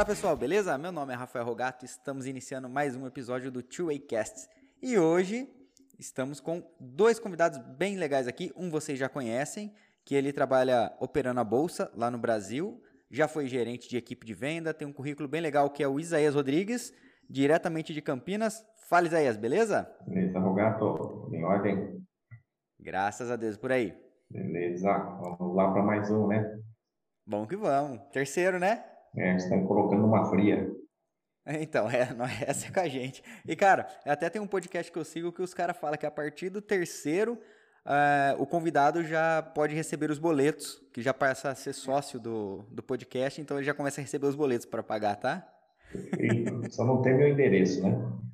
Fala 0.00 0.08
pessoal, 0.08 0.34
beleza? 0.34 0.78
Meu 0.78 0.90
nome 0.90 1.12
é 1.12 1.14
Rafael 1.14 1.44
Rogato, 1.44 1.84
estamos 1.84 2.24
iniciando 2.24 2.70
mais 2.70 2.96
um 2.96 3.06
episódio 3.06 3.50
do 3.50 3.62
Two 3.62 3.88
Way 3.88 3.98
Cast. 3.98 4.48
E 4.82 4.96
hoje 4.96 5.46
estamos 5.98 6.40
com 6.40 6.66
dois 6.80 7.18
convidados 7.18 7.58
bem 7.76 7.96
legais 7.96 8.26
aqui. 8.26 8.50
Um 8.56 8.70
vocês 8.70 8.98
já 8.98 9.10
conhecem, 9.10 9.74
que 10.02 10.14
ele 10.14 10.32
trabalha 10.32 10.90
operando 11.00 11.38
a 11.40 11.44
bolsa 11.44 11.92
lá 11.94 12.10
no 12.10 12.16
Brasil, 12.16 12.82
já 13.10 13.28
foi 13.28 13.46
gerente 13.46 13.90
de 13.90 13.98
equipe 13.98 14.26
de 14.26 14.32
venda, 14.32 14.72
tem 14.72 14.88
um 14.88 14.92
currículo 14.92 15.28
bem 15.28 15.42
legal 15.42 15.68
que 15.68 15.82
é 15.82 15.86
o 15.86 16.00
Isaías 16.00 16.34
Rodrigues, 16.34 16.94
diretamente 17.28 17.92
de 17.92 18.00
Campinas. 18.00 18.64
Fala 18.88 19.06
Isaías, 19.06 19.36
beleza? 19.36 19.86
Beleza, 20.06 20.38
Rogato, 20.38 21.28
em 21.30 21.44
ordem. 21.44 22.02
Graças 22.80 23.30
a 23.30 23.36
Deus, 23.36 23.58
por 23.58 23.70
aí. 23.70 23.94
Beleza, 24.30 24.96
vamos 24.96 25.54
lá 25.54 25.70
para 25.70 25.82
mais 25.82 26.10
um, 26.10 26.26
né? 26.26 26.58
Bom 27.26 27.46
que 27.46 27.54
vamos. 27.54 28.00
Terceiro, 28.10 28.58
né? 28.58 28.89
É, 29.16 29.36
estão 29.36 29.66
colocando 29.66 30.06
uma 30.06 30.28
fria. 30.30 30.70
Então, 31.46 31.90
é, 31.90 32.08
essa 32.46 32.68
é 32.68 32.70
com 32.70 32.80
a 32.80 32.88
gente. 32.88 33.22
E, 33.46 33.56
cara, 33.56 33.86
até 34.04 34.28
tem 34.30 34.40
um 34.40 34.46
podcast 34.46 34.90
que 34.90 34.98
eu 34.98 35.04
sigo 35.04 35.32
que 35.32 35.42
os 35.42 35.54
caras 35.54 35.76
falam 35.76 35.98
que 35.98 36.06
a 36.06 36.10
partir 36.10 36.50
do 36.50 36.60
terceiro, 36.60 37.38
uh, 37.86 38.40
o 38.40 38.46
convidado 38.46 39.02
já 39.04 39.42
pode 39.42 39.74
receber 39.74 40.10
os 40.10 40.18
boletos, 40.18 40.80
que 40.92 41.02
já 41.02 41.12
passa 41.12 41.50
a 41.50 41.54
ser 41.54 41.72
sócio 41.72 42.20
do, 42.20 42.64
do 42.70 42.82
podcast, 42.82 43.40
então 43.40 43.56
ele 43.56 43.66
já 43.66 43.74
começa 43.74 44.00
a 44.00 44.02
receber 44.02 44.26
os 44.26 44.36
boletos 44.36 44.66
para 44.66 44.82
pagar, 44.82 45.16
tá? 45.16 45.46
E 46.18 46.70
só 46.70 46.84
não 46.84 47.02
tem 47.02 47.16
meu 47.16 47.28
endereço, 47.28 47.82
né? 47.82 47.90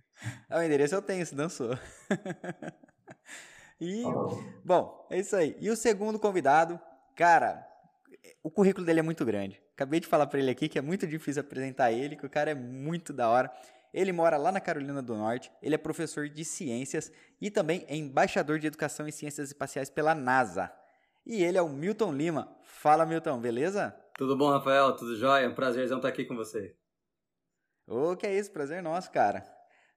Ah, 0.48 0.60
o 0.60 0.62
endereço 0.62 0.94
eu 0.94 1.02
tenho, 1.02 1.26
se 1.26 1.34
dançou. 1.34 1.78
e, 3.78 4.02
bom, 4.64 5.06
é 5.10 5.18
isso 5.18 5.36
aí. 5.36 5.54
E 5.60 5.68
o 5.68 5.76
segundo 5.76 6.18
convidado, 6.18 6.80
cara, 7.14 7.62
o 8.42 8.50
currículo 8.50 8.86
dele 8.86 9.00
é 9.00 9.02
muito 9.02 9.26
grande. 9.26 9.62
Acabei 9.76 10.00
de 10.00 10.06
falar 10.06 10.26
para 10.26 10.40
ele 10.40 10.50
aqui 10.50 10.70
que 10.70 10.78
é 10.78 10.82
muito 10.82 11.06
difícil 11.06 11.42
apresentar 11.42 11.92
ele, 11.92 12.16
que 12.16 12.24
o 12.24 12.30
cara 12.30 12.50
é 12.50 12.54
muito 12.54 13.12
da 13.12 13.28
hora. 13.28 13.52
Ele 13.92 14.10
mora 14.10 14.38
lá 14.38 14.50
na 14.50 14.58
Carolina 14.58 15.02
do 15.02 15.14
Norte, 15.14 15.52
ele 15.60 15.74
é 15.74 15.78
professor 15.78 16.30
de 16.30 16.46
ciências 16.46 17.12
e 17.38 17.50
também 17.50 17.84
é 17.86 17.94
embaixador 17.94 18.58
de 18.58 18.66
educação 18.66 19.06
em 19.06 19.10
ciências 19.10 19.48
espaciais 19.48 19.90
pela 19.90 20.14
NASA. 20.14 20.72
E 21.26 21.44
ele 21.44 21.58
é 21.58 21.62
o 21.62 21.68
Milton 21.68 22.10
Lima. 22.14 22.56
Fala, 22.62 23.04
Milton, 23.04 23.38
beleza? 23.38 23.94
Tudo 24.16 24.34
bom, 24.34 24.48
Rafael? 24.48 24.96
Tudo 24.96 25.14
jóia? 25.14 25.44
É 25.44 25.48
um 25.48 25.54
prazerzão 25.54 25.98
estar 25.98 26.08
aqui 26.08 26.24
com 26.24 26.34
você. 26.34 26.74
Ô, 27.86 28.12
oh, 28.12 28.16
que 28.16 28.26
é 28.26 28.34
isso, 28.34 28.50
prazer 28.50 28.82
nosso, 28.82 29.10
cara. 29.10 29.46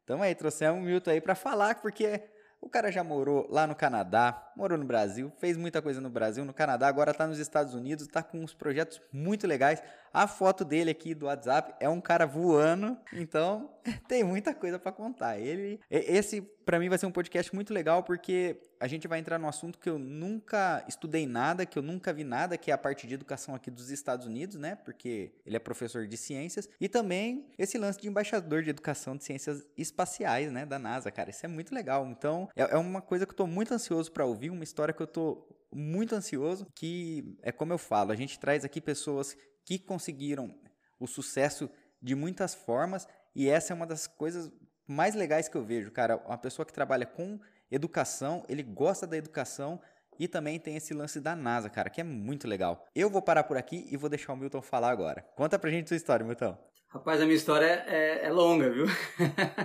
Tamo 0.06 0.24
aí, 0.24 0.36
trouxemos 0.36 0.82
o 0.82 0.86
Milton 0.86 1.12
aí 1.12 1.22
para 1.22 1.36
falar, 1.36 1.76
porque 1.76 2.22
o 2.62 2.70
cara 2.70 2.92
já 2.92 3.04
morou 3.04 3.48
lá 3.50 3.66
no 3.66 3.74
Canadá, 3.74 4.52
morou 4.56 4.78
no 4.78 4.86
Brasil, 4.86 5.32
fez 5.40 5.56
muita 5.56 5.82
coisa 5.82 6.02
no 6.02 6.10
Brasil, 6.10 6.44
no 6.44 6.54
Canadá, 6.54 6.88
agora 6.88 7.12
está 7.12 7.26
nos 7.26 7.40
Estados 7.40 7.74
Unidos, 7.74 8.06
está 8.06 8.22
com 8.22 8.40
uns 8.40 8.54
projetos 8.54 9.02
muito 9.12 9.48
legais. 9.48 9.82
A 10.14 10.28
foto 10.28 10.66
dele 10.66 10.92
aqui 10.92 11.14
do 11.14 11.28
WhatsApp 11.28 11.74
é 11.80 11.88
um 11.88 12.02
cara 12.02 12.26
voando, 12.26 12.98
então 13.14 13.70
tem 14.08 14.24
muita 14.24 14.54
coisa 14.54 14.80
para 14.80 14.92
contar. 14.92 15.40
Ele, 15.40 15.80
esse 15.90 16.42
para 16.66 16.80
mim 16.80 16.88
vai 16.88 16.98
ser 16.98 17.08
um 17.08 17.12
podcast 17.12 17.54
muito 17.54 17.74
legal 17.74 18.04
porque 18.04 18.62
a 18.80 18.88
gente 18.88 19.08
vai 19.08 19.20
entrar 19.20 19.40
no 19.40 19.48
assunto 19.48 19.80
que 19.80 19.90
eu 19.90 19.98
nunca 19.98 20.86
estudei 20.88 21.26
nada, 21.26 21.66
que 21.66 21.78
eu 21.78 21.82
nunca 21.82 22.14
vi 22.14 22.24
nada, 22.24 22.58
que 22.58 22.70
é 22.70 22.74
a 22.74 22.78
parte 22.78 23.08
de 23.08 23.14
educação 23.14 23.56
aqui 23.56 23.72
dos 23.72 23.90
Estados 23.90 24.28
Unidos, 24.28 24.56
né? 24.58 24.76
Porque 24.76 25.32
ele 25.46 25.56
é 25.56 25.60
professor 25.60 26.08
de 26.08 26.16
ciências 26.16 26.70
e 26.80 26.88
também 26.88 27.48
esse 27.58 27.78
lance 27.78 28.00
de 28.00 28.08
embaixador 28.08 28.62
de 28.62 28.70
educação 28.70 29.18
de 29.18 29.24
ciências 29.24 29.66
espaciais, 29.76 30.52
né, 30.52 30.66
da 30.66 30.78
NASA, 30.78 31.10
cara. 31.12 31.30
Isso 31.30 31.46
é 31.46 31.50
muito 31.50 31.74
legal. 31.74 32.06
Então, 32.08 32.48
é, 32.56 32.62
é 32.62 32.78
uma 32.78 33.02
coisa 33.02 33.26
que 33.26 33.32
eu 33.32 33.38
tô 33.38 33.48
muito 33.48 33.74
ansioso 33.74 34.12
para 34.12 34.26
ouvir, 34.26 34.50
uma 34.50 34.64
história 34.64 34.94
que 34.94 35.02
eu 35.02 35.08
tô 35.08 35.48
muito 35.72 36.16
ansioso, 36.16 36.68
que 36.76 37.38
é 37.42 37.52
como 37.52 37.74
eu 37.74 37.78
falo, 37.78 38.12
a 38.12 38.16
gente 38.16 38.40
traz 38.40 38.66
aqui 38.66 38.82
pessoas 38.82 39.38
que 39.70 39.78
conseguiram 39.78 40.52
o 41.00 41.06
sucesso 41.06 41.70
de 42.02 42.16
muitas 42.16 42.56
formas 42.56 43.08
e 43.36 43.48
essa 43.48 43.72
é 43.72 43.76
uma 43.76 43.86
das 43.86 44.08
coisas 44.08 44.52
mais 44.88 45.14
legais 45.14 45.48
que 45.48 45.56
eu 45.56 45.64
vejo, 45.64 45.92
cara. 45.92 46.18
Uma 46.26 46.40
pessoa 46.40 46.66
que 46.66 46.74
trabalha 46.74 47.06
com 47.06 47.40
educação, 47.70 48.44
ele 48.50 48.64
gosta 48.64 49.06
da 49.06 49.16
educação 49.16 49.80
e 50.18 50.28
também 50.28 50.60
tem 50.60 50.76
esse 50.76 50.92
lance 50.92 51.20
da 51.20 51.36
NASA, 51.36 51.70
cara, 51.70 51.88
que 51.88 52.02
é 52.02 52.04
muito 52.04 52.48
legal. 52.48 52.84
Eu 52.96 53.12
vou 53.12 53.22
parar 53.22 53.44
por 53.44 53.58
aqui 53.58 53.88
e 53.92 53.96
vou 53.96 54.10
deixar 54.10 54.34
o 54.34 54.36
Milton 54.36 54.60
falar 54.60 54.90
agora. 54.90 55.22
Conta 55.36 55.60
pra 55.60 55.70
gente 55.70 55.88
sua 55.88 55.98
história, 55.98 56.26
Milton. 56.26 56.58
Rapaz, 56.88 57.22
a 57.22 57.26
minha 57.26 57.38
história 57.38 57.86
é, 57.86 58.26
é 58.26 58.32
longa, 58.32 58.72
viu? 58.72 58.88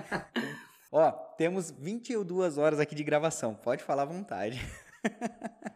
Ó, 0.92 1.10
temos 1.38 1.70
22 1.70 2.58
horas 2.58 2.78
aqui 2.78 2.94
de 2.94 3.02
gravação, 3.02 3.54
pode 3.54 3.82
falar 3.82 4.02
à 4.02 4.04
vontade. 4.04 4.60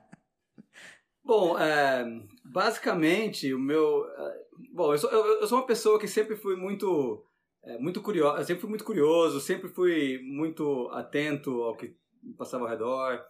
Bom, 1.29 1.59
é, 1.59 2.05
basicamente, 2.53 3.53
o 3.53 3.59
meu. 3.59 4.07
É, 4.07 4.47
bom, 4.73 4.93
eu 4.93 4.99
sou, 4.99 5.11
eu, 5.11 5.47
sou 5.47 5.59
uma 5.59 5.67
pessoa 5.67 5.99
que 5.99 6.09
sempre 6.09 6.37
fui 6.37 6.57
muito. 6.57 7.25
É, 7.63 7.77
muito 7.79 8.01
curioso, 8.01 8.45
sempre 8.45 8.61
fui 8.61 8.71
muito 8.71 8.85
curioso, 8.85 9.41
sempre 9.41 9.69
fui 9.69 10.21
muito 10.23 10.89
atento 10.93 11.51
ao 11.63 11.77
que 11.77 11.95
passava 12.37 12.65
ao 12.65 12.71
redor 12.71 13.21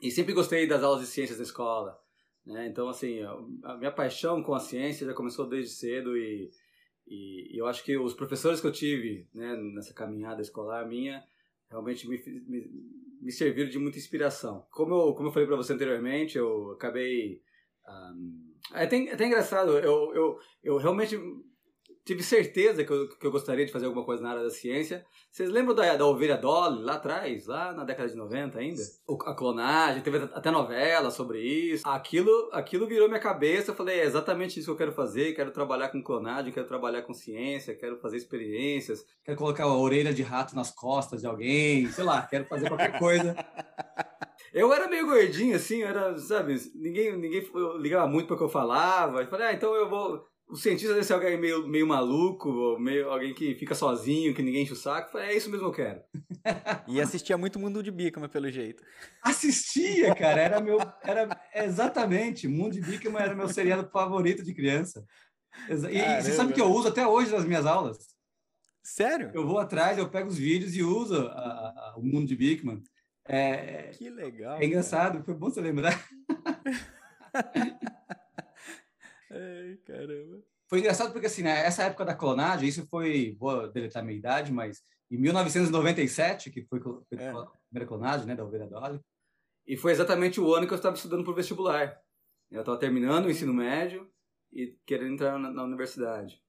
e 0.00 0.10
sempre 0.10 0.34
gostei 0.34 0.66
das 0.66 0.82
aulas 0.82 1.00
de 1.00 1.06
ciências 1.06 1.38
na 1.38 1.44
escola. 1.44 1.98
Né? 2.46 2.66
Então, 2.68 2.88
assim, 2.88 3.20
a 3.64 3.76
minha 3.76 3.90
paixão 3.90 4.42
com 4.42 4.54
a 4.54 4.60
ciência 4.60 5.06
já 5.06 5.14
começou 5.14 5.48
desde 5.48 5.72
cedo 5.72 6.16
e, 6.16 6.50
e 7.06 7.58
eu 7.58 7.66
acho 7.66 7.82
que 7.82 7.96
os 7.96 8.14
professores 8.14 8.60
que 8.60 8.66
eu 8.66 8.72
tive 8.72 9.26
né, 9.34 9.56
nessa 9.74 9.94
caminhada 9.94 10.42
escolar 10.42 10.86
minha 10.86 11.24
realmente 11.68 12.08
me, 12.08 12.18
me, 12.46 12.70
me 13.20 13.32
serviram 13.32 13.70
de 13.70 13.78
muita 13.78 13.98
inspiração. 13.98 14.66
Como 14.70 14.94
eu, 14.94 15.14
como 15.14 15.28
eu 15.28 15.32
falei 15.32 15.46
para 15.46 15.56
você 15.56 15.72
anteriormente, 15.72 16.38
eu 16.38 16.72
acabei. 16.72 17.42
Um, 17.88 18.48
é, 18.74 18.84
até, 18.84 19.26
engraçado, 19.26 19.78
eu, 19.78 20.14
eu, 20.14 20.38
eu 20.62 20.76
realmente 20.76 21.18
tive 22.08 22.22
certeza 22.22 22.82
que 22.84 22.90
eu, 22.90 23.06
que 23.06 23.26
eu 23.26 23.30
gostaria 23.30 23.66
de 23.66 23.72
fazer 23.72 23.84
alguma 23.84 24.02
coisa 24.02 24.22
na 24.22 24.30
área 24.30 24.42
da 24.42 24.48
ciência. 24.48 25.04
Vocês 25.30 25.50
lembram 25.50 25.74
da, 25.74 25.94
da 25.94 26.06
ovelha 26.06 26.38
Dolly 26.38 26.82
lá 26.82 26.94
atrás, 26.94 27.46
lá 27.46 27.70
na 27.74 27.84
década 27.84 28.08
de 28.08 28.16
90 28.16 28.58
ainda? 28.58 28.82
O, 29.06 29.18
a 29.24 29.34
clonagem, 29.34 30.02
teve 30.02 30.16
até 30.16 30.50
novela 30.50 31.10
sobre 31.10 31.38
isso. 31.42 31.86
Aquilo, 31.86 32.48
aquilo 32.50 32.86
virou 32.86 33.08
minha 33.08 33.20
cabeça. 33.20 33.72
Eu 33.72 33.74
falei, 33.74 34.00
é 34.00 34.04
exatamente 34.04 34.58
isso 34.58 34.68
que 34.68 34.72
eu 34.72 34.76
quero 34.76 34.92
fazer. 34.92 35.34
Quero 35.34 35.50
trabalhar 35.50 35.90
com 35.90 36.02
clonagem, 36.02 36.50
quero 36.50 36.66
trabalhar 36.66 37.02
com 37.02 37.12
ciência, 37.12 37.76
quero 37.76 37.98
fazer 37.98 38.16
experiências. 38.16 39.04
Quero 39.22 39.36
colocar 39.36 39.64
a 39.64 39.76
orelha 39.76 40.12
de 40.14 40.22
rato 40.22 40.56
nas 40.56 40.70
costas 40.70 41.20
de 41.20 41.26
alguém, 41.26 41.88
sei 41.88 42.04
lá, 42.04 42.22
quero 42.22 42.46
fazer 42.46 42.68
qualquer 42.68 42.98
coisa. 42.98 43.36
Eu 44.52 44.72
era 44.72 44.88
meio 44.88 45.06
gordinho, 45.06 45.56
assim, 45.56 45.82
era, 45.82 46.16
sabe, 46.18 46.56
ninguém, 46.74 47.16
ninguém 47.16 47.44
ligava 47.78 48.06
muito 48.06 48.26
para 48.26 48.34
o 48.34 48.38
que 48.38 48.44
eu 48.44 48.48
falava. 48.48 49.22
Eu 49.22 49.28
falei, 49.28 49.48
ah, 49.48 49.52
então 49.52 49.74
eu 49.74 49.88
vou 49.88 50.26
o 50.48 50.56
cientista 50.56 50.94
deve 50.94 51.04
ser 51.04 51.12
alguém 51.12 51.38
meio, 51.38 51.68
meio 51.68 51.86
maluco, 51.86 52.78
meio 52.78 53.10
alguém 53.10 53.34
que 53.34 53.54
fica 53.54 53.74
sozinho, 53.74 54.34
que 54.34 54.42
ninguém 54.42 54.62
enche 54.62 54.72
o 54.72 54.76
saco. 54.76 55.12
Falei, 55.12 55.28
é 55.28 55.36
isso 55.36 55.50
mesmo 55.50 55.70
que 55.70 55.80
eu 55.82 55.86
quero. 55.86 56.00
e 56.88 57.00
assistia 57.00 57.36
muito 57.36 57.58
Mundo 57.58 57.82
de 57.82 57.90
Bikman, 57.90 58.28
pelo 58.30 58.50
jeito. 58.50 58.82
Assistia, 59.22 60.14
cara. 60.14 60.40
Era 60.40 60.60
meu. 60.60 60.78
Era 61.02 61.38
exatamente. 61.54 62.48
Mundo 62.48 62.72
de 62.72 62.80
Bikman 62.80 63.22
era 63.22 63.34
meu 63.34 63.48
seriado 63.48 63.90
favorito 63.90 64.42
de 64.42 64.54
criança. 64.54 65.04
E, 65.68 65.98
e 65.98 66.22
você 66.22 66.32
sabe 66.32 66.54
que 66.54 66.60
eu 66.60 66.72
uso 66.72 66.88
até 66.88 67.06
hoje 67.06 67.30
nas 67.30 67.44
minhas 67.44 67.66
aulas. 67.66 67.98
Sério? 68.82 69.30
Eu 69.34 69.46
vou 69.46 69.58
atrás, 69.58 69.98
eu 69.98 70.08
pego 70.08 70.28
os 70.28 70.38
vídeos 70.38 70.74
e 70.74 70.82
uso 70.82 71.14
a, 71.14 71.30
a, 71.30 71.94
o 71.98 72.02
Mundo 72.02 72.26
de 72.26 72.36
Bikman. 72.36 72.82
É, 73.28 73.90
que 73.92 74.08
legal. 74.08 74.58
É 74.58 74.64
engraçado, 74.64 75.12
cara. 75.12 75.24
foi 75.24 75.34
bom 75.34 75.50
você 75.50 75.60
lembrar. 75.60 75.92
Ai, 79.30 79.76
caramba. 79.84 80.42
Foi 80.68 80.80
engraçado 80.80 81.12
porque, 81.12 81.26
assim, 81.26 81.42
né, 81.42 81.64
essa 81.64 81.84
época 81.84 82.04
da 82.04 82.14
clonagem, 82.14 82.68
isso 82.68 82.86
foi, 82.88 83.36
vou 83.38 83.70
deletar 83.70 84.02
minha 84.02 84.18
idade, 84.18 84.52
mas 84.52 84.82
em 85.10 85.18
1997, 85.18 86.50
que 86.50 86.64
foi 86.64 86.80
é. 87.12 87.28
a 87.28 87.46
primeira 87.68 87.86
clonagem, 87.86 88.26
né, 88.26 88.34
da 88.34 88.44
ovelha 88.44 88.66
Dolly, 88.66 89.00
e 89.66 89.76
foi 89.76 89.92
exatamente 89.92 90.40
o 90.40 90.54
ano 90.54 90.66
que 90.66 90.72
eu 90.72 90.76
estava 90.76 90.96
estudando 90.96 91.22
para 91.22 91.32
o 91.32 91.36
vestibular. 91.36 92.00
Eu 92.50 92.60
estava 92.60 92.78
terminando 92.78 93.26
o 93.26 93.30
ensino 93.30 93.52
médio 93.52 94.10
e 94.50 94.74
querendo 94.86 95.12
entrar 95.12 95.38
na, 95.38 95.50
na 95.50 95.64
universidade. 95.64 96.42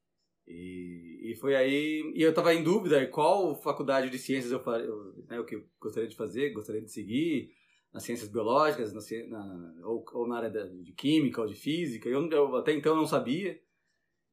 E, 0.49 1.31
e, 1.31 1.35
foi 1.35 1.55
aí. 1.55 2.11
E 2.15 2.23
eu 2.23 2.31
estava 2.31 2.53
em 2.53 2.63
dúvida 2.63 3.05
qual 3.07 3.55
faculdade 3.55 4.09
de 4.09 4.17
ciências 4.17 4.51
eu, 4.51 4.59
eu, 4.59 5.13
né, 5.27 5.39
o 5.39 5.45
que 5.45 5.55
eu 5.55 5.63
gostaria 5.79 6.09
de 6.09 6.15
fazer, 6.15 6.49
gostaria 6.49 6.81
de 6.81 6.91
seguir 6.91 7.51
nas 7.93 8.03
ciências 8.03 8.29
biológicas, 8.29 8.91
na, 8.93 9.01
na, 9.27 9.87
ou, 9.87 10.03
ou, 10.13 10.27
na 10.27 10.37
área 10.37 10.49
de 10.49 10.91
química 10.93 11.41
ou 11.41 11.47
de 11.47 11.53
física. 11.53 12.09
Eu, 12.09 12.27
eu 12.29 12.55
até 12.55 12.73
então 12.73 12.95
não 12.95 13.05
sabia. 13.05 13.59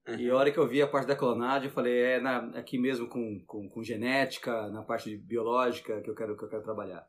Uhum. 0.09 0.19
E 0.19 0.31
a 0.31 0.37
hora 0.37 0.51
que 0.51 0.59
eu 0.59 0.67
vi 0.67 0.81
a 0.81 0.87
parte 0.87 1.09
da 1.09 1.17
clonagem, 1.17 1.69
eu 1.69 1.75
falei, 1.75 1.99
é 1.99 2.21
na, 2.21 2.39
aqui 2.59 2.79
mesmo 2.79 3.09
com, 3.09 3.45
com, 3.45 3.69
com, 3.69 3.83
genética, 3.83 4.71
na 4.71 4.83
parte 4.83 5.11
de 5.11 5.19
biológica 5.19 6.01
que 6.01 6.09
eu 6.09 6.15
quero, 6.15 6.37
que 6.37 6.45
eu 6.45 6.49
quero 6.49 6.63
trabalhar. 6.63 7.07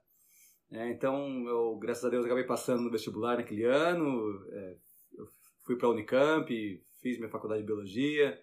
É, 0.70 0.90
então, 0.90 1.48
eu, 1.48 1.78
graças 1.78 2.04
a 2.04 2.10
Deus, 2.10 2.26
acabei 2.26 2.44
passando 2.44 2.82
no 2.82 2.92
vestibular 2.92 3.38
naquele 3.38 3.64
ano. 3.64 4.46
É, 4.52 4.78
eu 5.18 5.28
fui 5.66 5.78
para 5.78 5.88
a 5.88 5.92
Unicamp, 5.92 6.84
fiz 7.02 7.18
minha 7.18 7.30
faculdade 7.30 7.62
de 7.62 7.68
biologia, 7.68 8.38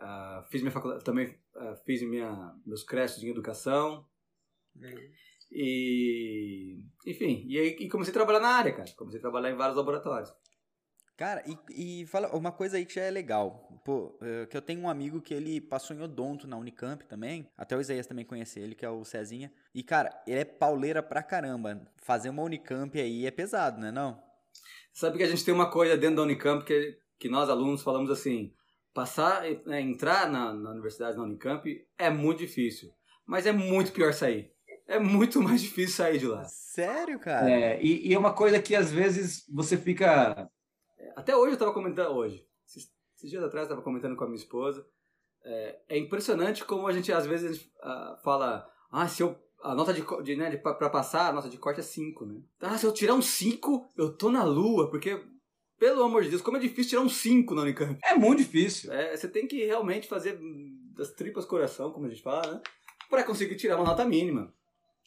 uh, 0.00 0.42
fiz 0.50 0.62
minha 0.62 0.72
faculdade, 0.72 1.04
também 1.04 1.38
uh, 1.56 1.76
fiz 1.84 2.02
minha, 2.02 2.54
meus 2.64 2.82
créditos 2.82 3.22
em 3.22 3.30
educação. 3.30 4.06
Uhum. 4.76 5.10
E, 5.50 6.84
enfim, 7.06 7.44
e 7.48 7.58
aí 7.58 7.76
e 7.80 7.88
comecei 7.88 8.12
a 8.12 8.14
trabalhar 8.14 8.40
na 8.40 8.48
área, 8.48 8.72
cara. 8.72 8.90
Comecei 8.96 9.18
a 9.18 9.22
trabalhar 9.22 9.50
em 9.50 9.56
vários 9.56 9.76
laboratórios. 9.76 10.32
Cara, 11.16 11.42
e, 11.44 12.02
e 12.02 12.06
fala 12.06 12.28
uma 12.36 12.52
coisa 12.52 12.76
aí 12.76 12.86
que 12.86 12.94
já 12.94 13.02
é 13.02 13.10
legal. 13.10 13.82
Pô, 13.84 14.16
é, 14.22 14.46
que 14.46 14.56
eu 14.56 14.62
tenho 14.62 14.82
um 14.82 14.88
amigo 14.88 15.20
que 15.20 15.34
ele 15.34 15.60
passou 15.60 15.96
em 15.96 16.00
odonto 16.00 16.46
na 16.46 16.56
Unicamp 16.56 17.04
também. 17.06 17.50
Até 17.56 17.76
o 17.76 17.80
Isaías 17.80 18.06
também 18.06 18.24
conhece 18.24 18.60
ele, 18.60 18.74
que 18.74 18.84
é 18.84 18.90
o 18.90 19.04
Cezinha. 19.04 19.52
E, 19.74 19.82
cara, 19.82 20.10
ele 20.28 20.40
é 20.40 20.44
pauleira 20.44 21.02
pra 21.02 21.20
caramba. 21.20 21.82
Fazer 21.96 22.28
uma 22.28 22.44
Unicamp 22.44 23.00
aí 23.00 23.26
é 23.26 23.32
pesado, 23.32 23.80
né 23.80 23.90
não? 23.90 24.22
Sabe 24.92 25.18
que 25.18 25.24
a 25.24 25.28
gente 25.28 25.44
tem 25.44 25.52
uma 25.52 25.70
coisa 25.70 25.96
dentro 25.96 26.16
da 26.16 26.22
Unicamp 26.22 26.64
que, 26.64 26.96
que 27.18 27.28
nós 27.28 27.50
alunos 27.50 27.82
falamos 27.82 28.10
assim, 28.10 28.54
passar, 28.98 29.42
né, 29.66 29.80
entrar 29.80 30.30
na, 30.30 30.52
na 30.52 30.70
universidade, 30.70 31.16
na 31.16 31.22
Unicamp, 31.22 31.64
é 31.96 32.10
muito 32.10 32.38
difícil. 32.38 32.90
Mas 33.26 33.46
é 33.46 33.52
muito 33.52 33.92
pior 33.92 34.12
sair. 34.12 34.52
É 34.86 34.98
muito 34.98 35.40
mais 35.42 35.60
difícil 35.60 35.96
sair 35.96 36.18
de 36.18 36.26
lá. 36.26 36.44
Sério, 36.44 37.18
cara? 37.20 37.50
É, 37.50 37.82
e, 37.82 38.08
e 38.08 38.14
é 38.14 38.18
uma 38.18 38.32
coisa 38.32 38.60
que 38.60 38.74
às 38.74 38.90
vezes 38.90 39.44
você 39.48 39.76
fica 39.76 40.48
até 41.18 41.36
hoje 41.36 41.50
eu 41.50 41.54
estava 41.54 41.72
comentando, 41.72 42.14
hoje, 42.14 42.46
esses, 42.64 42.88
esses 43.16 43.28
dias 43.28 43.42
atrás 43.42 43.62
eu 43.62 43.72
estava 43.72 43.82
comentando 43.82 44.14
com 44.14 44.22
a 44.22 44.26
minha 44.28 44.38
esposa, 44.38 44.86
é, 45.44 45.80
é, 45.88 45.98
impressionante 45.98 46.64
como 46.64 46.86
a 46.86 46.92
gente 46.92 47.12
às 47.12 47.26
vezes 47.26 47.62
uh, 47.82 48.16
fala, 48.22 48.70
ah, 48.90 49.08
se 49.08 49.24
eu, 49.24 49.36
a 49.62 49.74
nota 49.74 49.92
de, 49.92 50.04
de 50.22 50.36
né, 50.36 50.56
para 50.56 50.88
passar, 50.88 51.28
a 51.28 51.32
nota 51.32 51.48
de 51.48 51.58
corte 51.58 51.80
é 51.80 51.82
5, 51.82 52.24
né? 52.24 52.40
Ah, 52.60 52.78
se 52.78 52.86
eu 52.86 52.92
tirar 52.92 53.14
um 53.14 53.22
5, 53.22 53.92
eu 53.96 54.16
tô 54.16 54.30
na 54.30 54.44
lua, 54.44 54.88
porque, 54.90 55.20
pelo 55.78 56.02
amor 56.02 56.22
de 56.22 56.30
Deus, 56.30 56.42
como 56.42 56.56
é 56.56 56.60
difícil 56.60 56.90
tirar 56.90 57.02
um 57.02 57.08
5 57.08 57.54
na 57.54 57.62
Unicamp. 57.62 57.98
É 58.04 58.14
muito 58.14 58.38
difícil. 58.38 58.92
É, 58.92 59.16
você 59.16 59.28
tem 59.28 59.46
que 59.46 59.64
realmente 59.64 60.08
fazer 60.08 60.38
das 60.96 61.12
tripas 61.12 61.44
coração, 61.44 61.92
como 61.92 62.06
a 62.06 62.08
gente 62.08 62.22
fala, 62.22 62.54
né? 62.54 62.60
Para 63.08 63.24
conseguir 63.24 63.56
tirar 63.56 63.76
uma 63.76 63.84
nota 63.84 64.04
mínima. 64.04 64.52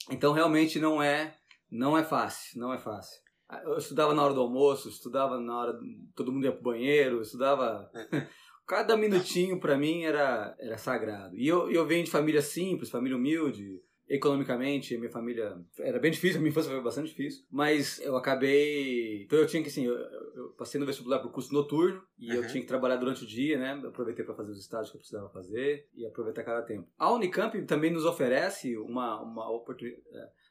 Então, 0.09 0.33
realmente 0.33 0.79
não 0.79 1.03
é, 1.03 1.35
não 1.69 1.97
é 1.97 2.03
fácil, 2.03 2.59
não 2.59 2.73
é 2.73 2.79
fácil. 2.79 3.19
Eu 3.65 3.77
estudava 3.77 4.13
na 4.13 4.23
hora 4.23 4.33
do 4.33 4.41
almoço, 4.41 4.87
estudava 4.87 5.37
na 5.39 5.57
hora 5.57 5.79
todo 6.15 6.31
mundo 6.31 6.45
ia 6.45 6.53
pro 6.53 6.63
banheiro, 6.63 7.21
estudava 7.21 7.91
cada 8.65 8.95
minutinho 8.95 9.59
para 9.59 9.77
mim 9.77 10.03
era 10.03 10.55
era 10.57 10.77
sagrado. 10.77 11.35
E 11.35 11.45
eu, 11.45 11.69
eu 11.69 11.85
venho 11.85 12.05
de 12.05 12.11
família 12.11 12.41
simples, 12.41 12.89
família 12.89 13.17
humilde, 13.17 13.81
economicamente, 14.11 14.97
minha 14.97 15.09
família 15.09 15.57
era 15.79 15.97
bem 15.97 16.11
difícil, 16.11 16.37
a 16.37 16.41
minha 16.43 16.51
infância 16.51 16.69
foi 16.69 16.81
bastante 16.81 17.09
difícil, 17.09 17.45
mas 17.49 17.99
eu 18.01 18.17
acabei, 18.17 19.23
então 19.23 19.39
eu 19.39 19.47
tinha 19.47 19.63
que 19.63 19.69
assim, 19.69 19.85
eu, 19.85 19.95
eu 19.95 20.49
passei 20.57 20.79
no 20.79 20.85
vestibular 20.85 21.19
pro 21.19 21.31
curso 21.31 21.53
noturno 21.53 22.03
e 22.19 22.29
uhum. 22.29 22.35
eu 22.35 22.47
tinha 22.47 22.61
que 22.61 22.67
trabalhar 22.67 22.97
durante 22.97 23.23
o 23.23 23.27
dia, 23.27 23.57
né? 23.57 23.81
Aproveitei 23.87 24.25
para 24.25 24.35
fazer 24.35 24.51
os 24.51 24.59
estágios 24.59 24.91
que 24.91 24.97
eu 24.97 24.99
precisava 24.99 25.29
fazer 25.29 25.87
e 25.95 26.05
aproveitar 26.05 26.43
cada 26.43 26.61
tempo. 26.61 26.87
A 26.97 27.11
Unicamp 27.11 27.59
também 27.63 27.89
nos 27.89 28.05
oferece 28.05 28.77
uma 28.77 29.21
uma 29.21 29.49
oportunidade 29.49 30.01
é, 30.13 30.41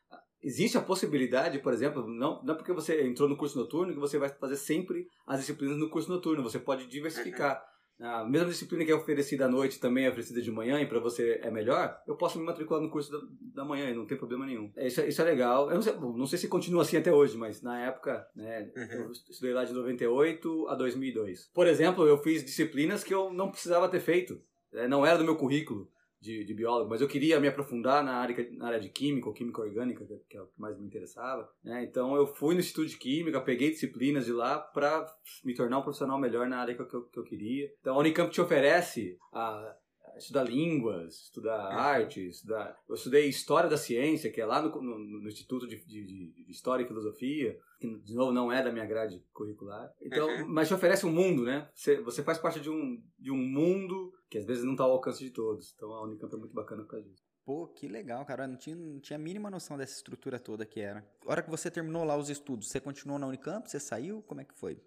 Existe 0.42 0.78
a 0.78 0.80
possibilidade, 0.80 1.58
por 1.58 1.70
exemplo, 1.70 2.06
não, 2.08 2.42
não 2.42 2.54
porque 2.54 2.72
você 2.72 3.06
entrou 3.06 3.28
no 3.28 3.36
curso 3.36 3.58
noturno 3.58 3.92
que 3.92 4.00
você 4.00 4.18
vai 4.18 4.30
fazer 4.30 4.56
sempre 4.56 5.06
as 5.26 5.40
disciplinas 5.40 5.76
no 5.76 5.90
curso 5.90 6.08
noturno. 6.08 6.42
Você 6.42 6.58
pode 6.58 6.86
diversificar. 6.86 7.56
Uhum. 7.56 7.70
A 8.00 8.24
mesma 8.24 8.48
disciplina 8.48 8.84
que 8.84 8.90
é 8.90 8.94
oferecida 8.94 9.44
à 9.44 9.48
noite 9.48 9.78
também 9.78 10.06
é 10.06 10.08
oferecida 10.08 10.40
de 10.40 10.50
manhã 10.50 10.80
e 10.80 10.86
para 10.86 10.98
você 10.98 11.38
é 11.42 11.50
melhor, 11.50 12.00
eu 12.06 12.16
posso 12.16 12.38
me 12.38 12.44
matricular 12.44 12.82
no 12.82 12.90
curso 12.90 13.12
da, 13.12 13.18
da 13.54 13.64
manhã 13.64 13.90
e 13.90 13.94
não 13.94 14.06
tem 14.06 14.16
problema 14.16 14.46
nenhum. 14.46 14.72
É, 14.74 14.86
isso, 14.86 15.00
é, 15.00 15.08
isso 15.08 15.20
é 15.20 15.24
legal. 15.24 15.68
Eu 15.68 15.74
não 15.74 15.82
sei, 15.82 15.92
bom, 15.92 16.16
não 16.16 16.26
sei 16.26 16.38
se 16.38 16.48
continua 16.48 16.82
assim 16.82 16.96
até 16.96 17.12
hoje, 17.12 17.36
mas 17.36 17.60
na 17.60 17.78
época, 17.78 18.26
né, 18.34 18.70
uhum. 18.74 19.04
eu 19.04 19.12
estudei 19.12 19.52
lá 19.52 19.64
de 19.64 19.74
98 19.74 20.68
a 20.68 20.74
2002. 20.74 21.50
Por 21.52 21.66
exemplo, 21.66 22.06
eu 22.06 22.16
fiz 22.18 22.42
disciplinas 22.42 23.04
que 23.04 23.12
eu 23.12 23.32
não 23.32 23.50
precisava 23.50 23.88
ter 23.88 24.00
feito. 24.00 24.40
Né, 24.72 24.88
não 24.88 25.04
era 25.04 25.18
do 25.18 25.24
meu 25.24 25.36
currículo 25.36 25.90
de, 26.20 26.44
de, 26.44 26.54
biólogo, 26.54 26.90
mas 26.90 27.00
eu 27.00 27.08
queria 27.08 27.40
me 27.40 27.48
aprofundar 27.48 28.04
na 28.04 28.14
área, 28.16 28.50
na 28.52 28.66
área 28.66 28.80
de 28.80 28.90
química 28.90 29.28
ou 29.28 29.34
química 29.34 29.62
orgânica, 29.62 30.04
que 30.28 30.36
é 30.36 30.42
o 30.42 30.46
que 30.46 30.60
mais 30.60 30.78
me 30.78 30.86
interessava. 30.86 31.50
Né? 31.64 31.84
Então 31.84 32.14
eu 32.14 32.26
fui 32.26 32.54
no 32.54 32.60
Instituto 32.60 32.88
de 32.88 32.98
Química, 32.98 33.40
peguei 33.40 33.70
disciplinas 33.70 34.26
de 34.26 34.32
lá 34.32 34.58
para 34.58 35.06
me 35.44 35.54
tornar 35.54 35.78
um 35.78 35.82
profissional 35.82 36.18
melhor 36.18 36.46
na 36.46 36.58
área 36.58 36.74
que 36.74 36.82
eu, 36.82 37.02
que 37.04 37.18
eu 37.18 37.24
queria. 37.24 37.72
Então 37.80 37.94
a 37.94 37.98
Unicamp 37.98 38.30
te 38.30 38.40
oferece 38.40 39.18
a, 39.32 39.74
estudar 40.16 40.44
línguas, 40.44 41.14
estudar 41.24 41.72
arte, 41.72 42.28
estudar... 42.28 42.76
Eu 42.88 42.94
estudei 42.94 43.28
História 43.28 43.68
da 43.68 43.76
Ciência, 43.76 44.30
que 44.30 44.40
é 44.40 44.46
lá 44.46 44.62
no, 44.62 44.70
no, 44.80 44.98
no 44.98 45.28
Instituto 45.28 45.66
de, 45.66 45.76
de, 45.84 46.04
de, 46.06 46.50
História 46.50 46.84
e 46.84 46.86
Filosofia, 46.86 47.58
que 47.78 47.98
de 48.00 48.14
novo 48.14 48.32
não 48.32 48.52
é 48.52 48.62
da 48.62 48.72
minha 48.72 48.86
grade 48.86 49.24
curricular. 49.32 49.92
Então, 50.00 50.28
uhum. 50.28 50.48
mas 50.48 50.68
te 50.68 50.74
oferece 50.74 51.06
um 51.06 51.12
mundo, 51.12 51.44
né? 51.44 51.68
Você, 51.74 52.00
você 52.00 52.22
faz 52.22 52.38
parte 52.38 52.60
de 52.60 52.70
um, 52.70 53.02
de 53.18 53.30
um 53.30 53.36
mundo 53.36 54.12
que 54.28 54.38
às 54.38 54.44
vezes 54.44 54.64
não 54.64 54.72
está 54.72 54.84
ao 54.84 54.92
alcance 54.92 55.24
de 55.24 55.30
todos. 55.30 55.74
Então 55.74 55.92
a 55.92 56.04
Unicamp 56.04 56.34
é 56.34 56.38
muito 56.38 56.54
bacana 56.54 56.82
por 56.82 56.90
causa 56.90 57.06
disso. 57.06 57.22
Pô, 57.44 57.66
que 57.66 57.88
legal, 57.88 58.24
cara. 58.24 58.44
Eu 58.44 58.48
não 58.48 58.56
tinha, 58.56 58.76
não 58.76 59.00
tinha 59.00 59.16
a 59.16 59.20
mínima 59.20 59.50
noção 59.50 59.76
dessa 59.76 59.96
estrutura 59.96 60.38
toda 60.38 60.64
que 60.64 60.80
era. 60.80 61.04
A 61.26 61.30
hora 61.30 61.42
que 61.42 61.50
você 61.50 61.70
terminou 61.70 62.04
lá 62.04 62.16
os 62.16 62.30
estudos, 62.30 62.68
você 62.68 62.78
continuou 62.78 63.18
na 63.18 63.26
Unicamp? 63.26 63.68
Você 63.68 63.80
saiu? 63.80 64.22
Como 64.22 64.40
é 64.40 64.44
que 64.44 64.54
foi? 64.54 64.80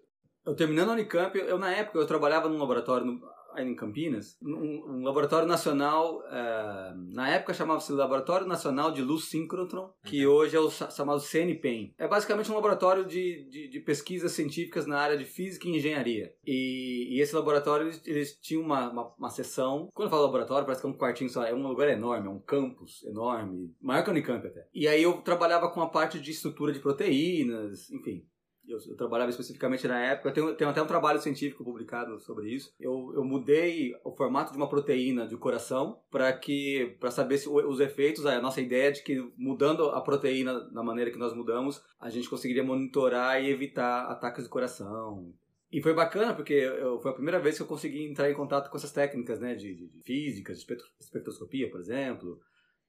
Eu 0.46 0.54
terminando 0.54 0.90
a 0.90 0.92
Unicamp, 0.92 1.36
eu, 1.38 1.46
eu 1.46 1.58
na 1.58 1.72
época 1.72 1.98
eu 1.98 2.06
trabalhava 2.06 2.48
num 2.48 2.58
laboratório 2.58 3.06
no, 3.06 3.20
em 3.58 3.74
Campinas, 3.74 4.36
um, 4.42 4.98
um 4.98 5.02
laboratório 5.02 5.46
nacional, 5.46 6.18
uh, 6.18 7.14
na 7.14 7.28
época 7.30 7.54
chamava-se 7.54 7.92
Laboratório 7.92 8.46
Nacional 8.46 8.90
de 8.90 9.02
Luz 9.02 9.24
Síncrotron, 9.24 9.92
que 10.04 10.26
uhum. 10.26 10.32
hoje 10.32 10.56
é 10.56 10.60
o 10.60 10.70
chamado 10.70 11.20
CNPEM. 11.20 11.94
É 11.98 12.08
basicamente 12.08 12.50
um 12.50 12.54
laboratório 12.54 13.04
de, 13.04 13.48
de, 13.50 13.68
de, 13.68 13.80
pesquisas 13.80 14.32
científicas 14.32 14.86
na 14.86 14.98
área 14.98 15.16
de 15.16 15.24
física 15.24 15.68
e 15.68 15.76
engenharia. 15.76 16.34
E, 16.46 17.16
e 17.16 17.20
esse 17.20 17.34
laboratório, 17.34 17.86
eles, 17.86 18.02
eles 18.06 18.38
tinham 18.40 18.62
uma, 18.62 18.90
uma, 18.90 19.14
uma, 19.18 19.30
sessão, 19.30 19.88
quando 19.94 20.06
eu 20.06 20.10
falo 20.10 20.24
laboratório, 20.24 20.64
parece 20.64 20.80
que 20.80 20.86
é 20.86 20.90
um 20.90 20.96
quartinho 20.96 21.30
só, 21.30 21.44
é 21.44 21.54
um 21.54 21.66
lugar 21.66 21.88
enorme, 21.88 22.26
é 22.26 22.30
um 22.30 22.40
campus 22.40 23.04
enorme, 23.04 23.74
maior 23.80 24.02
que 24.02 24.10
a 24.10 24.12
Unicamp 24.12 24.46
até. 24.46 24.66
E 24.74 24.88
aí 24.88 25.02
eu 25.02 25.14
trabalhava 25.22 25.70
com 25.70 25.80
a 25.80 25.88
parte 25.88 26.20
de 26.20 26.30
estrutura 26.30 26.72
de 26.72 26.80
proteínas, 26.80 27.90
enfim, 27.90 28.24
eu, 28.66 28.78
eu, 28.88 28.96
trabalhava 28.96 29.30
especificamente 29.30 29.86
na 29.86 29.98
época, 30.00 30.28
eu 30.28 30.32
tenho, 30.32 30.54
tenho, 30.54 30.70
até 30.70 30.82
um 30.82 30.86
trabalho 30.86 31.20
científico 31.20 31.64
publicado 31.64 32.18
sobre 32.20 32.50
isso. 32.50 32.72
Eu, 32.78 33.12
eu 33.14 33.24
mudei 33.24 33.92
o 34.04 34.12
formato 34.12 34.52
de 34.52 34.56
uma 34.56 34.68
proteína 34.68 35.26
de 35.26 35.36
coração 35.36 36.00
para 36.10 36.32
que 36.32 36.96
para 36.98 37.10
saber 37.10 37.38
se 37.38 37.48
os 37.48 37.80
efeitos, 37.80 38.26
a 38.26 38.40
nossa 38.40 38.60
ideia 38.60 38.92
de 38.92 39.02
que 39.02 39.20
mudando 39.36 39.90
a 39.90 40.00
proteína 40.00 40.60
da 40.70 40.82
maneira 40.82 41.10
que 41.10 41.18
nós 41.18 41.34
mudamos, 41.34 41.82
a 42.00 42.08
gente 42.10 42.28
conseguiria 42.28 42.64
monitorar 42.64 43.42
e 43.42 43.50
evitar 43.50 44.06
ataques 44.10 44.44
de 44.44 44.50
coração. 44.50 45.32
E 45.70 45.82
foi 45.82 45.92
bacana 45.92 46.34
porque 46.34 46.52
eu, 46.52 47.00
foi 47.00 47.10
a 47.10 47.14
primeira 47.14 47.40
vez 47.40 47.56
que 47.56 47.62
eu 47.62 47.66
consegui 47.66 48.04
entrar 48.04 48.30
em 48.30 48.34
contato 48.34 48.70
com 48.70 48.76
essas 48.76 48.92
técnicas, 48.92 49.40
né, 49.40 49.54
de, 49.54 49.74
de, 49.74 49.88
de 49.88 50.02
física, 50.02 50.54
de 50.54 50.60
espectroscopia, 51.00 51.68
por 51.68 51.80
exemplo, 51.80 52.38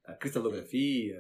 a 0.06 0.14
cristalografia, 0.14 1.20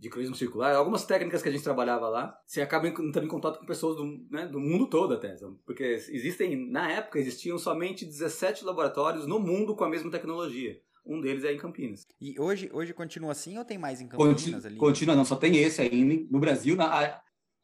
de 0.00 0.08
cruismo 0.08 0.34
circular, 0.34 0.74
algumas 0.74 1.04
técnicas 1.04 1.42
que 1.42 1.48
a 1.50 1.52
gente 1.52 1.62
trabalhava 1.62 2.08
lá, 2.08 2.34
você 2.46 2.62
acaba 2.62 2.88
entrando 2.88 3.24
em 3.24 3.28
contato 3.28 3.58
com 3.58 3.66
pessoas 3.66 3.96
do, 3.96 4.26
né, 4.30 4.46
do 4.46 4.58
mundo 4.58 4.86
todo 4.88 5.12
até. 5.12 5.36
Porque 5.66 5.84
existem, 5.84 6.70
na 6.70 6.90
época, 6.90 7.18
existiam 7.18 7.58
somente 7.58 8.06
17 8.06 8.64
laboratórios 8.64 9.26
no 9.26 9.38
mundo 9.38 9.76
com 9.76 9.84
a 9.84 9.90
mesma 9.90 10.10
tecnologia. 10.10 10.80
Um 11.04 11.20
deles 11.20 11.44
é 11.44 11.52
em 11.52 11.58
Campinas. 11.58 12.06
E 12.18 12.38
hoje, 12.40 12.70
hoje 12.72 12.94
continua 12.94 13.32
assim 13.32 13.58
ou 13.58 13.64
tem 13.64 13.76
mais 13.76 14.00
em 14.00 14.08
Campinas 14.08 14.34
continua, 14.34 14.66
ali? 14.66 14.76
Continua, 14.76 15.16
não, 15.16 15.24
só 15.24 15.36
tem 15.36 15.56
esse 15.56 15.82
ainda. 15.82 16.26
No 16.30 16.38
Brasil, 16.38 16.76
na, 16.76 17.20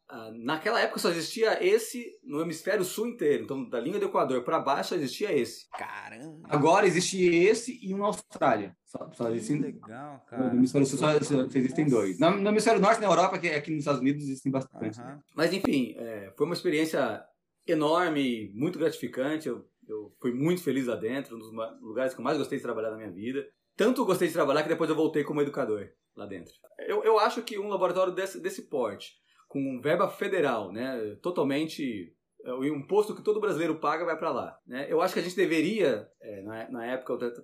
ah, 0.08 0.30
naquela 0.32 0.80
época 0.80 1.00
só 1.00 1.10
existia 1.10 1.64
esse 1.64 2.12
no 2.22 2.40
hemisfério 2.40 2.84
sul 2.84 3.08
inteiro. 3.08 3.42
Então, 3.42 3.68
da 3.68 3.80
linha 3.80 3.98
do 3.98 4.06
Equador 4.06 4.44
para 4.44 4.60
baixo 4.60 4.90
só 4.90 4.94
existia 4.94 5.32
esse. 5.32 5.68
Caramba! 5.70 6.48
Agora 6.48 6.86
existe 6.86 7.20
esse 7.24 7.78
e 7.82 7.92
um 7.92 7.98
na 7.98 8.06
Austrália. 8.06 8.76
Só, 8.84 9.10
só 9.12 9.30
existe... 9.30 9.60
Legal, 9.60 10.24
cara. 10.28 10.48
No 10.50 10.58
hemisfério 10.58 10.86
sul 10.86 10.98
só, 10.98 11.20
só 11.20 11.42
existem 11.54 11.88
dois. 11.88 12.20
No, 12.20 12.30
no, 12.30 12.48
hemisfério 12.50 12.80
norte, 12.80 13.00
na 13.00 13.08
Europa, 13.08 13.36
que 13.38 13.48
aqui 13.48 13.70
nos 13.70 13.80
Estados 13.80 14.00
Unidos, 14.00 14.22
existem 14.22 14.52
bastante. 14.52 15.00
Uhum. 15.00 15.18
Mas, 15.34 15.52
enfim, 15.52 15.96
é, 15.98 16.32
foi 16.36 16.46
uma 16.46 16.54
experiência 16.54 17.24
enorme, 17.66 18.52
muito 18.54 18.78
gratificante. 18.78 19.48
Eu, 19.48 19.66
eu 19.88 20.14
fui 20.20 20.32
muito 20.32 20.62
feliz 20.62 20.86
lá 20.86 20.94
dentro, 20.94 21.34
um 21.34 21.38
dos 21.40 21.50
lugares 21.80 22.14
que 22.14 22.20
eu 22.20 22.24
mais 22.24 22.38
gostei 22.38 22.58
de 22.58 22.64
trabalhar 22.64 22.90
na 22.90 22.96
minha 22.96 23.10
vida. 23.10 23.44
Tanto 23.76 24.06
gostei 24.06 24.28
de 24.28 24.34
trabalhar 24.34 24.62
que 24.62 24.68
depois 24.68 24.88
eu 24.88 24.94
voltei 24.94 25.24
como 25.24 25.42
educador 25.42 25.88
lá 26.16 26.26
dentro. 26.26 26.54
Eu, 26.86 27.02
eu 27.02 27.18
acho 27.18 27.42
que 27.42 27.58
um 27.58 27.68
laboratório 27.68 28.12
desse, 28.12 28.40
desse 28.40 28.68
porte 28.68 29.16
com 29.48 29.80
verba 29.80 30.08
federal, 30.08 30.72
né? 30.72 31.16
Totalmente 31.22 32.14
é, 32.46 32.52
o 32.52 32.64
imposto 32.64 33.14
que 33.14 33.22
todo 33.22 33.40
brasileiro 33.40 33.80
paga 33.80 34.04
vai 34.04 34.16
para 34.16 34.30
lá. 34.30 34.58
Né? 34.66 34.86
Eu 34.88 35.00
acho 35.00 35.12
que 35.12 35.20
a 35.20 35.22
gente 35.22 35.36
deveria, 35.36 36.08
é, 36.20 36.42
na, 36.42 36.70
na 36.70 36.86
época 36.86 37.12
eu 37.12 37.28
é, 37.28 37.34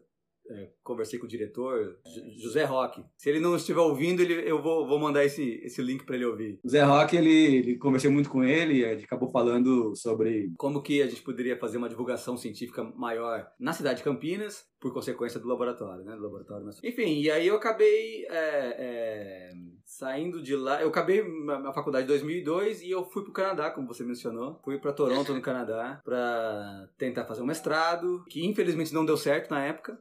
conversei 0.83 1.19
com 1.19 1.27
o 1.27 1.29
diretor, 1.29 1.99
José 2.41 2.65
Roque. 2.65 3.05
Se 3.17 3.29
ele 3.29 3.41
não 3.41 3.57
estiver 3.57 3.81
ouvindo, 3.81 4.21
ele, 4.21 4.35
eu 4.49 4.63
vou, 4.63 4.87
vou 4.87 4.99
mandar 4.99 5.25
esse, 5.25 5.61
esse 5.65 5.83
link 5.83 6.05
para 6.05 6.17
ele 6.17 6.25
ouvir. 6.25 6.59
O 6.63 6.69
Zé 6.69 6.83
Roque, 6.83 7.17
ele, 7.17 7.57
ele 7.57 7.79
conversei 7.79 8.11
muito 8.11 8.31
com 8.31 8.45
ele, 8.45 8.85
a 8.85 8.95
gente 8.95 9.05
acabou 9.05 9.31
falando 9.31 9.95
sobre... 9.97 10.53
Como 10.57 10.83
que 10.83 11.03
a 11.03 11.07
gente 11.07 11.23
poderia 11.23 11.59
fazer 11.59 11.79
uma 11.79 11.89
divulgação 11.89 12.37
científica 12.37 12.83
maior 12.83 13.47
na 13.59 13.73
cidade 13.73 13.99
de 13.99 14.05
Campinas, 14.05 14.65
por 14.81 14.93
consequência 14.93 15.39
do 15.39 15.49
laboratório, 15.49 16.05
né? 16.05 16.17
Do 16.17 16.23
laboratório 16.23 16.69
Enfim, 16.83 17.21
e 17.21 17.31
aí 17.31 17.47
eu 17.47 17.57
acabei... 17.57 18.27
É, 18.27 18.77
é, 18.79 19.53
saindo 19.85 20.43
de 20.43 20.57
lá, 20.57 20.81
eu 20.81 20.89
acabei 20.89 21.23
a 21.67 21.73
faculdade 21.73 22.05
em 22.05 22.09
2002 22.09 22.83
e 22.83 22.91
eu 22.91 23.05
fui 23.05 23.23
pro 23.23 23.33
Canadá, 23.33 23.71
como 23.71 23.87
você 23.87 24.03
mencionou. 24.03 24.59
Fui 24.65 24.79
para 24.79 24.93
Toronto, 24.93 25.35
no 25.35 25.43
Canadá, 25.43 26.01
para 26.03 26.89
tentar 26.97 27.27
fazer 27.27 27.43
um 27.43 27.47
mestrado, 27.47 28.25
que 28.29 28.47
infelizmente 28.47 28.95
não 28.95 29.05
deu 29.05 29.17
certo 29.17 29.51
na 29.51 29.63
época. 29.65 30.01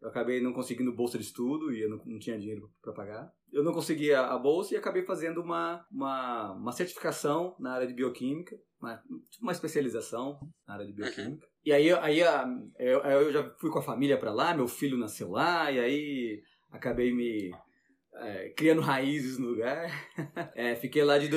Eu 0.00 0.08
acabei 0.08 0.40
não 0.40 0.52
conseguindo 0.52 0.94
bolsa 0.94 1.18
de 1.18 1.24
estudo 1.24 1.72
e 1.72 1.82
eu 1.82 1.90
não, 1.90 2.00
não 2.04 2.18
tinha 2.18 2.38
dinheiro 2.38 2.70
para 2.80 2.92
pagar. 2.92 3.32
Eu 3.52 3.64
não 3.64 3.72
consegui 3.72 4.12
a, 4.12 4.36
bolsa 4.38 4.74
e 4.74 4.76
acabei 4.76 5.02
fazendo 5.02 5.40
uma, 5.40 5.84
uma, 5.90 6.52
uma 6.52 6.72
certificação 6.72 7.56
na 7.58 7.72
área 7.72 7.86
de 7.86 7.94
bioquímica, 7.94 8.56
uma, 8.80 8.96
tipo 8.96 9.42
uma 9.42 9.52
especialização 9.52 10.38
na 10.66 10.74
área 10.74 10.86
de 10.86 10.92
bioquímica. 10.92 11.46
E 11.64 11.72
aí, 11.72 11.90
aí 11.92 12.20
eu, 12.78 13.00
eu 13.00 13.32
já 13.32 13.50
fui 13.58 13.70
com 13.70 13.78
a 13.78 13.82
família 13.82 14.16
para 14.16 14.32
lá, 14.32 14.54
meu 14.54 14.68
filho 14.68 14.96
nasceu 14.96 15.30
lá, 15.30 15.70
e 15.72 15.80
aí 15.80 16.42
acabei 16.70 17.12
me 17.12 17.50
é, 18.14 18.50
criando 18.50 18.80
raízes 18.80 19.38
no 19.38 19.48
lugar. 19.48 19.90
É, 20.54 20.74
fiquei 20.74 21.04
lá 21.04 21.18
de 21.18 21.28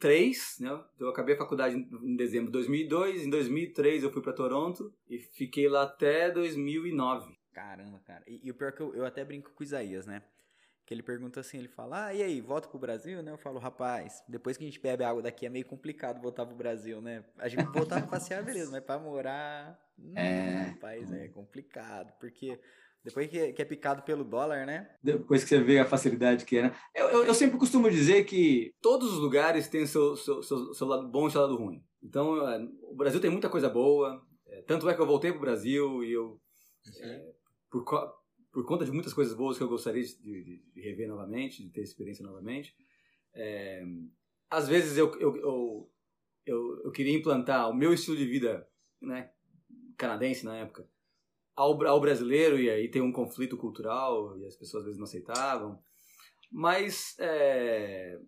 2003, 0.00 0.56
né? 0.60 0.84
Eu 0.98 1.08
acabei 1.08 1.34
a 1.34 1.38
faculdade 1.38 1.74
em 1.74 2.16
dezembro 2.16 2.46
de 2.46 2.52
2002, 2.52 3.26
em 3.26 3.30
2003 3.30 4.02
eu 4.02 4.12
fui 4.12 4.22
para 4.22 4.32
Toronto 4.32 4.92
e 5.08 5.18
fiquei 5.18 5.68
lá 5.68 5.82
até 5.82 6.30
2009. 6.30 7.36
Caramba, 7.52 8.00
cara. 8.00 8.22
E, 8.26 8.40
e 8.44 8.50
o 8.50 8.54
pior 8.54 8.68
é 8.68 8.72
que 8.72 8.80
eu, 8.80 8.94
eu 8.94 9.06
até 9.06 9.24
brinco 9.24 9.50
com 9.52 9.62
o 9.62 9.64
Isaías, 9.64 10.06
né? 10.06 10.22
Que 10.84 10.94
ele 10.94 11.02
pergunta 11.02 11.40
assim, 11.40 11.58
ele 11.58 11.68
fala, 11.68 12.06
ah, 12.06 12.14
e 12.14 12.22
aí, 12.22 12.40
volta 12.40 12.68
pro 12.68 12.78
Brasil, 12.78 13.20
né? 13.22 13.32
Eu 13.32 13.38
falo, 13.38 13.58
rapaz, 13.58 14.22
depois 14.28 14.56
que 14.56 14.62
a 14.62 14.66
gente 14.66 14.78
bebe 14.78 15.02
água 15.02 15.22
daqui 15.22 15.46
é 15.46 15.48
meio 15.48 15.64
complicado 15.64 16.20
voltar 16.20 16.46
pro 16.46 16.54
Brasil, 16.54 17.00
né? 17.00 17.24
A 17.38 17.48
gente 17.48 17.64
voltar 17.72 18.00
pra 18.00 18.10
passear, 18.10 18.44
beleza, 18.44 18.70
mas 18.70 18.84
pra 18.84 18.98
morar, 18.98 19.80
é. 20.14 20.68
rapaz, 20.70 21.10
é 21.12 21.28
complicado, 21.28 22.12
porque 22.20 22.60
depois 23.06 23.30
que, 23.30 23.52
que, 23.52 23.62
é 23.62 23.64
picado 23.64 24.02
pelo 24.02 24.24
dólar, 24.24 24.66
né? 24.66 24.90
Depois 25.00 25.44
que 25.44 25.48
você 25.48 25.62
vê 25.62 25.78
a 25.78 25.86
facilidade 25.86 26.44
que 26.44 26.56
é, 26.56 26.62
né? 26.62 26.76
Eu, 26.92 27.06
eu, 27.06 27.24
eu 27.26 27.34
sempre 27.34 27.56
costumo 27.56 27.88
dizer 27.88 28.24
que... 28.24 28.74
Todos 28.82 29.12
os 29.12 29.20
lugares 29.20 29.68
têm 29.68 29.86
seu, 29.86 30.16
seu, 30.16 30.42
seu, 30.42 30.74
seu 30.74 30.86
lado 30.88 31.06
bom 31.06 31.28
e 31.28 31.30
seu 31.30 31.40
lado 31.40 31.54
ruim. 31.54 31.80
Então, 32.02 32.36
é, 32.48 32.68
o 32.82 32.96
Brasil 32.96 33.20
tem 33.20 33.30
muita 33.30 33.48
coisa 33.48 33.68
boa, 33.68 34.20
é, 34.48 34.60
tanto 34.62 34.88
é 34.88 34.94
que 34.94 35.00
eu 35.00 35.06
voltei 35.06 35.30
pro 35.30 35.40
Brasil 35.40 36.02
e 36.02 36.14
eu... 36.14 36.40
É, 37.00 37.32
por, 37.70 37.84
por 38.52 38.66
conta 38.66 38.84
de 38.84 38.90
muitas 38.90 39.14
coisas 39.14 39.34
boas 39.36 39.56
que 39.56 39.62
eu 39.62 39.68
gostaria 39.68 40.02
de, 40.02 40.16
de, 40.16 40.64
de 40.74 40.80
rever 40.80 41.06
novamente, 41.06 41.62
de 41.62 41.70
ter 41.70 41.82
experiência 41.82 42.26
novamente. 42.26 42.74
É, 43.32 43.84
às 44.50 44.66
vezes 44.66 44.98
eu, 44.98 45.14
eu, 45.20 45.36
eu, 45.36 45.90
eu, 46.44 46.82
eu 46.86 46.90
queria 46.90 47.16
implantar 47.16 47.70
o 47.70 47.74
meu 47.74 47.92
estilo 47.92 48.16
de 48.16 48.26
vida 48.26 48.66
né, 49.00 49.30
canadense 49.96 50.44
na 50.44 50.56
época 50.56 50.88
ao, 51.56 51.84
ao 51.86 52.00
brasileiro 52.00 52.60
e 52.60 52.70
aí 52.70 52.88
tem 52.88 53.02
um 53.02 53.12
conflito 53.12 53.56
cultural 53.56 54.38
e 54.38 54.46
as 54.46 54.54
pessoas 54.54 54.82
às 54.82 54.86
vezes 54.86 54.98
não 54.98 55.06
aceitavam. 55.06 55.78
Mas 56.52 57.16
é, 57.18 58.18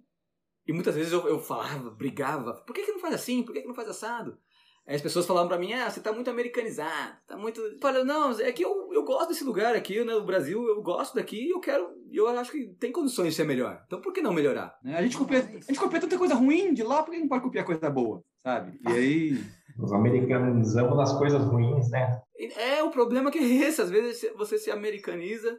e 0.68 0.72
muitas 0.72 0.94
vezes 0.94 1.12
eu, 1.12 1.26
eu 1.26 1.40
falava, 1.40 1.90
brigava, 1.90 2.52
por 2.52 2.74
que, 2.74 2.82
que 2.82 2.92
não 2.92 3.00
faz 3.00 3.14
assim? 3.14 3.42
Por 3.42 3.54
que, 3.54 3.62
que 3.62 3.66
não 3.66 3.74
faz 3.74 3.88
assado? 3.88 4.38
Aí 4.86 4.94
as 4.94 5.02
pessoas 5.02 5.26
falavam 5.26 5.48
pra 5.48 5.58
mim, 5.58 5.72
ah, 5.72 5.88
você 5.88 6.00
tá 6.00 6.12
muito 6.12 6.30
americanizado, 6.30 7.16
tá 7.26 7.36
muito... 7.36 7.60
Eu 7.60 7.78
falei, 7.78 8.04
não, 8.04 8.30
é 8.38 8.52
que 8.52 8.64
eu, 8.64 8.90
eu 8.92 9.02
gosto 9.02 9.28
desse 9.28 9.44
lugar 9.44 9.74
aqui, 9.74 10.02
né, 10.02 10.14
o 10.14 10.24
Brasil, 10.24 10.66
eu 10.66 10.82
gosto 10.82 11.14
daqui 11.14 11.46
e 11.46 11.50
eu 11.50 11.60
quero, 11.60 11.90
eu 12.10 12.26
acho 12.28 12.52
que 12.52 12.68
tem 12.80 12.90
condições 12.90 13.30
de 13.30 13.34
ser 13.34 13.44
melhor. 13.44 13.82
Então 13.86 14.00
por 14.00 14.12
que 14.12 14.22
não 14.22 14.32
melhorar? 14.32 14.78
É, 14.84 14.94
a 14.94 15.02
gente 15.02 15.16
copia, 15.16 15.40
a 15.40 15.42
gente 15.42 15.78
copia 15.78 16.00
tanta 16.00 16.16
coisa 16.18 16.34
ruim 16.34 16.72
de 16.72 16.82
lá, 16.82 17.02
por 17.02 17.12
que 17.12 17.18
não 17.18 17.28
pode 17.28 17.42
copiar 17.42 17.66
coisa 17.66 17.90
boa, 17.90 18.22
sabe? 18.42 18.78
E 18.86 18.92
aí... 18.92 19.44
Os 19.78 19.92
americanizamos 19.92 20.96
nas 20.96 21.16
coisas 21.16 21.42
ruins, 21.44 21.88
né? 21.90 22.20
É, 22.56 22.82
o 22.82 22.90
problema 22.90 23.30
que 23.30 23.38
é 23.38 23.42
esse, 23.42 23.80
às 23.80 23.90
vezes 23.90 24.30
você 24.36 24.58
se 24.58 24.70
americaniza 24.70 25.58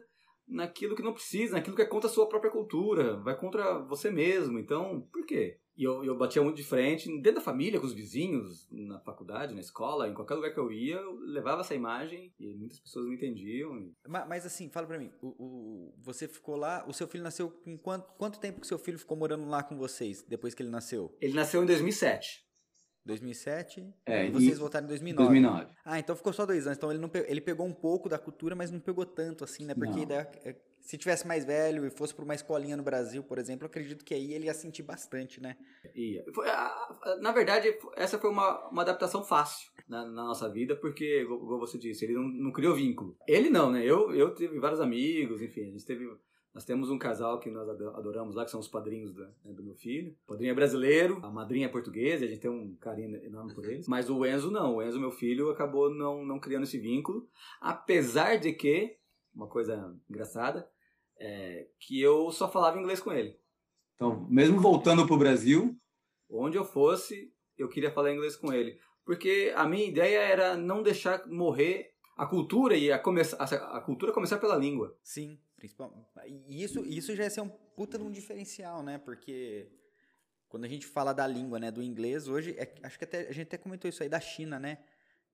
naquilo 0.50 0.96
que 0.96 1.02
não 1.02 1.12
precisa, 1.12 1.54
naquilo 1.54 1.76
que 1.76 1.82
é 1.82 1.86
contra 1.86 2.08
a 2.08 2.12
sua 2.12 2.28
própria 2.28 2.50
cultura, 2.50 3.16
vai 3.20 3.36
contra 3.36 3.78
você 3.84 4.10
mesmo. 4.10 4.58
Então, 4.58 5.06
por 5.12 5.24
quê? 5.24 5.58
E 5.76 5.84
eu, 5.84 6.04
eu 6.04 6.14
batia 6.14 6.42
muito 6.42 6.56
de 6.56 6.64
frente, 6.64 7.08
dentro 7.22 7.36
da 7.36 7.40
família, 7.40 7.80
com 7.80 7.86
os 7.86 7.94
vizinhos, 7.94 8.68
na 8.70 9.00
faculdade, 9.00 9.54
na 9.54 9.60
escola, 9.60 10.08
em 10.08 10.12
qualquer 10.12 10.34
lugar 10.34 10.52
que 10.52 10.60
eu 10.60 10.70
ia, 10.70 10.96
eu 10.96 11.18
levava 11.20 11.62
essa 11.62 11.74
imagem 11.74 12.34
e 12.38 12.54
muitas 12.54 12.78
pessoas 12.80 13.06
não 13.06 13.14
entendiam. 13.14 13.90
Mas, 14.06 14.28
mas, 14.28 14.46
assim, 14.46 14.68
fala 14.68 14.86
pra 14.86 14.98
mim, 14.98 15.10
o, 15.22 15.28
o, 15.28 15.94
você 16.02 16.28
ficou 16.28 16.56
lá, 16.56 16.84
o 16.86 16.92
seu 16.92 17.08
filho 17.08 17.24
nasceu 17.24 17.50
com 17.50 17.78
quanto, 17.78 18.12
quanto 18.18 18.40
tempo 18.40 18.60
que 18.60 18.66
seu 18.66 18.78
filho 18.78 18.98
ficou 18.98 19.16
morando 19.16 19.48
lá 19.48 19.62
com 19.62 19.78
vocês, 19.78 20.22
depois 20.28 20.52
que 20.52 20.62
ele 20.62 20.70
nasceu? 20.70 21.16
Ele 21.18 21.32
nasceu 21.32 21.62
em 21.62 21.66
2007. 21.66 22.49
2007 23.04 23.94
é, 24.06 24.26
e 24.26 24.30
vocês 24.30 24.58
voltaram 24.58 24.84
em 24.84 24.88
2009. 24.88 25.28
2009. 25.28 25.72
Ah, 25.84 25.98
então 25.98 26.14
ficou 26.14 26.32
só 26.32 26.44
dois 26.44 26.66
anos. 26.66 26.76
Então 26.76 26.90
ele, 26.90 27.00
não 27.00 27.08
pegou, 27.08 27.28
ele 27.28 27.40
pegou 27.40 27.66
um 27.66 27.72
pouco 27.72 28.08
da 28.08 28.18
cultura, 28.18 28.54
mas 28.54 28.70
não 28.70 28.80
pegou 28.80 29.06
tanto 29.06 29.44
assim, 29.44 29.64
né? 29.64 29.74
Porque 29.74 30.04
daí, 30.04 30.26
é, 30.44 30.56
se 30.80 30.98
tivesse 30.98 31.26
mais 31.26 31.44
velho 31.44 31.86
e 31.86 31.90
fosse 31.90 32.14
para 32.14 32.24
uma 32.24 32.34
escolinha 32.34 32.76
no 32.76 32.82
Brasil, 32.82 33.22
por 33.22 33.38
exemplo, 33.38 33.66
acredito 33.66 34.04
que 34.04 34.14
aí 34.14 34.32
ele 34.34 34.46
ia 34.46 34.54
sentir 34.54 34.82
bastante, 34.82 35.40
né? 35.40 35.56
Ia. 35.94 36.24
Na 37.20 37.32
verdade, 37.32 37.76
essa 37.96 38.18
foi 38.18 38.30
uma, 38.30 38.68
uma 38.68 38.82
adaptação 38.82 39.22
fácil 39.22 39.70
na, 39.88 40.04
na 40.04 40.24
nossa 40.24 40.48
vida, 40.48 40.76
porque, 40.76 41.24
como 41.26 41.58
você 41.58 41.78
disse, 41.78 42.04
ele 42.04 42.14
não, 42.14 42.22
não 42.22 42.52
criou 42.52 42.74
vínculo. 42.74 43.16
Ele 43.26 43.50
não, 43.50 43.70
né? 43.70 43.84
Eu, 43.84 44.14
eu 44.14 44.34
tive 44.34 44.58
vários 44.58 44.80
amigos, 44.80 45.42
enfim, 45.42 45.62
a 45.62 45.70
gente 45.70 45.84
teve 45.84 46.06
nós 46.54 46.64
temos 46.64 46.90
um 46.90 46.98
casal 46.98 47.38
que 47.38 47.50
nós 47.50 47.68
adoramos 47.68 48.34
lá, 48.34 48.44
que 48.44 48.50
são 48.50 48.60
os 48.60 48.68
padrinhos 48.68 49.12
do, 49.12 49.20
né, 49.20 49.52
do 49.52 49.62
meu 49.62 49.74
filho. 49.74 50.16
O 50.24 50.28
padrinho 50.28 50.50
é 50.50 50.54
brasileiro, 50.54 51.20
a 51.22 51.30
madrinha 51.30 51.66
é 51.66 51.68
portuguesa, 51.68 52.24
a 52.24 52.28
gente 52.28 52.40
tem 52.40 52.50
um 52.50 52.74
carinho 52.76 53.16
enorme 53.24 53.54
por 53.54 53.64
eles. 53.64 53.86
Mas 53.86 54.10
o 54.10 54.26
Enzo 54.26 54.50
não, 54.50 54.76
o 54.76 54.82
Enzo, 54.82 54.98
meu 54.98 55.12
filho, 55.12 55.50
acabou 55.50 55.88
não, 55.88 56.24
não 56.24 56.40
criando 56.40 56.64
esse 56.64 56.78
vínculo. 56.78 57.28
Apesar 57.60 58.36
de 58.36 58.52
que, 58.52 58.96
uma 59.34 59.46
coisa 59.46 59.96
engraçada, 60.08 60.68
é 61.18 61.68
que 61.78 62.00
eu 62.00 62.30
só 62.30 62.50
falava 62.50 62.78
inglês 62.78 63.00
com 63.00 63.12
ele. 63.12 63.38
Então, 63.94 64.26
mesmo 64.28 64.60
voltando 64.60 65.06
para 65.06 65.14
o 65.14 65.18
Brasil... 65.18 65.76
Onde 66.32 66.56
eu 66.56 66.64
fosse, 66.64 67.34
eu 67.58 67.68
queria 67.68 67.90
falar 67.90 68.12
inglês 68.12 68.36
com 68.36 68.52
ele. 68.52 68.78
Porque 69.04 69.52
a 69.56 69.66
minha 69.66 69.84
ideia 69.84 70.20
era 70.20 70.56
não 70.56 70.80
deixar 70.80 71.26
morrer 71.26 71.92
a 72.16 72.24
cultura 72.24 72.76
e 72.76 72.92
a, 72.92 73.00
começar, 73.00 73.36
a, 73.36 73.78
a 73.78 73.80
cultura 73.80 74.12
começar 74.12 74.38
pela 74.38 74.56
língua. 74.56 74.96
Sim. 75.02 75.40
Principal, 75.60 75.94
e 76.26 76.64
isso, 76.64 76.82
isso 76.86 77.14
já 77.14 77.24
ia 77.24 77.30
ser 77.30 77.42
um 77.42 77.48
puta 77.48 77.98
de 77.98 78.04
um 78.04 78.10
diferencial, 78.10 78.82
né? 78.82 78.96
Porque 78.96 79.68
quando 80.48 80.64
a 80.64 80.68
gente 80.68 80.86
fala 80.86 81.12
da 81.12 81.26
língua, 81.26 81.60
né, 81.60 81.70
do 81.70 81.82
inglês, 81.82 82.26
hoje, 82.28 82.54
é, 82.58 82.74
acho 82.82 82.98
que 82.98 83.04
até 83.04 83.28
a 83.28 83.32
gente 83.32 83.48
até 83.48 83.58
comentou 83.58 83.86
isso 83.86 84.02
aí 84.02 84.08
da 84.08 84.18
China, 84.18 84.58
né? 84.58 84.78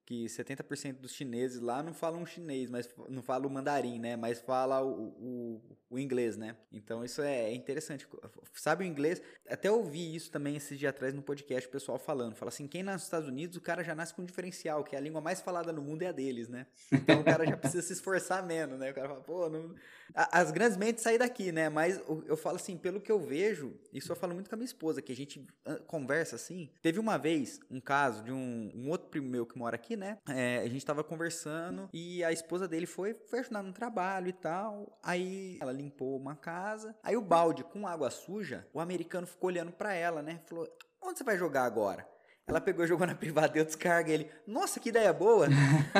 Que 0.06 0.26
70% 0.26 1.00
dos 1.00 1.12
chineses 1.12 1.60
lá 1.60 1.82
não 1.82 1.92
falam 1.92 2.24
chinês, 2.24 2.70
mas 2.70 2.88
não 3.08 3.22
falam 3.22 3.50
mandarim, 3.50 3.98
né? 3.98 4.14
Mas 4.14 4.38
fala 4.38 4.80
o, 4.80 5.08
o, 5.08 5.62
o, 5.90 5.98
inglês, 5.98 6.36
né? 6.36 6.56
Então 6.72 7.04
isso 7.04 7.20
é 7.20 7.52
interessante. 7.52 8.06
Sabe 8.54 8.84
o 8.84 8.86
inglês? 8.86 9.20
Até 9.50 9.68
ouvi 9.68 10.14
isso 10.14 10.30
também 10.30 10.54
esses 10.54 10.78
dias 10.78 10.90
atrás 10.90 11.12
no 11.12 11.22
podcast, 11.22 11.68
o 11.68 11.72
pessoal 11.72 11.98
falando. 11.98 12.36
Fala 12.36 12.50
assim, 12.50 12.68
quem 12.68 12.84
nasce 12.84 12.98
nos 12.98 13.04
Estados 13.04 13.28
Unidos, 13.28 13.56
o 13.56 13.60
cara 13.60 13.82
já 13.82 13.96
nasce 13.96 14.14
com 14.14 14.22
um 14.22 14.24
diferencial, 14.24 14.84
que 14.84 14.94
a 14.94 15.00
língua 15.00 15.20
mais 15.20 15.40
falada 15.40 15.72
no 15.72 15.82
mundo 15.82 16.02
é 16.02 16.06
a 16.06 16.12
deles, 16.12 16.48
né? 16.48 16.68
Então 16.92 17.20
o 17.20 17.24
cara 17.24 17.44
já 17.44 17.56
precisa 17.56 17.82
se 17.82 17.92
esforçar 17.92 18.46
menos, 18.46 18.78
né? 18.78 18.92
O 18.92 18.94
cara 18.94 19.08
fala, 19.08 19.20
pô, 19.22 19.50
não... 19.50 19.74
As 20.14 20.52
grandes 20.52 20.76
mentes 20.76 21.02
saem 21.02 21.18
daqui, 21.18 21.50
né? 21.50 21.68
Mas 21.68 22.00
eu 22.26 22.36
falo 22.36 22.56
assim, 22.56 22.76
pelo 22.76 23.00
que 23.00 23.10
eu 23.10 23.18
vejo, 23.18 23.76
isso 23.92 24.12
eu 24.12 24.16
falo 24.16 24.34
muito 24.34 24.48
com 24.48 24.54
a 24.54 24.58
minha 24.58 24.66
esposa, 24.66 25.02
que 25.02 25.10
a 25.10 25.16
gente 25.16 25.44
conversa 25.88 26.36
assim. 26.36 26.70
Teve 26.80 27.00
uma 27.00 27.18
vez 27.18 27.58
um 27.68 27.80
caso 27.80 28.22
de 28.22 28.30
um, 28.30 28.70
um 28.72 28.88
outro 28.88 29.08
primo 29.08 29.28
meu 29.28 29.44
que 29.44 29.58
mora 29.58 29.74
aqui, 29.74 29.95
né? 29.96 30.18
É, 30.28 30.58
a 30.58 30.68
gente 30.68 30.84
tava 30.84 31.02
conversando 31.02 31.88
e 31.92 32.22
a 32.22 32.32
esposa 32.32 32.68
dele 32.68 32.86
foi, 32.86 33.14
foi 33.28 33.40
ajudar 33.40 33.62
no 33.62 33.72
trabalho 33.72 34.28
e 34.28 34.32
tal. 34.32 34.98
Aí 35.02 35.58
ela 35.60 35.72
limpou 35.72 36.16
uma 36.16 36.36
casa. 36.36 36.94
Aí 37.02 37.16
o 37.16 37.22
balde 37.22 37.64
com 37.64 37.86
água 37.86 38.10
suja, 38.10 38.66
o 38.72 38.80
americano 38.80 39.26
ficou 39.26 39.48
olhando 39.48 39.72
para 39.72 39.94
ela, 39.94 40.22
né? 40.22 40.40
Falou: 40.46 40.68
onde 41.02 41.18
você 41.18 41.24
vai 41.24 41.36
jogar 41.36 41.64
agora? 41.64 42.06
Ela 42.48 42.60
pegou 42.60 42.84
e 42.84 42.88
jogou 42.88 43.04
na 43.04 43.14
privada, 43.14 43.58
eu 43.58 43.64
descarga 43.64 44.12
ele. 44.12 44.28
Nossa, 44.46 44.78
que 44.78 44.90
ideia 44.90 45.12
boa! 45.12 45.48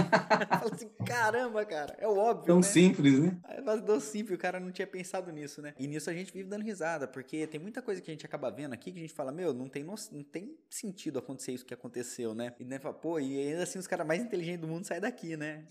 Fala 0.49 0.73
assim, 0.73 0.89
caramba, 1.05 1.65
cara, 1.65 1.97
é 1.99 2.07
óbvio. 2.07 2.47
Tão 2.47 2.59
né? 2.59 2.63
simples, 2.63 3.19
né? 3.19 3.37
Aí 3.43 3.83
tão 3.83 3.99
simples, 3.99 4.39
o 4.39 4.41
cara 4.41 4.61
não 4.61 4.71
tinha 4.71 4.87
pensado 4.87 5.33
nisso, 5.33 5.61
né? 5.61 5.75
E 5.77 5.89
nisso 5.89 6.09
a 6.09 6.13
gente 6.13 6.33
vive 6.33 6.49
dando 6.49 6.63
risada, 6.63 7.09
porque 7.09 7.49
tem 7.49 7.59
muita 7.59 7.83
coisa 7.83 8.01
que 8.01 8.09
a 8.09 8.15
gente 8.15 8.25
acaba 8.25 8.49
vendo 8.49 8.75
aqui 8.75 8.93
que 8.93 8.99
a 8.99 9.01
gente 9.01 9.13
fala, 9.13 9.33
meu, 9.33 9.53
não 9.53 9.69
tem, 9.69 9.83
no... 9.83 9.97
não 10.13 10.23
tem 10.23 10.57
sentido 10.71 11.19
acontecer 11.19 11.51
isso 11.51 11.67
que 11.67 11.75
aconteceu, 11.75 12.33
né? 12.33 12.55
E 12.61 12.65
né, 12.65 12.79
fala, 12.79 12.95
pô, 12.95 13.19
e 13.19 13.37
ainda 13.41 13.65
assim 13.65 13.81
os 13.81 13.89
caras 13.89 14.07
mais 14.07 14.23
inteligentes 14.23 14.61
do 14.61 14.69
mundo 14.69 14.85
saem 14.85 15.01
daqui, 15.01 15.37
né? 15.37 15.65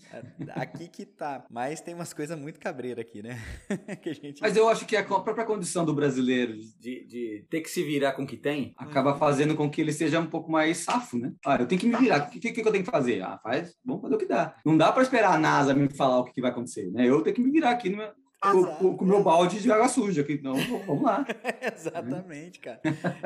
Aqui 0.50 0.88
que 0.88 1.06
tá. 1.06 1.46
Mas 1.48 1.80
tem 1.80 1.94
umas 1.94 2.12
coisas 2.12 2.38
muito 2.38 2.60
cabreiras 2.60 3.00
aqui, 3.00 3.22
né? 3.22 3.42
que 4.02 4.10
a 4.10 4.14
gente... 4.14 4.42
Mas 4.42 4.54
eu 4.54 4.68
acho 4.68 4.84
que 4.84 4.94
a 4.94 5.02
própria 5.02 5.46
condição 5.46 5.86
do 5.86 5.94
brasileiro 5.94 6.52
de, 6.78 7.06
de 7.06 7.46
ter 7.48 7.62
que 7.62 7.70
se 7.70 7.82
virar 7.82 8.12
com 8.12 8.24
o 8.24 8.26
que 8.26 8.36
tem 8.36 8.74
acaba 8.76 9.16
fazendo 9.16 9.56
com 9.56 9.70
que 9.70 9.80
ele 9.80 9.92
seja 9.92 10.20
um 10.20 10.26
pouco 10.26 10.52
mais 10.52 10.65
mais 10.66 10.78
safo, 10.78 11.18
né? 11.18 11.32
Ah, 11.44 11.56
eu 11.56 11.66
tenho 11.66 11.80
que 11.80 11.86
me 11.86 11.96
virar. 11.96 12.26
O 12.26 12.30
que, 12.30 12.40
que, 12.40 12.52
que 12.52 12.60
eu 12.60 12.72
tenho 12.72 12.84
que 12.84 12.90
fazer? 12.90 13.22
Ah, 13.22 13.38
faz, 13.42 13.74
vamos 13.84 14.02
fazer 14.02 14.14
o 14.14 14.18
que 14.18 14.26
dá. 14.26 14.54
Não 14.64 14.76
dá 14.76 14.92
para 14.92 15.02
esperar 15.02 15.34
a 15.34 15.38
NASA 15.38 15.74
me 15.74 15.88
falar 15.88 16.20
o 16.20 16.24
que, 16.24 16.32
que 16.32 16.40
vai 16.40 16.50
acontecer, 16.50 16.90
né? 16.90 17.08
Eu 17.08 17.22
tenho 17.22 17.36
que 17.36 17.42
me 17.42 17.50
virar 17.50 17.70
aqui 17.70 17.88
no 17.88 17.98
meu, 17.98 18.12
com, 18.40 19.04
o 19.04 19.04
meu 19.04 19.22
balde 19.22 19.60
de 19.60 19.70
água 19.70 19.88
suja 19.88 20.22
aqui. 20.22 20.34
Então, 20.34 20.54
vamos 20.86 21.02
lá. 21.02 21.24
Exatamente, 21.74 22.60
cara. 22.60 22.80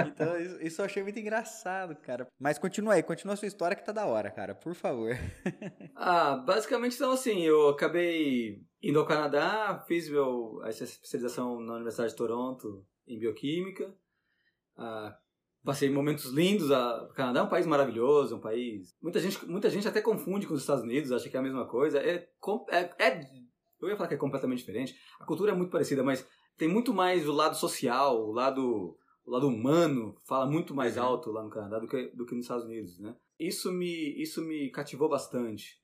Então, 0.07 0.41
isso, 0.41 0.63
isso, 0.63 0.81
eu 0.81 0.85
achei 0.85 1.03
muito 1.03 1.19
engraçado, 1.19 1.97
cara. 1.97 2.27
Mas 2.39 2.59
continua 2.59 2.95
aí, 2.95 3.03
continua 3.03 3.35
a 3.35 3.37
sua 3.37 3.49
história 3.49 3.77
que 3.77 3.85
tá 3.85 3.93
da 3.93 4.07
hora, 4.07 4.31
cara, 4.31 4.55
por 4.55 4.75
favor. 4.75 5.17
ah, 5.97 6.37
basicamente, 6.37 6.97
então, 6.97 7.13
assim, 7.13 7.43
eu 7.43 7.71
acabei 7.71 8.63
indo 8.83 8.99
ao 8.99 9.07
Canadá, 9.07 9.83
fiz 9.87 10.09
meu, 10.09 10.61
essa 10.65 10.85
especialização 10.85 11.61
na 11.61 11.75
Universidade 11.75 12.11
de 12.11 12.17
Toronto 12.17 12.85
em 13.07 13.19
Bioquímica. 13.19 13.93
Ah, 14.77 15.17
passei 15.65 15.91
momentos 15.91 16.27
lindos. 16.27 16.71
A... 16.71 17.05
O 17.05 17.15
Canadá 17.15 17.41
é 17.41 17.43
um 17.43 17.49
país 17.49 17.67
maravilhoso, 17.67 18.37
um 18.37 18.41
país. 18.41 18.97
Muita 19.03 19.21
gente, 19.21 19.45
muita 19.47 19.71
gente 19.71 19.89
até 19.89 20.01
confunde 20.01 20.47
com 20.47 20.55
os 20.55 20.61
Estados 20.61 20.83
Unidos, 20.83 21.13
acha 21.13 21.29
que 21.29 21.37
é 21.37 21.41
a 21.41 21.43
mesma 21.43 21.67
coisa. 21.67 21.99
É, 21.99 22.29
é, 22.71 22.79
é... 22.99 23.31
Eu 23.81 23.89
ia 23.89 23.97
falar 23.97 24.09
que 24.09 24.15
é 24.15 24.19
completamente 24.19 24.59
diferente. 24.59 24.95
A 25.19 25.25
cultura 25.25 25.53
é 25.53 25.55
muito 25.55 25.71
parecida, 25.71 26.03
mas 26.03 26.27
tem 26.57 26.69
muito 26.69 26.93
mais 26.93 27.27
o 27.27 27.33
lado 27.33 27.57
social, 27.57 28.21
o 28.23 28.33
lado, 28.33 28.99
o 29.25 29.31
lado 29.31 29.49
humano, 29.49 30.21
fala 30.27 30.47
muito 30.47 30.75
mais 30.75 30.99
uhum. 30.99 31.05
alto 31.05 31.31
lá 31.31 31.43
no 31.43 31.49
Canadá 31.49 31.79
do 31.79 31.89
que, 31.89 32.09
do 32.09 32.27
que 32.27 32.35
nos 32.35 32.45
Estados 32.45 32.67
Unidos, 32.67 32.99
né? 32.99 33.17
Isso 33.39 33.73
me, 33.73 34.23
isso 34.23 34.43
me 34.43 34.71
cativou 34.71 35.09
bastante, 35.09 35.81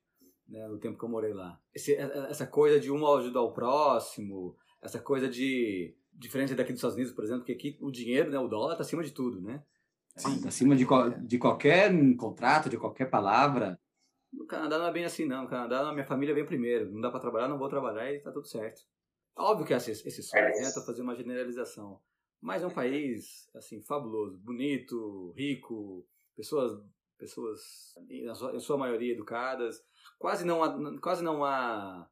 né, 0.47 0.67
no 0.67 0.77
tempo 0.77 0.95
que 0.95 1.03
eu 1.03 1.09
morei 1.09 1.33
lá. 1.33 1.59
Esse, 1.73 1.95
essa 1.95 2.45
coisa 2.45 2.79
de 2.79 2.91
um 2.91 3.07
ajudar 3.17 3.41
o 3.41 3.53
próximo, 3.53 4.55
essa 4.79 4.99
coisa 4.99 5.27
de 5.27 5.95
diferente 6.17 6.55
daqui 6.55 6.71
dos 6.71 6.79
Estados 6.79 6.95
Unidos, 6.95 7.13
por 7.13 7.23
exemplo, 7.23 7.45
que 7.45 7.51
aqui 7.51 7.77
o 7.79 7.91
dinheiro, 7.91 8.29
né, 8.29 8.39
o 8.39 8.47
dólar 8.47 8.73
está 8.73 8.83
acima 8.83 9.03
de 9.03 9.11
tudo, 9.11 9.39
né? 9.39 9.63
Sim, 10.15 10.41
tá 10.41 10.47
acima 10.47 10.75
de, 10.75 10.85
de 11.25 11.37
qualquer 11.37 11.91
contrato, 12.15 12.69
de 12.69 12.77
qualquer 12.77 13.05
palavra. 13.05 13.79
No 14.33 14.45
Canadá 14.45 14.79
não 14.79 14.87
é 14.87 14.91
bem 14.91 15.05
assim, 15.05 15.25
não. 15.25 15.43
No 15.43 15.49
Canadá, 15.49 15.87
a 15.87 15.93
minha 15.93 16.05
família 16.05 16.33
vem 16.33 16.45
primeiro. 16.45 16.91
Não 16.91 16.99
dá 16.99 17.11
para 17.11 17.19
trabalhar, 17.19 17.47
não 17.47 17.57
vou 17.57 17.69
trabalhar 17.69 18.11
e 18.11 18.19
tá 18.19 18.31
tudo 18.31 18.47
certo. 18.47 18.81
Óbvio 19.35 19.65
que 19.65 19.73
é 19.73 19.77
esse, 19.77 19.91
esse 19.91 20.23
sonho, 20.23 20.43
né? 20.43 20.71
Tô 20.73 20.81
fazendo 20.81 21.03
uma 21.03 21.15
generalização. 21.15 22.01
Mas 22.41 22.63
é 22.63 22.67
um 22.67 22.71
país, 22.71 23.47
assim, 23.55 23.81
fabuloso, 23.81 24.37
bonito, 24.39 25.33
rico, 25.37 26.05
pessoas, 26.35 26.79
pessoas 27.17 27.95
em 28.09 28.33
sua, 28.33 28.55
em 28.55 28.59
sua 28.59 28.77
maioria 28.77 29.13
educadas. 29.13 29.83
Quase 30.17 30.43
não 30.45 30.63
há, 30.63 30.99
quase 30.99 31.23
não 31.23 31.45
há 31.45 32.09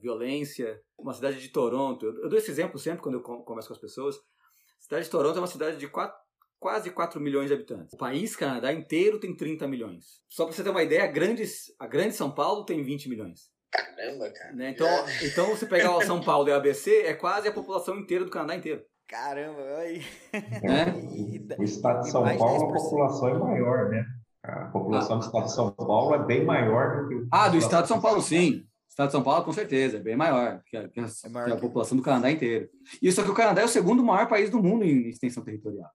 violência. 0.00 0.80
Uma 0.98 1.12
cidade 1.12 1.40
de 1.40 1.48
Toronto, 1.48 2.06
eu, 2.06 2.22
eu, 2.22 2.28
dou 2.28 2.38
esse 2.38 2.50
exemplo 2.50 2.78
sempre 2.78 3.02
quando 3.02 3.16
eu 3.16 3.22
converso 3.22 3.68
com 3.68 3.74
as 3.74 3.80
pessoas. 3.80 4.16
A 4.16 4.82
cidade 4.82 5.04
de 5.04 5.10
Toronto 5.10 5.36
é 5.36 5.40
uma 5.40 5.46
cidade 5.46 5.76
de 5.76 5.88
quatro, 5.88 6.16
quase 6.58 6.90
4 6.90 7.20
milhões 7.20 7.48
de 7.48 7.54
habitantes. 7.54 7.92
O 7.92 7.96
país 7.96 8.36
Canadá 8.36 8.72
inteiro 8.72 9.18
tem 9.18 9.34
30 9.34 9.66
milhões. 9.66 10.22
Só 10.28 10.44
para 10.44 10.54
você 10.54 10.62
ter 10.62 10.70
uma 10.70 10.82
ideia, 10.82 11.04
a 11.04 11.08
grande, 11.08 11.44
a 11.78 11.86
grande 11.86 12.14
São 12.14 12.30
Paulo 12.30 12.64
tem 12.64 12.82
20 12.82 13.08
milhões. 13.08 13.50
Caramba, 13.70 14.30
cara. 14.30 14.52
Né? 14.52 14.70
Então, 14.70 14.88
então, 15.22 15.46
você 15.48 15.66
pegar 15.66 15.96
o 15.96 16.02
São 16.02 16.20
Paulo 16.20 16.48
e 16.48 16.52
a 16.52 16.56
ABC, 16.56 17.02
é 17.02 17.14
quase 17.14 17.48
a 17.48 17.52
população 17.52 17.98
inteira 17.98 18.24
do 18.24 18.30
Canadá 18.30 18.54
inteiro. 18.54 18.82
Caramba, 19.08 19.60
aí. 19.78 20.02
É. 20.32 21.56
O 21.58 21.62
estado 21.62 22.00
de 22.00 22.10
São 22.10 22.24
Paulo, 22.36 22.70
a 22.70 22.74
população 22.74 23.28
é 23.28 23.38
maior, 23.38 23.88
né? 23.88 24.04
A 24.42 24.66
população 24.66 25.16
ah. 25.16 25.18
do 25.18 25.24
estado 25.24 25.44
de 25.44 25.52
São 25.52 25.70
Paulo 25.72 26.14
é 26.14 26.24
bem 26.24 26.44
maior 26.44 27.02
do 27.02 27.08
que 27.08 27.14
o. 27.14 27.28
Ah, 27.30 27.48
do 27.48 27.56
estado 27.56 27.82
de 27.82 27.88
São 27.88 28.00
Paulo, 28.00 28.20
sim. 28.20 28.64
Estado 28.96 29.08
de 29.08 29.12
São 29.12 29.22
Paulo, 29.22 29.44
com 29.44 29.52
certeza, 29.52 29.98
é 29.98 30.00
bem 30.00 30.16
maior 30.16 30.62
que 30.64 30.74
a, 30.74 30.88
que 30.88 30.98
a, 30.98 31.04
é 31.04 31.28
maior 31.28 31.48
que 31.48 31.52
a 31.52 31.60
população 31.60 31.98
do 31.98 32.02
Canadá 32.02 32.30
inteiro. 32.30 32.70
Isso 33.02 33.22
que 33.22 33.30
o 33.30 33.34
Canadá 33.34 33.60
é 33.60 33.64
o 33.66 33.68
segundo 33.68 34.02
maior 34.02 34.26
país 34.26 34.48
do 34.48 34.62
mundo 34.62 34.86
em 34.86 35.10
extensão 35.10 35.44
territorial. 35.44 35.90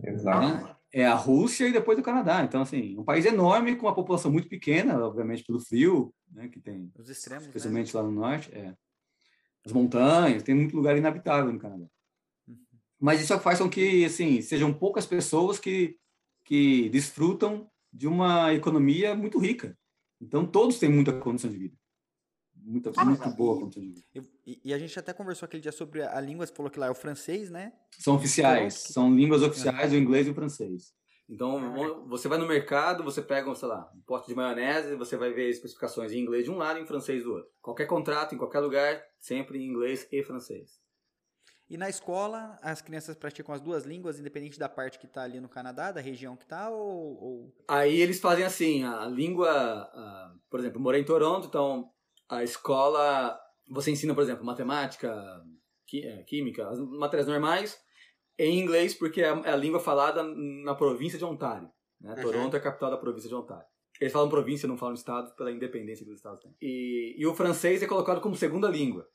Exato. 0.00 0.46
Né? 0.46 0.76
É 0.92 1.04
a 1.04 1.14
Rússia 1.14 1.66
e 1.66 1.72
depois 1.72 1.98
o 1.98 2.02
Canadá. 2.02 2.44
Então, 2.44 2.62
assim, 2.62 2.96
um 2.96 3.02
país 3.02 3.26
enorme 3.26 3.74
com 3.74 3.86
uma 3.86 3.94
população 3.94 4.30
muito 4.30 4.48
pequena, 4.48 5.04
obviamente 5.04 5.42
pelo 5.42 5.58
frio, 5.58 6.14
né, 6.30 6.46
que 6.46 6.60
tem. 6.60 6.92
Os 6.96 7.10
extremos. 7.10 7.46
Especialmente 7.46 7.92
né? 7.92 8.00
lá 8.00 8.06
no 8.06 8.14
norte. 8.14 8.54
É. 8.54 8.72
As 9.66 9.72
montanhas, 9.72 10.44
tem 10.44 10.54
muito 10.54 10.76
lugar 10.76 10.96
inabitável 10.96 11.52
no 11.52 11.58
Canadá. 11.58 11.86
Uhum. 12.46 12.56
Mas 13.00 13.20
isso 13.20 13.36
faz 13.40 13.58
com 13.58 13.68
que, 13.68 14.04
assim, 14.04 14.40
sejam 14.42 14.72
poucas 14.72 15.06
pessoas 15.06 15.58
que, 15.58 15.96
que 16.44 16.88
desfrutam 16.90 17.68
de 17.92 18.06
uma 18.06 18.54
economia 18.54 19.12
muito 19.12 19.40
rica. 19.40 19.76
Então, 20.20 20.46
todos 20.46 20.78
têm 20.78 20.88
muita 20.88 21.12
condição 21.12 21.50
de 21.50 21.58
vida. 21.58 21.81
Muita, 22.64 22.92
ah, 22.96 23.04
muito 23.04 23.28
boa 23.30 23.68
vida. 23.68 24.00
E, 24.46 24.60
e, 24.64 24.74
a 24.74 24.78
gente 24.78 24.96
até 24.98 25.12
conversou 25.12 25.46
aquele 25.46 25.62
dia 25.62 25.72
sobre 25.72 26.02
a 26.02 26.20
língua, 26.20 26.46
você 26.46 26.52
falou 26.52 26.70
que 26.70 26.78
lá 26.78 26.86
é 26.86 26.90
o 26.90 26.94
francês, 26.94 27.50
né? 27.50 27.72
São 27.98 28.14
oficiais, 28.14 28.74
são 28.74 29.12
línguas 29.14 29.42
oficiais, 29.42 29.92
é. 29.92 29.96
o 29.96 29.98
inglês 29.98 30.26
e 30.26 30.30
o 30.30 30.34
francês. 30.34 30.94
Então, 31.28 32.06
você 32.08 32.28
vai 32.28 32.38
no 32.38 32.46
mercado, 32.46 33.02
você 33.02 33.22
pega, 33.22 33.52
sei 33.54 33.68
lá, 33.68 33.90
um 33.94 34.00
pote 34.02 34.26
de 34.26 34.34
maionese, 34.34 34.94
você 34.96 35.16
vai 35.16 35.32
ver 35.32 35.48
especificações 35.48 36.12
em 36.12 36.18
inglês 36.18 36.44
de 36.44 36.50
um 36.50 36.56
lado 36.56 36.78
e 36.78 36.82
em 36.82 36.86
francês 36.86 37.24
do 37.24 37.32
outro. 37.32 37.50
Qualquer 37.60 37.86
contrato, 37.86 38.34
em 38.34 38.38
qualquer 38.38 38.60
lugar, 38.60 39.02
sempre 39.18 39.58
em 39.58 39.66
inglês 39.66 40.06
e 40.12 40.22
francês. 40.22 40.82
E 41.70 41.78
na 41.78 41.88
escola, 41.88 42.58
as 42.60 42.82
crianças 42.82 43.16
praticam 43.16 43.54
as 43.54 43.62
duas 43.62 43.84
línguas, 43.84 44.20
independente 44.20 44.58
da 44.58 44.68
parte 44.68 44.98
que 44.98 45.06
está 45.06 45.22
ali 45.22 45.40
no 45.40 45.48
Canadá, 45.48 45.90
da 45.90 46.02
região 46.02 46.36
que 46.36 46.42
está, 46.42 46.68
ou, 46.68 47.22
ou, 47.22 47.54
Aí 47.66 47.98
eles 47.98 48.20
fazem 48.20 48.44
assim, 48.44 48.84
a 48.84 49.06
língua... 49.06 49.50
A, 49.50 50.34
por 50.50 50.60
exemplo, 50.60 50.76
eu 50.78 50.82
morei 50.82 51.00
em 51.00 51.04
Toronto, 51.04 51.46
então 51.46 51.90
a 52.32 52.42
escola... 52.42 53.38
Você 53.68 53.90
ensina, 53.90 54.14
por 54.14 54.22
exemplo, 54.22 54.44
matemática, 54.44 55.14
é, 55.94 56.22
química, 56.24 56.68
as 56.68 56.78
matérias 56.78 57.28
normais, 57.28 57.78
em 58.38 58.58
inglês, 58.58 58.94
porque 58.94 59.22
é 59.22 59.28
a 59.28 59.56
língua 59.56 59.80
falada 59.80 60.22
na 60.22 60.74
província 60.74 61.18
de 61.18 61.24
Ontário. 61.24 61.70
Né? 62.00 62.14
Uhum. 62.14 62.22
Toronto 62.22 62.54
é 62.54 62.58
a 62.58 62.62
capital 62.62 62.90
da 62.90 62.96
província 62.96 63.28
de 63.28 63.34
Ontário. 63.34 63.66
Eles 64.00 64.12
falam 64.12 64.28
província, 64.28 64.66
não 64.66 64.76
falam 64.76 64.94
estado, 64.94 65.34
pela 65.36 65.52
independência 65.52 66.04
que 66.04 66.10
os 66.10 66.18
estados 66.18 66.40
têm. 66.42 66.54
E, 66.60 67.14
e 67.16 67.26
o 67.26 67.34
francês 67.34 67.82
é 67.82 67.86
colocado 67.86 68.20
como 68.20 68.34
segunda 68.34 68.68
língua. 68.68 69.08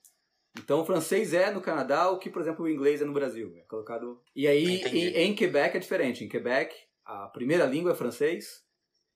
Então, 0.57 0.81
o 0.81 0.85
francês 0.85 1.33
é 1.33 1.51
no 1.51 1.61
Canadá 1.61 2.09
o 2.09 2.17
que, 2.17 2.29
por 2.29 2.41
exemplo, 2.41 2.65
o 2.65 2.69
inglês 2.69 3.01
é 3.01 3.05
no 3.05 3.13
Brasil. 3.13 3.53
É 3.57 3.61
colocado. 3.61 4.21
E 4.35 4.47
aí, 4.47 4.81
em, 4.81 5.07
em, 5.09 5.35
Quebec 5.35 5.75
é 5.75 5.79
diferente. 5.79 6.23
Em 6.23 6.29
Quebec, 6.29 6.73
a 7.05 7.27
primeira 7.27 7.65
língua 7.65 7.91
é 7.91 7.95
francês, 7.95 8.63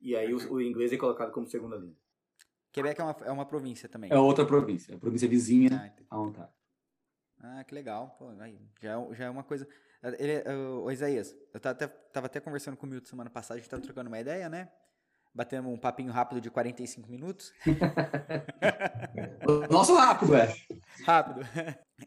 e 0.02 0.16
aí 0.16 0.34
o, 0.34 0.54
o 0.54 0.62
inglês 0.62 0.92
é 0.92 0.98
colocado 0.98 1.32
como 1.32 1.48
segunda 1.48 1.78
língua. 1.78 1.96
Quebec 2.72 3.00
é 3.00 3.04
uma, 3.04 3.16
é 3.26 3.32
uma 3.32 3.46
província 3.46 3.90
também. 3.90 4.12
É 4.12 4.18
outra 4.18 4.46
província, 4.46 4.94
é 4.94 4.96
a 4.96 5.00
província 5.00 5.28
vizinha 5.28 5.94
ah, 6.10 6.16
a 6.16 6.20
Ontário. 6.20 6.54
Ah, 7.44 7.64
que 7.64 7.74
legal. 7.74 8.16
Pô, 8.18 8.30
aí, 8.40 8.60
já, 8.82 9.00
é 9.00 9.16
já 9.16 9.26
é 9.26 9.30
uma 9.30 9.44
coisa. 9.44 9.68
Ele, 10.18 10.44
o, 10.50 10.86
o 10.86 10.92
Isaías, 10.92 11.36
eu 11.54 11.60
tava 11.60 11.74
até, 11.74 11.88
tava 11.88 12.26
até 12.28 12.40
conversando 12.40 12.78
com 12.78 12.86
o 12.86 12.90
Milton 12.90 13.08
semana 13.08 13.30
passada, 13.30 13.56
a 13.56 13.62
gente 13.62 13.70
tava 13.70 13.82
trocando 13.82 14.10
uma 14.10 14.20
ideia, 14.20 14.50
né? 14.50 14.70
Batendo 15.34 15.70
um 15.70 15.78
papinho 15.78 16.12
rápido 16.12 16.42
de 16.42 16.50
45 16.50 17.10
minutos. 17.10 17.54
Nosso 19.70 19.96
rápido, 19.96 20.36
é. 20.36 20.54
Rápido. 21.06 21.42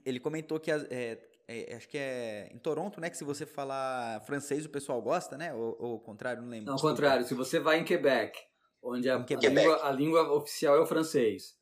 Ele 0.05 0.21
comentou 0.21 0.61
que, 0.61 0.71
é, 0.71 1.19
é, 1.49 1.77
acho 1.77 1.89
que 1.89 1.97
é 1.97 2.51
em 2.53 2.59
Toronto, 2.59 3.01
né? 3.01 3.09
Que 3.09 3.17
se 3.17 3.25
você 3.25 3.47
falar 3.47 4.21
francês, 4.23 4.67
o 4.67 4.71
pessoal 4.71 5.01
gosta, 5.01 5.39
né? 5.39 5.55
Ou, 5.55 5.77
ou 5.79 5.95
o 5.95 6.01
contrário, 6.01 6.43
não 6.43 6.51
lembro. 6.51 6.67
Não, 6.67 6.75
ao 6.75 6.81
contrário. 6.81 7.25
Se 7.25 7.35
você 7.35 7.59
vai 7.59 7.79
em 7.79 7.85
Quebec, 7.85 8.39
onde 8.85 9.09
a, 9.09 9.17
a, 9.17 9.49
língua, 9.49 9.89
a 9.89 9.91
língua 9.91 10.33
oficial 10.33 10.77
é 10.77 10.81
o 10.81 10.87
francês. 10.87 11.57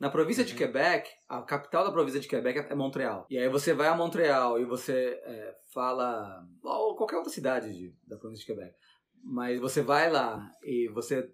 Na 0.00 0.10
província 0.10 0.42
uhum. 0.42 0.48
de 0.48 0.54
Quebec, 0.56 1.08
a 1.28 1.42
capital 1.42 1.84
da 1.84 1.92
província 1.92 2.18
de 2.18 2.26
Quebec 2.26 2.66
é 2.68 2.74
Montreal. 2.74 3.24
E 3.30 3.38
aí 3.38 3.48
você 3.48 3.72
vai 3.72 3.86
a 3.86 3.94
Montreal 3.94 4.58
e 4.58 4.64
você 4.64 5.20
é, 5.22 5.54
fala. 5.72 6.44
Ou 6.64 6.96
qualquer 6.96 7.16
outra 7.16 7.30
cidade 7.30 7.72
de, 7.72 7.94
da 8.04 8.16
província 8.16 8.44
de 8.44 8.52
Quebec. 8.52 8.74
Mas 9.22 9.60
você 9.60 9.80
vai 9.80 10.10
lá 10.10 10.50
e 10.64 10.88
você. 10.88 11.30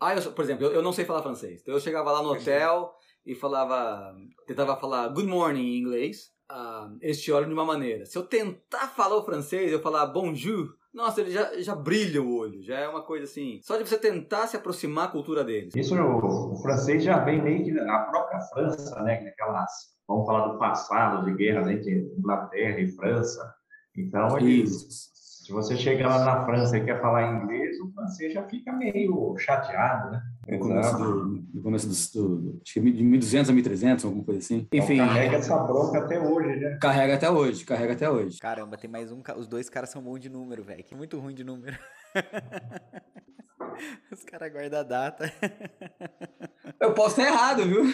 Ah, 0.00 0.14
eu, 0.14 0.32
por 0.32 0.42
exemplo, 0.42 0.64
eu, 0.64 0.72
eu 0.72 0.82
não 0.82 0.92
sei 0.92 1.04
falar 1.04 1.22
francês. 1.22 1.60
Então 1.60 1.74
eu 1.74 1.80
chegava 1.80 2.10
lá 2.10 2.22
no 2.22 2.30
hotel 2.30 2.94
e 3.26 3.34
falava. 3.34 4.14
Tentava 4.46 4.80
falar 4.80 5.08
good 5.08 5.28
morning 5.28 5.74
em 5.74 5.78
inglês. 5.78 6.34
Uh, 6.50 6.96
eles 7.02 7.20
te 7.20 7.30
olham 7.32 7.48
de 7.48 7.54
uma 7.54 7.64
maneira. 7.64 8.06
Se 8.06 8.16
eu 8.16 8.22
tentar 8.22 8.88
falar 8.88 9.16
o 9.16 9.24
francês, 9.24 9.70
eu 9.70 9.82
falar 9.82 10.06
bonjour, 10.06 10.74
nossa, 10.96 11.20
ele 11.20 11.30
já, 11.30 11.60
já 11.60 11.74
brilha 11.74 12.22
o 12.22 12.34
olho, 12.34 12.62
já 12.62 12.78
é 12.78 12.88
uma 12.88 13.02
coisa 13.02 13.24
assim. 13.24 13.60
Só 13.62 13.76
de 13.76 13.86
você 13.86 13.98
tentar 13.98 14.46
se 14.46 14.56
aproximar 14.56 15.04
à 15.04 15.08
cultura 15.08 15.44
deles. 15.44 15.76
Isso, 15.76 15.94
o, 15.94 16.52
o 16.54 16.56
francês 16.62 17.04
já 17.04 17.18
vem 17.18 17.42
meio 17.42 17.62
que 17.62 17.78
a 17.78 17.98
própria 18.04 18.40
França, 18.40 19.02
né? 19.02 19.28
Aquelas, 19.28 19.70
vamos 20.08 20.24
falar 20.24 20.48
do 20.48 20.58
passado, 20.58 21.26
de 21.26 21.34
guerras 21.34 21.68
entre 21.68 22.10
Inglaterra 22.16 22.80
e 22.80 22.90
França. 22.92 23.54
Então, 23.94 24.38
eles, 24.38 25.10
se 25.44 25.52
você 25.52 25.76
chega 25.76 26.08
lá 26.08 26.24
na 26.24 26.46
França 26.46 26.78
e 26.78 26.84
quer 26.84 26.98
falar 27.02 27.30
inglês, 27.30 27.78
o 27.78 27.92
francês 27.92 28.32
já 28.32 28.42
fica 28.44 28.72
meio 28.72 29.36
chateado, 29.36 30.10
né? 30.12 30.22
No 30.48 30.58
começo, 30.60 30.96
do, 30.96 31.44
no 31.54 31.62
começo 31.62 31.88
do, 31.88 32.38
do, 32.38 32.60
acho 32.62 32.74
que 32.74 32.80
de 32.80 33.02
1200 33.02 33.50
a 33.50 33.52
1300, 33.52 34.04
alguma 34.04 34.24
coisa 34.24 34.40
assim. 34.40 34.66
Então, 34.70 34.78
Enfim. 34.78 34.98
carrega 34.98 35.36
essa 35.36 35.56
bronca 35.58 35.98
até 35.98 36.20
hoje, 36.20 36.60
né? 36.60 36.78
Carrega 36.80 37.14
até 37.14 37.30
hoje, 37.30 37.64
carrega 37.64 37.92
até 37.94 38.08
hoje. 38.08 38.38
Caramba, 38.38 38.76
tem 38.76 38.88
mais 38.88 39.10
um. 39.10 39.20
Os 39.36 39.48
dois 39.48 39.68
caras 39.68 39.90
são 39.90 40.00
bons 40.02 40.20
de 40.20 40.28
número, 40.28 40.62
velho. 40.62 40.84
Que 40.84 40.94
muito 40.94 41.18
ruim 41.18 41.34
de 41.34 41.42
número. 41.42 41.76
Os 44.10 44.24
caras 44.24 44.52
guardam 44.52 44.80
a 44.80 44.82
data. 44.82 45.32
Eu 46.80 46.92
posso 46.92 47.20
estar 47.20 47.32
errado, 47.32 47.64
viu? 47.64 47.84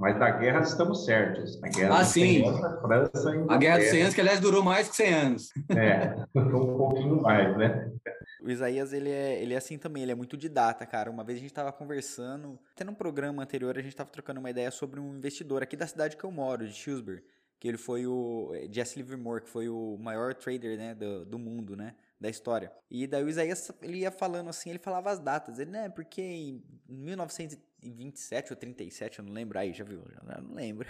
Mas 0.00 0.18
da 0.18 0.30
guerra 0.30 0.60
estamos 0.60 1.04
certos. 1.04 1.62
A 1.62 1.68
guerra 1.68 1.98
ah, 2.00 2.04
sim. 2.04 2.42
França 2.80 3.30
a 3.48 3.56
guerra 3.56 3.78
dos 3.78 3.88
100 3.88 4.02
anos, 4.02 4.14
que 4.14 4.20
aliás 4.20 4.40
durou 4.40 4.62
mais 4.62 4.88
que 4.88 4.96
100 4.96 5.14
anos. 5.14 5.52
É, 5.70 6.14
um 6.34 6.76
pouquinho 6.76 7.20
mais, 7.20 7.56
né? 7.56 7.92
O 8.42 8.50
Isaías, 8.50 8.92
ele 8.92 9.10
é, 9.10 9.42
ele 9.42 9.54
é 9.54 9.56
assim 9.56 9.78
também, 9.78 10.02
ele 10.02 10.12
é 10.12 10.14
muito 10.14 10.36
didata, 10.36 10.86
cara. 10.86 11.10
Uma 11.10 11.22
vez 11.22 11.38
a 11.38 11.42
gente 11.42 11.52
tava 11.52 11.72
conversando, 11.72 12.58
até 12.74 12.84
num 12.84 12.94
programa 12.94 13.42
anterior, 13.42 13.76
a 13.78 13.82
gente 13.82 13.94
tava 13.94 14.10
trocando 14.10 14.40
uma 14.40 14.50
ideia 14.50 14.70
sobre 14.70 14.98
um 14.98 15.14
investidor 15.16 15.62
aqui 15.62 15.76
da 15.76 15.86
cidade 15.86 16.16
que 16.16 16.24
eu 16.24 16.30
moro, 16.30 16.66
de 16.66 16.72
Shrewsbury, 16.72 17.22
que 17.60 17.68
ele 17.68 17.78
foi 17.78 18.06
o 18.06 18.52
Jesse 18.70 18.98
Livermore, 18.98 19.42
que 19.42 19.50
foi 19.50 19.68
o 19.68 19.98
maior 20.00 20.34
trader, 20.34 20.76
né, 20.78 20.94
do, 20.94 21.24
do 21.24 21.38
mundo, 21.38 21.76
né? 21.76 21.94
da 22.22 22.30
história. 22.30 22.72
E 22.88 23.04
daí 23.04 23.24
o 23.24 23.28
Isaías, 23.28 23.70
ele 23.82 23.98
ia 23.98 24.10
falando 24.12 24.48
assim, 24.48 24.70
ele 24.70 24.78
falava 24.78 25.10
as 25.10 25.18
datas. 25.18 25.58
Ele, 25.58 25.72
né, 25.72 25.88
porque 25.88 26.22
em 26.22 26.62
1927 27.82 28.52
ou 28.52 28.56
37, 28.56 29.18
eu 29.18 29.24
não 29.24 29.32
lembro, 29.32 29.58
aí 29.58 29.72
já 29.72 29.84
viu, 29.84 30.00
eu 30.00 30.42
não 30.42 30.54
lembro. 30.54 30.88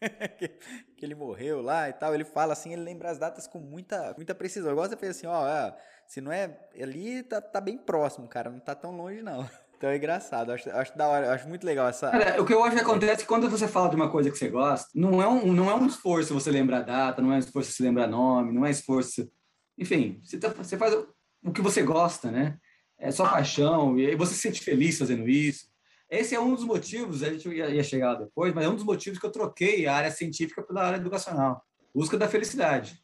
que 0.96 1.04
ele 1.04 1.14
morreu 1.14 1.60
lá 1.60 1.88
e 1.88 1.92
tal. 1.92 2.14
Ele 2.14 2.24
fala 2.24 2.52
assim, 2.52 2.72
ele 2.72 2.82
lembra 2.82 3.10
as 3.10 3.18
datas 3.18 3.46
com 3.46 3.58
muita, 3.58 4.14
muita 4.16 4.34
precisão. 4.34 4.72
Igual 4.72 4.88
você 4.88 4.96
fez 4.96 5.16
assim, 5.16 5.26
ó, 5.26 5.72
se 6.06 6.20
não 6.20 6.32
é 6.32 6.58
ali, 6.80 7.22
tá, 7.22 7.40
tá 7.40 7.60
bem 7.60 7.76
próximo, 7.76 8.26
cara, 8.26 8.50
não 8.50 8.60
tá 8.60 8.74
tão 8.74 8.96
longe 8.96 9.22
não. 9.22 9.48
Então 9.80 9.88
é 9.88 9.96
engraçado, 9.96 10.52
acho, 10.52 10.68
acho 10.68 10.94
da 10.94 11.08
hora, 11.08 11.32
acho 11.32 11.48
muito 11.48 11.64
legal 11.64 11.88
essa. 11.88 12.10
Cara, 12.10 12.42
o 12.42 12.44
que 12.44 12.52
eu 12.52 12.62
acho 12.62 12.76
que 12.76 12.82
acontece 12.82 13.24
quando 13.24 13.48
você 13.48 13.66
fala 13.66 13.88
de 13.88 13.96
uma 13.96 14.10
coisa 14.10 14.30
que 14.30 14.36
você 14.36 14.50
gosta, 14.50 14.86
não 14.94 15.22
é 15.22 15.26
um, 15.26 15.54
não 15.54 15.70
é 15.70 15.74
um 15.74 15.86
esforço 15.86 16.34
você 16.34 16.50
lembrar 16.50 16.80
a 16.80 16.82
data, 16.82 17.22
não 17.22 17.32
é 17.32 17.36
um 17.36 17.38
esforço 17.38 17.72
você 17.72 17.84
lembrar 17.84 18.06
nome, 18.06 18.52
não 18.52 18.66
é 18.66 18.70
esforço. 18.70 19.32
Enfim, 19.78 20.20
você, 20.22 20.36
tá, 20.36 20.48
você 20.48 20.76
faz 20.76 20.94
o 21.42 21.50
que 21.50 21.62
você 21.62 21.82
gosta, 21.82 22.30
né? 22.30 22.58
É 22.98 23.10
só 23.10 23.26
paixão, 23.26 23.98
e 23.98 24.06
aí 24.06 24.14
você 24.14 24.34
se 24.34 24.42
sente 24.42 24.60
feliz 24.60 24.98
fazendo 24.98 25.26
isso. 25.26 25.69
Esse 26.10 26.34
é 26.34 26.40
um 26.40 26.54
dos 26.54 26.64
motivos, 26.64 27.22
a 27.22 27.30
gente 27.30 27.48
ia, 27.48 27.82
chegar 27.84 28.14
depois, 28.16 28.52
mas 28.52 28.64
é 28.64 28.68
um 28.68 28.74
dos 28.74 28.84
motivos 28.84 29.18
que 29.18 29.24
eu 29.24 29.30
troquei 29.30 29.86
a 29.86 29.94
área 29.94 30.10
científica 30.10 30.62
pela 30.62 30.82
área 30.82 30.96
educacional. 30.96 31.64
Busca 31.94 32.18
da 32.18 32.28
felicidade. 32.28 33.00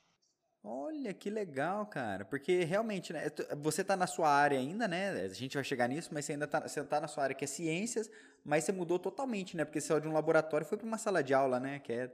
Olha, 0.65 1.15
que 1.15 1.31
legal, 1.31 1.87
cara. 1.87 2.25
Porque 2.25 2.65
realmente, 2.65 3.13
né, 3.13 3.31
você 3.63 3.83
está 3.83 3.97
na 3.97 4.09
sua 4.09 4.29
área 4.29 4.59
ainda, 4.59 4.89
né? 4.89 5.21
A 5.21 5.29
gente 5.29 5.55
vai 5.55 5.63
chegar 5.63 5.89
nisso, 5.89 6.11
mas 6.13 6.25
você 6.25 6.33
ainda 6.33 6.47
está 6.47 6.61
você 6.67 6.83
tá 6.83 7.01
na 7.01 7.07
sua 7.07 7.23
área 7.23 7.37
que 7.37 7.45
é 7.45 7.47
ciências, 7.47 8.11
mas 8.45 8.65
você 8.65 8.73
mudou 8.73 8.99
totalmente, 8.99 9.57
né? 9.57 9.65
Porque 9.65 9.81
você 9.81 9.87
saiu 9.87 10.01
de 10.01 10.09
um 10.09 10.13
laboratório 10.13 10.65
e 10.65 10.69
foi 10.69 10.77
para 10.77 10.87
uma 10.87 10.99
sala 10.99 11.23
de 11.23 11.33
aula, 11.33 11.61
né? 11.61 11.79
Que 11.79 11.93
é 11.93 12.11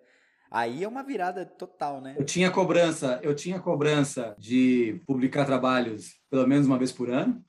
Aí 0.52 0.84
é 0.84 0.88
uma 0.88 1.02
virada 1.02 1.46
total, 1.46 1.98
né? 2.02 2.14
Eu 2.18 2.26
tinha 2.26 2.50
cobrança, 2.50 3.18
eu 3.22 3.34
tinha 3.34 3.58
cobrança 3.58 4.36
de 4.38 5.00
publicar 5.06 5.46
trabalhos 5.46 6.20
pelo 6.30 6.46
menos 6.46 6.66
uma 6.66 6.76
vez 6.76 6.92
por 6.92 7.08
ano, 7.08 7.42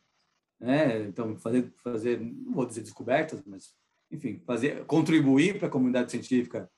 né? 0.64 1.02
Então 1.02 1.38
fazer 1.38 1.72
fazer, 1.84 2.20
não 2.22 2.54
vou 2.54 2.66
dizer 2.66 2.82
descobertas, 2.82 3.44
mas 3.46 3.76
enfim, 4.10 4.42
fazer 4.46 4.86
contribuir 4.86 5.60
para 5.60 5.68
a 5.68 5.72
comunidade 5.72 6.12
científica 6.12 6.72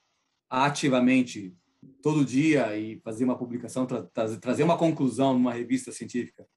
ativamente 0.49 1.55
todo 2.01 2.25
dia 2.25 2.75
e 2.75 2.99
fazer 3.01 3.25
uma 3.25 3.37
publicação, 3.37 3.85
tra 3.85 4.03
trazer 4.41 4.63
uma 4.63 4.77
conclusão 4.77 5.33
numa 5.33 5.53
revista 5.53 5.91
científica, 5.91 6.47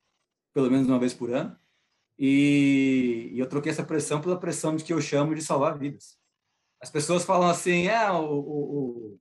pelo 0.54 0.70
menos 0.70 0.88
uma 0.88 0.98
vez 0.98 1.12
por 1.12 1.30
ano. 1.30 1.54
E, 2.18 3.30
e, 3.32 3.38
eu 3.38 3.46
troquei 3.46 3.70
essa 3.70 3.84
pressão 3.84 4.20
pela 4.20 4.40
pressão 4.40 4.74
de 4.74 4.82
que 4.82 4.92
eu 4.92 5.00
chamo 5.00 5.34
de 5.34 5.42
salvar 5.42 5.78
vidas. 5.78 6.18
As 6.80 6.90
pessoas 6.90 7.24
falam 7.24 7.48
assim, 7.48 7.88
é, 7.88 8.10
o, 8.10 8.24
o, 8.24 9.12
o... 9.14 9.20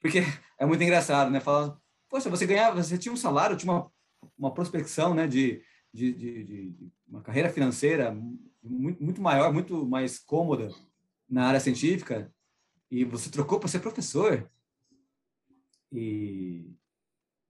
porque 0.00 0.20
é 0.58 0.66
muito 0.66 0.82
engraçado, 0.82 1.30
né? 1.30 1.40
Falam, 1.40 1.80
poxa, 2.08 2.28
você 2.28 2.46
ganhava, 2.46 2.82
você 2.82 2.98
tinha 2.98 3.12
um 3.12 3.16
salário, 3.16 3.56
tinha 3.56 3.72
uma, 3.72 3.90
uma 4.38 4.54
prospecção, 4.54 5.14
né, 5.14 5.26
de, 5.26 5.62
de, 5.92 6.12
de, 6.12 6.44
de 6.44 6.92
uma 7.14 7.22
carreira 7.22 7.48
financeira 7.48 8.12
muito, 8.60 9.02
muito 9.02 9.22
maior, 9.22 9.52
muito 9.52 9.86
mais 9.86 10.18
cômoda 10.18 10.68
na 11.28 11.46
área 11.46 11.60
científica, 11.60 12.32
e 12.90 13.04
você 13.04 13.30
trocou 13.30 13.58
para 13.60 13.68
ser 13.68 13.78
professor. 13.78 14.50
E 15.92 16.66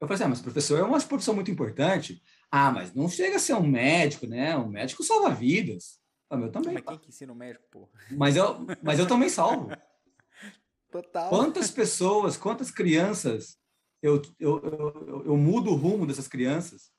eu 0.00 0.06
falei 0.06 0.14
assim, 0.14 0.24
ah, 0.24 0.28
mas 0.28 0.40
professor 0.42 0.78
é 0.78 0.82
uma 0.82 1.00
profissão 1.00 1.34
muito 1.34 1.50
importante. 1.50 2.22
Ah, 2.50 2.70
mas 2.70 2.94
não 2.94 3.08
chega 3.08 3.36
a 3.36 3.38
ser 3.38 3.54
um 3.54 3.66
médico, 3.66 4.26
né? 4.26 4.56
Um 4.56 4.68
médico 4.68 5.02
salva 5.02 5.30
vidas. 5.30 5.98
Ah, 6.28 6.36
eu 6.36 6.52
também. 6.52 6.74
Mas 6.74 6.84
quem 6.84 6.98
que 6.98 7.08
ensina 7.08 7.32
o 7.32 7.36
médico, 7.36 7.64
pô? 7.70 7.90
Mas 8.10 8.36
eu, 8.36 8.66
mas 8.82 8.98
eu 8.98 9.06
também 9.06 9.28
salvo. 9.28 9.70
Total. 10.92 11.28
Quantas 11.28 11.70
pessoas, 11.70 12.36
quantas 12.36 12.70
crianças 12.70 13.58
eu, 14.00 14.20
eu, 14.38 14.62
eu, 14.62 15.24
eu 15.26 15.36
mudo 15.36 15.70
o 15.70 15.74
rumo 15.74 16.06
dessas 16.06 16.28
crianças 16.28 16.92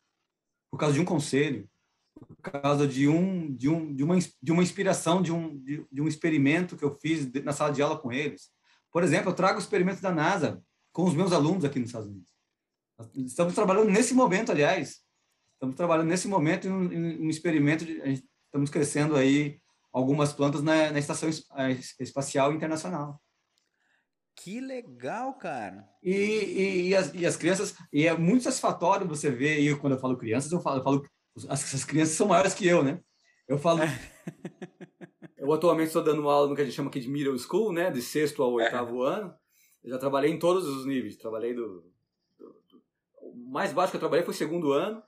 por 0.70 0.78
causa 0.78 0.96
de 0.96 1.00
um 1.00 1.06
conselho, 1.06 1.70
por 2.20 2.38
causa 2.38 2.88
de 2.88 3.08
um 3.08 3.54
de 3.54 3.70
um 3.70 3.94
de 3.94 4.04
uma 4.04 4.18
de 4.18 4.52
uma 4.52 4.64
inspiração 4.64 5.22
de 5.22 5.32
um 5.32 5.58
de, 5.60 5.86
de 5.92 6.02
um 6.02 6.08
experimento 6.08 6.78
que 6.78 6.84
eu 6.84 6.98
fiz 7.00 7.32
na 7.44 7.54
sala 7.54 7.74
de 7.74 7.82
aula 7.82 7.98
com 7.98 8.12
eles. 8.12 8.50
Por 8.92 9.04
exemplo, 9.04 9.32
eu 9.32 9.36
trago 9.36 9.60
experimentos 9.60 10.02
da 10.02 10.12
NASA 10.12 10.62
com 10.94 11.04
os 11.04 11.14
meus 11.14 11.34
alunos 11.34 11.66
aqui 11.66 11.80
nos 11.80 11.90
Estados 11.90 12.08
Unidos. 12.08 12.30
Estamos 13.14 13.54
trabalhando 13.54 13.90
nesse 13.92 14.14
momento, 14.14 14.52
aliás, 14.52 15.02
estamos 15.54 15.76
trabalhando 15.76 16.08
nesse 16.08 16.28
momento 16.28 16.68
em 16.68 16.72
um, 16.72 16.92
em 16.92 17.28
um 17.28 17.30
experimento, 17.30 17.84
de, 17.84 18.24
estamos 18.46 18.70
crescendo 18.70 19.18
aí 19.18 19.60
algumas 19.92 20.32
plantas 20.32 20.64
na, 20.64 20.92
na 20.92 21.00
Estação 21.00 21.30
Espacial 22.00 22.54
Internacional. 22.54 23.22
Que 24.38 24.60
legal, 24.60 25.34
cara! 25.34 25.88
E, 26.04 26.12
e, 26.12 26.88
e, 26.90 26.96
as, 26.96 27.14
e 27.14 27.26
as 27.26 27.38
crianças, 27.38 27.74
e 27.92 28.06
é 28.06 28.18
muito 28.18 28.44
satisfatório 28.44 29.08
você 29.08 29.32
ver, 29.32 29.60
e 29.60 29.76
quando 29.78 29.94
eu 29.94 30.00
falo 30.00 30.18
crianças, 30.18 30.52
eu 30.52 30.62
falo, 30.62 30.80
eu 30.80 30.84
falo 30.84 31.10
as, 31.50 31.74
as 31.74 31.84
crianças 31.84 32.16
são 32.16 32.28
maiores 32.28 32.54
que 32.54 32.66
eu, 32.66 32.84
né? 32.84 33.02
Eu 33.48 33.58
falo. 33.58 33.82
eu 35.38 35.52
atualmente 35.52 35.88
estou 35.88 36.04
dando 36.04 36.28
aula 36.30 36.48
no 36.48 36.56
que 36.56 36.62
a 36.62 36.66
gente 36.66 36.76
chama 36.76 36.90
aqui 36.90 37.00
de 37.00 37.10
middle 37.10 37.38
school, 37.38 37.74
né? 37.74 37.92
De 37.92 38.02
sexto 38.02 38.42
ao 38.42 38.54
oitavo 38.54 39.06
é. 39.06 39.16
ano. 39.16 39.36
Eu 39.84 39.92
já 39.92 39.98
trabalhei 39.98 40.32
em 40.32 40.40
todos 40.40 40.66
os 40.66 40.86
níveis. 40.86 41.18
Trabalhei 41.18 41.54
do, 41.54 41.84
do, 42.38 42.48
do, 42.70 42.82
O 43.22 43.36
mais 43.36 43.74
baixo 43.74 43.92
que 43.92 43.98
eu 43.98 44.00
trabalhei 44.00 44.26
foi 44.26 44.34
segundo 44.34 44.72
ano. 44.72 45.04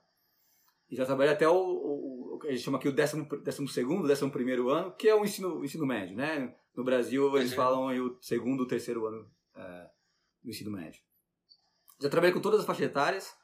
E 0.90 0.96
já 0.96 1.04
trabalhei 1.04 1.32
até 1.32 1.48
o, 1.48 1.54
o, 1.54 2.34
o 2.34 2.38
que 2.38 2.48
a 2.48 2.50
gente 2.50 2.62
chama 2.62 2.78
aqui 2.78 2.88
o 2.88 2.92
décimo, 2.92 3.26
décimo 3.42 3.68
segundo, 3.68 4.08
décimo 4.08 4.30
primeiro 4.30 4.70
ano, 4.70 4.92
que 4.92 5.08
é 5.08 5.14
o 5.14 5.24
ensino, 5.24 5.58
o 5.58 5.64
ensino 5.64 5.84
médio, 5.86 6.16
né? 6.16 6.54
No 6.74 6.84
Brasil 6.84 7.36
eles 7.36 7.50
uhum. 7.50 7.56
falam 7.56 7.88
aí 7.88 8.00
o 8.00 8.16
segundo, 8.22 8.62
o 8.62 8.66
terceiro 8.66 9.04
ano 9.06 9.30
é, 9.54 9.90
do 10.42 10.50
ensino 10.50 10.70
médio. 10.70 11.02
Já 12.00 12.08
trabalhei 12.08 12.32
com 12.32 12.40
todas 12.40 12.60
as 12.60 12.66
faixas 12.66 12.86
etárias. 12.86 13.36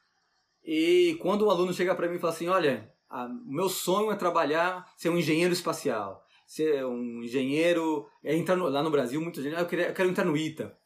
E 0.64 1.18
quando 1.20 1.46
um 1.46 1.50
aluno 1.50 1.72
chega 1.72 1.94
para 1.94 2.09
mim 2.09 2.16
e 2.16 2.18
fala 2.18 2.33
assim, 2.33 2.48
olha, 2.48 2.90
o 3.11 3.53
meu 3.53 3.68
sonho 3.68 4.11
é 4.11 4.16
trabalhar, 4.16 4.90
ser 4.96 5.11
um 5.11 5.18
engenheiro 5.18 5.53
espacial, 5.53 6.24
ser 6.46 6.85
um 6.87 7.22
engenheiro, 7.22 8.09
é 8.22 8.35
entrar 8.35 8.57
no, 8.57 8.68
lá 8.68 8.83
no 8.83 8.90
Brasil, 8.90 9.20
muita 9.20 9.42
gente, 9.42 9.55
ah, 9.55 9.61
eu, 9.61 9.66
queria, 9.66 9.88
eu 9.88 9.94
quero 9.94 10.09
entrar 10.09 10.24
no 10.24 10.37
ITA. 10.37 10.77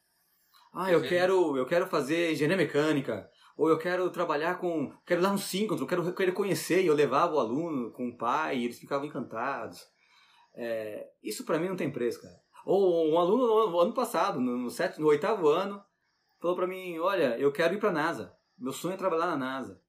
Ah, 0.73 0.91
eu 0.91 1.01
quero, 1.01 1.57
eu 1.57 1.65
quero 1.65 1.87
fazer 1.87 2.31
engenharia 2.31 2.57
mecânica. 2.57 3.29
Ou 3.57 3.67
eu 3.67 3.77
quero 3.77 4.09
trabalhar 4.09 4.57
com. 4.59 4.93
Quero 5.05 5.21
dar 5.21 5.33
um 5.33 5.37
síncrono, 5.37 5.85
quero, 5.85 6.13
quero 6.13 6.33
conhecer. 6.33 6.81
E 6.81 6.87
eu 6.87 6.93
levava 6.93 7.35
o 7.35 7.39
aluno 7.39 7.91
com 7.91 8.07
o 8.07 8.17
pai 8.17 8.57
e 8.57 8.65
eles 8.65 8.79
ficavam 8.79 9.05
encantados. 9.05 9.81
É, 10.55 11.07
isso 11.21 11.45
para 11.45 11.59
mim 11.59 11.67
não 11.67 11.75
tem 11.75 11.91
preço, 11.91 12.21
cara. 12.21 12.35
Ou 12.65 13.11
um 13.11 13.17
aluno 13.17 13.69
no 13.69 13.79
ano 13.79 13.93
passado, 13.93 14.39
no, 14.39 14.69
sétimo, 14.69 15.03
no 15.03 15.09
oitavo 15.09 15.49
ano, 15.49 15.83
falou 16.39 16.55
para 16.55 16.67
mim: 16.67 16.99
Olha, 16.99 17.37
eu 17.37 17.51
quero 17.51 17.73
ir 17.73 17.79
para 17.79 17.91
NASA. 17.91 18.33
Meu 18.59 18.73
sonho 18.73 18.93
é 18.93 18.97
trabalhar 18.97 19.27
na 19.27 19.37
NASA. 19.37 19.81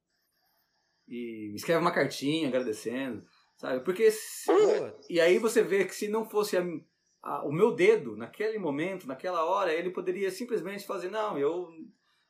E 1.09 1.53
escreve 1.55 1.81
uma 1.81 1.93
cartinha 1.93 2.49
agradecendo, 2.49 3.25
sabe? 3.57 3.81
Porque. 3.85 4.11
Se, 4.11 4.51
e 5.09 5.21
aí 5.21 5.39
você 5.39 5.61
vê 5.63 5.85
que 5.85 5.95
se 5.95 6.07
não 6.07 6.25
fosse 6.25 6.57
a, 6.57 6.65
a, 7.23 7.45
o 7.45 7.53
meu 7.53 7.73
dedo, 7.73 8.17
naquele 8.17 8.59
momento, 8.59 9.09
naquela 9.09 9.45
hora, 9.45 9.73
ele 9.73 9.91
poderia 9.91 10.31
simplesmente 10.31 10.87
fazer, 10.87 11.11
não, 11.11 11.37
eu. 11.37 11.69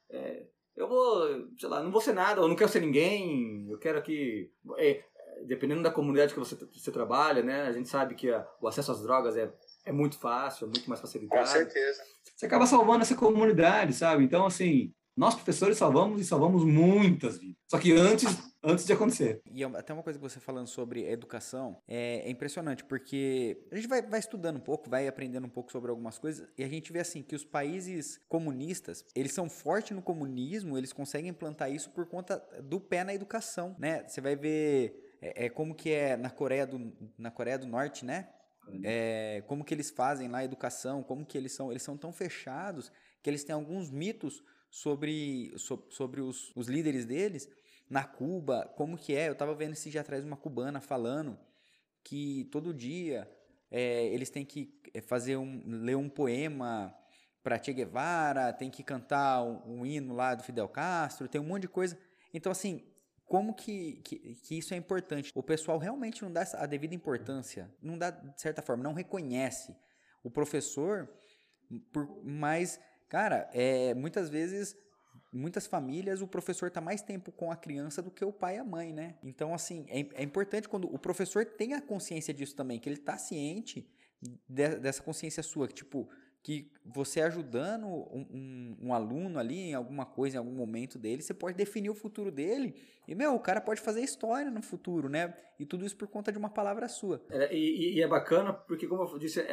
É, 0.09 0.46
eu 0.74 0.88
vou, 0.88 1.46
sei 1.59 1.68
lá, 1.68 1.83
não 1.83 1.90
vou 1.90 2.00
ser 2.00 2.14
nada, 2.14 2.40
eu 2.40 2.48
não 2.48 2.57
quero 2.57 2.70
ser 2.70 2.81
ninguém, 2.81 3.68
eu 3.68 3.79
quero 3.79 4.03
que. 4.03 4.50
É, 4.79 5.05
dependendo 5.46 5.83
da 5.83 5.90
comunidade 5.90 6.33
que 6.33 6.38
você, 6.38 6.55
você 6.55 6.90
trabalha, 6.90 7.42
né? 7.42 7.62
A 7.62 7.72
gente 7.72 7.88
sabe 7.88 8.14
que 8.14 8.31
a, 8.31 8.46
o 8.61 8.66
acesso 8.66 8.92
às 8.92 9.03
drogas 9.03 9.37
é, 9.37 9.53
é 9.85 9.92
muito 9.92 10.18
fácil, 10.18 10.64
é 10.64 10.68
muito 10.68 10.88
mais 10.88 11.00
facilitado. 11.00 11.42
Com 11.42 11.46
certeza. 11.46 12.03
Você 12.35 12.46
acaba 12.46 12.66
salvando 12.66 13.03
essa 13.03 13.14
comunidade, 13.14 13.92
sabe? 13.92 14.24
Então, 14.24 14.46
assim, 14.46 14.94
nós 15.16 15.35
professores 15.35 15.77
salvamos 15.77 16.20
e 16.20 16.25
salvamos 16.25 16.64
muitas 16.64 17.38
vidas. 17.38 17.57
Só 17.68 17.79
que 17.79 17.92
antes 17.92 18.51
antes 18.62 18.85
de 18.85 18.92
acontecer. 18.92 19.40
E 19.51 19.64
até 19.64 19.92
uma 19.92 20.03
coisa 20.03 20.18
que 20.18 20.23
você 20.23 20.38
falando 20.38 20.66
sobre 20.66 21.09
educação 21.09 21.81
é, 21.88 22.27
é, 22.27 22.31
impressionante, 22.31 22.85
porque 22.85 23.66
a 23.70 23.77
gente 23.77 23.88
vai, 23.88 24.03
vai 24.03 24.20
estudando 24.20 24.57
um 24.57 24.61
pouco, 24.61 24.90
vai 24.90 25.09
aprendendo 25.09 25.46
um 25.46 25.51
pouco 25.51 25.73
sobre 25.73 25.90
algumas 25.90 26.18
coisas, 26.18 26.46
e 26.57 26.62
a 26.62 26.68
gente 26.68 26.92
vê 26.92 27.01
assim 27.01 27.23
que 27.23 27.35
os 27.35 27.44
países 27.44 28.20
comunistas, 28.29 29.05
eles 29.14 29.33
são 29.33 29.49
fortes 29.49 29.96
no 29.96 30.03
comunismo, 30.03 30.77
eles 30.77 30.92
conseguem 30.92 31.31
implantar 31.31 31.73
isso 31.73 31.90
por 31.90 32.07
conta 32.07 32.38
do 32.62 32.79
pé 32.79 33.03
na 33.03 33.14
educação, 33.14 33.75
né? 33.79 34.05
Você 34.07 34.20
vai 34.20 34.37
ver 34.37 35.16
é, 35.23 35.46
é 35.46 35.49
como 35.49 35.75
que 35.75 35.90
é 35.90 36.16
na 36.16 36.31
Coreia 36.31 36.66
do, 36.66 36.92
na 37.16 37.31
Coreia 37.31 37.59
do 37.59 37.66
Norte, 37.66 38.05
né? 38.05 38.29
É, 38.85 39.42
como 39.49 39.64
que 39.64 39.75
eles 39.75 39.90
fazem 39.90 40.29
lá 40.29 40.38
a 40.38 40.44
educação, 40.44 41.03
como 41.03 41.27
que 41.27 41.37
eles 41.37 41.53
são, 41.53 41.73
eles 41.73 41.83
são 41.83 41.96
tão 41.96 42.12
fechados 42.12 42.92
que 43.20 43.29
eles 43.29 43.42
têm 43.42 43.55
alguns 43.55 43.90
mitos 43.90 44.44
sobre, 44.70 45.52
so, 45.59 45.85
sobre 45.90 46.20
os, 46.20 46.52
os 46.54 46.68
líderes 46.68 47.04
deles 47.04 47.48
na 47.88 48.04
Cuba, 48.04 48.72
como 48.76 48.96
que 48.96 49.14
é? 49.14 49.28
Eu 49.28 49.33
estava 49.33 49.54
vendo 49.54 49.72
esse 49.72 49.90
dia 49.90 50.00
atrás 50.00 50.24
uma 50.24 50.37
cubana 50.37 50.80
falando 50.80 51.37
que 52.04 52.48
todo 52.52 52.72
dia 52.72 53.28
é, 53.70 54.06
eles 54.06 54.30
têm 54.30 54.44
que 54.44 54.80
é, 54.94 55.00
fazer 55.00 55.37
um, 55.37 55.62
ler 55.66 55.96
um 55.96 56.09
poema 56.09 56.94
para 57.42 57.62
Che 57.62 57.72
Guevara, 57.72 58.52
tem 58.52 58.70
que 58.70 58.83
cantar 58.83 59.42
um, 59.42 59.80
um, 59.80 59.87
hino 59.87 60.14
lá 60.14 60.35
do 60.35 60.42
Fidel 60.42 60.68
Castro, 60.68 61.28
tem 61.28 61.40
um 61.40 61.44
monte 61.44 61.62
de 61.62 61.68
coisa. 61.68 61.98
Então, 62.33 62.52
assim, 62.52 62.85
como 63.24 63.54
que, 63.54 64.00
que, 64.04 64.35
que, 64.37 64.59
isso 64.59 64.74
é 64.74 64.76
importante? 64.76 65.33
O 65.35 65.42
pessoal 65.42 65.78
realmente 65.78 66.22
não 66.22 66.33
dá 66.33 66.46
a 66.54 66.66
devida 66.66 66.94
importância, 66.94 67.72
não 67.83 67.96
dá, 67.96 68.11
de 68.11 68.40
certa 68.40 68.61
forma, 68.61 68.83
não 68.83 68.92
reconhece 68.92 69.74
o 70.22 70.30
professor, 70.30 71.09
por, 71.92 72.22
mas, 72.24 72.80
cara, 73.11 73.51
é, 73.53 73.92
muitas 73.92 74.31
vezes 74.31 74.75
muitas 75.33 75.66
famílias 75.66 76.23
o 76.23 76.27
professor 76.27 76.68
está 76.68 76.81
mais 76.81 77.03
tempo 77.03 77.31
com 77.31 77.53
a 77.53 77.57
criança 77.57 78.03
do 78.03 78.11
que 78.11 78.25
o 78.25 78.33
pai 78.33 78.57
e 78.57 78.59
a 78.59 78.64
mãe, 78.64 78.92
né? 78.92 79.16
Então, 79.23 79.55
assim, 79.55 79.85
é, 79.88 80.01
é 80.14 80.23
importante 80.23 80.68
quando 80.68 80.92
o 80.92 80.99
professor 80.99 81.44
tem 81.44 81.75
a 81.75 81.81
consciência 81.81 82.33
disso 82.33 82.57
também, 82.57 82.79
que 82.79 82.88
ele 82.88 82.96
está 82.96 83.16
ciente 83.18 83.87
de, 84.49 84.77
dessa 84.77 85.03
consciência 85.03 85.42
sua, 85.42 85.68
que, 85.68 85.75
tipo, 85.75 86.09
que 86.42 86.70
você 86.85 87.20
ajudando 87.20 87.87
um, 87.87 88.27
um, 88.31 88.77
um, 88.85 88.94
aluno 88.94 89.38
ali 89.38 89.59
em 89.59 89.75
alguma 89.75 90.07
coisa, 90.07 90.37
em 90.37 90.38
algum 90.38 90.53
momento 90.53 90.99
dele, 90.99 91.23
você 91.23 91.35
pode 91.35 91.57
definir 91.57 91.90
o 91.90 91.94
futuro 91.94 92.31
dele. 92.31 92.75
E, 93.07 93.14
meu, 93.14 93.35
o 93.35 93.40
cara 93.40 93.61
pode 93.61 93.81
fazer 93.81 94.01
história 94.01 94.51
no 94.51 94.62
futuro, 94.62 95.09
né? 95.09 95.35
E 95.59 95.66
tudo 95.66 95.85
isso 95.85 95.96
por 95.96 96.09
conta 96.09 96.33
de 96.33 96.38
uma 96.38 96.49
palavra 96.49 96.88
sua. 96.88 97.23
É, 97.31 97.55
e, 97.55 97.96
e, 97.96 98.03
é 98.03 98.09
bacana 98.09 98.53
porque, 98.55 98.87
como 98.87 99.03
eu 99.03 99.18
disse, 99.18 99.40
é, 99.40 99.44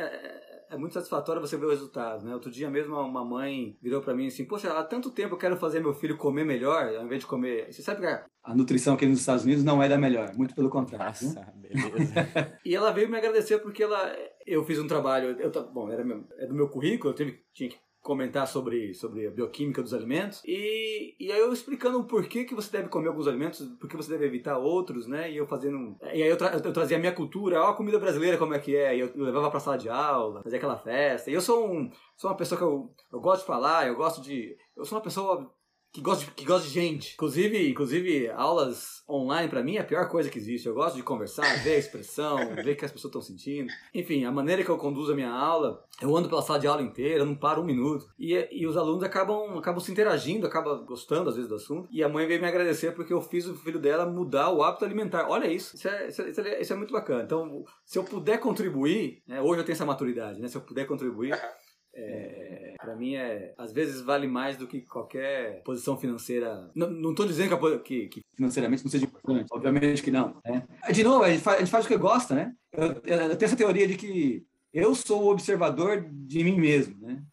é, 0.70 0.78
muito 0.78 0.94
satisfatório 0.94 1.42
você 1.42 1.58
ver 1.58 1.66
o 1.66 1.70
resultado, 1.70 2.26
né? 2.26 2.34
Outro 2.34 2.52
dia 2.52 2.70
mesmo 2.70 2.96
uma 2.96 3.24
mãe 3.24 3.78
virou 3.82 4.02
para 4.02 4.16
mim 4.16 4.28
assim, 4.28 4.46
poxa, 4.46 4.72
há 4.72 4.84
tanto 4.84 5.12
tempo 5.12 5.36
eu 5.36 5.40
quero 5.40 5.58
fazer 5.58 5.80
meu 5.80 5.94
filho 5.94 6.18
comer 6.18 6.46
melhor, 6.46 6.96
ao 6.96 7.06
invés 7.06 7.22
de 7.22 7.28
comer... 7.28 7.72
Você 7.72 7.82
sabe 7.82 8.02
que 8.02 8.08
a 8.08 8.56
nutrição 8.56 8.96
aqui 8.96 9.06
nos 9.06 9.20
Estados 9.20 9.44
Unidos 9.44 9.64
não 9.64 9.84
é 9.84 9.90
da 9.90 9.98
melhor, 9.98 10.34
muito 10.36 10.56
pelo 10.56 10.70
contrário. 10.70 11.06
Nossa, 11.08 11.54
beleza. 11.56 12.14
e 12.66 12.74
ela 12.74 12.92
veio 12.92 13.10
me 13.10 13.18
agradecer 13.18 13.60
porque 13.60 13.84
ela 13.84 14.16
eu 14.46 14.64
fiz 14.64 14.80
um 14.80 14.88
trabalho, 14.88 15.38
eu, 15.40 15.52
bom, 15.74 15.92
era 15.92 16.04
meu, 16.06 16.26
é 16.38 16.48
do 16.48 16.56
meu 16.56 16.70
currículo, 16.70 17.12
eu 17.12 17.16
tive, 17.16 17.44
tinha 17.54 17.70
que 17.70 17.78
comentar 18.02 18.48
sobre, 18.48 18.94
sobre 18.94 19.28
a 19.28 19.32
bioquímica 19.32 19.82
dos 19.82 19.94
alimentos 19.94 20.42
e, 20.46 21.16
e 21.20 21.32
aí 21.32 21.40
eu 21.40 21.52
explicando 21.52 22.00
o 22.00 22.06
porquê 22.06 22.46
que 22.46 22.56
você 22.56 22.72
deve 22.72 22.90
comer 22.90 23.10
alguns 23.10 23.28
alimentos, 23.28 23.60
por 23.80 23.90
que 23.90 23.98
você 23.98 24.10
deve 24.10 24.26
evitar 24.26 24.58
outros, 24.58 25.08
né? 25.08 25.30
E 25.32 25.38
eu 25.38 25.46
fazendo. 25.46 25.98
E 26.02 26.24
aí 26.24 26.30
eu, 26.30 26.38
tra, 26.38 26.54
eu 26.54 26.74
trazia 26.74 26.98
a 26.98 27.00
minha 27.00 27.12
cultura, 27.12 27.62
ó, 27.62 27.72
a 27.72 27.76
comida 27.76 28.00
brasileira 28.00 28.38
como 28.38 28.54
é 28.54 28.60
que 28.60 28.76
é, 28.76 28.96
e 28.96 29.00
eu, 29.02 29.08
eu 29.14 29.26
levava 29.26 29.52
pra 29.52 29.60
sala 29.60 29.78
de 29.78 29.90
aula, 29.90 30.42
fazia 30.42 30.58
aquela 30.58 30.78
festa. 30.78 31.30
E 31.30 31.34
eu 31.34 31.42
sou 31.42 31.70
um 31.70 31.92
sou 32.16 32.30
uma 32.32 32.38
pessoa 32.38 32.58
que 32.58 32.64
eu, 32.64 32.92
eu 33.12 33.20
gosto 33.20 33.42
de 33.42 33.48
falar, 33.48 33.88
eu 33.88 33.96
gosto 33.96 34.22
de. 34.22 34.56
Eu 34.76 34.86
sou 34.86 34.98
uma 34.98 35.04
pessoa 35.04 35.52
que 35.98 36.02
gosta 36.02 36.26
de, 36.26 36.32
que 36.32 36.46
gosta 36.46 36.68
de 36.68 36.74
gente. 36.74 37.14
Inclusive, 37.16 37.70
inclusive, 37.70 38.30
aulas 38.30 39.04
online 39.10 39.50
para 39.50 39.64
mim 39.64 39.78
é 39.78 39.80
a 39.80 39.84
pior 39.84 40.08
coisa 40.08 40.30
que 40.30 40.38
existe. 40.38 40.68
Eu 40.68 40.76
gosto 40.76 40.96
de 40.96 41.02
conversar, 41.02 41.64
ver 41.64 41.74
a 41.74 41.78
expressão, 41.80 42.38
ver 42.64 42.74
o 42.74 42.76
que 42.76 42.86
as 42.86 42.92
pessoas 42.92 43.10
estão 43.10 43.22
sentindo. 43.22 43.72
Enfim, 43.92 44.24
a 44.24 44.32
maneira 44.32 44.64
que 44.64 44.70
eu 44.70 44.78
conduzo 44.78 45.14
a 45.14 45.16
minha 45.16 45.32
aula, 45.32 45.84
eu 46.00 46.16
ando 46.16 46.30
pela 46.30 46.44
sala 46.44 46.60
de 46.60 46.68
aula 46.68 46.84
inteira, 46.84 47.26
não 47.26 47.34
paro 47.34 47.64
um 47.64 47.66
minuto. 47.66 48.14
E, 48.20 48.48
e 48.52 48.68
os 48.68 48.78
alunos 48.78 49.04
acabam, 49.04 49.58
acabam 49.58 49.80
se 49.80 49.92
interagindo, 49.92 50.46
acabam 50.46 50.86
gostando 50.86 51.32
às 51.32 51.36
vezes 51.36 51.50
do 51.50 51.56
assunto. 51.56 51.90
E 51.92 52.04
a 52.04 52.10
mãe 52.10 52.28
veio 52.28 52.40
me 52.40 52.48
agradecer 52.48 52.92
porque 52.92 53.12
eu 53.12 53.22
fiz 53.22 53.48
o 53.48 53.56
filho 53.56 53.80
dela 53.80 54.06
mudar 54.06 54.52
o 54.52 54.62
hábito 54.62 54.86
alimentar. 54.86 55.28
Olha 55.28 55.48
isso, 55.48 55.76
isso 55.76 55.88
é, 55.88 56.08
isso 56.10 56.22
é, 56.22 56.62
isso 56.62 56.74
é 56.74 56.76
muito 56.76 56.94
bacana. 56.94 57.24
Então, 57.24 57.66
se 57.84 57.98
eu 57.98 58.04
puder 58.04 58.40
contribuir, 58.40 59.24
né, 59.28 59.42
hoje 59.42 59.62
eu 59.62 59.66
tenho 59.66 59.74
essa 59.74 59.86
maturidade, 59.86 60.40
né? 60.40 60.48
Se 60.48 60.58
eu 60.58 60.62
puder 60.62 60.86
contribuir 60.86 61.34
é, 61.96 62.67
para 62.78 62.96
mim 62.96 63.16
é 63.16 63.54
às 63.58 63.72
vezes 63.72 64.02
vale 64.02 64.28
mais 64.28 64.58
do 64.58 64.68
que 64.68 64.82
qualquer 64.82 65.62
posição 65.64 65.98
financeira. 65.98 66.70
Não, 66.76 66.90
não 66.90 67.16
tô 67.16 67.26
dizendo 67.26 67.58
que, 67.58 67.80
que, 67.80 68.08
que, 68.08 68.22
financeiramente 68.36 68.84
não 68.84 68.92
seja 68.92 69.06
importante, 69.06 69.48
obviamente 69.52 70.04
que 70.04 70.12
não. 70.12 70.40
Né? 70.46 70.64
De 70.92 71.04
novo, 71.04 71.24
a 71.24 71.30
gente, 71.30 71.42
faz, 71.42 71.58
a 71.58 71.60
gente 71.60 71.72
faz 71.72 71.86
o 71.86 71.88
que 71.88 71.98
gosta, 71.98 72.36
né? 72.36 72.54
Eu, 72.72 72.88
eu, 73.04 73.38
tenho 73.38 73.48
essa 73.48 73.56
teoria 73.56 73.88
de 73.88 73.96
que 73.96 74.46
eu 74.74 74.94
sou 74.94 75.24
o 75.24 75.32
observador 75.32 76.06
de 76.10 76.44
mim 76.44 76.58
mesmo, 76.58 76.96
né? 77.00 77.24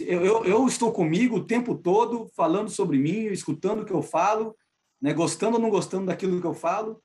Eu, 0.00 0.24
eu, 0.24 0.44
eu, 0.44 0.66
estou 0.66 0.92
comigo 0.92 1.36
o 1.36 1.46
tempo 1.46 1.74
todo, 1.74 2.28
falando 2.36 2.68
sobre 2.68 2.98
mim, 2.98 3.26
escutando 3.26 3.80
o 3.80 3.84
que 3.84 3.92
eu 3.92 4.02
falo, 4.02 4.54
né, 5.00 5.14
gostando 5.14 5.56
ou 5.56 5.62
não 5.62 5.70
gostando 5.70 6.06
daquilo 6.06 6.40
que 6.40 6.46
eu 6.46 6.54
falo. 6.54 7.00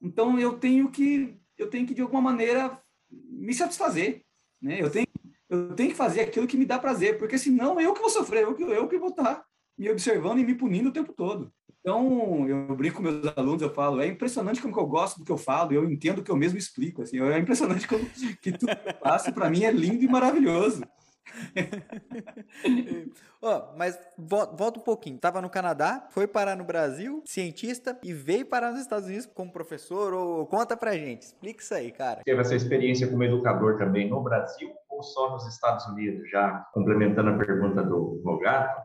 Então 0.00 0.38
eu 0.38 0.58
tenho 0.58 0.90
que 0.90 1.36
eu 1.58 1.68
tenho 1.68 1.86
que 1.86 1.92
de 1.92 2.00
alguma 2.00 2.22
maneira 2.22 2.80
me 3.10 3.52
satisfazer, 3.52 4.24
né? 4.62 4.80
Eu 4.80 4.90
tenho 4.90 5.06
eu 5.50 5.74
tenho 5.74 5.90
que 5.90 5.96
fazer 5.96 6.20
aquilo 6.20 6.46
que 6.46 6.56
me 6.56 6.64
dá 6.64 6.78
prazer, 6.78 7.18
porque 7.18 7.36
senão 7.36 7.80
eu 7.80 7.92
que 7.92 8.00
vou 8.00 8.08
sofrer, 8.08 8.44
eu 8.44 8.54
que, 8.54 8.62
eu 8.62 8.88
que 8.88 8.96
vou 8.96 9.08
estar 9.08 9.42
me 9.76 9.90
observando 9.90 10.38
e 10.38 10.44
me 10.44 10.54
punindo 10.54 10.90
o 10.90 10.92
tempo 10.92 11.12
todo. 11.12 11.52
Então, 11.80 12.46
eu 12.46 12.76
brinco 12.76 12.98
com 12.98 13.02
meus 13.02 13.26
alunos, 13.36 13.62
eu 13.62 13.72
falo, 13.72 14.00
é 14.00 14.06
impressionante 14.06 14.62
como 14.62 14.78
eu 14.78 14.86
gosto 14.86 15.18
do 15.18 15.24
que 15.24 15.32
eu 15.32 15.38
falo, 15.38 15.72
eu 15.72 15.90
entendo 15.90 16.20
o 16.20 16.22
que 16.22 16.30
eu 16.30 16.36
mesmo 16.36 16.58
explico, 16.58 17.02
assim, 17.02 17.20
é 17.20 17.38
impressionante 17.38 17.88
como 17.88 18.04
que 18.40 18.52
tudo 18.52 18.76
que 18.76 18.88
eu 18.88 18.94
faço 19.02 19.32
para 19.32 19.50
mim 19.50 19.64
é 19.64 19.72
lindo 19.72 20.04
e 20.04 20.08
maravilhoso. 20.08 20.84
oh, 23.40 23.62
mas 23.76 23.98
volta 24.18 24.78
um 24.78 24.82
pouquinho. 24.82 25.18
Tava 25.18 25.40
no 25.40 25.48
Canadá, 25.48 26.08
foi 26.10 26.26
parar 26.26 26.56
no 26.56 26.64
Brasil, 26.64 27.22
cientista, 27.24 27.96
e 28.02 28.12
veio 28.12 28.46
parar 28.46 28.72
nos 28.72 28.80
Estados 28.80 29.06
Unidos 29.06 29.26
como 29.26 29.52
professor. 29.52 30.12
Ou 30.12 30.44
conta 30.46 30.76
pra 30.76 30.96
gente, 30.96 31.22
explica 31.22 31.62
isso 31.62 31.72
aí, 31.72 31.92
cara. 31.92 32.22
Teve 32.24 32.40
essa 32.40 32.56
experiência 32.56 33.08
como 33.08 33.22
educador 33.22 33.78
também 33.78 34.08
no 34.08 34.20
Brasil 34.20 34.72
ou 35.00 35.02
só 35.02 35.30
nos 35.30 35.46
Estados 35.46 35.86
Unidos? 35.86 36.28
Já 36.30 36.66
complementando 36.72 37.30
a 37.30 37.38
pergunta 37.38 37.82
do 37.82 38.20
Rogato. 38.22 38.82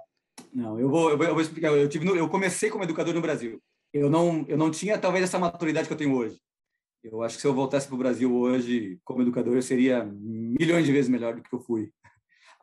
Não, 0.54 0.80
eu 0.80 0.90
vou, 0.90 1.12
eu 1.12 1.18
vou, 1.18 1.28
eu 1.28 1.34
vou 1.34 1.42
explicar. 1.42 1.68
Eu, 1.72 1.90
tive 1.90 2.06
no, 2.06 2.16
eu 2.16 2.30
comecei 2.30 2.70
como 2.70 2.84
educador 2.84 3.14
no 3.14 3.22
Brasil. 3.22 3.62
Eu 3.94 4.10
não, 4.10 4.46
eu 4.48 4.58
não 4.58 4.72
tinha 4.72 4.98
talvez 4.98 5.24
essa 5.24 5.38
maturidade 5.38 5.88
que 5.88 5.94
eu 5.94 5.98
tenho 5.98 6.16
hoje. 6.16 6.40
Eu 7.04 7.22
acho 7.22 7.36
que 7.36 7.42
se 7.42 7.48
eu 7.48 7.54
voltasse 7.54 7.88
para 7.88 7.96
o 7.96 8.00
Brasil 8.00 8.34
hoje 8.34 9.00
como 9.04 9.22
educador, 9.22 9.56
eu 9.56 9.62
seria 9.62 10.04
milhões 10.04 10.86
de 10.86 10.92
vezes 10.92 11.10
melhor 11.10 11.36
do 11.36 11.44
que 11.44 11.54
eu 11.54 11.60
fui. 11.60 11.92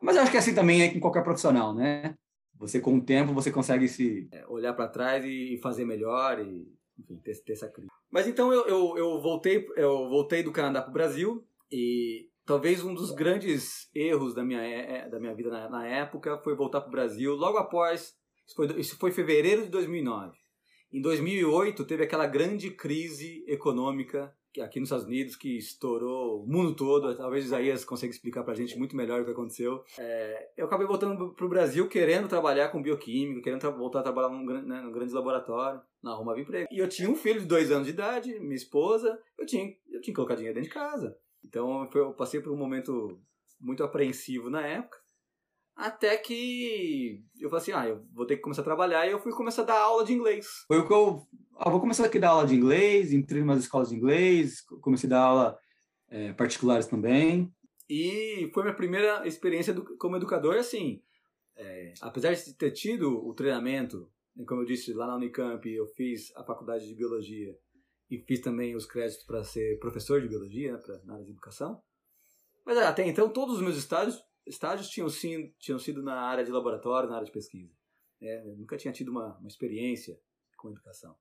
Mas 0.01 0.15
eu 0.15 0.21
acho 0.21 0.31
que 0.31 0.37
é 0.37 0.39
assim 0.39 0.53
também 0.53 0.81
é 0.81 0.89
com 0.89 0.99
qualquer 0.99 1.23
profissional, 1.23 1.73
né? 1.73 2.15
Você, 2.55 2.79
com 2.79 2.97
o 2.97 3.01
tempo, 3.01 3.33
você 3.33 3.51
consegue 3.51 3.87
se... 3.87 4.27
É, 4.31 4.45
olhar 4.47 4.73
para 4.73 4.87
trás 4.87 5.23
e 5.25 5.57
fazer 5.61 5.85
melhor 5.85 6.39
e, 6.39 6.67
enfim, 6.99 7.17
ter, 7.23 7.41
ter 7.43 7.53
essa 7.53 7.69
crise. 7.69 7.89
Mas 8.11 8.27
então 8.27 8.51
eu, 8.51 8.67
eu, 8.67 8.97
eu, 8.97 9.21
voltei, 9.21 9.65
eu 9.75 10.09
voltei 10.09 10.43
do 10.43 10.51
Canadá 10.51 10.81
para 10.81 10.89
o 10.89 10.93
Brasil 10.93 11.47
e 11.71 12.29
talvez 12.45 12.83
um 12.83 12.93
dos 12.93 13.11
grandes 13.11 13.89
erros 13.93 14.33
da 14.33 14.43
minha, 14.43 14.61
é, 14.61 15.09
da 15.09 15.19
minha 15.19 15.33
vida 15.33 15.49
na, 15.49 15.69
na 15.69 15.87
época 15.87 16.37
foi 16.43 16.55
voltar 16.55 16.81
para 16.81 16.89
o 16.89 16.91
Brasil 16.91 17.33
logo 17.35 17.57
após... 17.57 18.13
Isso 18.45 18.55
foi, 18.55 18.79
isso 18.79 18.97
foi 18.97 19.11
fevereiro 19.11 19.63
de 19.63 19.69
2009. 19.69 20.35
Em 20.91 21.01
2008 21.01 21.85
teve 21.85 22.03
aquela 22.03 22.27
grande 22.27 22.69
crise 22.69 23.43
econômica 23.47 24.33
aqui 24.61 24.79
nos 24.79 24.87
Estados 24.87 25.05
Unidos 25.05 25.35
que 25.35 25.57
estourou 25.57 26.43
o 26.43 26.47
mundo 26.47 26.75
todo. 26.75 27.15
Talvez 27.15 27.45
Isaías 27.45 27.83
consiga 27.83 28.11
explicar 28.11 28.43
pra 28.43 28.53
gente 28.53 28.77
muito 28.77 28.95
melhor 28.95 29.21
o 29.21 29.25
que 29.25 29.31
aconteceu. 29.31 29.83
É, 29.97 30.49
eu 30.57 30.65
acabei 30.65 30.85
voltando 30.85 31.33
pro 31.33 31.49
Brasil 31.49 31.87
querendo 31.87 32.27
trabalhar 32.27 32.69
com 32.69 32.81
bioquímica, 32.81 33.41
querendo 33.41 33.71
voltar 33.77 34.01
a 34.01 34.03
trabalhar 34.03 34.29
num, 34.29 34.45
né, 34.45 34.81
num 34.81 34.91
grande 34.91 35.13
laboratório, 35.13 35.81
na 36.03 36.11
arrumava 36.11 36.39
emprego. 36.39 36.67
E 36.71 36.77
eu 36.77 36.87
tinha 36.87 37.09
um 37.09 37.15
filho 37.15 37.39
de 37.39 37.47
dois 37.47 37.71
anos 37.71 37.87
de 37.87 37.93
idade, 37.93 38.39
minha 38.39 38.55
esposa, 38.55 39.17
eu 39.37 39.45
tinha, 39.45 39.65
eu 39.65 40.01
tinha 40.01 40.01
que 40.01 40.13
colocar 40.13 40.35
dinheiro 40.35 40.55
dentro 40.55 40.69
de 40.69 40.75
casa. 40.75 41.17
Então 41.53 41.87
eu 41.93 42.11
passei 42.13 42.41
por 42.41 42.51
um 42.51 42.57
momento 42.57 43.21
muito 43.61 43.83
apreensivo 43.83 44.49
na 44.49 44.65
época. 44.65 44.97
Até 45.75 46.17
que 46.17 47.23
eu 47.39 47.47
falei 47.47 47.61
assim, 47.61 47.71
ah, 47.73 47.87
eu 47.87 48.03
vou 48.11 48.25
ter 48.25 48.37
que 48.37 48.41
começar 48.41 48.61
a 48.61 48.65
trabalhar 48.65 49.05
e 49.05 49.11
eu 49.11 49.19
fui 49.19 49.31
começar 49.31 49.61
a 49.61 49.65
dar 49.65 49.79
aula 49.79 50.03
de 50.03 50.13
inglês. 50.13 50.47
Foi 50.67 50.79
o 50.79 50.87
que 50.87 50.93
eu... 50.93 51.21
Ah, 51.55 51.69
vou 51.69 51.79
começar 51.79 52.05
aqui 52.05 52.17
a 52.17 52.21
dar 52.21 52.29
aula 52.29 52.47
de 52.47 52.55
inglês, 52.55 53.13
entrei 53.13 53.41
em 53.41 53.43
umas 53.43 53.59
escolas 53.59 53.89
de 53.89 53.95
inglês, 53.95 54.61
comecei 54.81 55.07
a 55.07 55.11
dar 55.11 55.21
aula 55.21 55.59
é, 56.09 56.33
particulares 56.33 56.87
também. 56.87 57.53
E 57.87 58.49
foi 58.51 58.63
minha 58.63 58.75
primeira 58.75 59.27
experiência 59.27 59.75
do, 59.75 59.95
como 59.97 60.15
educador, 60.15 60.55
assim, 60.55 61.03
é, 61.55 61.93
apesar 62.01 62.33
de 62.33 62.53
ter 62.55 62.71
tido 62.71 63.23
o 63.27 63.31
treinamento, 63.35 64.09
né, 64.35 64.43
como 64.47 64.61
eu 64.61 64.65
disse, 64.65 64.91
lá 64.91 65.05
na 65.05 65.17
Unicamp, 65.17 65.69
eu 65.69 65.85
fiz 65.85 66.35
a 66.35 66.43
faculdade 66.43 66.87
de 66.87 66.95
biologia 66.95 67.55
e 68.09 68.17
fiz 68.19 68.41
também 68.41 68.75
os 68.75 68.85
créditos 68.85 69.25
para 69.25 69.43
ser 69.43 69.79
professor 69.79 70.21
de 70.21 70.27
biologia, 70.27 70.73
né, 70.73 70.79
pra, 70.79 70.99
na 71.03 71.13
área 71.13 71.25
de 71.25 71.31
educação. 71.31 71.81
Mas 72.65 72.77
até 72.77 73.05
então, 73.07 73.29
todos 73.29 73.55
os 73.55 73.61
meus 73.61 73.77
estágios 73.77 74.21
estágios 74.45 74.89
tinham 74.89 75.09
sido, 75.09 75.51
tinham 75.59 75.79
sido 75.79 76.03
na 76.03 76.21
área 76.21 76.43
de 76.43 76.51
laboratório, 76.51 77.09
na 77.09 77.15
área 77.15 77.25
de 77.25 77.31
pesquisa. 77.31 77.73
É, 78.21 78.43
nunca 78.57 78.77
tinha 78.77 78.93
tido 78.93 79.09
uma, 79.09 79.37
uma 79.37 79.47
experiência 79.47 80.17
com 80.57 80.69
educação. 80.69 81.15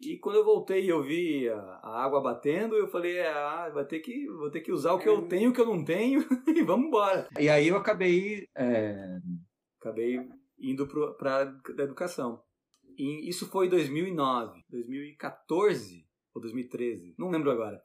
E 0.00 0.18
quando 0.18 0.36
eu 0.36 0.44
voltei 0.44 0.84
e 0.84 0.88
eu 0.88 1.02
vi 1.02 1.48
a, 1.48 1.58
a, 1.58 2.04
água 2.04 2.22
batendo, 2.22 2.74
eu 2.74 2.88
falei, 2.88 3.20
ah, 3.20 3.68
vai 3.68 3.84
ter 3.84 4.00
que, 4.00 4.26
vou 4.28 4.50
ter 4.50 4.60
que 4.62 4.72
usar 4.72 4.94
o 4.94 4.98
que 4.98 5.08
eu 5.08 5.28
tenho, 5.28 5.50
o 5.50 5.52
que 5.52 5.60
eu 5.60 5.66
não 5.66 5.84
tenho, 5.84 6.20
e 6.48 6.62
vamos 6.62 6.86
embora. 6.86 7.28
E 7.38 7.48
aí 7.48 7.68
eu 7.68 7.76
acabei... 7.76 8.48
É... 8.56 9.18
Acabei 9.78 10.18
indo 10.58 10.86
para 11.16 11.54
a 11.78 11.82
educação. 11.82 12.42
E 12.98 13.28
isso 13.28 13.46
foi 13.48 13.66
em 13.66 13.70
2009, 13.70 14.62
2014 14.68 16.06
ou 16.34 16.40
2013, 16.40 17.14
não 17.18 17.30
lembro 17.30 17.50
agora 17.50 17.80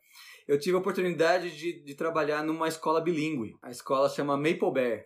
eu 0.48 0.60
tive 0.60 0.76
a 0.76 0.80
oportunidade 0.80 1.56
de, 1.58 1.84
de 1.84 1.96
trabalhar 1.96 2.44
numa 2.44 2.68
escola 2.68 3.02
bilíngue. 3.02 3.58
A 3.62 3.72
escola 3.72 4.10
chama 4.10 4.38
Maple 4.38 4.72
Bear. 4.72 5.06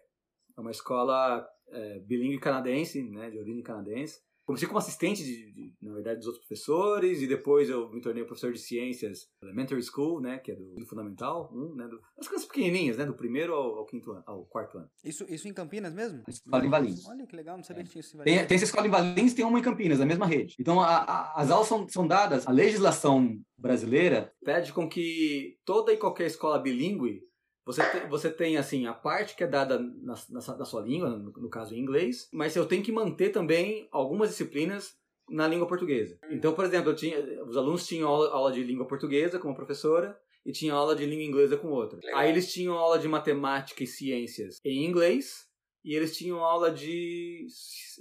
É 0.58 0.62
uma 0.62 0.72
escola 0.72 1.48
é, 1.72 2.04
canadense, 2.42 3.02
né, 3.04 3.30
de 3.30 3.40
origem 3.40 3.64
canadense. 3.64 4.20
Comecei 4.50 4.68
como 4.68 4.80
assistente, 4.80 5.24
de, 5.24 5.52
de, 5.52 5.74
na 5.80 5.94
verdade, 5.94 6.18
dos 6.18 6.26
outros 6.26 6.44
professores, 6.44 7.22
e 7.22 7.28
depois 7.28 7.70
eu 7.70 7.88
me 7.92 8.02
tornei 8.02 8.24
professor 8.24 8.52
de 8.52 8.58
ciências 8.58 9.30
Elementary 9.44 9.80
School, 9.84 10.20
né, 10.20 10.40
que 10.40 10.52
é 10.52 10.56
do, 10.56 10.74
do 10.74 10.88
fundamental, 10.88 11.52
um, 11.54 11.76
né, 11.76 11.88
do, 11.88 12.02
as 12.18 12.28
crianças 12.28 12.48
pequenininhas, 12.48 12.98
né, 12.98 13.06
do 13.06 13.14
primeiro 13.14 13.54
ao, 13.54 13.78
ao, 13.78 13.86
quinto 13.86 14.12
ano, 14.12 14.24
ao 14.26 14.44
quarto 14.46 14.80
ano. 14.80 14.90
Isso, 15.04 15.24
isso 15.30 15.48
em 15.48 15.54
Campinas 15.54 15.94
mesmo? 15.94 16.24
Escola 16.28 16.66
em 16.66 16.70
Valinhos. 16.70 17.08
Olha 17.08 17.28
que 17.28 17.36
legal, 17.36 17.58
não 17.58 17.64
sabia 17.64 17.82
é. 17.82 17.84
que 17.84 17.92
tinha 17.92 18.00
isso 18.00 18.16
em 18.16 18.18
Valinhos. 18.18 18.40
Tem, 18.40 18.48
tem 18.48 18.56
essa 18.56 18.66
escola 18.66 18.88
em 18.88 18.90
Valinhos 18.90 19.34
tem 19.36 19.46
uma 19.46 19.60
em 19.60 19.62
Campinas, 19.62 20.02
a 20.02 20.06
mesma 20.08 20.26
rede. 20.26 20.56
Então, 20.60 20.82
a, 20.82 20.96
a, 20.96 21.42
as 21.42 21.52
aulas 21.52 21.68
são, 21.68 21.88
são 21.88 22.08
dadas, 22.08 22.48
a 22.48 22.52
legislação 22.52 23.40
brasileira 23.56 24.34
pede 24.44 24.74
com 24.74 24.90
que 24.90 25.60
toda 25.64 25.94
e 25.94 25.98
qualquer 25.98 26.26
escola 26.26 26.58
bilíngue 26.58 27.22
você, 27.70 27.84
te, 27.84 28.08
você 28.08 28.32
tem, 28.32 28.58
assim, 28.58 28.88
a 28.88 28.94
parte 28.94 29.36
que 29.36 29.44
é 29.44 29.48
dada 29.48 29.78
na, 29.78 30.16
na, 30.30 30.58
na 30.58 30.66
sua 30.66 30.82
língua, 30.82 31.10
no, 31.10 31.32
no, 31.32 31.50
caso 31.50 31.76
em 31.76 31.80
inglês, 31.80 32.28
mas 32.34 32.56
eu 32.56 32.66
tenho 32.66 32.82
que 32.82 32.92
manter 32.92 33.30
também 33.30 33.88
algumas 33.92 34.30
disciplinas 34.30 34.96
na 35.30 35.48
língua 35.48 35.68
portuguesa. 35.68 36.18
Então, 36.32 36.54
por 36.54 36.66
exemplo, 36.66 36.96
tinha, 36.96 37.20
os 37.44 37.56
alunos 37.56 37.86
tinham 37.86 38.10
aula, 38.10 38.32
aula 38.32 38.52
de 38.52 38.64
língua 38.64 38.88
portuguesa 38.88 39.38
como 39.38 39.54
professora, 39.54 40.20
e 40.44 40.52
tinha 40.52 40.74
aula 40.74 40.96
de 40.96 41.06
língua 41.06 41.24
inglesa 41.24 41.58
com 41.58 41.68
outra. 41.68 42.00
Legal. 42.02 42.20
Aí 42.20 42.30
eles 42.30 42.52
tinham 42.52 42.74
aula 42.74 42.98
de 42.98 43.08
matemática 43.08 43.84
e 43.84 43.88
ciências 43.88 44.60
em 44.66 44.84
inglês 44.84 45.48
e 45.84 45.96
eles 45.96 46.18
tinham 46.18 46.44
aula 46.44 46.72
de 46.72 47.48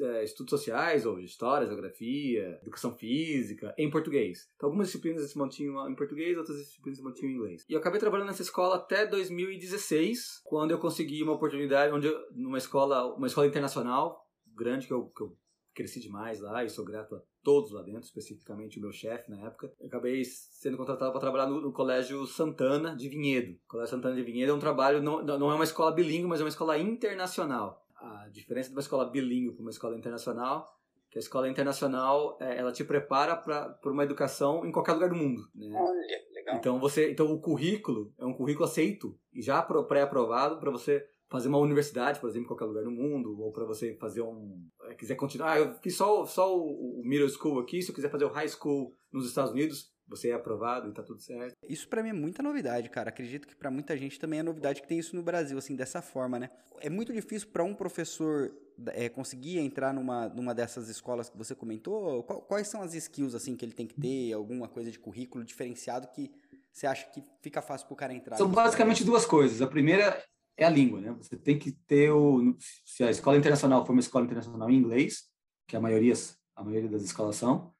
é, 0.01 0.25
estudos 0.25 0.51
sociais, 0.51 1.07
ou 1.07 1.19
de 1.19 1.25
história, 1.25 1.67
geografia, 1.67 2.59
educação 2.63 2.95
física, 2.95 3.75
em 3.79 3.91
português. 3.91 4.49
Então, 4.57 4.69
algumas 4.69 4.89
disciplinas 4.89 5.31
se 5.31 5.39
mantinham 5.39 5.89
em 5.89 5.95
português, 5.95 6.37
outras 6.37 6.59
disciplinas 6.59 6.99
se 6.99 7.05
mantinham 7.05 7.31
em 7.31 7.35
inglês. 7.37 7.65
E 7.69 7.73
eu 7.73 7.79
acabei 7.79 8.01
trabalhando 8.01 8.29
nessa 8.29 8.43
escola 8.43 8.77
até 8.77 9.07
2016, 9.07 10.43
quando 10.45 10.73
eu 10.73 10.79
consegui 10.79 11.23
uma 11.23 11.35
oportunidade 11.35 11.93
onde 11.93 12.07
eu, 12.07 12.19
numa 12.33 12.59
escola, 12.59 13.15
uma 13.15 13.27
escola 13.27 13.47
internacional 13.47 14.29
grande 14.59 14.87
que 14.87 14.93
eu, 14.93 15.07
que 15.07 15.23
eu 15.23 15.37
cresci 15.73 16.01
demais 16.01 16.41
lá 16.41 16.65
e 16.65 16.69
sou 16.69 16.85
grato 16.85 17.15
a 17.15 17.23
todos 17.49 17.73
lá 17.73 17.81
dentro, 17.81 18.03
especificamente 18.03 18.79
o 18.79 18.83
meu 18.83 18.93
chefe 18.93 19.31
na 19.31 19.41
época. 19.47 19.73
Eu 19.81 19.87
acabei 19.87 20.23
sendo 20.23 20.77
contratado 20.77 21.13
para 21.13 21.21
trabalhar 21.23 21.47
no, 21.47 21.63
no, 21.63 21.73
Colégio 21.73 22.27
Santana 22.27 22.95
de 22.95 23.09
Vinhedo. 23.09 23.59
O 23.65 23.69
Colégio 23.69 23.97
Santana 23.97 24.15
de 24.15 24.23
Vinhedo 24.23 24.53
é 24.53 24.55
um 24.55 24.59
trabalho, 24.59 25.01
não, 25.01 25.25
não 25.25 25.51
é 25.51 25.55
uma 25.55 25.65
escola 25.65 25.91
bilíngue, 25.91 26.27
mas 26.27 26.41
é 26.41 26.45
uma 26.45 26.51
escola 26.51 26.77
internacional. 26.77 27.87
A 27.97 28.29
diferença 28.31 28.69
de 28.69 28.75
uma 28.75 28.83
escola 28.83 29.07
bilíngue 29.07 29.53
para 29.53 29.63
uma 29.63 29.71
escola 29.71 29.97
internacional 29.97 30.79
que 31.11 31.17
a 31.17 31.21
escola 31.21 31.49
internacional 31.49 32.37
é, 32.39 32.59
ela 32.59 32.71
te 32.71 32.85
prepara 32.85 33.35
para 33.35 33.79
uma 33.87 34.05
educação 34.05 34.67
em 34.67 34.71
qualquer 34.71 34.93
lugar 34.93 35.09
do 35.09 35.17
mundo. 35.17 35.41
Né? 35.55 35.75
Olha, 35.75 36.23
legal. 36.35 36.57
Então 36.57 36.79
você, 36.79 37.11
então 37.11 37.33
o 37.33 37.41
currículo 37.41 38.13
é 38.19 38.27
um 38.27 38.35
currículo 38.35 38.67
aceito 38.67 39.19
e 39.33 39.41
já 39.41 39.63
pré-aprovado 39.63 40.61
para 40.61 40.71
você 40.71 41.03
fazer 41.29 41.49
uma 41.49 41.59
universidade, 41.59 42.21
por 42.21 42.29
exemplo, 42.29 42.45
em 42.45 42.49
qualquer 42.49 42.65
lugar 42.65 42.85
do 42.85 42.91
mundo, 42.91 43.39
ou 43.41 43.53
para 43.53 43.65
você 43.65 43.95
fazer 43.95 44.23
um. 44.23 44.67
É, 44.85 44.95
quiser 44.95 45.15
continuar. 45.15 45.53
Ah, 45.53 45.59
eu 45.59 45.75
fiz 45.75 45.97
só, 45.97 46.25
só 46.25 46.57
o, 46.57 47.01
o 47.01 47.03
middle 47.05 47.29
school 47.29 47.61
aqui, 47.61 47.83
se 47.83 47.91
eu 47.91 47.95
quiser 47.95 48.11
fazer 48.11 48.25
o 48.25 48.33
high 48.33 48.49
school 48.49 48.97
nos 49.13 49.27
Estados 49.27 49.53
Unidos, 49.53 49.93
você 50.09 50.31
é 50.31 50.33
aprovado 50.33 50.89
e 50.89 50.95
tá 50.95 51.03
tudo 51.03 51.21
certo. 51.21 51.55
Isso 51.69 51.87
para 51.87 52.03
mim 52.03 52.09
é 52.09 52.15
muita 52.15 52.43
novidade, 52.43 52.89
cara. 52.89 53.11
Acredito 53.11 53.47
que 53.47 53.55
para 53.55 53.71
muita 53.71 53.97
gente 53.97 54.19
também 54.19 54.41
é 54.41 54.43
novidade 54.43 54.81
que 54.81 54.89
tem 54.89 54.99
isso 54.99 55.15
no 55.15 55.23
Brasil, 55.23 55.59
assim, 55.59 55.77
dessa 55.77 56.01
forma, 56.01 56.39
né? 56.39 56.51
É 56.81 56.89
muito 56.89 57.13
difícil 57.13 57.49
para 57.49 57.63
um 57.63 57.75
professor 57.75 58.51
é, 58.89 59.09
conseguir 59.09 59.59
entrar 59.59 59.93
numa, 59.93 60.29
numa 60.29 60.55
dessas 60.55 60.89
escolas 60.89 61.29
que 61.29 61.37
você 61.37 61.55
comentou. 61.55 62.23
Quais 62.23 62.69
são 62.69 62.81
as 62.81 62.95
skills, 62.95 63.35
assim, 63.35 63.55
que 63.55 63.65
ele 63.65 63.73
tem 63.73 63.87
que 63.87 64.01
ter? 64.01 64.33
Alguma 64.33 64.67
coisa 64.67 64.91
de 64.91 64.99
currículo 64.99 65.45
diferenciado 65.45 66.09
que 66.09 66.31
você 66.73 66.87
acha 66.87 67.11
que 67.11 67.23
fica 67.43 67.61
fácil 67.61 67.87
pro 67.87 67.97
cara 67.97 68.15
entrar? 68.15 68.37
São 68.37 68.49
basicamente 68.49 69.05
duas 69.05 69.27
coisas. 69.27 69.61
A 69.61 69.67
primeira 69.67 70.23
é 70.59 70.65
a 70.65 70.71
língua, 70.71 71.01
né? 71.01 71.13
Você 71.13 71.37
tem 71.37 71.57
que 71.57 71.71
ter 71.71 72.11
o 72.11 72.57
se 72.85 73.05
a 73.05 73.11
escola 73.11 73.39
internacional 73.39 73.87
for 73.87 73.93
uma 73.93 74.01
escola 74.01 74.25
internacional 74.25 74.69
em 74.69 74.77
inglês, 74.77 75.23
que 75.67 75.77
a 75.77 75.81
maioria 75.81 76.13
a 76.57 76.65
maioria 76.65 76.91
das 76.91 77.03
escolas 77.03 77.37
são, 77.37 77.73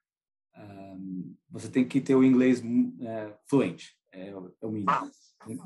um, 0.57 1.35
você 1.51 1.69
tem 1.69 1.87
que 1.87 2.01
ter 2.01 2.15
o 2.15 2.23
inglês 2.23 2.63
é, 3.01 3.35
fluente, 3.47 3.97
é, 4.13 4.29
é, 4.29 4.37
o 4.67 4.71
mínimo. 4.71 4.91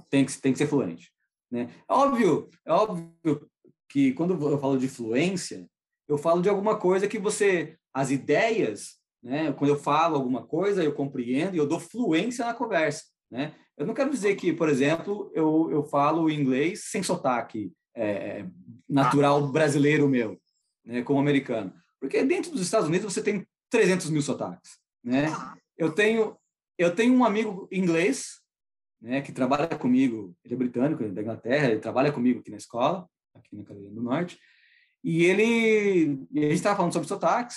Tem 0.09 0.25
que 0.25 0.41
tem 0.41 0.53
que 0.53 0.59
ser 0.59 0.67
fluente, 0.67 1.13
né? 1.51 1.71
É 1.87 1.93
óbvio, 1.93 2.49
é 2.65 2.73
óbvio 2.73 3.51
que 3.89 4.13
quando 4.15 4.33
eu 4.51 4.59
falo 4.59 4.79
de 4.79 4.89
fluência, 4.89 5.69
eu 6.09 6.17
falo 6.17 6.41
de 6.41 6.49
alguma 6.49 6.79
coisa 6.79 7.07
que 7.07 7.19
você 7.19 7.79
as 7.93 8.11
ideias, 8.11 8.97
né? 9.23 9.53
Quando 9.53 9.71
eu 9.71 9.79
falo 9.79 10.17
alguma 10.17 10.47
coisa, 10.47 10.83
eu 10.83 10.95
compreendo 10.95 11.55
e 11.55 11.59
eu 11.59 11.67
dou 11.67 11.79
fluência 11.79 12.47
na 12.47 12.55
conversa, 12.55 13.05
né? 13.31 13.55
Eu 13.77 13.87
não 13.87 13.95
quero 13.95 14.11
dizer 14.11 14.37
que, 14.37 14.53
por 14.53 14.69
exemplo, 14.69 15.31
eu, 15.35 15.69
eu 15.71 15.83
falo 15.85 16.31
inglês 16.31 16.85
sem 16.85 17.03
sotaque 17.03 17.73
é, 17.95 18.45
natural 18.89 19.47
brasileiro 19.49 20.09
meu, 20.09 20.41
né, 20.85 21.03
como 21.03 21.21
americano. 21.21 21.73
Porque 22.01 22.23
dentro 22.23 22.51
dos 22.51 22.63
Estados 22.63 22.89
Unidos 22.89 23.13
você 23.13 23.23
tem 23.23 23.47
300 23.71 24.11
mil 24.11 24.23
sotaques. 24.23 24.79
Né? 25.03 25.27
Eu, 25.77 25.93
tenho, 25.93 26.37
eu 26.79 26.95
tenho 26.95 27.15
um 27.15 27.25
amigo 27.25 27.69
inglês 27.73 28.41
né, 29.01 29.21
que 29.21 29.33
trabalha 29.33 29.69
comigo, 29.69 30.37
ele 30.45 30.55
é 30.55 30.57
britânico, 30.57 31.03
ele 31.03 31.11
é 31.11 31.15
da 31.15 31.23
Inglaterra, 31.23 31.71
ele 31.71 31.81
trabalha 31.81 32.13
comigo 32.13 32.41
aqui 32.41 32.51
na 32.51 32.57
escola, 32.57 33.09
aqui 33.35 33.57
na 33.57 33.65
Carolina 33.65 33.95
do 33.95 34.03
Norte, 34.03 34.39
e 35.03 35.25
ele, 35.25 36.25
e 36.31 36.39
a 36.39 36.43
gente 36.43 36.55
estava 36.55 36.77
falando 36.77 36.93
sobre 36.93 37.09
sotaques, 37.09 37.57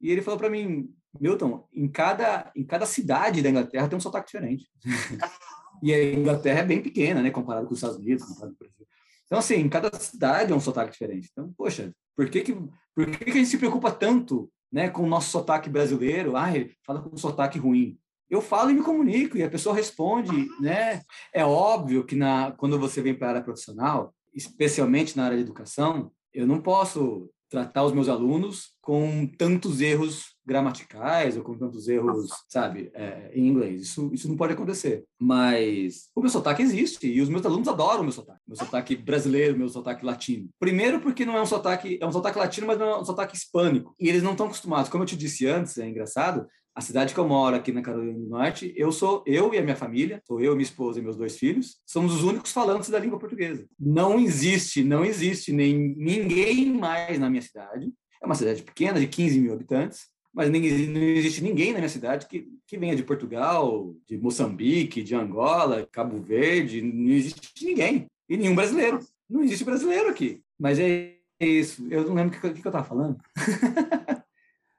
e 0.00 0.10
ele 0.10 0.22
falou 0.22 0.38
para 0.38 0.50
mim, 0.50 0.88
Milton, 1.18 1.66
em 1.72 1.88
cada, 1.88 2.52
em 2.54 2.64
cada 2.64 2.86
cidade 2.86 3.42
da 3.42 3.50
Inglaterra 3.50 3.88
tem 3.88 3.96
um 3.96 4.00
sotaque 4.00 4.26
diferente. 4.26 4.68
E 5.82 5.92
a 5.92 6.14
Inglaterra 6.14 6.60
é 6.60 6.64
bem 6.64 6.82
pequena, 6.82 7.22
né, 7.22 7.30
comparado 7.30 7.66
com 7.66 7.72
os 7.72 7.78
Estados 7.78 7.98
Unidos, 7.98 8.24
comparado 8.24 8.56
com 8.56 8.64
o 8.64 8.68
Brasil. 8.68 8.86
Então, 9.26 9.38
assim, 9.38 9.68
cada 9.68 9.90
cidade 9.98 10.52
é 10.52 10.56
um 10.56 10.60
sotaque 10.60 10.92
diferente. 10.92 11.28
Então, 11.32 11.52
poxa, 11.56 11.92
por 12.16 12.28
que, 12.28 12.42
que, 12.42 12.52
por 12.94 13.06
que, 13.06 13.24
que 13.24 13.30
a 13.30 13.34
gente 13.34 13.48
se 13.48 13.58
preocupa 13.58 13.90
tanto 13.90 14.50
né, 14.70 14.88
com 14.88 15.02
o 15.02 15.08
nosso 15.08 15.30
sotaque 15.30 15.68
brasileiro? 15.68 16.36
Ah, 16.36 16.54
ele 16.54 16.72
fala 16.84 17.00
com 17.00 17.14
um 17.14 17.18
sotaque 17.18 17.58
ruim. 17.58 17.98
Eu 18.28 18.40
falo 18.40 18.70
e 18.70 18.74
me 18.74 18.82
comunico, 18.82 19.36
e 19.36 19.42
a 19.42 19.50
pessoa 19.50 19.74
responde, 19.74 20.48
né? 20.60 21.02
É 21.32 21.44
óbvio 21.44 22.04
que 22.04 22.16
na, 22.16 22.52
quando 22.52 22.78
você 22.78 23.02
vem 23.02 23.14
para 23.14 23.28
a 23.28 23.30
área 23.30 23.42
profissional, 23.42 24.14
especialmente 24.34 25.16
na 25.16 25.26
área 25.26 25.36
de 25.36 25.42
educação, 25.42 26.10
eu 26.32 26.46
não 26.46 26.60
posso 26.60 27.30
tratar 27.48 27.84
os 27.84 27.92
meus 27.92 28.08
alunos 28.08 28.74
com 28.80 29.26
tantos 29.26 29.80
erros 29.80 30.34
gramaticais 30.44 31.36
ou 31.36 31.42
com 31.42 31.56
tantos 31.56 31.88
erros, 31.88 32.28
sabe, 32.48 32.90
é, 32.92 33.30
em 33.34 33.46
inglês. 33.48 33.82
Isso, 33.82 34.10
isso 34.12 34.28
não 34.28 34.36
pode 34.36 34.52
acontecer. 34.52 35.04
Mas 35.18 36.10
o 36.14 36.20
meu 36.20 36.30
sotaque 36.30 36.62
existe 36.62 37.06
e 37.06 37.20
os 37.20 37.28
meus 37.28 37.44
alunos 37.46 37.68
adoram 37.68 38.00
o 38.00 38.04
meu 38.04 38.12
sotaque. 38.12 38.40
Meu 38.46 38.56
sotaque 38.56 38.96
brasileiro, 38.96 39.56
meu 39.56 39.68
sotaque 39.68 40.04
latino. 40.04 40.48
Primeiro 40.58 41.00
porque 41.00 41.24
não 41.24 41.36
é 41.36 41.42
um 41.42 41.46
sotaque, 41.46 41.98
é 42.00 42.06
um 42.06 42.12
sotaque 42.12 42.38
latino, 42.38 42.66
mas 42.66 42.78
não 42.78 42.86
é 42.86 43.00
um 43.00 43.04
sotaque 43.04 43.36
hispânico. 43.36 43.94
E 43.98 44.08
eles 44.08 44.22
não 44.22 44.32
estão 44.32 44.46
acostumados. 44.46 44.90
Como 44.90 45.02
eu 45.02 45.08
te 45.08 45.16
disse 45.16 45.46
antes, 45.46 45.78
é 45.78 45.88
engraçado, 45.88 46.46
a 46.74 46.80
cidade 46.80 47.14
que 47.14 47.20
eu 47.20 47.28
moro 47.28 47.54
aqui 47.54 47.70
na 47.70 47.82
Carolina 47.82 48.18
do 48.18 48.26
Norte, 48.26 48.72
eu 48.76 48.90
sou 48.90 49.22
eu 49.26 49.54
e 49.54 49.58
a 49.58 49.62
minha 49.62 49.76
família, 49.76 50.20
sou 50.26 50.40
eu, 50.40 50.52
minha 50.52 50.64
esposa 50.64 50.98
e 50.98 51.02
meus 51.02 51.16
dois 51.16 51.38
filhos, 51.38 51.76
somos 51.86 52.14
os 52.14 52.24
únicos 52.24 52.50
falantes 52.50 52.90
da 52.90 52.98
língua 52.98 53.18
portuguesa. 53.18 53.64
Não 53.78 54.18
existe, 54.18 54.82
não 54.82 55.04
existe 55.04 55.52
nem 55.52 55.94
ninguém 55.96 56.72
mais 56.72 57.18
na 57.18 57.30
minha 57.30 57.42
cidade. 57.42 57.92
É 58.20 58.26
uma 58.26 58.34
cidade 58.34 58.62
pequena, 58.62 58.98
de 58.98 59.06
15 59.06 59.40
mil 59.40 59.52
habitantes, 59.52 60.08
mas 60.34 60.50
nem, 60.50 60.62
não 60.88 61.00
existe 61.00 61.44
ninguém 61.44 61.72
na 61.72 61.78
minha 61.78 61.88
cidade 61.88 62.26
que, 62.26 62.48
que 62.66 62.76
venha 62.76 62.96
de 62.96 63.04
Portugal, 63.04 63.94
de 64.04 64.18
Moçambique, 64.18 65.02
de 65.02 65.14
Angola, 65.14 65.88
Cabo 65.92 66.20
Verde, 66.20 66.82
não 66.82 67.12
existe 67.12 67.64
ninguém. 67.64 68.06
E 68.28 68.36
nenhum 68.36 68.54
brasileiro. 68.54 68.98
Não 69.30 69.42
existe 69.42 69.64
brasileiro 69.64 70.08
aqui. 70.08 70.42
Mas 70.58 70.80
é 70.80 71.14
isso. 71.38 71.86
Eu 71.88 72.04
não 72.04 72.14
lembro 72.14 72.36
o 72.36 72.40
que, 72.40 72.40
que, 72.40 72.66
eu 72.66 72.70
estava 72.70 72.84
falando. 72.84 73.16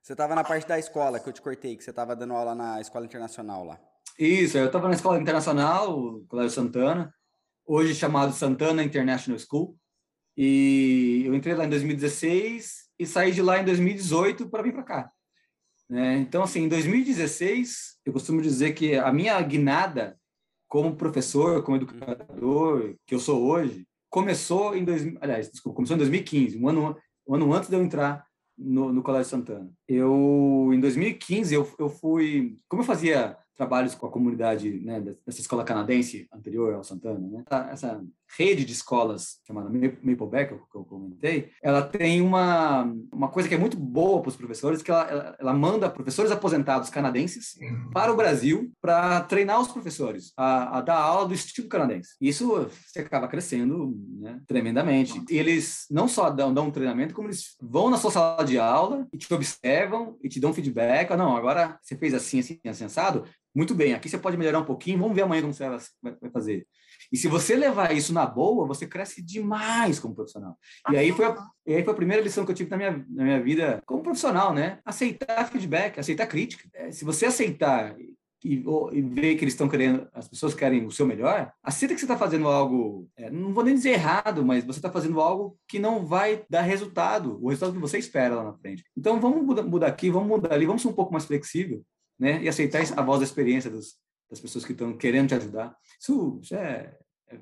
você 0.06 0.14
estava 0.14 0.36
na 0.36 0.44
parte 0.44 0.68
da 0.68 0.78
escola 0.78 1.20
que 1.20 1.28
eu 1.28 1.34
te 1.34 1.42
cortei, 1.42 1.76
que 1.76 1.84
você 1.84 1.90
estava 1.90 2.16
dando 2.16 2.36
aula 2.36 2.54
na 2.54 2.80
escola 2.80 3.06
internacional 3.06 3.66
lá. 3.66 3.80
Isso, 4.20 4.56
eu 4.56 4.68
estava 4.68 4.88
na 4.88 4.94
escola 4.94 5.20
internacional, 5.20 6.22
Colégio 6.28 6.52
Santana, 6.52 7.12
hoje 7.66 7.96
chamado 7.96 8.32
Santana 8.32 8.84
International 8.84 9.40
School. 9.40 9.76
E 10.38 11.24
eu 11.26 11.34
entrei 11.34 11.56
lá 11.56 11.66
em 11.66 11.70
2016 11.70 12.88
e 13.00 13.06
saí 13.08 13.32
de 13.32 13.42
lá 13.42 13.60
em 13.60 13.66
2018 13.66 14.48
para 14.48 14.62
vir 14.62 14.74
para 14.74 14.84
cá. 14.84 15.12
Né? 15.90 16.18
Então, 16.18 16.44
assim, 16.44 16.66
em 16.66 16.70
2016, 16.70 17.98
eu 18.06 18.14
costumo 18.14 18.44
dizer 18.44 18.74
que 18.74 18.96
a 18.96 19.12
minha 19.12 19.42
guinada 19.42 20.20
como 20.68 20.96
professor, 20.96 21.64
como 21.64 21.78
educador, 21.78 22.96
que 23.08 23.16
eu 23.16 23.20
sou 23.20 23.44
hoje, 23.44 23.88
começou 24.08 24.78
em 24.78 24.86
2000, 24.86 25.18
aliás, 25.20 25.50
desculpa, 25.50 25.78
começou 25.78 25.96
em 25.96 26.00
2015, 26.00 26.60
um 26.60 26.70
ano, 26.70 26.96
um 27.28 27.34
ano 27.34 27.52
antes 27.52 27.70
de 27.70 27.76
eu 27.76 27.82
entrar 27.82 28.24
no, 28.58 28.92
no 28.92 29.04
Colégio 29.04 29.30
Santana. 29.30 29.70
Eu, 29.88 30.72
em 30.74 30.80
2015, 30.80 31.54
eu, 31.54 31.76
eu 31.78 31.90
fui, 31.90 32.58
como 32.68 32.82
eu 32.82 32.86
fazia 32.86 33.38
trabalhos 33.56 33.96
com 33.96 34.06
a 34.06 34.12
comunidade 34.12 34.80
né, 34.82 35.00
dessa 35.00 35.40
escola 35.40 35.64
canadense 35.64 36.28
anterior 36.34 36.74
ao 36.74 36.84
Santana, 36.84 37.20
né? 37.20 37.44
essa 37.72 38.04
rede 38.38 38.66
de 38.66 38.74
escolas 38.74 39.40
chamada 39.48 39.70
Mapleback, 39.70 40.54
que 40.54 40.78
eu 40.78 40.84
comentei, 40.84 41.52
ela 41.62 41.82
tem 41.82 42.22
uma, 42.22 42.84
uma 43.12 43.30
coisa 43.30 43.48
que 43.48 43.56
é 43.56 43.58
muito 43.58 43.78
boa 43.78 44.22
para 44.22 44.30
os 44.30 44.36
professores, 44.36 44.82
que 44.82 44.92
ela, 44.92 45.04
ela, 45.10 45.36
ela, 45.40 45.54
manda 45.54 45.90
professores 45.90 46.32
aposentados 46.32 46.90
canadenses 46.90 47.56
para 47.94 48.12
o 48.12 48.16
Brasil 48.16 48.72
para 48.82 49.22
treinar 49.22 49.60
os 49.60 49.68
professores 49.68 50.34
a, 50.38 50.80
a, 50.80 50.82
dar 50.82 50.98
aula 50.98 51.28
do 51.28 51.34
estilo 51.34 51.68
canadense. 51.68 52.16
Isso 52.20 52.70
você 52.86 53.00
acaba 53.00 53.28
crescendo 53.28 53.96
né, 54.20 54.40
tremendamente. 54.48 55.22
Eles 55.30 55.86
não 55.90 56.08
só 56.08 56.30
dão, 56.30 56.54
dão 56.54 56.68
um 56.68 56.72
treinamento, 56.72 57.14
como 57.14 57.28
eles 57.28 57.56
vão 57.62 57.90
na 57.90 57.98
sua 57.98 58.12
sala 58.12 58.44
de 58.44 58.58
aula 58.58 59.08
e 59.14 59.18
te 59.18 59.34
observam 59.34 60.18
e 60.24 60.30
te 60.30 60.40
dão 60.40 60.54
feedback. 60.54 61.12
Ah, 61.12 61.18
não, 61.18 61.36
agora 61.36 61.78
você 61.82 61.96
fez 61.96 62.14
assim, 62.14 62.40
assim, 62.66 62.86
assado. 62.86 63.26
Muito 63.54 63.74
bem, 63.74 63.94
aqui 63.94 64.10
você 64.10 64.18
pode 64.18 64.36
melhorar 64.36 64.60
um 64.60 64.66
pouquinho, 64.66 65.00
vamos 65.00 65.16
ver 65.16 65.22
amanhã 65.22 65.42
como 65.42 65.54
você 65.54 65.70
vai 65.70 66.32
fazer. 66.32 66.68
E 67.12 67.18
se 67.18 67.28
você 67.28 67.56
levar 67.56 67.96
isso 67.96 68.14
na 68.14 68.26
boa, 68.26 68.68
você 68.68 68.88
cresce 68.88 69.22
demais 69.22 70.00
como 70.00 70.16
profissional. 70.16 70.58
E 70.92 70.98
aí 70.98 71.12
foi 71.12 71.26
a, 71.26 71.36
e 71.66 71.76
aí 71.76 71.84
foi 71.84 71.94
a 71.94 71.96
primeira 71.98 72.22
lição 72.22 72.46
que 72.46 72.52
eu 72.52 72.56
tive 72.56 72.70
na 72.70 72.78
minha, 72.78 73.06
na 73.10 73.24
minha 73.24 73.42
vida 73.42 73.82
como 73.86 74.04
profissional, 74.04 74.54
né? 74.54 74.80
Aceitar 74.86 75.50
feedback, 75.50 76.00
aceitar 76.00 76.28
crítica. 76.28 76.70
É, 76.74 76.92
se 76.92 77.06
você 77.06 77.26
aceitar 77.26 77.96
e, 78.44 78.64
e 78.92 79.02
ver 79.02 79.36
que 79.36 79.44
eles 79.44 79.54
estão 79.54 79.68
querendo, 79.68 80.08
as 80.14 80.28
pessoas 80.28 80.54
querem 80.54 80.86
o 80.86 80.92
seu 80.92 81.06
melhor, 81.06 81.52
aceita 81.64 81.94
que 81.94 82.00
você 82.00 82.06
está 82.06 82.18
fazendo 82.18 82.48
algo, 82.48 83.10
é, 83.18 83.30
não 83.32 83.54
vou 83.54 83.64
nem 83.64 83.74
dizer 83.74 83.92
errado, 83.92 84.46
mas 84.46 84.64
você 84.64 84.80
está 84.80 84.92
fazendo 84.92 85.20
algo 85.20 85.58
que 85.68 85.80
não 85.80 86.06
vai 86.06 86.46
dar 86.50 86.62
resultado, 86.62 87.40
o 87.44 87.50
resultado 87.50 87.74
que 87.74 87.80
você 87.80 87.98
espera 87.98 88.36
lá 88.36 88.44
na 88.44 88.54
frente. 88.54 88.84
Então 88.96 89.20
vamos 89.20 89.44
mudar, 89.44 89.64
mudar 89.64 89.88
aqui, 89.88 90.10
vamos 90.10 90.30
mudar 90.30 90.54
ali, 90.54 90.66
vamos 90.66 90.82
ser 90.82 90.88
um 90.88 90.94
pouco 90.94 91.12
mais 91.12 91.26
flexível, 91.26 91.84
né? 92.20 92.42
E 92.44 92.48
aceitar 92.48 92.82
a 92.96 93.02
voz 93.02 93.20
da 93.20 93.26
experiência 93.26 93.70
dos, 93.70 93.96
das 94.30 94.40
pessoas 94.40 94.64
que 94.64 94.74
estão 94.74 94.96
querendo 94.96 95.30
te 95.30 95.36
ajudar. 95.36 95.76
Isso, 96.00 96.40
isso 96.42 96.56
é 96.56 96.96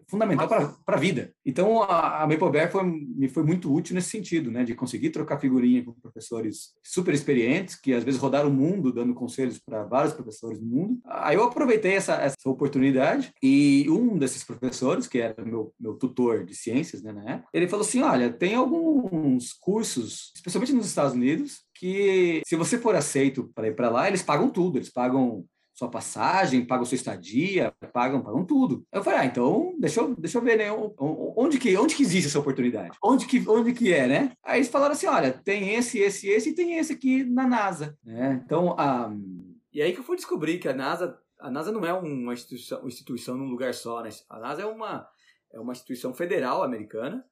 fundamental 0.08 0.48
para 0.48 0.96
a 0.96 1.00
vida. 1.00 1.34
Então, 1.46 1.84
a, 1.84 2.24
a 2.24 2.28
Maple 2.28 2.72
foi, 2.72 2.84
me 2.84 3.30
foi 3.30 3.44
muito 3.44 3.74
útil 3.74 3.96
nesse 3.96 4.10
sentido, 4.10 4.52
né, 4.52 4.64
de 4.64 4.76
conseguir 4.76 5.10
trocar 5.10 5.40
figurinha 5.40 5.84
com 5.84 5.94
professores 5.94 6.74
super 6.84 7.14
experientes, 7.14 7.76
que 7.76 7.94
às 7.94 8.04
vezes 8.04 8.20
rodaram 8.20 8.50
o 8.50 8.54
mundo 8.54 8.92
dando 8.92 9.14
conselhos 9.14 9.60
para 9.60 9.84
vários 9.84 10.14
professores 10.14 10.60
do 10.60 10.66
mundo. 10.66 11.00
Aí 11.06 11.36
eu 11.36 11.44
aproveitei 11.44 11.94
essa, 11.94 12.16
essa 12.16 12.36
oportunidade 12.46 13.34
e 13.42 13.88
um 13.90 14.18
desses 14.18 14.44
professores, 14.44 15.08
que 15.08 15.20
era 15.20 15.44
meu, 15.44 15.74
meu 15.80 15.96
tutor 15.96 16.46
de 16.46 16.56
ciências 16.56 17.02
né, 17.02 17.12
na 17.12 17.32
época, 17.32 17.50
ele 17.54 17.68
falou 17.68 17.86
assim: 17.86 18.02
olha, 18.02 18.32
tem 18.32 18.56
alguns 18.56 19.54
cursos, 19.54 20.32
especialmente 20.36 20.74
nos 20.74 20.88
Estados 20.88 21.14
Unidos, 21.14 21.64
que 21.76 22.42
se 22.46 22.56
você 22.56 22.78
for 22.78 22.96
aceito 22.96 23.52
para 23.54 23.68
ir 23.68 23.76
para 23.76 23.90
lá, 23.90 24.08
eles 24.08 24.24
pagam 24.24 24.50
tudo, 24.50 24.78
eles 24.78 24.90
pagam 24.90 25.46
sua 25.74 25.90
passagem, 25.90 26.66
pagam 26.66 26.86
sua 26.86 26.96
estadia, 26.96 27.74
pagam, 27.92 28.22
pagam 28.22 28.46
tudo. 28.46 28.86
Eu 28.92 29.04
falei, 29.04 29.20
ah, 29.20 29.26
então 29.26 29.76
deixa 29.80 30.02
eu, 30.02 30.16
deixa 30.16 30.38
eu 30.38 30.42
ver, 30.42 30.58
né? 30.58 30.72
Onde 30.72 31.58
que, 31.58 31.76
onde 31.76 31.96
que 31.96 32.04
existe 32.04 32.28
essa 32.28 32.40
oportunidade? 32.40 32.96
Onde 33.04 33.26
que, 33.26 33.44
onde 33.50 33.74
que 33.74 33.92
é, 33.92 34.08
né? 34.08 34.32
Aí 34.44 34.60
eles 34.60 34.70
falaram 34.70 34.94
assim, 34.94 35.08
olha, 35.08 35.34
tem 35.34 35.74
esse, 35.74 35.98
esse, 35.98 36.30
esse 36.30 36.52
e 36.52 36.56
tem 36.56 36.78
esse 36.78 36.94
aqui 36.94 37.24
na 37.24 37.48
NASA, 37.48 37.98
né? 38.04 38.42
Então, 38.46 38.76
um... 38.76 39.54
E 39.74 39.82
aí 39.82 39.92
que 39.92 40.00
eu 40.00 40.04
fui 40.04 40.16
descobrir 40.16 40.60
que 40.60 40.70
a 40.70 40.74
NASA, 40.74 41.20
a 41.40 41.50
NASA 41.50 41.72
não 41.72 41.84
é 41.84 41.92
uma 41.92 42.34
instituição, 42.34 42.80
uma 42.80 42.88
instituição 42.88 43.36
num 43.36 43.50
lugar 43.50 43.74
só, 43.74 44.04
né? 44.04 44.10
A 44.30 44.40
NASA 44.40 44.62
é 44.62 44.66
uma, 44.68 45.08
é 45.52 45.60
uma 45.60 45.74
instituição 45.74 46.14
federal 46.14 46.62
americana 46.62 47.26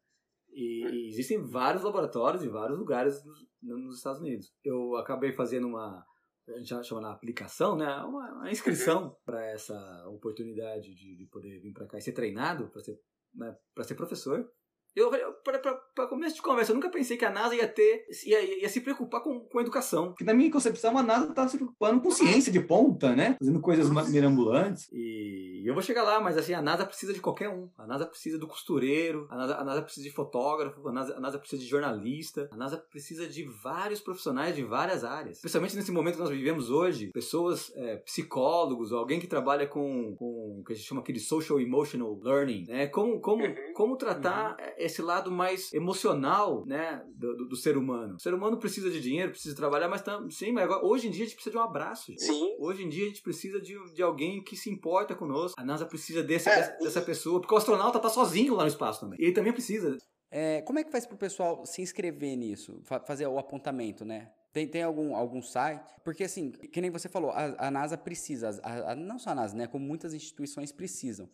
e, 0.51 0.83
e 0.87 1.09
existem 1.09 1.43
vários 1.43 1.83
laboratórios 1.83 2.43
em 2.43 2.49
vários 2.49 2.79
lugares 2.79 3.23
nos, 3.23 3.47
nos 3.61 3.97
Estados 3.97 4.19
Unidos. 4.19 4.51
Eu 4.63 4.95
acabei 4.95 5.31
fazendo 5.31 5.67
uma 5.67 6.03
a 6.47 6.57
gente 6.57 6.87
chama 6.87 7.01
na 7.01 7.11
aplicação, 7.11 7.75
né? 7.75 7.87
Uma, 8.03 8.33
uma 8.33 8.51
inscrição 8.51 9.15
para 9.25 9.45
essa 9.45 10.07
oportunidade 10.07 10.93
de, 10.93 11.15
de 11.15 11.25
poder 11.27 11.59
vir 11.59 11.73
para 11.73 11.87
cá 11.87 11.97
e 11.97 12.01
ser 12.01 12.13
treinado 12.13 12.69
para 12.69 12.81
ser, 12.81 12.99
né, 13.33 13.55
ser 13.83 13.95
professor. 13.95 14.51
Eu, 14.95 15.09
para 15.43 16.07
começo 16.07 16.35
de 16.35 16.41
conversa, 16.41 16.71
eu 16.71 16.75
nunca 16.75 16.89
pensei 16.89 17.15
que 17.15 17.23
a 17.23 17.29
NASA 17.29 17.55
ia 17.55 17.67
ter, 17.67 18.05
ia, 18.25 18.61
ia 18.61 18.69
se 18.69 18.81
preocupar 18.81 19.21
com, 19.21 19.39
com 19.39 19.61
educação. 19.61 20.09
Porque 20.09 20.25
na 20.25 20.33
minha 20.33 20.51
concepção, 20.51 20.97
a 20.97 21.03
NASA 21.03 21.29
estava 21.29 21.47
se 21.47 21.57
preocupando 21.57 22.01
com 22.01 22.11
ciência 22.11 22.51
de 22.51 22.59
ponta, 22.59 23.15
né? 23.15 23.35
Fazendo 23.39 23.61
coisas 23.61 23.89
mirambulantes. 24.09 24.89
E 24.91 25.63
eu 25.65 25.73
vou 25.73 25.81
chegar 25.81 26.03
lá, 26.03 26.19
mas 26.19 26.37
assim, 26.37 26.53
a 26.53 26.61
NASA 26.61 26.85
precisa 26.85 27.13
de 27.13 27.21
qualquer 27.21 27.49
um. 27.49 27.69
A 27.77 27.87
NASA 27.87 28.05
precisa 28.05 28.37
do 28.37 28.47
costureiro, 28.47 29.27
a 29.29 29.37
NASA, 29.37 29.55
a 29.55 29.63
NASA 29.63 29.81
precisa 29.81 30.03
de 30.03 30.13
fotógrafo, 30.13 30.85
a 30.87 30.91
NASA, 30.91 31.15
a 31.15 31.19
NASA 31.19 31.39
precisa 31.39 31.61
de 31.61 31.67
jornalista, 31.67 32.49
a 32.51 32.57
NASA 32.57 32.77
precisa 32.77 33.27
de 33.27 33.43
vários 33.43 34.01
profissionais 34.01 34.55
de 34.55 34.63
várias 34.63 35.05
áreas. 35.05 35.37
Especialmente 35.37 35.75
nesse 35.75 35.91
momento 35.91 36.15
que 36.15 36.21
nós 36.21 36.29
vivemos 36.29 36.69
hoje, 36.69 37.11
pessoas, 37.13 37.71
é, 37.75 37.97
psicólogos, 37.97 38.91
ou 38.91 38.99
alguém 38.99 39.19
que 39.19 39.27
trabalha 39.27 39.65
com, 39.67 40.15
com 40.17 40.59
o 40.59 40.63
que 40.65 40.73
a 40.73 40.75
gente 40.75 40.87
chama 40.87 40.99
aqui 40.99 41.13
de 41.13 41.19
social 41.21 41.61
emotional 41.61 42.19
learning, 42.21 42.65
né? 42.67 42.87
Como, 42.87 43.21
como, 43.21 43.45
uhum. 43.45 43.73
como 43.73 43.95
tratar 43.95 44.57
uhum 44.59 44.80
esse 44.83 45.01
lado 45.01 45.31
mais 45.31 45.71
emocional, 45.73 46.65
né, 46.65 47.03
do, 47.15 47.35
do, 47.37 47.47
do, 47.49 47.55
ser 47.55 47.77
humano. 47.77 48.15
O 48.15 48.19
ser 48.19 48.33
humano 48.33 48.57
precisa 48.57 48.89
de 48.89 48.99
dinheiro, 48.99 49.31
precisa 49.31 49.55
trabalhar, 49.55 49.87
mas 49.87 50.01
tam, 50.01 50.29
sim, 50.29 50.51
mas 50.51 50.65
agora, 50.65 50.85
hoje 50.85 51.07
em 51.07 51.11
dia 51.11 51.23
a 51.23 51.27
gente 51.27 51.35
precisa 51.35 51.51
de 51.51 51.57
um 51.57 51.63
abraço. 51.63 52.11
Gente. 52.11 52.23
Sim. 52.23 52.55
Hoje 52.59 52.83
em 52.83 52.89
dia 52.89 53.05
a 53.05 53.07
gente 53.07 53.21
precisa 53.21 53.61
de, 53.61 53.77
de 53.93 54.01
alguém 54.01 54.43
que 54.43 54.55
se 54.55 54.69
importa 54.69 55.15
conosco. 55.15 55.59
A 55.59 55.63
NASA 55.63 55.85
precisa 55.85 56.23
desse, 56.23 56.49
é. 56.49 56.55
dessa, 56.55 56.77
dessa 56.79 57.01
pessoa, 57.01 57.39
porque 57.39 57.53
o 57.53 57.57
astronauta 57.57 57.99
tá 57.99 58.09
sozinho 58.09 58.55
lá 58.55 58.63
no 58.63 58.69
espaço 58.69 58.99
também. 58.99 59.19
E 59.19 59.25
ele 59.25 59.33
também 59.33 59.53
precisa. 59.53 59.97
É, 60.29 60.61
como 60.61 60.79
é 60.79 60.83
que 60.83 60.91
faz 60.91 61.05
pro 61.05 61.17
pessoal 61.17 61.65
se 61.65 61.81
inscrever 61.81 62.37
nisso? 62.37 62.81
fazer 63.05 63.27
o 63.27 63.37
apontamento, 63.37 64.05
né? 64.05 64.31
Tem, 64.53 64.67
tem 64.67 64.83
algum, 64.83 65.15
algum 65.15 65.41
site? 65.41 65.93
Porque, 66.03 66.23
assim, 66.23 66.51
que 66.51 66.81
nem 66.81 66.89
você 66.89 67.07
falou, 67.07 67.31
a, 67.31 67.67
a 67.67 67.71
NASA 67.71 67.97
precisa, 67.97 68.59
a, 68.63 68.91
a, 68.91 68.95
não 68.95 69.17
só 69.17 69.29
a 69.29 69.35
NASA, 69.35 69.55
né? 69.55 69.67
Como 69.67 69.85
muitas 69.85 70.13
instituições 70.13 70.71
precisam. 70.71 71.29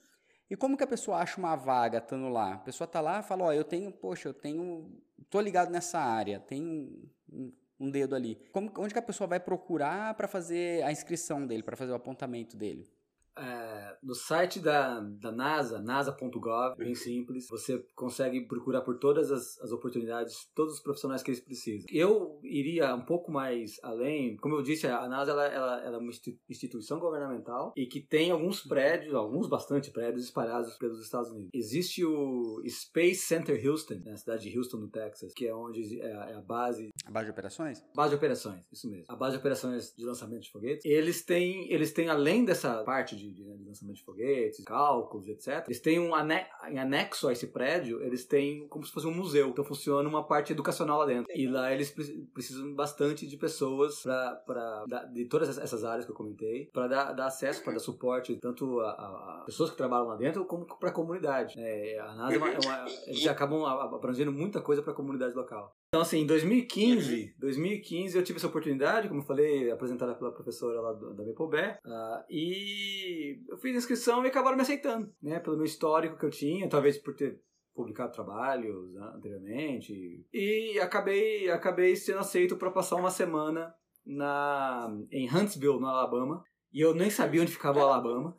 E 0.49 0.55
como 0.55 0.77
que 0.77 0.83
a 0.83 0.87
pessoa 0.87 1.17
acha 1.17 1.37
uma 1.37 1.55
vaga 1.55 1.97
estando 1.97 2.29
lá? 2.29 2.53
A 2.53 2.57
pessoa 2.59 2.85
está 2.85 3.01
lá 3.01 3.19
e 3.19 3.23
fala, 3.23 3.45
ó, 3.45 3.53
eu 3.53 3.63
tenho, 3.63 3.91
poxa, 3.91 4.29
eu 4.29 4.33
tenho, 4.33 4.89
tô 5.29 5.41
ligado 5.41 5.69
nessa 5.69 5.99
área, 5.99 6.39
tenho 6.39 7.09
um, 7.29 7.51
um 7.79 7.89
dedo 7.89 8.15
ali. 8.15 8.35
Como, 8.53 8.71
onde 8.77 8.93
que 8.93 8.99
a 8.99 9.03
pessoa 9.03 9.27
vai 9.27 9.39
procurar 9.39 10.13
para 10.13 10.27
fazer 10.27 10.83
a 10.83 10.91
inscrição 10.91 11.45
dele, 11.45 11.63
para 11.63 11.75
fazer 11.75 11.91
o 11.91 11.95
apontamento 11.95 12.55
dele? 12.55 12.89
É, 13.37 13.97
no 14.01 14.15
site 14.15 14.59
da, 14.59 14.99
da 14.99 15.31
NASA, 15.31 15.79
nasa.gov, 15.79 16.75
bem 16.77 16.95
simples, 16.95 17.47
você 17.49 17.83
consegue 17.95 18.41
procurar 18.47 18.81
por 18.81 18.97
todas 18.97 19.31
as, 19.31 19.59
as 19.61 19.71
oportunidades, 19.71 20.49
todos 20.55 20.75
os 20.75 20.79
profissionais 20.79 21.23
que 21.23 21.31
eles 21.31 21.41
precisam. 21.41 21.85
Eu 21.89 22.39
iria 22.43 22.93
um 22.95 23.05
pouco 23.05 23.31
mais 23.31 23.79
além, 23.83 24.37
como 24.37 24.55
eu 24.55 24.61
disse, 24.61 24.87
a 24.87 25.07
NASA 25.07 25.31
ela, 25.31 25.45
ela, 25.45 25.83
ela 25.83 25.95
é 25.97 25.99
uma 25.99 26.11
instituição 26.49 26.99
governamental 26.99 27.73
e 27.75 27.85
que 27.85 28.01
tem 28.01 28.31
alguns 28.31 28.61
prédios, 28.63 29.13
alguns 29.13 29.47
bastante 29.47 29.91
prédios 29.91 30.25
espalhados 30.25 30.75
pelos 30.77 31.01
Estados 31.01 31.31
Unidos. 31.31 31.49
Existe 31.53 32.03
o 32.05 32.61
Space 32.67 33.21
Center 33.21 33.59
Houston, 33.65 34.01
na 34.05 34.17
cidade 34.17 34.49
de 34.49 34.57
Houston, 34.57 34.77
no 34.77 34.89
Texas, 34.89 35.33
que 35.33 35.47
é 35.47 35.53
onde 35.53 35.99
é 36.01 36.13
a, 36.13 36.29
é 36.31 36.33
a 36.35 36.41
base... 36.41 36.89
A 37.05 37.11
base 37.11 37.25
de 37.25 37.31
operações? 37.31 37.83
Base 37.95 38.09
de 38.11 38.15
operações, 38.15 38.61
isso 38.71 38.89
mesmo. 38.89 39.05
A 39.07 39.15
base 39.15 39.33
de 39.33 39.39
operações 39.39 39.93
de 39.95 40.05
lançamento 40.05 40.43
de 40.43 40.51
foguetes. 40.51 40.85
Eles 40.85 41.23
têm, 41.23 41.71
eles 41.71 41.91
têm 41.91 42.09
além 42.09 42.45
dessa 42.45 42.83
parte 42.83 43.15
de 43.15 43.26
de, 43.31 43.43
de, 43.43 43.57
de 43.57 43.65
lançamento 43.65 43.97
de 43.97 44.03
foguetes, 44.03 44.63
cálculos, 44.63 45.27
etc. 45.27 45.65
Eles 45.67 45.79
têm 45.79 45.99
um 45.99 46.13
ane 46.13 46.45
em 46.69 46.79
anexo 46.79 47.27
a 47.27 47.33
esse 47.33 47.47
prédio, 47.47 48.01
eles 48.03 48.25
têm 48.25 48.67
como 48.67 48.85
se 48.85 48.91
fosse 48.91 49.07
um 49.07 49.13
museu. 49.13 49.49
Então 49.49 49.63
funciona 49.63 50.07
uma 50.07 50.25
parte 50.25 50.53
educacional 50.53 50.99
lá 50.99 51.05
dentro. 51.05 51.31
E 51.33 51.47
lá 51.47 51.73
eles 51.73 51.93
precisam 52.33 52.73
bastante 52.73 53.27
de 53.27 53.37
pessoas 53.37 54.03
para 54.45 54.85
de 55.11 55.25
todas 55.25 55.57
essas 55.57 55.83
áreas 55.83 56.05
que 56.05 56.11
eu 56.11 56.15
comentei, 56.15 56.65
para 56.67 56.87
dar, 56.87 57.13
dar, 57.13 57.27
acesso, 57.27 57.63
para 57.63 57.73
dar 57.73 57.79
suporte 57.79 58.35
tanto 58.37 58.79
a, 58.81 58.89
a, 58.91 59.43
pessoas 59.45 59.69
que 59.69 59.77
trabalham 59.77 60.07
lá 60.07 60.15
dentro 60.15 60.45
como 60.45 60.65
para 60.65 60.89
a 60.89 60.93
comunidade. 60.93 61.55
É, 61.57 61.99
a 61.99 62.13
NASA 62.13 62.35
é 62.35 62.37
uma, 62.37 62.49
é 62.49 62.59
uma, 62.63 62.85
eles 63.07 63.27
acabam 63.27 63.63
abrangendo 63.65 64.31
muita 64.31 64.61
coisa 64.61 64.81
para 64.81 64.93
a 64.93 64.95
comunidade 64.95 65.33
local. 65.33 65.75
Então, 65.97 66.05
assim, 66.05 66.19
em 66.19 66.27
2015, 66.27 67.33
2015 67.39 68.15
eu 68.15 68.23
tive 68.23 68.37
essa 68.37 68.45
oportunidade, 68.45 69.07
como 69.07 69.21
eu 69.21 69.25
falei, 69.25 69.71
apresentada 69.71 70.13
pela 70.13 70.31
professora 70.31 70.79
lá 70.79 70.93
da 70.93 71.23
Mepobé, 71.23 71.79
uh, 71.83 72.23
e 72.29 73.41
eu 73.49 73.57
fiz 73.57 73.73
a 73.73 73.79
inscrição 73.79 74.23
e 74.23 74.27
acabaram 74.27 74.55
me 74.55 74.61
aceitando, 74.61 75.11
né, 75.19 75.39
pelo 75.39 75.55
meu 75.55 75.65
histórico 75.65 76.15
que 76.15 76.23
eu 76.23 76.29
tinha, 76.29 76.69
talvez 76.69 76.99
por 76.99 77.15
ter 77.15 77.41
publicado 77.73 78.11
trabalhos 78.11 78.93
né, 78.93 79.11
anteriormente, 79.15 80.23
e 80.31 80.79
acabei, 80.79 81.49
acabei 81.49 81.95
sendo 81.95 82.19
aceito 82.19 82.57
para 82.57 82.69
passar 82.69 82.97
uma 82.97 83.09
semana 83.09 83.73
na, 84.05 84.95
em 85.11 85.27
Huntsville, 85.27 85.79
no 85.79 85.87
Alabama, 85.87 86.43
e 86.71 86.79
eu 86.79 86.93
nem 86.93 87.09
sabia 87.09 87.41
onde 87.41 87.53
ficava 87.53 87.79
o 87.79 87.81
Alabama. 87.81 88.37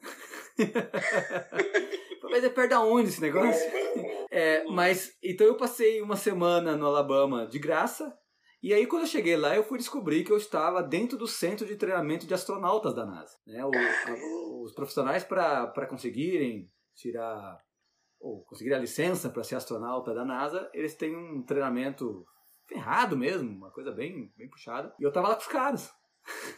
Mas 2.25 2.45
é 2.45 2.49
perto 2.49 2.71
da 2.71 2.81
onde 2.81 3.09
esse 3.09 3.21
negócio? 3.21 3.61
É, 4.31 4.63
mas, 4.65 5.17
então 5.23 5.47
eu 5.47 5.57
passei 5.57 6.03
uma 6.03 6.15
semana 6.15 6.77
no 6.77 6.85
Alabama 6.85 7.47
de 7.47 7.59
graça. 7.59 8.15
E 8.63 8.75
aí, 8.75 8.87
quando 8.87 9.03
eu 9.03 9.09
cheguei 9.09 9.37
lá, 9.39 9.57
eu 9.57 9.65
fui 9.65 9.79
descobrir 9.79 10.23
que 10.23 10.31
eu 10.31 10.37
estava 10.37 10.83
dentro 10.83 11.17
do 11.17 11.27
centro 11.27 11.67
de 11.67 11.77
treinamento 11.77 12.27
de 12.27 12.35
astronautas 12.35 12.95
da 12.95 13.07
NASA. 13.07 13.35
Né? 13.47 13.65
O, 13.65 13.71
a, 13.71 14.63
os 14.65 14.75
profissionais, 14.75 15.25
para 15.25 15.87
conseguirem 15.89 16.71
tirar 16.95 17.59
ou 18.21 18.45
conseguir 18.45 18.75
a 18.75 18.79
licença 18.79 19.31
para 19.31 19.45
ser 19.45 19.55
astronauta 19.55 20.13
da 20.13 20.25
NASA, 20.25 20.69
eles 20.75 20.95
têm 20.95 21.17
um 21.17 21.43
treinamento 21.43 22.27
ferrado 22.69 23.17
mesmo, 23.17 23.49
uma 23.49 23.71
coisa 23.71 23.93
bem, 23.93 24.33
bem 24.37 24.49
puxada. 24.49 24.95
E 24.99 25.05
eu 25.05 25.13
tava 25.13 25.29
lá 25.29 25.35
com 25.35 25.41
os 25.41 25.49
caras. 25.49 25.91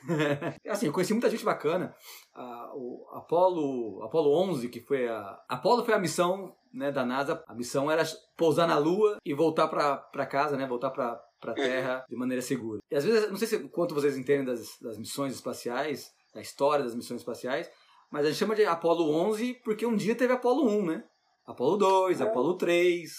assim, 0.68 0.86
eu 0.86 0.92
conheci 0.92 1.12
muita 1.12 1.30
gente 1.30 1.44
bacana. 1.44 1.94
A, 2.34 2.72
o 2.74 3.06
Apollo, 3.12 4.02
Apollo 4.02 4.32
11, 4.50 4.68
que 4.68 4.80
foi 4.80 5.08
a... 5.08 5.40
Apollo 5.48 5.84
foi 5.84 5.94
a 5.94 5.98
missão 5.98 6.54
né, 6.72 6.90
da 6.90 7.04
NASA. 7.04 7.42
A 7.46 7.54
missão 7.54 7.90
era 7.90 8.04
pousar 8.36 8.66
na 8.66 8.78
Lua 8.78 9.18
e 9.24 9.34
voltar 9.34 9.68
para 9.68 10.26
casa, 10.26 10.56
né? 10.56 10.66
Voltar 10.66 10.90
para 10.90 11.20
para 11.40 11.54
Terra 11.54 12.04
de 12.08 12.14
maneira 12.14 12.42
segura. 12.42 12.80
E 12.90 12.94
às 12.94 13.04
vezes, 13.04 13.30
não 13.30 13.36
sei 13.36 13.48
se, 13.48 13.58
quanto 13.70 13.94
vocês 13.94 14.16
entendem 14.16 14.44
das, 14.44 14.78
das 14.80 14.98
missões 14.98 15.34
espaciais, 15.34 16.12
da 16.34 16.40
história 16.40 16.84
das 16.84 16.94
missões 16.94 17.20
espaciais, 17.20 17.68
mas 18.10 18.26
a 18.26 18.28
gente 18.28 18.38
chama 18.38 18.54
de 18.54 18.64
Apollo 18.64 19.10
11 19.10 19.54
porque 19.64 19.86
um 19.86 19.96
dia 19.96 20.14
teve 20.14 20.32
Apollo 20.32 20.68
1, 20.68 20.86
né? 20.86 21.04
Apollo 21.46 21.78
2, 21.78 22.20
Apollo 22.20 22.56
3. 22.58 23.10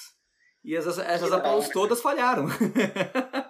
E 0.63 0.75
essas, 0.75 0.99
essas 0.99 1.31
Apolos 1.31 1.69
todas 1.69 2.01
falharam. 2.01 2.45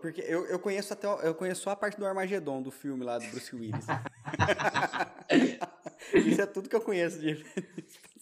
Porque 0.00 0.20
eu, 0.22 0.46
eu 0.46 0.58
conheço 0.58 0.92
até 0.92 1.06
eu 1.06 1.34
conheço 1.34 1.62
só 1.62 1.70
a 1.70 1.76
parte 1.76 1.98
do 1.98 2.06
Armagedon 2.06 2.62
do 2.62 2.70
filme 2.70 3.04
lá 3.04 3.18
do 3.18 3.26
Bruce 3.28 3.54
Willis. 3.54 3.86
Isso 6.14 6.40
é 6.40 6.46
tudo 6.46 6.68
que 6.68 6.76
eu 6.76 6.80
conheço 6.80 7.18
de 7.18 7.44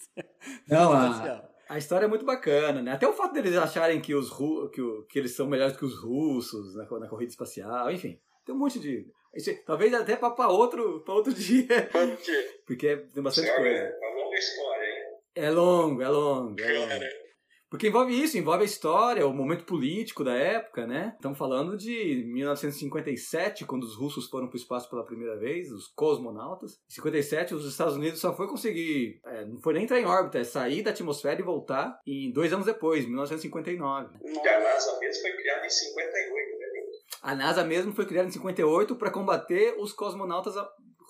Não, 0.67 0.93
a, 0.93 1.49
a 1.69 1.77
história 1.77 2.05
é 2.05 2.09
muito 2.09 2.25
bacana, 2.25 2.81
né? 2.81 2.91
Até 2.91 3.07
o 3.07 3.13
fato 3.13 3.33
deles 3.33 3.55
acharem 3.55 4.01
que 4.01 4.13
os 4.13 4.29
que, 4.71 4.81
o, 4.81 5.03
que 5.03 5.17
eles 5.17 5.35
são 5.35 5.47
melhores 5.47 5.77
que 5.77 5.85
os 5.85 6.01
russos 6.01 6.75
na, 6.75 6.83
na 6.99 7.07
corrida 7.07 7.31
espacial, 7.31 7.89
enfim. 7.91 8.19
Tem 8.45 8.53
um 8.53 8.57
monte 8.57 8.79
de 8.79 9.07
isso, 9.35 9.51
talvez 9.63 9.93
até 9.93 10.15
para 10.15 10.47
outro, 10.47 11.01
pra 11.01 11.13
outro 11.13 11.33
dia. 11.33 11.89
Porque 12.65 12.97
tem 12.97 13.23
bastante 13.23 13.53
coisa. 13.55 13.69
É 13.69 13.99
uma 13.99 14.23
longa 14.23 14.37
história, 14.37 14.85
hein? 14.85 15.03
É 15.35 15.49
longo, 15.49 16.01
é 16.01 16.09
longo, 16.09 16.61
é 16.61 16.79
longo. 16.79 17.05
Porque 17.69 17.87
envolve 17.87 18.19
isso, 18.19 18.37
envolve 18.37 18.63
a 18.63 18.65
história, 18.65 19.27
o 19.27 19.33
momento 19.33 19.63
político 19.63 20.23
da 20.23 20.33
época, 20.33 20.87
né? 20.87 21.13
Estamos 21.15 21.37
falando 21.37 21.77
de 21.77 22.23
1957, 22.25 23.63
quando 23.65 23.83
os 23.83 23.95
russos 23.95 24.27
foram 24.27 24.47
para 24.47 24.55
o 24.55 24.59
espaço 24.59 24.89
pela 24.89 25.05
primeira 25.05 25.37
vez, 25.37 25.71
os 25.71 25.87
cosmonautas. 25.87 26.79
Em 26.89 26.95
57, 26.95 27.53
os 27.53 27.65
Estados 27.65 27.95
Unidos 27.95 28.19
só 28.19 28.35
foi 28.35 28.47
conseguir, 28.47 29.21
é, 29.23 29.45
não 29.45 29.59
foi 29.61 29.73
nem 29.73 29.83
entrar 29.83 29.99
em 29.99 30.05
órbita, 30.05 30.39
é 30.39 30.43
sair 30.43 30.81
da 30.81 30.89
atmosfera 30.89 31.39
e 31.39 31.43
voltar 31.43 31.99
em 32.07 32.31
dois 32.31 32.51
anos 32.51 32.65
depois, 32.65 33.05
1959. 33.05 34.17
E 34.23 34.47
a 34.47 34.59
NASA 34.59 34.99
mesmo 34.99 35.21
foi 35.21 35.31
criada 35.37 35.65
em 35.65 35.69
58, 35.69 36.59
né? 36.59 36.65
A 37.21 37.35
NASA 37.35 37.63
mesmo 37.63 37.93
foi 37.93 38.05
criada 38.07 38.27
em 38.27 38.31
58 38.31 38.95
para 38.95 39.11
combater 39.11 39.75
os 39.77 39.93
cosmonautas 39.93 40.55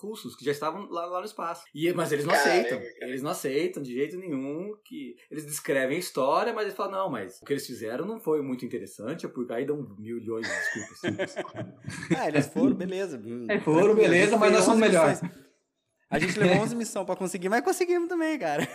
russos 0.00 0.34
que 0.34 0.44
já 0.44 0.52
estavam 0.52 0.88
lá, 0.90 1.06
lá 1.06 1.20
no 1.20 1.26
espaço. 1.26 1.64
E, 1.74 1.92
mas 1.92 2.12
eles 2.12 2.24
não 2.24 2.34
Caramba, 2.34 2.50
aceitam. 2.50 2.80
Eles 3.00 3.22
não 3.22 3.30
aceitam 3.30 3.82
de 3.82 3.92
jeito 3.92 4.16
nenhum 4.16 4.74
que 4.84 5.16
eles 5.30 5.44
descrevem 5.44 5.96
a 5.96 6.00
história, 6.00 6.52
mas 6.52 6.64
eles 6.64 6.76
falam 6.76 6.92
não, 6.92 7.10
mas 7.10 7.40
o 7.40 7.44
que 7.44 7.52
eles 7.52 7.66
fizeram 7.66 8.04
não 8.06 8.18
foi 8.18 8.42
muito 8.42 8.64
interessante, 8.64 9.28
porque 9.28 9.52
aí 9.52 9.64
dão 9.64 9.94
milhões 9.98 10.46
de 10.46 10.52
desculpas. 10.54 11.34
Ah, 12.16 12.28
eles 12.28 12.46
foram, 12.48 12.74
beleza. 12.74 13.20
É, 13.48 13.60
foram, 13.60 13.94
beleza, 13.94 14.36
mas 14.36 14.52
nós 14.52 14.64
somos 14.64 14.80
melhores. 14.80 15.20
A 16.10 16.18
gente 16.18 16.36
levou 16.38 16.64
11 16.64 16.74
missões 16.74 17.06
pra 17.06 17.14
conseguir, 17.14 17.48
mas 17.48 17.62
conseguimos 17.62 18.08
também, 18.08 18.36
cara. 18.38 18.66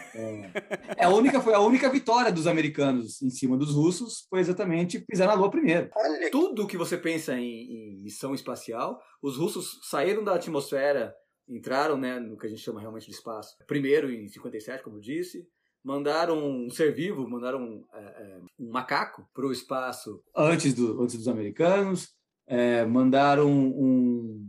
É, 0.98 1.04
a 1.04 1.10
única, 1.10 1.42
foi 1.42 1.54
a 1.54 1.60
única 1.60 1.90
vitória 1.90 2.32
dos 2.32 2.48
americanos 2.48 3.22
em 3.22 3.30
cima 3.30 3.58
dos 3.58 3.74
russos 3.74 4.26
foi 4.30 4.40
exatamente 4.40 5.00
pisar 5.00 5.28
na 5.28 5.34
Lua 5.34 5.52
primeiro. 5.52 5.90
Olha, 5.94 6.32
Tudo 6.32 6.66
que 6.66 6.78
você 6.78 6.98
pensa 6.98 7.38
em, 7.38 7.44
em 7.44 8.02
missão 8.02 8.34
espacial, 8.34 9.00
os 9.22 9.38
russos 9.38 9.82
saíram 9.84 10.24
da 10.24 10.36
atmosfera, 10.36 11.14
entraram 11.48 11.98
né, 11.98 12.20
no 12.20 12.38
que 12.38 12.48
a 12.48 12.50
gente 12.50 12.62
chama 12.62 12.80
realmente 12.80 13.06
de 13.08 13.12
espaço, 13.12 13.56
primeiro 13.68 14.10
em 14.10 14.28
57, 14.30 14.82
como 14.84 14.96
eu 14.98 15.02
disse, 15.02 15.46
mandaram 15.84 16.38
um 16.42 16.70
ser 16.70 16.94
vivo, 16.96 17.30
mandaram 17.30 17.84
é, 17.94 18.00
é, 18.00 18.40
um 18.58 18.72
macaco 18.72 19.28
para 19.34 19.46
o 19.46 19.52
espaço 19.52 20.22
Antes, 20.36 20.74
do, 20.74 21.04
antes 21.04 21.18
dos 21.18 21.28
americanos, 21.28 22.10
é, 22.48 22.86
mandaram 22.86 23.50
um, 23.52 24.48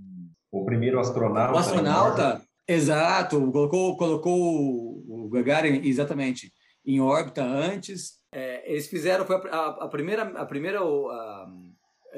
O 0.53 0.65
primeiro 0.65 0.99
astronauta. 1.01 1.53
um 1.53 1.59
astronauta, 1.59 2.46
exato, 2.67 3.41
colocou, 3.53 3.97
colocou 3.97 5.05
o 5.09 5.29
Gagarin 5.31 5.81
exatamente 5.87 6.53
em 6.85 7.01
órbita 7.01 7.43
antes. 7.43 8.21
É, 8.33 8.71
eles 8.71 8.87
fizeram 8.89 9.25
foi 9.25 9.37
a, 9.51 9.67
a- 9.85 9.89
primeira 9.89 10.23
a 10.23 10.45
primeira 10.47 10.81
a, 10.83 11.47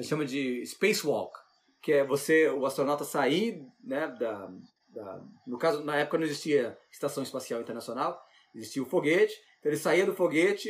chama 0.03 0.25
de 0.25 0.65
spacewalk 0.67 1.33
que 1.81 1.93
é 1.93 2.05
você 2.05 2.49
o 2.49 2.67
astronauta 2.67 3.05
sair 3.05 3.63
né 3.83 4.09
da, 4.19 4.51
da 4.89 5.23
no 5.47 5.59
caso 5.59 5.85
na 5.85 5.97
época 5.97 6.19
não 6.19 6.25
existia 6.25 6.77
estação 6.91 7.23
espacial 7.23 7.61
internacional 7.61 8.21
existia 8.55 8.83
o 8.83 8.87
foguete 8.87 9.35
então 9.61 9.71
ele 9.71 9.79
saía 9.81 10.05
do 10.07 10.15
foguete 10.15 10.69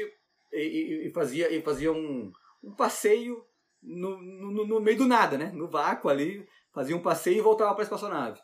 e, 0.53 0.59
e- 0.61 1.09
e 1.09 1.12
fazia 1.12 1.51
e 1.51 1.62
fazia 1.62 1.93
um, 1.93 2.31
um 2.62 2.74
passeio 2.74 3.43
no, 3.83 4.20
no, 4.20 4.66
no 4.66 4.81
meio 4.81 4.99
do 4.99 5.07
nada 5.07 5.39
né 5.39 5.51
no 5.55 5.68
vácuo 5.68 6.11
ali 6.11 6.47
fazia 6.74 6.97
um 6.97 7.03
passeio 7.03 7.39
e 7.39 7.43
voltava 7.43 7.72
para 7.74 7.83
a 7.83 7.85
espaçonave 7.85 8.39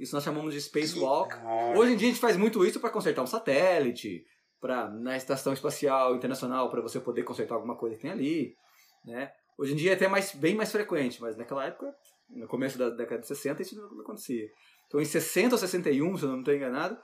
isso 0.00 0.14
nós 0.14 0.24
chamamos 0.24 0.54
de 0.54 0.60
spacewalk 0.60 1.34
Hoje 1.76 1.92
em 1.92 1.96
dia 1.96 2.08
a 2.08 2.10
gente 2.10 2.20
faz 2.20 2.36
muito 2.36 2.64
isso 2.64 2.80
para 2.80 2.90
consertar 2.90 3.22
um 3.22 3.26
satélite, 3.26 4.24
para 4.58 4.88
na 4.88 5.16
estação 5.16 5.52
espacial 5.52 6.16
internacional 6.16 6.70
para 6.70 6.80
você 6.80 6.98
poder 6.98 7.22
consertar 7.22 7.54
alguma 7.54 7.76
coisa 7.76 7.96
que 7.96 8.02
tem 8.02 8.10
ali, 8.10 8.56
né? 9.04 9.30
Hoje 9.58 9.74
em 9.74 9.76
dia 9.76 9.90
é 9.90 9.94
até 9.94 10.08
mais 10.08 10.34
bem 10.34 10.54
mais 10.54 10.72
frequente, 10.72 11.20
mas 11.20 11.36
naquela 11.36 11.66
época, 11.66 11.94
no 12.30 12.48
começo 12.48 12.78
da 12.78 12.88
década 12.88 13.20
de 13.20 13.26
60, 13.26 13.60
isso 13.60 13.76
não 13.76 14.00
acontecia. 14.00 14.48
Então 14.86 15.00
em 15.00 15.04
60 15.04 15.54
ou 15.54 15.58
61, 15.58 16.16
se 16.16 16.24
eu 16.24 16.30
não 16.30 16.38
estou 16.38 16.54
enganado, 16.54 16.98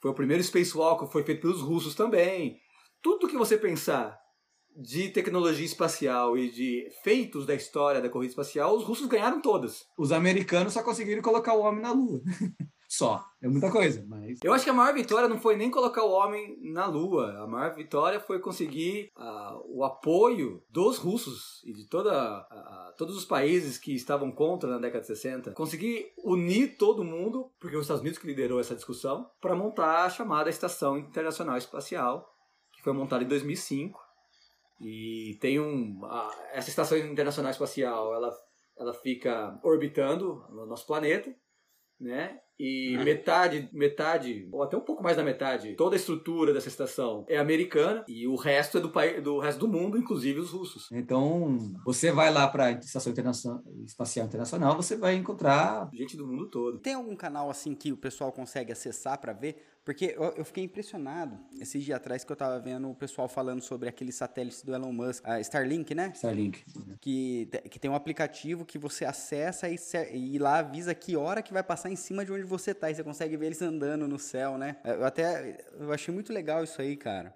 foi 0.00 0.10
o 0.10 0.14
primeiro 0.14 0.42
spacewalk, 0.42 1.10
foi 1.12 1.22
feito 1.22 1.42
pelos 1.42 1.60
russos 1.60 1.94
também. 1.94 2.58
Tudo 3.02 3.28
que 3.28 3.36
você 3.36 3.58
pensar 3.58 4.18
de 4.76 5.08
tecnologia 5.10 5.64
espacial 5.66 6.36
e 6.38 6.50
de 6.50 6.88
feitos 7.02 7.44
da 7.46 7.54
história 7.54 8.00
da 8.00 8.08
corrida 8.08 8.30
espacial, 8.30 8.76
os 8.76 8.84
russos 8.84 9.06
ganharam 9.06 9.40
todas. 9.40 9.86
Os 9.98 10.12
americanos 10.12 10.72
só 10.72 10.82
conseguiram 10.82 11.22
colocar 11.22 11.54
o 11.54 11.60
homem 11.62 11.82
na 11.82 11.92
Lua. 11.92 12.20
Só. 12.90 13.22
É 13.42 13.46
muita 13.46 13.70
coisa, 13.70 14.02
mas. 14.08 14.38
Eu 14.42 14.50
acho 14.54 14.64
que 14.64 14.70
a 14.70 14.72
maior 14.72 14.94
vitória 14.94 15.28
não 15.28 15.38
foi 15.38 15.56
nem 15.56 15.70
colocar 15.70 16.02
o 16.02 16.10
homem 16.10 16.56
na 16.72 16.86
Lua. 16.86 17.42
A 17.42 17.46
maior 17.46 17.74
vitória 17.74 18.18
foi 18.18 18.38
conseguir 18.40 19.10
ah, 19.14 19.58
o 19.66 19.84
apoio 19.84 20.62
dos 20.70 20.96
russos 20.96 21.60
e 21.66 21.72
de 21.74 21.86
toda, 21.86 22.10
a- 22.14 22.94
todos 22.96 23.14
os 23.14 23.26
países 23.26 23.76
que 23.76 23.94
estavam 23.94 24.32
contra 24.32 24.70
na 24.70 24.78
década 24.78 25.02
de 25.02 25.06
60. 25.08 25.52
Conseguir 25.52 26.06
unir 26.24 26.78
todo 26.78 27.04
mundo, 27.04 27.52
porque 27.60 27.76
os 27.76 27.82
Estados 27.82 28.00
Unidos 28.00 28.18
que 28.18 28.26
liderou 28.26 28.58
essa 28.58 28.74
discussão, 28.74 29.28
para 29.38 29.54
montar 29.54 30.06
a 30.06 30.10
chamada 30.10 30.48
Estação 30.48 30.96
Internacional 30.96 31.58
Espacial, 31.58 32.26
que 32.72 32.82
foi 32.82 32.94
montada 32.94 33.22
em 33.22 33.28
2005. 33.28 34.00
E 34.80 35.36
tem 35.40 35.58
um. 35.60 36.04
a- 36.04 36.30
essa 36.52 36.68
Estação 36.70 36.96
Internacional 36.98 37.50
Espacial 37.50 38.14
ela, 38.14 38.36
ela 38.76 38.94
fica 38.94 39.58
orbitando 39.62 40.44
o 40.50 40.66
nosso 40.66 40.86
planeta 40.86 41.34
né? 42.00 42.40
E 42.58 42.96
metade, 42.98 43.68
metade, 43.72 44.48
ou 44.50 44.62
até 44.62 44.76
um 44.76 44.80
pouco 44.80 45.02
mais 45.02 45.16
da 45.16 45.22
metade, 45.22 45.74
toda 45.74 45.94
a 45.94 45.98
estrutura 45.98 46.52
dessa 46.52 46.68
estação 46.68 47.24
é 47.28 47.38
americana 47.38 48.04
e 48.08 48.26
o 48.26 48.34
resto 48.34 48.78
é 48.78 48.80
do, 48.80 48.90
país, 48.90 49.22
do 49.22 49.38
resto 49.38 49.60
do 49.60 49.68
mundo, 49.68 49.96
inclusive 49.96 50.40
os 50.40 50.50
russos. 50.50 50.88
Então, 50.92 51.56
você 51.84 52.10
vai 52.10 52.32
lá 52.32 52.48
para 52.48 52.66
a 52.66 52.70
Estação 52.72 53.12
Internacional, 53.12 53.62
Espacial 53.84 54.26
Internacional, 54.26 54.76
você 54.76 54.96
vai 54.96 55.14
encontrar. 55.14 55.88
Gente 55.92 56.16
do 56.16 56.26
mundo 56.26 56.48
todo. 56.50 56.78
Tem 56.78 56.94
algum 56.94 57.14
canal 57.14 57.50
assim 57.50 57.74
que 57.74 57.92
o 57.92 57.96
pessoal 57.96 58.32
consegue 58.32 58.72
acessar 58.72 59.18
pra 59.18 59.32
ver? 59.32 59.56
Porque 59.88 60.14
eu, 60.18 60.34
eu 60.36 60.44
fiquei 60.44 60.64
impressionado 60.64 61.38
esses 61.58 61.82
dias 61.82 61.96
atrás 61.96 62.22
que 62.22 62.30
eu 62.30 62.36
tava 62.36 62.60
vendo 62.60 62.90
o 62.90 62.94
pessoal 62.94 63.26
falando 63.26 63.62
sobre 63.62 63.88
aquele 63.88 64.12
satélite 64.12 64.62
do 64.66 64.74
Elon 64.74 64.92
Musk, 64.92 65.26
a 65.26 65.40
Starlink, 65.40 65.94
né? 65.94 66.12
Starlink. 66.14 66.62
Que, 67.00 67.48
que 67.70 67.78
tem 67.78 67.90
um 67.90 67.94
aplicativo 67.94 68.66
que 68.66 68.78
você 68.78 69.06
acessa 69.06 69.66
e, 69.66 69.78
e 70.12 70.38
lá 70.38 70.58
avisa 70.58 70.94
que 70.94 71.16
hora 71.16 71.40
que 71.40 71.54
vai 71.54 71.62
passar 71.62 71.90
em 71.90 71.96
cima 71.96 72.22
de 72.22 72.30
onde 72.30 72.42
você 72.48 72.74
tá. 72.74 72.90
E 72.90 72.94
você 72.94 73.04
consegue 73.04 73.36
ver 73.36 73.46
eles 73.46 73.62
andando 73.62 74.08
no 74.08 74.18
céu, 74.18 74.58
né? 74.58 74.80
Eu 74.84 75.04
até 75.04 75.64
eu 75.78 75.92
achei 75.92 76.12
muito 76.12 76.32
legal 76.32 76.64
isso 76.64 76.80
aí, 76.80 76.96
cara. 76.96 77.32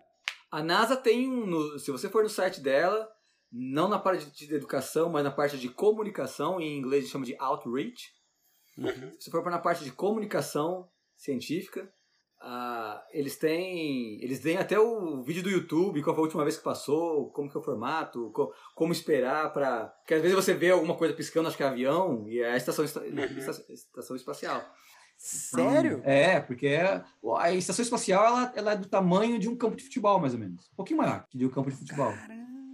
A 0.50 0.62
NASA 0.62 0.96
tem 0.96 1.30
um. 1.30 1.46
no- 1.46 1.78
se 1.78 1.90
você 1.90 2.08
for 2.08 2.22
no 2.22 2.28
site 2.28 2.60
dela, 2.60 3.08
não 3.50 3.88
na 3.88 3.98
parte 3.98 4.26
de 4.30 4.54
educação, 4.54 5.08
mas 5.10 5.22
na 5.24 5.30
parte 5.30 5.58
de 5.58 5.68
comunicação, 5.68 6.60
em 6.60 6.76
inglês 6.78 7.08
chama 7.08 7.24
de 7.24 7.36
outreach. 7.38 8.10
Se 9.18 9.24
você 9.24 9.30
for 9.30 9.44
na 9.50 9.58
parte 9.58 9.84
de 9.84 9.92
comunicação 9.92 10.88
científica, 11.16 11.90
ah, 12.40 13.02
eles 13.12 13.36
têm. 13.38 14.20
Eles 14.22 14.40
têm 14.40 14.56
até 14.56 14.78
o 14.78 15.22
vídeo 15.22 15.42
do 15.42 15.50
YouTube, 15.50 16.02
qual 16.02 16.14
foi 16.16 16.22
a 16.22 16.26
última 16.26 16.42
vez 16.42 16.56
que 16.56 16.64
passou, 16.64 17.30
como 17.30 17.48
que 17.50 17.56
é 17.56 17.60
o 17.60 17.62
formato, 17.62 18.30
co- 18.32 18.52
como 18.74 18.92
esperar 18.92 19.52
para. 19.52 19.86
Porque 19.86 20.14
às 20.14 20.22
vezes 20.22 20.34
você 20.34 20.52
vê 20.52 20.70
alguma 20.70 20.96
coisa 20.96 21.14
piscando, 21.14 21.46
acho 21.48 21.56
que 21.56 21.62
é 21.62 21.66
avião, 21.66 22.26
e 22.28 22.40
é 22.40 22.50
a 22.52 22.56
estação, 22.56 22.84
esta- 22.84 23.04
esta- 23.06 23.72
estação 23.72 24.16
espacial. 24.16 24.60
Sério? 25.22 26.00
É, 26.04 26.40
porque 26.40 26.66
é- 26.66 27.00
a 27.38 27.52
estação 27.52 27.82
espacial 27.82 28.26
ela, 28.26 28.52
ela 28.56 28.72
é 28.72 28.76
do 28.76 28.88
tamanho 28.88 29.38
de 29.38 29.48
um 29.48 29.54
campo 29.56 29.76
de 29.76 29.84
futebol, 29.84 30.18
mais 30.18 30.34
ou 30.34 30.40
menos. 30.40 30.66
Um 30.72 30.76
pouquinho 30.76 30.98
maior 30.98 31.24
que 31.30 31.38
de 31.38 31.46
um 31.46 31.48
campo 31.48 31.70
de 31.70 31.76
futebol. 31.76 32.12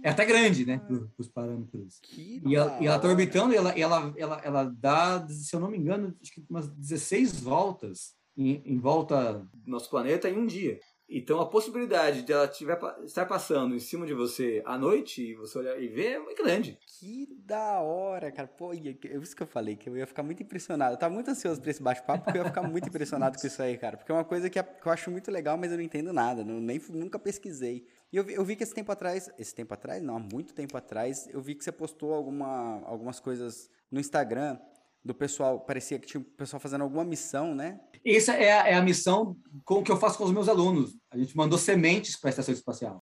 É 0.01 0.09
até 0.09 0.25
grande, 0.25 0.65
né? 0.65 0.81
Os 1.17 1.27
parâmetros. 1.27 1.99
Que 2.01 2.41
E 2.43 2.55
ela, 2.55 2.77
e 2.81 2.87
ela 2.87 2.97
tá 2.97 3.07
orbitando 3.07 3.53
e 3.53 3.57
ela, 3.57 3.69
ela, 3.77 4.13
ela, 4.17 4.41
ela 4.43 4.63
dá, 4.63 5.27
se 5.27 5.55
eu 5.55 5.59
não 5.59 5.69
me 5.69 5.77
engano, 5.77 6.15
acho 6.21 6.31
que 6.33 6.43
umas 6.49 6.67
16 6.69 7.39
voltas 7.39 8.15
em, 8.35 8.61
em 8.65 8.79
volta. 8.79 9.45
do 9.53 9.69
nosso 9.69 9.89
planeta 9.89 10.27
em 10.29 10.37
um 10.37 10.47
dia. 10.47 10.79
Então 11.09 11.41
a 11.41 11.49
possibilidade 11.49 12.21
de 12.21 12.31
ela 12.31 12.47
tiver, 12.47 12.79
estar 13.03 13.25
passando 13.25 13.75
em 13.75 13.79
cima 13.79 14.05
de 14.05 14.13
você 14.13 14.61
à 14.63 14.77
noite 14.77 15.31
e 15.31 15.33
você 15.33 15.57
olhar 15.57 15.81
e 15.81 15.87
ver 15.87 16.21
é 16.21 16.35
grande. 16.35 16.77
Que 16.85 17.27
da 17.45 17.79
hora, 17.79 18.31
cara. 18.31 18.47
Pô, 18.47 18.71
é 18.73 18.77
isso 18.77 19.35
que 19.35 19.41
eu 19.41 19.47
falei, 19.47 19.75
que 19.75 19.89
eu 19.89 19.97
ia 19.97 20.05
ficar 20.05 20.21
muito 20.21 20.43
impressionado. 20.43 20.93
Eu 20.93 20.99
tava 20.99 21.13
muito 21.13 21.31
ansioso 21.31 21.59
pra 21.59 21.71
esse 21.71 21.81
bate-papo, 21.81 22.23
porque 22.25 22.37
eu 22.37 22.43
ia 22.43 22.49
ficar 22.49 22.61
muito 22.61 22.87
impressionado 22.89 23.39
com 23.39 23.47
isso 23.47 23.61
aí, 23.61 23.75
cara. 23.77 23.97
Porque 23.97 24.11
é 24.11 24.15
uma 24.15 24.23
coisa 24.23 24.49
que, 24.49 24.59
é- 24.59 24.63
que 24.63 24.87
eu 24.87 24.91
acho 24.91 25.09
muito 25.09 25.31
legal, 25.31 25.57
mas 25.57 25.71
eu 25.71 25.77
não 25.77 25.83
entendo 25.83 26.13
nada. 26.13 26.43
Não, 26.43 26.59
nem, 26.59 26.79
nunca 26.89 27.17
pesquisei. 27.17 27.87
E 28.11 28.17
eu 28.17 28.23
vi, 28.23 28.33
eu 28.33 28.45
vi 28.45 28.55
que 28.55 28.63
esse 28.63 28.73
tempo 28.73 28.91
atrás, 28.91 29.31
esse 29.39 29.55
tempo 29.55 29.73
atrás, 29.73 30.03
não, 30.03 30.17
há 30.17 30.19
muito 30.19 30.53
tempo 30.53 30.77
atrás, 30.77 31.27
eu 31.31 31.41
vi 31.41 31.55
que 31.55 31.63
você 31.63 31.71
postou 31.71 32.13
alguma, 32.13 32.83
algumas 32.85 33.19
coisas 33.19 33.69
no 33.91 33.99
Instagram 33.99 34.59
do 35.03 35.13
pessoal, 35.13 35.63
parecia 35.65 35.97
que 35.97 36.07
tinha 36.07 36.21
o 36.21 36.23
pessoal 36.23 36.59
fazendo 36.59 36.81
alguma 36.81 37.03
missão, 37.03 37.55
né? 37.55 37.79
Essa 38.05 38.33
é 38.33 38.51
a, 38.51 38.67
é 38.69 38.73
a 38.75 38.81
missão 38.81 39.35
com, 39.65 39.83
que 39.83 39.91
eu 39.91 39.97
faço 39.97 40.17
com 40.17 40.25
os 40.25 40.31
meus 40.31 40.47
alunos. 40.47 40.91
A 41.11 41.17
gente 41.17 41.35
mandou 41.35 41.57
sementes 41.57 42.19
para 42.19 42.29
a 42.29 42.31
estação 42.31 42.53
espacial. 42.53 43.03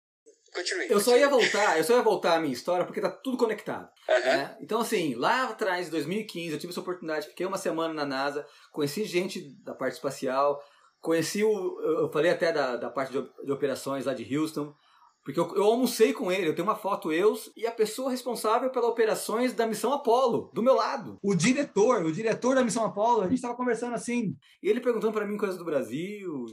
Continue. 0.54 0.86
Eu 0.88 1.00
só 1.00 1.16
ia 1.16 1.28
voltar, 1.28 1.76
eu 1.76 1.84
só 1.84 1.96
ia 1.96 2.02
voltar 2.02 2.36
a 2.36 2.40
minha 2.40 2.52
história 2.52 2.84
porque 2.86 3.00
tá 3.00 3.10
tudo 3.10 3.36
conectado. 3.36 3.88
Né? 4.08 4.56
Então, 4.60 4.80
assim, 4.80 5.14
lá 5.16 5.48
atrás, 5.48 5.88
em 5.88 5.90
2015, 5.90 6.52
eu 6.52 6.58
tive 6.60 6.72
essa 6.72 6.80
oportunidade, 6.80 7.26
fiquei 7.26 7.44
uma 7.44 7.58
semana 7.58 7.92
na 7.92 8.06
NASA, 8.06 8.46
conheci 8.70 9.04
gente 9.04 9.52
da 9.64 9.74
parte 9.74 9.94
espacial, 9.94 10.62
conheci 11.00 11.42
o. 11.42 11.80
Eu 11.80 12.12
falei 12.12 12.30
até 12.30 12.52
da, 12.52 12.76
da 12.76 12.88
parte 12.88 13.12
de, 13.12 13.20
de 13.44 13.50
operações 13.50 14.06
lá 14.06 14.14
de 14.14 14.36
Houston. 14.36 14.72
Porque 15.24 15.40
eu, 15.40 15.54
eu 15.56 15.64
almocei 15.64 16.12
com 16.12 16.30
ele, 16.30 16.48
eu 16.48 16.54
tenho 16.54 16.68
uma 16.68 16.76
foto 16.76 17.10
eu 17.12 17.34
e 17.56 17.66
a 17.66 17.72
pessoa 17.72 18.10
responsável 18.10 18.70
pelas 18.70 18.90
operações 18.90 19.54
da 19.54 19.66
missão 19.66 19.92
Apollo, 19.92 20.50
do 20.52 20.62
meu 20.62 20.74
lado. 20.74 21.18
O 21.22 21.34
diretor, 21.34 22.04
o 22.04 22.12
diretor 22.12 22.54
da 22.54 22.62
missão 22.64 22.84
Apollo, 22.84 23.22
a 23.22 23.24
gente 23.24 23.36
estava 23.36 23.56
conversando 23.56 23.94
assim. 23.94 24.36
E 24.62 24.68
ele 24.68 24.80
perguntando 24.82 25.14
pra 25.14 25.26
mim 25.26 25.38
coisas 25.38 25.56
do 25.56 25.64
Brasil, 25.64 26.44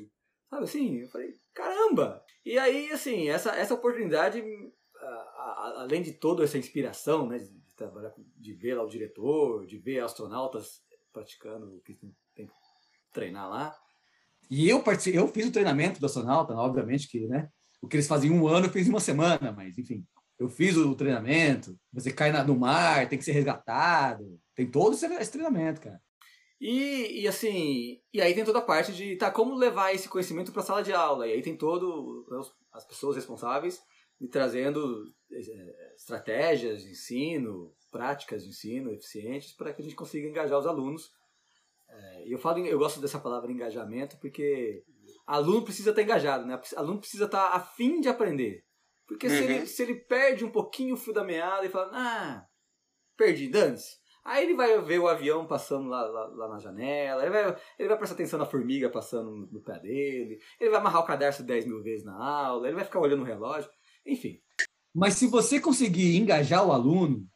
sabe 0.49 0.63
assim? 0.63 1.01
Eu 1.01 1.09
falei, 1.09 1.34
caramba! 1.53 2.24
E 2.45 2.57
aí, 2.57 2.91
assim, 2.91 3.28
essa, 3.30 3.51
essa 3.55 3.74
oportunidade, 3.74 4.41
a- 5.01 5.05
a- 5.05 5.82
além 5.82 6.01
de 6.01 6.13
toda 6.13 6.43
essa 6.43 6.57
inspiração, 6.57 7.28
né, 7.28 7.38
de, 7.39 7.49
de 7.51 7.76
trabalhar, 7.76 8.13
de 8.38 8.53
ver 8.53 8.76
lá 8.76 8.84
o 8.84 8.89
diretor, 8.89 9.65
de 9.65 9.78
ver 9.80 9.99
astronautas 9.99 10.80
praticando 11.11 11.76
o 11.76 11.82
que 11.82 11.93
tem, 11.95 12.15
tem 12.34 12.47
que 12.47 12.53
treinar 13.11 13.49
lá, 13.49 13.76
E 14.49 14.69
eu 14.69 14.82
participei, 14.84 15.19
eu 15.19 15.28
fiz 15.28 15.47
o 15.47 15.51
treinamento 15.51 15.99
do 15.99 16.05
astronauta, 16.05 16.53
obviamente 16.53 17.07
que, 17.09 17.26
né? 17.28 17.49
O 17.82 17.88
que 17.88 17.95
eles 17.95 18.07
faziam 18.07 18.36
em 18.36 18.39
um 18.39 18.47
ano, 18.47 18.67
eu 18.67 18.71
fiz 18.71 18.88
em 18.88 18.91
uma 18.91 18.99
semana, 18.99 19.51
mas 19.51 19.77
enfim, 19.77 20.05
eu 20.39 20.47
fiz 20.49 20.77
o 20.77 20.95
treinamento. 20.95 21.77
Você 21.91 22.11
cai 22.11 22.32
no 22.43 22.55
mar, 22.55 23.07
tem 23.09 23.17
que 23.17 23.25
ser 23.25 23.32
resgatado, 23.32 24.39
tem 24.55 24.69
todo 24.69 24.93
esse, 24.93 25.32
treinamento, 25.32 25.82
cara. 25.82 26.01
E, 26.59 27.21
e 27.21 27.27
assim, 27.27 27.99
e 28.13 28.21
aí 28.21 28.36
tem 28.36 28.45
toda 28.45 28.59
a 28.59 28.61
parte 28.61 28.93
de, 28.93 29.15
tá, 29.15 29.32
como 29.32 29.55
levar 29.55 29.93
esse 29.93 30.07
conhecimento 30.07 30.51
para 30.51 30.61
a 30.61 30.65
sala 30.65 30.84
de 30.84 30.93
aula? 30.93 31.27
E 31.27 31.34
aí 31.34 31.41
tem 31.41 31.57
todo 31.57 32.25
né, 32.29 32.39
as 32.71 32.86
pessoas 32.86 33.15
responsáveis 33.15 33.82
me 34.19 34.27
trazendo 34.27 35.11
eh, 35.32 35.93
estratégias 35.95 36.84
de 36.84 36.91
ensino, 36.91 37.73
práticas 37.91 38.43
de 38.43 38.49
ensino 38.49 38.91
eficientes 38.91 39.53
para 39.53 39.73
que 39.73 39.82
a 39.82 39.84
gente 39.84 39.95
consiga 39.95 40.27
engajar 40.27 40.59
os 40.59 40.67
alunos. 40.67 41.11
Eh, 41.89 42.27
E 42.27 42.32
eu 42.32 42.38
falo, 42.38 42.59
eu 42.59 42.77
gosto 42.77 43.01
dessa 43.01 43.19
palavra 43.19 43.51
engajamento 43.51 44.17
porque 44.19 44.84
aluno 45.26 45.63
precisa 45.63 45.89
estar 45.91 46.01
engajado, 46.01 46.45
né? 46.45 46.59
Aluno 46.76 46.99
precisa 46.99 47.26
estar 47.26 47.49
afim 47.53 47.99
de 48.01 48.09
aprender. 48.09 48.63
Porque 49.07 49.30
se, 49.30 49.36
Uhum. 49.38 49.43
ele, 49.43 49.65
se 49.67 49.84
ele 49.84 49.95
perde 49.95 50.45
um 50.45 50.51
pouquinho 50.51 50.93
o 50.95 50.97
fio 50.97 51.13
da 51.13 51.24
meada 51.24 51.65
e 51.65 51.69
fala, 51.69 51.91
ah, 51.93 52.45
perdi, 53.17 53.49
dane-se. 53.49 53.99
Aí 54.24 54.43
ele 54.45 54.53
vai 54.55 54.80
ver 54.82 54.99
o 54.99 55.07
avião 55.07 55.47
passando 55.47 55.89
lá, 55.89 56.01
lá, 56.03 56.28
lá 56.28 56.47
na 56.49 56.59
janela, 56.59 57.24
ele 57.24 57.32
vai, 57.32 57.57
ele 57.80 57.89
vai 57.89 57.97
prestar 57.97 58.13
atenção 58.13 58.38
na 58.38 58.45
formiga 58.45 58.89
passando 58.89 59.32
no, 59.32 59.47
no 59.47 59.61
pé 59.63 59.80
dele, 59.80 60.39
ele 60.59 60.69
vai 60.69 60.80
amarrar 60.80 61.01
o 61.01 61.05
cadarço 61.07 61.43
10 61.43 61.65
mil 61.65 61.82
vezes 61.82 62.05
na 62.05 62.15
aula, 62.15 62.67
ele 62.67 62.76
vai 62.76 62.86
ficar 62.86 62.99
olhando 62.99 63.22
o 63.24 63.26
relógio, 63.26 63.69
enfim. 64.05 64.39
Mas 64.93 65.15
se 65.15 65.26
você 65.28 65.59
conseguir 65.59 66.17
engajar 66.17 66.65
o 66.65 66.72
aluno, 66.72 67.28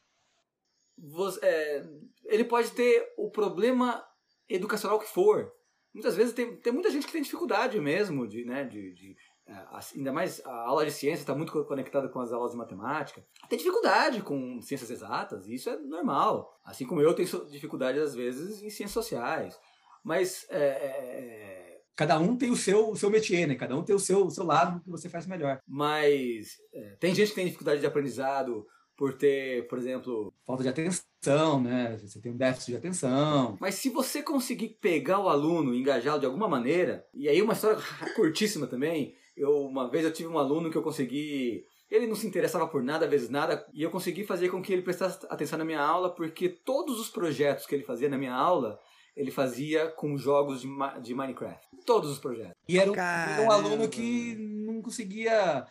Você- 0.98 1.40
é, 1.44 1.84
ele 2.26 2.46
pode 2.46 2.72
ter 2.72 3.14
o 3.18 3.30
problema 3.30 4.06
educacional 4.48 5.00
que 5.00 5.08
for. 5.08 5.52
Muitas 5.96 6.16
vezes 6.16 6.34
tem, 6.34 6.56
tem 6.58 6.74
muita 6.74 6.92
gente 6.92 7.08
que 7.08 7.12
tem 7.14 7.22
dificuldade 7.22 7.80
mesmo, 7.80 8.28
de, 8.28 8.44
né, 8.46 8.66
de, 8.66 8.92
de, 8.94 9.16
é, 9.48 9.54
assim, 9.72 10.00
ainda 10.00 10.12
mais 10.12 10.46
a 10.46 10.54
aula 10.68 10.86
de 10.86 10.92
ciência 10.92 11.24
está 11.24 11.34
muito 11.34 11.52
co- 11.54 11.64
conectada 11.64 12.10
com 12.10 12.20
as 12.20 12.32
aulas 12.34 12.52
de 12.52 12.58
matemática. 12.58 13.26
Tem 13.50 13.58
dificuldade 13.58 14.22
com 14.22 14.62
ciências 14.62 14.92
exatas, 14.92 15.48
e 15.48 15.56
isso 15.56 15.70
é 15.70 15.78
normal. 15.78 16.60
Assim 16.66 16.86
como 16.86 17.02
eu 17.02 17.14
tenho 17.14 17.28
dificuldade 17.50 17.98
às 18.00 18.14
vezes 18.14 18.62
em 18.62 18.70
ciências 18.70 18.92
sociais. 18.92 19.58
Mas 20.04 20.46
é, 20.50 20.60
é, 20.60 21.82
cada 21.96 22.20
um 22.20 22.36
tem 22.38 22.52
o 22.52 22.56
seu, 22.56 22.90
o 22.90 22.96
seu 22.96 23.10
métier, 23.10 23.48
né? 23.48 23.56
Cada 23.56 23.76
um 23.76 23.84
tem 23.84 23.96
o 23.96 24.00
seu, 24.00 24.26
o 24.26 24.30
seu 24.30 24.44
lado 24.46 24.82
que 24.84 24.90
você 24.90 25.10
faz 25.10 25.26
melhor. 25.26 25.60
mas 25.68 26.58
é, 26.74 26.96
tem 27.00 27.16
gente 27.16 27.30
que 27.30 27.36
tem 27.36 27.46
dificuldade 27.46 27.80
de 27.80 27.88
aprendizado 27.88 28.68
por 28.98 29.14
ter, 29.14 29.68
por 29.68 29.78
exemplo, 29.78 30.34
Falta 30.46 30.64
de 30.64 30.70
atenção, 30.70 31.62
né? 31.62 31.98
Você 32.02 32.22
tem 32.22 32.32
um 32.32 32.38
déficit 32.38 32.72
de 32.72 32.78
atenção. 32.78 33.58
Mas 33.60 33.76
se 33.76 33.90
você 33.90 34.22
conseguir 34.22 34.78
pegar 34.82 35.20
o 35.20 35.30
aluno 35.30 35.74
e 35.74 35.80
engajá-lo 35.80 36.20
de 36.20 36.26
alguma 36.26 36.48
maneira, 36.48 37.06
e 37.14 37.28
aí 37.28 37.42
uma 37.42 37.54
história 37.54 37.78
curtíssima 38.16 38.68
também, 38.68 39.16
eu 39.36 39.66
uma 39.66 39.90
vez 39.90 40.06
eu 40.06 40.14
tive 40.14 40.30
um 40.30 40.40
aluno 40.40 40.70
que 40.70 40.78
eu 40.78 40.84
consegui 40.84 41.66
ele 41.90 42.08
não 42.08 42.16
se 42.16 42.28
interessava 42.28 42.68
por 42.68 42.84
nada, 42.84 43.06
às 43.06 43.12
vezes 43.12 43.30
nada, 43.30 43.66
e 43.74 43.84
eu 43.84 43.92
consegui 43.92 44.24
fazer 44.24 44.50
com 44.50 44.62
que 44.62 44.74
ele 44.74 44.82
prestasse 44.82 45.26
atenção 45.30 45.60
na 45.60 45.66
minha 45.66 45.82
aula, 45.82 46.14
porque 46.14 46.50
todos 46.50 47.00
os 47.00 47.10
projetos 47.10 47.66
que 47.66 47.76
ele 47.76 47.84
fazia 47.84 48.10
na 48.10 48.18
minha 48.18 48.34
aula, 48.34 48.80
ele 49.16 49.32
fazia 49.32 49.88
com 49.88 50.18
jogos 50.18 50.62
de, 50.62 50.68
de 51.02 51.14
Minecraft. 51.14 51.68
Todos 51.86 52.10
os 52.10 52.20
projetos. 52.20 52.56
E 52.68 52.80
era 52.80 52.92
um, 52.92 53.46
um 53.46 53.52
aluno 53.52 53.88
que 53.88 54.36
não 54.36 54.82
conseguia. 54.82 55.66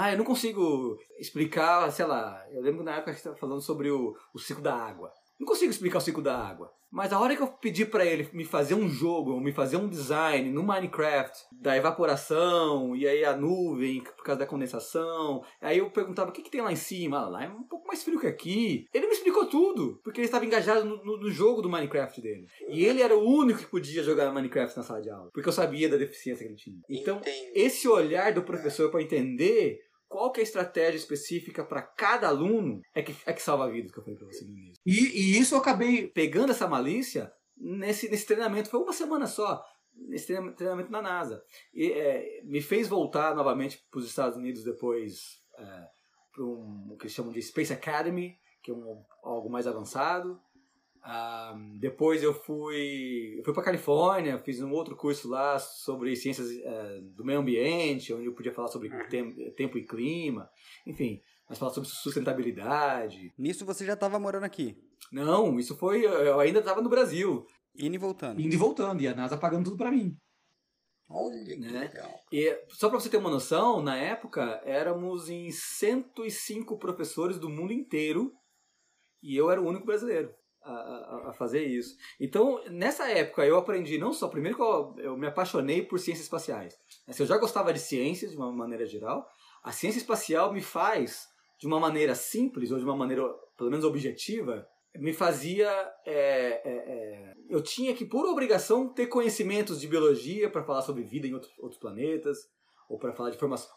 Ah, 0.00 0.12
eu 0.12 0.18
não 0.18 0.24
consigo 0.24 0.98
explicar, 1.18 1.90
sei 1.90 2.04
lá, 2.06 2.40
eu 2.52 2.60
lembro 2.62 2.84
na 2.84 2.92
época 2.92 3.04
que 3.04 3.10
a 3.10 3.12
gente 3.14 3.20
estava 3.20 3.36
falando 3.36 3.60
sobre 3.60 3.90
o, 3.90 4.14
o 4.34 4.38
ciclo 4.38 4.62
da 4.62 4.74
água. 4.74 5.10
Não 5.40 5.46
consigo 5.46 5.70
explicar 5.70 5.98
o 5.98 6.00
ciclo 6.00 6.22
da 6.22 6.36
água. 6.36 6.70
Mas 6.90 7.12
a 7.12 7.20
hora 7.20 7.36
que 7.36 7.42
eu 7.42 7.46
pedi 7.48 7.84
para 7.84 8.04
ele 8.04 8.26
me 8.32 8.44
fazer 8.46 8.74
um 8.74 8.88
jogo, 8.88 9.32
ou 9.32 9.40
me 9.40 9.52
fazer 9.52 9.76
um 9.76 9.88
design 9.88 10.50
no 10.50 10.62
Minecraft 10.62 11.36
da 11.52 11.76
evaporação, 11.76 12.96
e 12.96 13.06
aí 13.06 13.24
a 13.24 13.36
nuvem 13.36 14.02
por 14.02 14.24
causa 14.24 14.38
da 14.40 14.46
condensação, 14.46 15.44
aí 15.60 15.78
eu 15.78 15.90
perguntava 15.90 16.30
o 16.30 16.32
que, 16.32 16.42
que 16.42 16.50
tem 16.50 16.62
lá 16.62 16.72
em 16.72 16.76
cima? 16.76 17.18
Ah, 17.18 17.28
lá 17.28 17.44
é 17.44 17.48
um 17.48 17.62
pouco 17.64 17.86
mais 17.86 18.02
frio 18.02 18.18
que 18.18 18.26
aqui. 18.26 18.86
Ele 18.92 19.06
me 19.06 19.12
explicou 19.12 19.46
tudo, 19.46 20.00
porque 20.02 20.18
ele 20.20 20.24
estava 20.26 20.46
engajado 20.46 20.84
no, 20.84 21.04
no- 21.04 21.18
no 21.20 21.30
jogo 21.30 21.60
do 21.60 21.68
Minecraft 21.68 22.20
dele. 22.22 22.46
E 22.70 22.84
ele 22.84 23.02
era 23.02 23.16
o 23.16 23.22
único 23.22 23.60
que 23.60 23.66
podia 23.66 24.02
jogar 24.02 24.32
Minecraft 24.32 24.76
na 24.78 24.82
sala 24.82 25.02
de 25.02 25.10
aula, 25.10 25.30
porque 25.32 25.48
eu 25.48 25.52
sabia 25.52 25.88
da 25.90 25.96
deficiência 25.98 26.44
que 26.44 26.50
ele 26.52 26.58
tinha. 26.58 26.80
Então, 26.88 27.18
Entendi. 27.18 27.52
esse 27.54 27.86
olhar 27.86 28.32
do 28.32 28.42
professor 28.42 28.90
para 28.90 29.02
entender 29.02 29.78
qual 30.08 30.32
que 30.32 30.40
é 30.40 30.42
a 30.42 30.44
estratégia 30.44 30.96
específica 30.96 31.64
para 31.64 31.82
cada 31.82 32.28
aluno 32.28 32.80
é 32.94 33.02
que, 33.02 33.14
é 33.26 33.32
que 33.32 33.42
salva 33.42 33.66
a 33.66 33.70
vida, 33.70 33.92
que 33.92 33.98
eu 33.98 34.02
falei 34.02 34.18
para 34.18 34.26
você 34.26 34.44
no 34.44 34.50
início. 34.50 34.82
E, 34.86 34.92
e 34.92 35.38
isso 35.38 35.54
eu 35.54 35.58
acabei. 35.58 36.08
Pegando 36.08 36.50
essa 36.50 36.66
malícia, 36.66 37.30
nesse, 37.56 38.08
nesse 38.08 38.26
treinamento, 38.26 38.70
foi 38.70 38.80
uma 38.80 38.92
semana 38.92 39.26
só, 39.26 39.62
nesse 39.94 40.26
treina- 40.26 40.52
treinamento 40.52 40.90
na 40.90 41.02
NASA. 41.02 41.42
E 41.74 41.92
é, 41.92 42.42
me 42.44 42.60
fez 42.62 42.88
voltar 42.88 43.34
novamente 43.34 43.78
para 43.90 44.00
os 44.00 44.06
Estados 44.06 44.36
Unidos 44.38 44.64
depois 44.64 45.42
para 46.32 46.44
um, 46.44 46.92
o 46.92 46.96
que 46.96 47.04
eles 47.04 47.12
chamam 47.12 47.32
de 47.32 47.42
Space 47.42 47.72
Academy, 47.72 48.36
que 48.62 48.70
é 48.70 48.74
um, 48.74 49.02
algo 49.22 49.50
mais 49.50 49.66
avançado. 49.66 50.40
Ah, 51.10 51.56
depois 51.80 52.22
eu 52.22 52.34
fui, 52.34 53.36
eu 53.38 53.42
fui 53.42 53.54
para 53.54 53.62
Califórnia, 53.62 54.38
fiz 54.44 54.60
um 54.60 54.70
outro 54.72 54.94
curso 54.94 55.26
lá 55.26 55.58
sobre 55.58 56.14
ciências 56.14 56.50
eh, 56.50 57.00
do 57.16 57.24
meio 57.24 57.38
ambiente, 57.38 58.12
onde 58.12 58.26
eu 58.26 58.34
podia 58.34 58.52
falar 58.52 58.68
sobre 58.68 58.90
tem- 59.08 59.54
tempo 59.54 59.78
e 59.78 59.86
clima, 59.86 60.50
enfim, 60.86 61.22
mas 61.48 61.58
falar 61.58 61.72
sobre 61.72 61.88
sustentabilidade. 61.88 63.32
Nisso 63.38 63.64
você 63.64 63.86
já 63.86 63.94
estava 63.94 64.18
morando 64.18 64.44
aqui, 64.44 64.76
Não, 65.10 65.58
isso 65.58 65.74
foi, 65.78 66.04
eu 66.04 66.38
ainda 66.40 66.58
estava 66.58 66.82
no 66.82 66.90
Brasil. 66.90 67.46
indo 67.74 67.94
e 67.94 67.98
voltando. 67.98 68.38
Indo 68.38 68.52
e 68.54 68.58
voltando, 68.58 69.00
e 69.00 69.08
a 69.08 69.14
NASA 69.14 69.38
pagando 69.38 69.64
tudo 69.64 69.78
pra 69.78 69.90
mim. 69.90 70.14
Olha 71.08 71.42
que 71.42 71.56
Né? 71.56 71.70
legal. 71.88 72.20
E 72.30 72.64
só 72.68 72.90
para 72.90 73.00
você 73.00 73.08
ter 73.08 73.16
uma 73.16 73.30
noção, 73.30 73.80
na 73.82 73.96
época 73.96 74.60
éramos 74.62 75.30
em 75.30 75.50
105 75.50 76.76
professores 76.78 77.38
do 77.38 77.48
mundo 77.48 77.72
inteiro 77.72 78.30
e 79.22 79.34
eu 79.34 79.50
era 79.50 79.58
o 79.58 79.66
único 79.66 79.86
brasileiro 79.86 80.34
a, 80.70 81.32
fazer 81.32 81.64
isso. 81.64 81.96
Então, 82.20 82.62
nessa 82.70 83.08
época 83.10 83.44
eu 83.46 83.56
aprendi 83.56 83.98
não 83.98 84.12
só, 84.12 84.28
primeiro 84.28 84.56
que 84.56 84.62
eu, 84.62 84.94
eu 84.98 85.16
me 85.16 85.26
apaixonei 85.26 85.82
por 85.82 85.98
ciências 85.98 86.24
espaciais. 86.24 86.78
Se 87.10 87.22
eu 87.22 87.26
já 87.26 87.36
gostava 87.38 87.72
de 87.72 87.78
ciências 87.78 88.32
de 88.32 88.36
uma 88.36 88.52
maneira 88.52 88.86
geral, 88.86 89.28
a 89.62 89.72
ciência 89.72 89.98
espacial 89.98 90.52
me 90.52 90.60
faz 90.60 91.28
de 91.58 91.66
uma 91.66 91.80
maneira 91.80 92.14
simples 92.14 92.70
ou 92.70 92.78
de 92.78 92.84
uma 92.84 92.96
maneira 92.96 93.22
pelo 93.56 93.70
menos 93.70 93.84
objetiva 93.84 94.66
me 94.96 95.12
fazia 95.12 95.68
é, 96.04 96.14
é, 96.14 96.62
é, 96.64 97.34
eu 97.48 97.62
tinha 97.62 97.94
que 97.94 98.04
por 98.04 98.26
obrigação 98.26 98.88
ter 98.88 99.06
conhecimentos 99.06 99.80
de 99.80 99.86
biologia 99.86 100.50
para 100.50 100.64
falar 100.64 100.82
sobre 100.82 101.02
vida 101.02 101.26
em 101.26 101.34
outros, 101.34 101.52
outros 101.58 101.80
planetas 101.80 102.48
ou 102.88 102.98
para 102.98 103.12
falar 103.12 103.30
de 103.30 103.36
formação, 103.36 103.70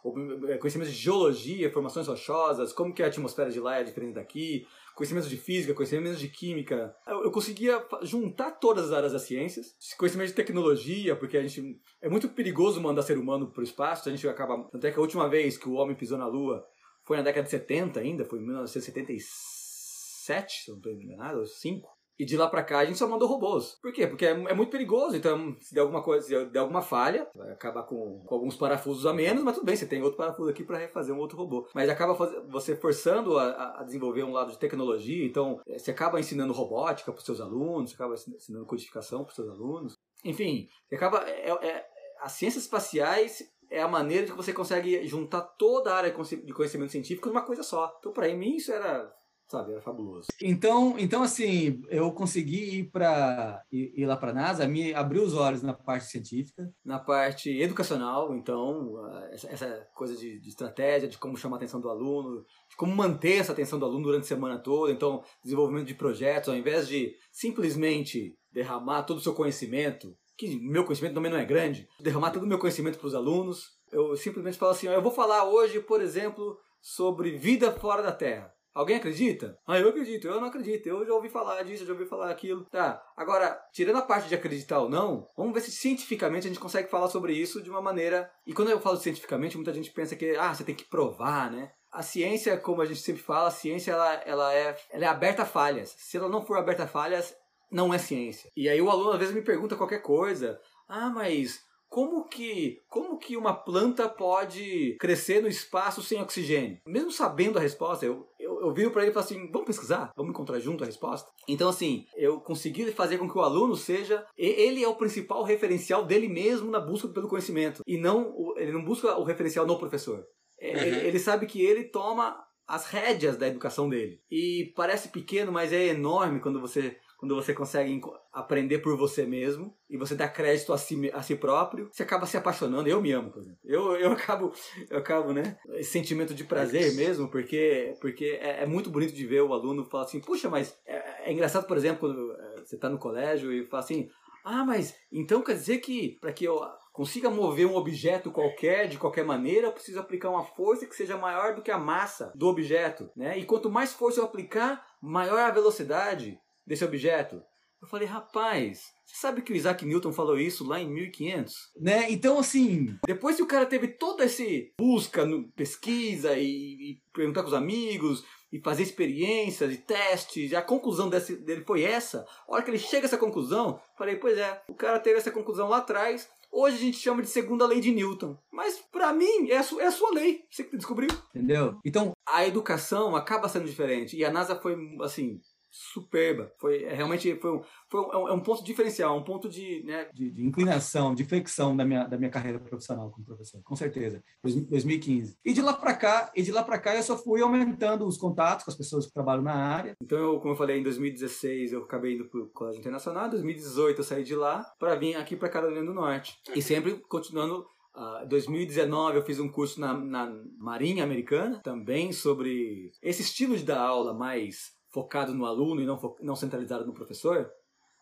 é, 0.48 0.58
conhecimentos 0.58 0.94
de 0.94 1.00
geologia, 1.00 1.72
formações 1.72 2.08
rochosas, 2.08 2.72
como 2.72 2.94
que 2.94 3.04
a 3.04 3.08
atmosfera 3.08 3.52
de 3.52 3.60
lá 3.60 3.78
é 3.80 3.84
diferente 3.84 4.14
daqui, 4.14 4.66
conhecimentos 4.96 5.30
de 5.30 5.38
física, 5.38 5.74
conhecimentos 5.74 6.20
de 6.20 6.28
química. 6.28 6.94
Eu, 7.08 7.24
eu 7.26 7.32
conseguia 7.32 7.84
juntar 8.02 8.52
todas 8.52 8.86
as 8.86 8.92
áreas 8.92 9.14
das 9.14 9.24
ciências, 9.24 9.76
conhecimentos 9.98 10.32
de 10.32 10.36
tecnologia, 10.36 11.16
porque 11.16 11.38
a 11.38 11.42
gente 11.42 11.80
é 12.02 12.10
muito 12.10 12.30
perigoso 12.30 12.82
mandar 12.82 13.04
ser 13.04 13.18
humano 13.18 13.52
para 13.52 13.62
o 13.62 13.64
espaço, 13.64 14.08
a 14.08 14.12
gente 14.12 14.28
acaba, 14.28 14.64
tanto 14.70 14.86
é 14.86 14.92
que 14.92 14.98
a 14.98 15.02
última 15.02 15.30
vez 15.30 15.58
que 15.58 15.70
o 15.70 15.74
homem 15.74 15.96
pisou 15.96 16.18
na 16.18 16.28
Lua 16.28 16.66
foi 17.04 17.18
na 17.18 17.24
década 17.24 17.46
de 17.46 17.52
70 17.52 18.00
ainda, 18.00 18.26
foi 18.26 18.40
em 18.40 18.44
1977, 18.44 20.64
se 20.64 20.70
não 20.70 20.78
estou 20.78 20.92
enganado, 20.92 21.40
ou 21.40 21.46
5. 21.46 22.01
E 22.22 22.26
de 22.26 22.38
lá 22.38 22.48
pra 22.48 22.62
cá 22.64 22.78
a 22.80 22.86
gente 22.86 23.00
só 23.00 23.08
mandou 23.08 23.28
robôs. 23.28 23.80
Por 23.82 23.92
quê? 23.92 24.06
Porque 24.06 24.26
é, 24.28 24.30
é 24.30 24.54
muito 24.54 24.70
perigoso. 24.70 25.16
Então, 25.18 25.56
se 25.60 25.74
der 25.74 25.82
alguma 25.82 26.04
coisa, 26.04 26.24
se 26.28 26.46
der 26.52 26.60
alguma 26.60 26.84
falha, 26.84 27.28
vai 27.36 27.52
acabar 27.52 27.82
com, 27.82 28.22
com 28.28 28.36
alguns 28.36 28.56
parafusos 28.56 29.08
a 29.08 29.14
menos, 29.14 29.44
mas 29.44 29.56
tudo 29.56 29.66
bem, 29.66 29.76
você 29.76 29.88
tem 29.88 30.04
outro 30.04 30.18
parafuso 30.18 30.50
aqui 30.52 30.64
pra 30.64 30.78
refazer 30.78 31.16
um 31.16 31.18
outro 31.18 31.36
robô. 31.36 31.68
Mas 31.74 31.90
acaba 31.90 32.14
faz- 32.14 32.32
você 32.48 32.76
forçando 32.76 33.40
a- 33.40 33.80
a, 33.80 33.84
desenvolver 33.84 34.24
um 34.24 34.32
lado 34.34 34.52
de 34.52 34.60
tecnologia, 34.60 35.26
então 35.26 35.60
eh, 35.68 35.80
você 35.80 35.90
acaba 35.90 36.20
ensinando 36.20 36.54
robótica 36.54 37.12
pros 37.12 37.26
seus 37.26 37.42
alunos, 37.42 37.90
você 37.90 37.96
acaba 37.96 38.14
ensinando 38.14 38.68
codificação 38.68 39.24
pros 39.24 39.36
seus 39.36 39.50
alunos. 39.50 39.96
Enfim, 40.24 40.68
você 40.88 40.96
acaba. 40.96 41.28
É, 41.28 41.50
é- 41.50 41.86
as 42.22 42.34
ciências 42.34 42.66
espaciais 42.66 43.42
é 43.72 43.82
a 43.82 43.88
maneira 43.88 44.28
que 44.28 44.34
você 44.34 44.54
consegue 44.54 45.08
juntar 45.08 45.42
toda 45.58 45.92
a 45.92 45.96
área 45.98 46.10
de 46.12 46.16
conheci- 46.16 46.46
de 46.46 46.54
conhecimento 46.54 46.92
científico 46.92 47.30
numa 47.30 47.42
coisa 47.42 47.64
só. 47.64 47.92
Então, 47.98 48.12
pra 48.14 48.28
mim, 48.36 48.58
isso 48.58 48.72
era, 48.72 49.12
sabe, 49.52 49.74
era 49.74 49.82
fabuloso. 49.82 50.28
Então, 50.42 50.96
então 50.98 51.22
assim, 51.22 51.82
eu 51.90 52.12
consegui 52.12 52.80
ir 52.80 52.84
para 52.90 53.62
ir, 53.72 53.94
ir 53.96 54.06
lá 54.06 54.16
para 54.16 54.32
a 54.32 54.34
NASA, 54.34 54.68
me 54.68 54.94
abriu 54.94 55.24
os 55.24 55.34
olhos 55.34 55.62
na 55.62 55.74
parte 55.74 56.06
científica. 56.06 56.72
na 56.84 56.98
parte 56.98 57.50
educacional, 57.50 58.34
então, 58.34 58.96
ah, 59.06 59.30
essa, 59.32 59.50
essa 59.50 59.88
coisa 59.94 60.16
de, 60.16 60.40
de 60.40 60.50
estratégia, 60.50 61.10
de 61.10 61.18
como 61.18 61.38
chamar 61.38 61.58
a 61.58 61.60
atenção 61.60 61.82
do 61.82 61.90
aluno, 61.90 62.46
de 62.70 62.76
como 62.78 62.96
manter 62.96 63.40
essa 63.40 63.52
atenção 63.52 63.78
do 63.78 63.86
aluno 63.86 64.04
durante 64.04 64.24
a 64.24 64.28
semana 64.28 64.58
toda, 64.58 64.92
então, 64.92 65.24
desenvolvimento 65.44 65.88
de 65.88 65.96
projetos, 65.96 66.50
ao 66.50 66.56
invés 66.56 66.88
de 66.88 67.14
simplesmente 67.32 68.36
derramar 68.52 69.04
todo 69.04 69.18
o 69.18 69.22
seu 69.22 69.34
conhecimento, 69.34 70.16
que 70.38 70.60
meu 70.60 70.84
conhecimento 70.86 71.14
também 71.14 71.32
não 71.32 71.38
é 71.38 71.46
grande, 71.46 71.88
derramar 72.00 72.32
todo 72.32 72.44
o 72.44 72.48
meu 72.48 72.58
conhecimento 72.58 72.98
para 72.98 73.08
os 73.08 73.16
alunos. 73.16 73.66
Eu 73.92 74.16
simplesmente 74.16 74.58
falo 74.58 74.72
assim: 74.72 74.88
ó, 74.88 74.94
eu 74.94 75.02
vou 75.02 75.12
falar 75.12 75.44
hoje, 75.44 75.80
por 75.80 76.02
exemplo, 76.02 76.58
sobre 76.82 77.38
vida 77.38 77.72
fora 77.72 78.02
da 78.02 78.12
Terra. 78.12 78.52
Alguém 78.74 78.96
acredita? 78.96 79.58
Ah, 79.68 79.78
eu 79.78 79.90
acredito, 79.90 80.28
eu 80.28 80.40
não 80.40 80.48
acredito, 80.48 80.88
eu 80.88 81.06
já 81.06 81.14
ouvi 81.14 81.30
falar 81.30 81.62
disso, 81.64 81.84
eu 81.84 81.88
já 81.88 81.94
ouvi 81.94 82.06
falar 82.06 82.30
aquilo. 82.30 82.66
Tá, 82.66 83.04
agora, 83.18 83.60
tirando 83.74 83.98
a 83.98 84.02
parte 84.02 84.30
de 84.30 84.36
acreditar 84.36 84.80
ou 84.80 84.90
não, 84.90 85.28
vamos 85.36 85.54
ver 85.54 85.62
se 85.62 85.72
cientificamente 85.72 86.48
a 86.48 86.50
gente 86.50 86.60
consegue 86.60 86.90
falar 86.90 87.10
sobre 87.10 87.34
isso 87.34 87.62
de 87.62 87.70
uma 87.70 87.82
maneira. 87.82 88.32
E 88.48 88.54
quando 88.54 88.70
eu 88.70 88.80
falo 88.80 88.98
cientificamente, 88.98 89.58
muita 89.58 89.74
gente 89.74 89.92
pensa 89.92 90.16
que, 90.16 90.36
ah, 90.38 90.54
você 90.54 90.64
tem 90.64 90.76
que 90.76 90.86
provar, 90.86 91.52
né? 91.52 91.72
A 91.92 92.02
ciência, 92.02 92.58
como 92.58 92.82
a 92.82 92.86
gente 92.86 93.02
sempre 93.02 93.22
fala, 93.22 93.50
a 93.50 93.52
ciência 93.52 93.92
ela, 93.92 94.14
ela, 94.26 94.54
é, 94.54 94.78
ela 94.92 95.06
é 95.06 95.08
aberta 95.08 95.42
a 95.42 95.46
falhas. 95.46 95.94
Se 95.98 96.16
ela 96.16 96.30
não 96.30 96.42
for 96.42 96.58
aberta 96.58 96.84
a 96.84 96.88
falhas, 96.88 97.36
não 97.70 97.94
é 97.94 97.98
ciência. 97.98 98.50
E 98.56 98.70
aí 98.70 98.82
o 98.82 98.90
aluno 98.90 99.12
às 99.12 99.20
vezes 99.20 99.36
me 99.36 99.42
pergunta 99.42 99.76
qualquer 99.76 100.02
coisa. 100.02 100.58
Ah, 100.88 101.10
mas 101.10 101.60
como 101.92 102.24
que, 102.26 102.82
como 102.88 103.18
que 103.18 103.36
uma 103.36 103.54
planta 103.54 104.08
pode 104.08 104.96
crescer 104.98 105.42
no 105.42 105.50
espaço 105.50 106.02
sem 106.02 106.22
oxigênio? 106.22 106.80
Mesmo 106.88 107.12
sabendo 107.12 107.60
a 107.60 107.62
resposta, 107.62 108.06
eu, 108.06 108.26
eu, 108.62 108.74
viro 108.74 108.92
para 108.92 109.02
ele 109.02 109.12
e 109.12 109.14
falo 109.14 109.26
assim: 109.26 109.52
vamos 109.52 109.68
pesquisar? 109.68 110.12
Vamos 110.16 110.32
encontrar 110.32 110.60
junto 110.60 110.84
a 110.84 110.88
resposta? 110.88 111.30
Então, 111.48 111.70
assim, 111.70 112.06
eu 112.16 112.40
consegui 112.40 112.92
fazer 112.92 113.18
com 113.18 113.30
que 113.30 113.38
o 113.38 113.42
aluno 113.42 113.76
seja. 113.76 114.26
Ele 114.38 114.84
é 114.84 114.88
o 114.88 114.96
principal 114.96 115.44
referencial 115.44 116.06
dele 116.06 116.28
mesmo 116.28 116.72
na 116.72 116.80
busca 116.80 117.08
pelo 117.08 117.28
conhecimento. 117.28 117.82
E 117.86 117.98
não 117.98 118.54
ele 118.58 118.72
não 118.72 118.84
busca 118.84 119.18
o 119.18 119.24
referencial 119.24 119.66
no 119.66 119.80
professor. 119.80 120.24
É, 120.60 120.72
uhum. 120.72 120.82
Ele, 120.82 121.08
ele 121.08 121.20
sabe 121.20 121.46
que 121.46 121.62
ele 121.62 121.86
toma 121.86 122.38
as 122.68 122.86
rédeas 122.86 123.36
da 123.36 123.48
educação 123.48 123.90
dele. 123.90 124.22
E 124.32 124.72
parece 124.76 125.10
pequeno, 125.10 125.52
mas 125.52 125.74
é 125.74 125.88
enorme 125.88 126.40
quando 126.40 126.62
você 126.62 126.96
quando 127.22 127.36
você 127.36 127.54
consegue 127.54 128.02
aprender 128.34 128.80
por 128.80 128.98
você 128.98 129.28
mesmo 129.28 129.78
e 129.88 129.96
você 129.96 130.16
dá 130.16 130.28
crédito 130.28 130.74
a 130.74 130.78
si, 130.80 131.12
a 131.14 131.22
si 131.22 131.36
próprio, 131.36 131.88
você 131.92 132.02
acaba 132.02 132.26
se 132.26 132.36
apaixonando. 132.36 132.90
Eu 132.90 133.00
me 133.00 133.12
amo, 133.12 133.30
por 133.30 133.44
exemplo. 133.44 133.60
Eu, 133.64 133.96
eu 133.96 134.10
acabo, 134.12 134.52
eu 134.90 134.98
acabo, 134.98 135.32
né? 135.32 135.56
Esse 135.76 135.92
sentimento 135.92 136.34
de 136.34 136.44
prazer 136.44 136.96
mesmo, 136.96 137.30
porque, 137.30 137.94
porque 138.02 138.40
é, 138.42 138.64
é 138.64 138.66
muito 138.66 138.90
bonito 138.90 139.14
de 139.14 139.28
ver 139.28 139.44
o 139.44 139.54
aluno 139.54 139.86
falar 139.86 140.06
assim, 140.06 140.20
puxa, 140.20 140.50
mas 140.50 140.76
é, 140.84 141.30
é 141.30 141.32
engraçado, 141.32 141.68
por 141.68 141.78
exemplo, 141.78 142.00
quando 142.00 142.34
é, 142.34 142.66
você 142.66 142.74
está 142.74 142.90
no 142.90 142.98
colégio 142.98 143.54
e 143.54 143.68
fala 143.68 143.84
assim, 143.84 144.10
ah, 144.44 144.66
mas 144.66 144.96
então 145.12 145.44
quer 145.44 145.54
dizer 145.54 145.78
que 145.78 146.18
para 146.20 146.34
que 146.34 146.46
eu 146.46 146.60
consiga 146.92 147.30
mover 147.30 147.68
um 147.68 147.76
objeto 147.76 148.32
qualquer 148.32 148.88
de 148.88 148.98
qualquer 148.98 149.24
maneira, 149.24 149.68
eu 149.68 149.72
preciso 149.72 150.00
aplicar 150.00 150.32
uma 150.32 150.44
força 150.44 150.88
que 150.88 150.96
seja 150.96 151.16
maior 151.18 151.54
do 151.54 151.62
que 151.62 151.70
a 151.70 151.78
massa 151.78 152.34
do 152.34 152.48
objeto, 152.48 153.12
né? 153.16 153.38
E 153.38 153.46
quanto 153.46 153.70
mais 153.70 153.94
força 153.94 154.20
eu 154.20 154.26
aplicar, 154.26 154.84
maior 155.00 155.40
a 155.40 155.52
velocidade 155.52 156.40
desse 156.72 156.86
objeto? 156.86 157.44
Eu 157.82 157.88
falei, 157.88 158.08
rapaz, 158.08 158.92
você 159.06 159.16
sabe 159.16 159.42
que 159.42 159.52
o 159.52 159.56
Isaac 159.56 159.86
Newton 159.86 160.14
falou 160.14 160.40
isso 160.40 160.66
lá 160.66 160.80
em 160.80 160.90
1500? 160.90 161.54
Né? 161.78 162.12
Então, 162.12 162.40
assim. 162.40 162.96
Depois 163.06 163.36
que 163.36 163.44
o 163.44 163.48
cara 163.48 163.66
teve 163.66 163.88
toda 163.90 164.24
essa 164.24 164.44
busca, 164.80 165.28
pesquisa 165.56 166.38
e, 166.38 166.46
e, 166.46 167.02
perguntar 167.12 167.42
com 167.42 167.50
os 167.50 167.54
amigos 167.54 168.24
e 168.54 168.62
fazer 168.62 168.84
experiências 168.84 169.74
e 169.74 169.78
testes, 169.78 170.52
e 170.52 170.56
a 170.56 170.62
conclusão 170.62 171.10
desse, 171.10 171.36
dele 171.36 171.64
foi 171.66 171.84
essa. 171.84 172.26
A 172.48 172.54
hora 172.54 172.64
que 172.64 172.70
ele 172.70 172.78
chega 172.78 173.06
a 173.06 173.08
essa 173.08 173.18
conclusão, 173.18 173.82
falei, 173.98 174.16
pois 174.16 174.38
é, 174.38 174.62
o 174.70 174.76
cara 174.76 175.00
teve 175.00 175.18
essa 175.18 175.32
conclusão 175.32 175.68
lá 175.68 175.78
atrás. 175.78 176.30
Hoje 176.52 176.76
a 176.76 176.80
gente 176.80 176.98
chama 176.98 177.22
de 177.22 177.30
segunda 177.30 177.66
lei 177.66 177.80
de 177.80 177.92
Newton. 177.92 178.38
Mas 178.52 178.78
para 178.92 179.12
mim 179.14 179.50
é 179.50 179.58
a, 179.58 179.64
sua, 179.64 179.82
é 179.82 179.88
a 179.88 179.92
sua 179.92 180.12
lei. 180.12 180.44
Você 180.50 180.66
que 180.66 180.78
descobriu. 180.78 181.10
Entendeu? 181.34 181.80
Então 181.84 182.12
a 182.28 182.46
educação 182.46 183.16
acaba 183.16 183.50
sendo 183.50 183.66
diferente. 183.66 184.16
E 184.16 184.24
a 184.24 184.32
NASA 184.32 184.56
foi, 184.56 184.78
assim, 185.02 185.40
superba. 185.72 186.52
Foi 186.60 186.84
é, 186.84 186.94
realmente 186.94 187.34
foi, 187.38 187.52
um, 187.52 187.62
foi 187.90 188.02
um, 188.02 188.28
é 188.28 188.34
um 188.34 188.42
ponto 188.42 188.64
diferencial, 188.64 189.18
um 189.18 189.24
ponto 189.24 189.48
de, 189.48 189.84
né? 189.84 190.10
de, 190.14 190.30
de, 190.30 190.46
inclinação, 190.46 191.16
de 191.16 191.24
flexão 191.24 191.76
da 191.76 191.86
minha, 191.86 192.04
da 192.06 192.18
minha 192.18 192.30
carreira 192.30 192.60
profissional 192.60 193.10
como 193.10 193.26
professor, 193.26 193.62
com 193.64 193.76
certeza. 193.76 194.22
2015. 194.44 195.38
E 195.46 195.54
de 195.54 195.62
lá 195.62 195.74
para 195.74 195.94
cá, 195.94 196.32
e 196.36 196.42
de 196.42 196.52
lá 196.52 196.64
para 196.64 196.80
cá 196.80 196.96
eu 196.96 197.04
só 197.04 197.18
fui 197.18 197.42
aumentando 197.42 198.06
os 198.06 198.18
contatos 198.18 198.66
com 198.66 198.72
as 198.72 198.78
pessoas 198.78 199.08
que 199.08 199.14
trabalham 199.14 199.44
na 199.44 199.56
área. 199.56 199.96
Então, 200.02 200.18
eu, 200.18 200.40
como 200.40 200.54
eu 200.54 200.58
falei, 200.58 200.80
em 200.80 200.84
2016 200.84 201.72
eu 201.72 201.84
acabei 201.84 202.16
indo 202.16 202.26
para 202.26 202.42
o 202.42 202.48
Colégio 202.50 202.80
Internacional, 202.80 203.28
em 203.28 203.32
2018 203.32 204.00
eu 204.00 204.04
saí 204.04 204.24
de 204.24 204.36
lá 204.36 204.66
para 204.78 204.96
vir 204.96 205.16
aqui 205.16 205.36
para 205.36 205.50
Carolina 205.50 205.86
do 205.86 205.94
Norte. 205.94 206.38
E 206.54 206.62
sempre 206.62 207.00
continuando 207.08 207.66
Uh, 207.94 208.26
2019 208.26 209.18
eu 209.18 209.22
fiz 209.22 209.38
um 209.38 209.50
curso 209.50 209.80
na, 209.82 209.94
na, 209.94 210.34
Marinha 210.58 211.04
Americana, 211.04 211.60
também 211.62 212.14
sobre 212.14 212.90
esse 213.02 213.22
estilo 213.22 213.58
de 213.58 213.66
dar 213.66 213.82
aula 213.82 214.14
mais 214.14 214.72
focado 214.92 215.34
no 215.34 215.46
aluno 215.46 215.82
e 215.82 215.86
não, 215.86 216.00
não 216.22 216.36
centralizado 216.36 216.86
no 216.86 216.94
professor, 216.94 217.50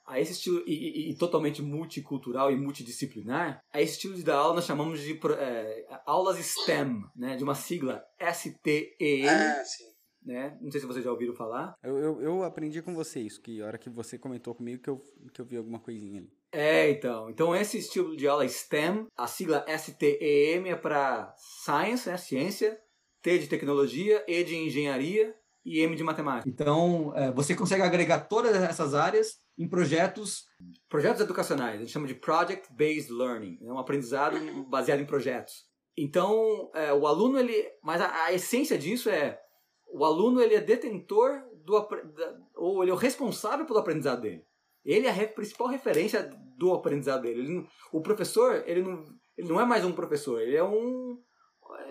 a 0.10 0.20
esse 0.20 0.32
estilo 0.32 0.64
e, 0.66 0.74
e, 0.74 1.12
e, 1.12 1.16
totalmente 1.16 1.62
multicultural 1.62 2.52
e 2.52 2.56
multidisciplinar, 2.56 3.62
a 3.72 3.80
esse 3.80 3.94
estilo 3.94 4.16
de 4.16 4.24
dar 4.24 4.38
aula 4.38 4.56
nós 4.56 4.66
chamamos 4.66 5.00
de 5.02 5.20
é, 5.38 5.88
aulas 6.06 6.38
STEM, 6.38 7.04
né, 7.16 7.36
de 7.36 7.44
uma 7.44 7.54
sigla 7.54 8.04
S-T-E-M. 8.18 9.30
Ah, 9.30 9.64
sim. 9.64 9.84
Né? 10.26 10.58
Não 10.62 10.70
sei 10.70 10.82
se 10.82 10.88
vocês 10.88 11.06
já 11.06 11.12
ouviram 11.12 11.34
falar. 11.34 11.76
Eu, 11.82 11.98
eu, 11.98 12.22
eu, 12.22 12.44
aprendi 12.44 12.82
com 12.82 12.94
você 12.94 13.22
isso, 13.22 13.42
que 13.42 13.62
a 13.62 13.68
hora 13.68 13.78
que 13.78 13.90
você 13.90 14.18
comentou 14.18 14.54
comigo 14.54 14.82
que 14.82 14.90
eu, 14.90 15.02
que 15.34 15.40
eu 15.40 15.46
vi 15.46 15.56
alguma 15.56 15.80
coisinha 15.80 16.20
ali. 16.20 16.30
É, 16.52 16.90
então. 16.90 17.30
Então 17.30 17.56
esse 17.56 17.78
estilo 17.78 18.18
de 18.18 18.28
aula 18.28 18.48
STEM, 18.48 19.08
a 19.16 19.28
sigla 19.28 19.64
S-T-E-M 19.68 20.70
é 20.70 20.76
para 20.76 21.34
Science, 21.38 22.10
né, 22.10 22.18
ciência, 22.18 22.80
T 23.22 23.38
de 23.38 23.48
tecnologia, 23.48 24.24
E 24.28 24.44
de 24.44 24.56
engenharia, 24.56 25.36
e 25.66 25.80
M 25.82 25.96
de 25.96 26.04
matemática. 26.04 26.50
Então, 26.50 27.14
é, 27.16 27.32
você 27.32 27.56
consegue 27.56 27.84
agregar 27.84 28.22
todas 28.22 28.56
essas 28.56 28.94
áreas 28.94 29.38
em 29.58 29.68
projetos. 29.68 30.46
Projetos 30.88 31.22
educacionais, 31.22 31.76
a 31.76 31.80
gente 31.80 31.92
chama 31.92 32.08
de 32.08 32.16
Project 32.16 32.74
Based 32.74 33.12
Learning, 33.12 33.60
é 33.62 33.72
um 33.72 33.78
aprendizado 33.78 34.38
baseado 34.66 35.02
em 35.02 35.06
projetos. 35.06 35.68
Então, 35.98 36.72
é, 36.74 36.94
o 36.94 37.06
aluno, 37.06 37.38
ele. 37.38 37.54
Mas 37.84 38.02
a, 38.02 38.26
a, 38.26 38.34
essência 38.34 38.78
disso 38.78 39.10
é. 39.10 39.40
O 39.92 40.06
aluno 40.06 40.42
ele 40.42 40.56
é 40.56 40.62
detentor 40.62 41.42
do. 41.66 41.80
Da, 41.80 42.38
ou 42.56 42.84
ele 42.84 42.92
é 42.92 42.94
o 42.94 42.98
responsável 42.98 43.66
pelo 43.66 43.80
aprendizado 43.80 44.22
dele. 44.22 44.46
Ele 44.86 45.08
é 45.08 45.10
a 45.10 45.14
re, 45.14 45.28
principal 45.28 45.68
referência 45.68 46.24
do 46.58 46.74
aprendizado 46.74 47.24
dele. 47.24 47.42
Ele, 47.42 47.68
o 47.92 48.02
professor, 48.02 48.64
ele 48.66 48.82
não, 48.82 49.04
ele 49.38 49.50
não 49.50 49.60
é 49.60 49.66
mais 49.66 49.84
um 49.84 49.92
professor, 49.92 50.40
ele 50.42 50.56
é 50.56 50.64
um. 50.64 51.22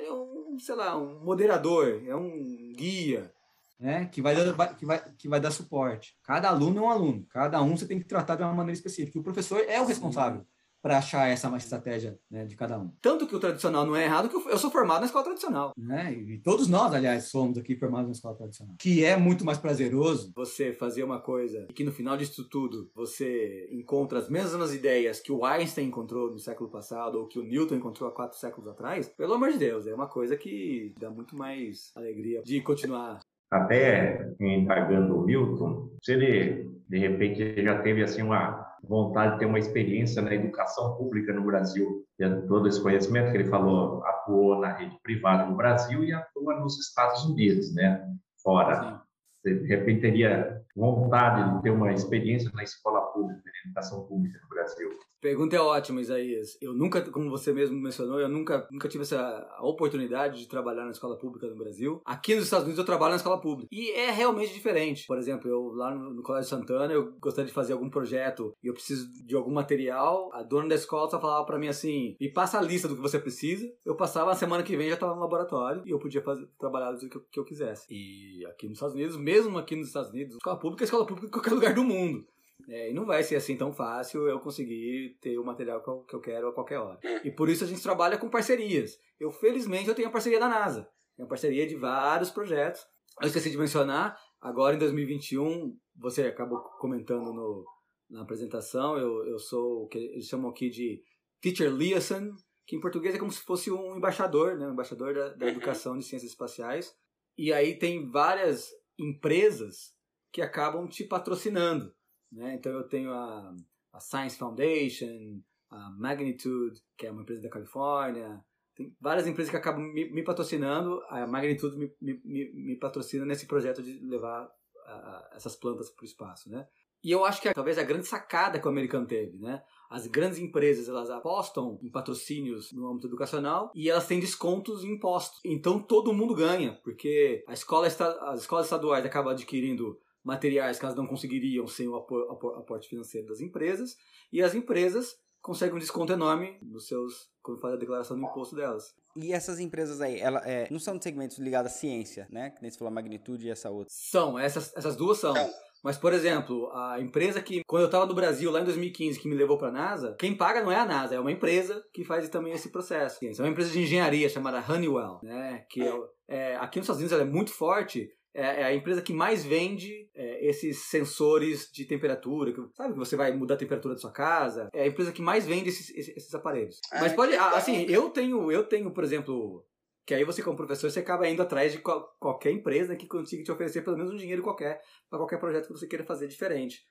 É 0.03 0.13
um, 0.13 0.59
sei 0.59 0.75
lá, 0.75 0.97
um 0.97 1.23
moderador, 1.23 2.03
é 2.07 2.17
um 2.17 2.73
guia 2.77 3.33
né, 3.79 4.07
que, 4.07 4.21
vai 4.21 4.35
dar, 4.35 4.75
que, 4.77 4.85
vai, 4.85 5.03
que 5.17 5.29
vai 5.29 5.41
dar 5.41 5.51
suporte. 5.51 6.17
Cada 6.23 6.49
aluno 6.49 6.79
é 6.79 6.83
um 6.83 6.91
aluno, 6.91 7.27
cada 7.31 7.63
um 7.63 7.77
você 7.77 7.87
tem 7.87 7.99
que 7.99 8.07
tratar 8.07 8.37
de 8.37 8.43
uma 8.43 8.55
maneira 8.55 8.77
específica. 8.77 9.19
O 9.19 9.23
professor 9.23 9.65
é 9.69 9.81
o 9.81 9.87
responsável 9.87 10.45
para 10.81 10.99
achar 10.99 11.29
essa 11.29 11.55
estratégia 11.57 12.19
né, 12.31 12.45
de 12.45 12.55
cada 12.55 12.79
um. 12.79 12.91
Tanto 13.01 13.27
que 13.27 13.35
o 13.35 13.41
tradicional 13.41 13.85
não 13.85 13.97
é 13.97 14.05
errado, 14.05 14.29
que 14.29 14.37
eu 14.37 14.59
sou 14.59 14.71
formado 14.71 15.01
na 15.01 15.07
escola 15.07 15.25
tradicional. 15.25 15.73
Né? 15.77 16.13
E 16.13 16.39
todos 16.39 16.69
nós, 16.69 16.95
aliás, 16.95 17.25
somos 17.25 17.59
aqui 17.59 17.77
formados 17.77 18.07
na 18.07 18.13
escola 18.13 18.37
tradicional. 18.37 18.77
Que 18.79 19.05
é 19.05 19.17
muito 19.17 19.45
mais 19.45 19.59
prazeroso. 19.59 20.33
Você 20.37 20.73
fazer 20.73 21.03
uma 21.03 21.21
coisa 21.21 21.67
e 21.69 21.73
que 21.73 21.85
no 21.85 21.93
final 21.93 22.17
disso 22.17 22.49
tudo 22.49 22.91
você 22.95 23.69
encontra 23.73 24.19
as 24.19 24.29
mesmas 24.29 24.73
ideias 24.73 25.21
que 25.21 25.33
o 25.33 25.45
Einstein 25.45 25.89
encontrou 25.89 26.31
no 26.31 26.39
século 26.39 26.71
passado 26.71 27.19
ou 27.19 27.27
que 27.27 27.39
o 27.39 27.45
Newton 27.45 27.77
encontrou 27.77 28.09
há 28.09 28.13
quatro 28.13 28.39
séculos 28.39 28.69
atrás, 28.69 29.09
pelo 29.09 29.35
amor 29.35 29.53
de 29.53 29.59
Deus, 29.59 29.87
é 29.87 29.95
uma 29.95 30.09
coisa 30.09 30.37
que 30.37 30.95
dá 30.99 31.11
muito 31.11 31.37
mais 31.37 31.91
alegria 31.97 32.43
de 32.43 32.61
continuar 32.61 33.21
até 33.51 34.33
indagando 34.41 35.19
o 35.19 35.25
Milton, 35.25 35.91
se 36.03 36.13
ele 36.13 36.69
de 36.89 36.99
repente 36.99 37.63
já 37.63 37.81
teve 37.83 38.03
assim 38.03 38.23
uma 38.23 38.67
vontade 38.83 39.33
de 39.33 39.39
ter 39.41 39.47
uma 39.47 39.59
experiência 39.59 40.23
na 40.23 40.35
educação 40.35 40.97
pública 40.97 41.33
no 41.33 41.45
Brasil, 41.45 42.05
tendo 42.17 42.47
todo 42.47 42.69
esse 42.69 42.83
conhecimento 42.83 43.31
que 43.31 43.37
ele 43.37 43.49
falou, 43.49 44.05
atuou 44.05 44.61
na 44.61 44.73
rede 44.73 44.97
privada 45.03 45.47
no 45.47 45.57
Brasil 45.57 46.05
e 46.05 46.13
atua 46.13 46.59
nos 46.61 46.79
Estados 46.79 47.25
Unidos, 47.27 47.75
né, 47.75 48.07
fora. 48.43 49.03
Sim. 49.45 49.61
De 49.61 49.67
repente 49.67 50.01
teria 50.01 50.63
vontade 50.77 51.57
de 51.57 51.63
ter 51.63 51.71
uma 51.71 51.93
experiência 51.93 52.51
na 52.55 52.63
escola 52.63 53.01
pública, 53.13 53.43
na 53.45 53.71
educação 53.71 54.07
pública 54.07 54.39
no 54.43 54.49
Brasil. 54.49 54.91
Pergunta 55.21 55.57
é 55.57 55.61
ótima, 55.61 56.01
Isaías. 56.01 56.57
Eu 56.61 56.73
nunca, 56.73 57.03
como 57.11 57.29
você 57.29 57.53
mesmo 57.53 57.77
mencionou, 57.77 58.21
eu 58.21 58.29
nunca, 58.29 58.69
nunca 58.71 58.89
tive 58.89 59.03
essa 59.03 59.49
oportunidade 59.61 60.39
de 60.39 60.49
trabalhar 60.49 60.85
na 60.85 60.93
escola 60.93 61.19
pública 61.19 61.47
no 61.49 61.57
Brasil. 61.57 62.01
Aqui 62.05 62.35
nos 62.35 62.45
Estados 62.45 62.65
Unidos 62.65 62.79
eu 62.79 62.85
trabalho 62.85 63.11
na 63.11 63.17
escola 63.17 63.41
pública. 63.41 63.69
E 63.73 63.91
é 63.91 64.11
realmente 64.11 64.55
diferente. 64.55 65.07
Por 65.07 65.19
exemplo, 65.19 65.51
eu 65.51 65.73
lá 65.73 65.93
no, 65.93 66.15
no 66.15 66.23
Colégio 66.23 66.49
Santana, 66.49 66.93
eu 66.93 67.13
gostaria 67.21 67.49
de 67.49 67.53
fazer 67.53 67.73
algum 67.73 67.91
projeto 67.91 68.55
e 68.63 68.69
eu 68.69 68.75
preciso 68.75 69.09
de 69.27 69.35
algum 69.35 69.53
material. 69.53 70.31
A 70.33 70.43
dona 70.43 70.69
da 70.69 70.75
escola 70.77 71.11
só 71.11 71.21
falava 71.21 71.45
para 71.45 71.59
mim 71.59 71.69
assim: 71.69 72.17
me 72.21 72.33
passa 72.33 72.59
a 72.59 72.63
lista 72.63 72.87
do 72.87 72.95
que 72.95 73.03
você 73.03 73.19
precisa. 73.19 73.69
Eu 73.85 73.97
passava 73.97 74.31
a 74.31 74.37
semana 74.37 74.63
que 74.63 74.77
vem 74.77 74.89
já 74.89 74.95
estava 74.95 75.15
no 75.15 75.21
laboratório 75.21 75.83
e 75.85 75.91
eu 75.91 75.99
podia 75.99 76.23
fazer, 76.23 76.49
trabalhar 76.59 76.93
do 76.93 77.09
que 77.09 77.17
eu, 77.17 77.23
que 77.33 77.41
eu 77.41 77.45
quisesse. 77.45 77.87
E 77.91 78.47
aqui 78.47 78.69
nos 78.69 78.77
Estados 78.77 78.95
Unidos, 78.95 79.17
mesmo 79.17 79.59
aqui 79.59 79.75
nos 79.75 79.89
Estados 79.89 80.11
Unidos, 80.11 80.37
escola 80.37 80.59
pública 80.59 80.85
é 80.85 80.87
escola 80.87 81.07
pública 81.07 81.27
em 81.27 81.31
qualquer 81.31 81.53
lugar 81.53 81.75
do 81.75 81.83
mundo. 81.83 82.25
É, 82.69 82.91
e 82.91 82.95
não 82.95 83.07
vai 83.07 83.23
ser 83.23 83.37
assim 83.37 83.57
tão 83.57 83.73
fácil 83.73 84.29
eu 84.29 84.39
conseguir 84.41 85.17
ter 85.23 85.39
o 85.39 85.45
material 85.45 85.83
que 85.83 85.89
eu, 85.89 86.01
que 86.03 86.15
eu 86.15 86.21
quero 86.21 86.49
a 86.49 86.53
qualquer 86.53 86.79
hora. 86.79 86.99
E 87.25 87.31
por 87.31 87.49
isso 87.49 87.65
a 87.65 87.67
gente 87.67 87.83
trabalha 87.83 88.19
com 88.19 88.29
parcerias. 88.29 88.99
Eu, 89.19 89.33
felizmente, 89.33 89.89
eu 89.89 89.95
tenho 89.95 90.09
a 90.09 90.13
parceria 90.13 90.39
da 90.39 90.49
NASA. 90.49 90.87
Tenho 91.17 91.27
a 91.27 91.29
parceria 91.29 91.67
de 91.67 91.77
vários 91.77 92.31
projetos. 92.31 92.87
Eu 93.21 93.27
esqueci 93.27 93.51
de 93.51 93.57
mencionar, 93.57 94.17
agora 94.41 94.77
em 94.77 94.79
2021, 94.79 95.77
você 95.97 96.27
acabou 96.27 96.61
comentando 96.79 97.33
no, 97.33 97.65
na 98.11 98.23
apresentação. 98.23 98.99
Eu, 98.99 99.27
eu 99.27 99.39
sou 99.39 99.85
o 99.85 99.89
que 99.89 99.99
eles 99.99 100.27
chamam 100.27 100.51
aqui 100.51 100.69
de 100.69 101.03
Teacher 101.41 101.73
Liaison, 101.73 102.33
que 102.67 102.77
em 102.77 102.81
português 102.81 103.15
é 103.15 103.19
como 103.19 103.33
se 103.33 103.41
fosse 103.41 103.71
um 103.71 103.97
embaixador, 103.97 104.59
né? 104.59 104.69
Um 104.69 104.73
embaixador 104.73 105.15
da, 105.15 105.31
da 105.31 105.47
educação 105.47 105.97
de 105.97 106.05
ciências 106.05 106.33
espaciais. 106.33 106.95
E 107.37 107.51
aí 107.51 107.79
tem 107.79 108.11
várias 108.11 108.69
empresas 108.99 109.97
que 110.31 110.43
acabam 110.43 110.87
te 110.87 111.03
patrocinando. 111.03 111.93
Né? 112.31 112.55
Então 112.55 112.73
eu 112.73 112.85
tenho 112.85 113.13
a, 113.13 113.55
a 113.93 114.01
Science 114.01 114.37
Foundation, 114.37 115.41
a 115.71 115.91
Magnitude, 115.91 116.81
que 116.97 117.07
é 117.07 117.11
uma 117.11 117.23
empresa 117.23 117.43
da 117.43 117.51
Califórnia. 117.51 118.45
Tem 118.75 118.95
várias 119.01 119.27
empresas 119.27 119.51
que 119.51 119.57
acabam 119.57 119.83
me, 119.83 120.11
me 120.11 120.23
patrocinando. 120.23 121.03
A 121.09 121.27
Magnitude 121.27 121.77
me, 121.77 121.93
me, 122.01 122.53
me, 122.53 122.77
patrocina 122.77 123.25
nesse 123.25 123.47
projeto 123.47 123.83
de 123.83 123.99
levar 124.01 124.49
a, 124.87 125.31
essas 125.35 125.57
plantas 125.57 125.91
para 125.91 126.03
o 126.03 126.07
espaço. 126.07 126.51
Né? 126.51 126.67
E 127.03 127.11
eu 127.11 127.25
acho 127.25 127.41
que 127.41 127.53
talvez 127.55 127.79
a 127.79 127.83
grande 127.83 128.07
sacada 128.07 128.59
que 128.59 128.67
o 128.67 128.71
americano 128.71 129.07
teve, 129.07 129.39
né? 129.39 129.63
As 129.89 130.07
grandes 130.07 130.39
empresas 130.39 130.89
elas 130.89 131.09
apostam 131.09 131.79
em 131.81 131.91
patrocínios 131.91 132.73
no 132.73 132.89
âmbito 132.89 133.07
educacional 133.07 133.71
e 133.75 133.89
elas 133.89 134.07
têm 134.07 134.21
descontos 134.21 134.85
em 134.85 134.93
impostos. 134.93 135.41
Então 135.45 135.81
todo 135.81 136.13
mundo 136.13 136.35
ganha, 136.35 136.79
porque 136.83 137.45
a 137.47 137.53
escola 137.53 137.87
as 137.87 138.41
escolas 138.41 138.67
estaduais 138.67 139.05
acabam 139.07 139.33
adquirindo 139.33 139.99
materiais 140.29 140.79
que 140.79 140.85
elas 140.85 140.97
não 140.97 141.07
conseguiriam 141.07 141.67
sem 141.67 141.89
o 141.89 141.97
aporte 141.97 142.89
financeiro 142.89 143.27
das 143.27 143.41
empresas 143.41 143.97
e 144.31 144.43
as 144.43 144.55
empresas 144.55 145.17
conseguem 145.41 145.77
um 145.77 145.79
desconto 145.79 146.13
enorme 146.13 146.59
nos 146.61 146.87
seus 146.87 147.31
quando 147.43 147.61
faz 147.61 147.75
a 147.75 147.79
declaração 147.79 148.19
do 148.19 148.23
imposto 148.23 148.55
delas. 148.55 148.95
E 149.17 149.33
essas 149.33 149.59
empresas 149.59 150.01
aí, 150.03 150.21
ela, 150.21 150.41
é, 150.45 150.69
não 150.71 150.79
são 150.79 150.99
de 150.99 151.03
segmentos 151.03 151.39
ligados 151.39 151.73
à 151.73 151.75
ciência, 151.75 152.29
né? 152.31 152.51
Que 152.51 152.61
nem 152.61 152.71
você 152.71 152.79
falou 152.79 152.93
a 152.93 152.95
magnitude 152.95 153.47
e 153.47 153.51
essa 153.51 153.71
outra. 153.71 153.89
São, 153.91 154.39
essas, 154.39 154.77
essas 154.77 154.95
duas 154.95 155.19
são. 155.19 155.35
Mas, 155.83 155.97
por 155.97 156.13
exemplo, 156.13 156.71
a 156.73 157.01
empresa 157.01 157.41
que, 157.41 157.63
quando 157.67 157.83
eu 157.83 157.87
estava 157.87 158.05
no 158.05 158.15
Brasil, 158.15 158.51
lá 158.51 158.61
em 158.61 158.65
2015, 158.65 159.19
que 159.19 159.29
me 159.29 159.35
levou 159.35 159.57
para 159.57 159.69
a 159.69 159.73
NASA, 159.73 160.17
quem 160.19 160.37
paga 160.37 160.63
não 160.63 160.73
é 160.73 160.77
a 160.77 160.85
NASA, 160.85 161.15
é 161.15 161.21
uma 161.21 161.33
empresa 161.33 161.83
que 161.93 162.05
faz 162.05 162.29
também 162.29 162.53
esse 162.53 162.71
processo. 162.71 163.19
É 163.25 163.43
uma 163.43 163.49
empresa 163.49 163.71
de 163.71 163.81
engenharia 163.81 164.29
chamada 164.29 164.63
Honeywell, 164.69 165.21
né? 165.23 165.65
Que 165.71 165.83
é, 165.83 165.95
é, 166.29 166.57
aqui 166.57 166.79
nos 166.79 166.85
Estados 166.85 167.01
Unidos 167.01 167.13
ela 167.13 167.23
é 167.23 167.33
muito 167.33 167.53
forte 167.53 168.11
é, 168.39 168.61
é 168.61 168.65
a 168.65 168.75
empresa 168.75 169.03
que 169.03 169.13
mais 169.13 169.45
vende 169.45 170.09
é, 170.15 170.47
esses 170.47 170.85
sensores 170.85 171.69
de 171.73 171.85
temperatura, 171.85 172.53
que, 172.53 172.61
sabe 172.77 172.93
que 172.93 172.99
você 172.99 173.17
vai 173.17 173.33
mudar 173.33 173.55
a 173.55 173.59
temperatura 173.59 173.95
da 173.95 174.01
sua 174.01 174.13
casa. 174.13 174.69
É 174.73 174.85
a 174.85 174.87
empresa 174.87 175.11
que 175.11 175.21
mais 175.21 175.45
vende 175.45 175.69
esses, 175.69 175.91
esses, 175.91 176.17
esses 176.17 176.35
aparelhos. 176.35 176.79
Ah, 176.93 177.01
Mas 177.01 177.13
pode, 177.15 177.35
assim, 177.35 177.85
eu 177.89 178.11
tenho, 178.11 178.53
eu 178.53 178.63
tenho, 178.63 178.93
por 178.93 179.03
exemplo, 179.03 179.67
que 180.07 180.15
aí 180.15 180.23
você 180.23 180.41
como 180.41 180.57
professor 180.57 180.89
você 180.89 181.01
acaba 181.01 181.29
indo 181.29 181.43
atrás 181.43 181.73
de 181.73 181.79
qual, 181.79 182.17
qualquer 182.21 182.53
empresa 182.53 182.95
que 182.95 183.09
consiga 183.09 183.43
te 183.43 183.51
oferecer 183.51 183.83
pelo 183.83 183.97
menos 183.97 184.13
um 184.13 184.17
dinheiro 184.17 184.43
qualquer 184.43 184.81
para 185.11 185.19
qualquer 185.19 185.41
projeto 185.41 185.67
que 185.67 185.73
você 185.73 185.89
queira 185.89 186.05
fazer 186.05 186.29
diferente. 186.29 186.85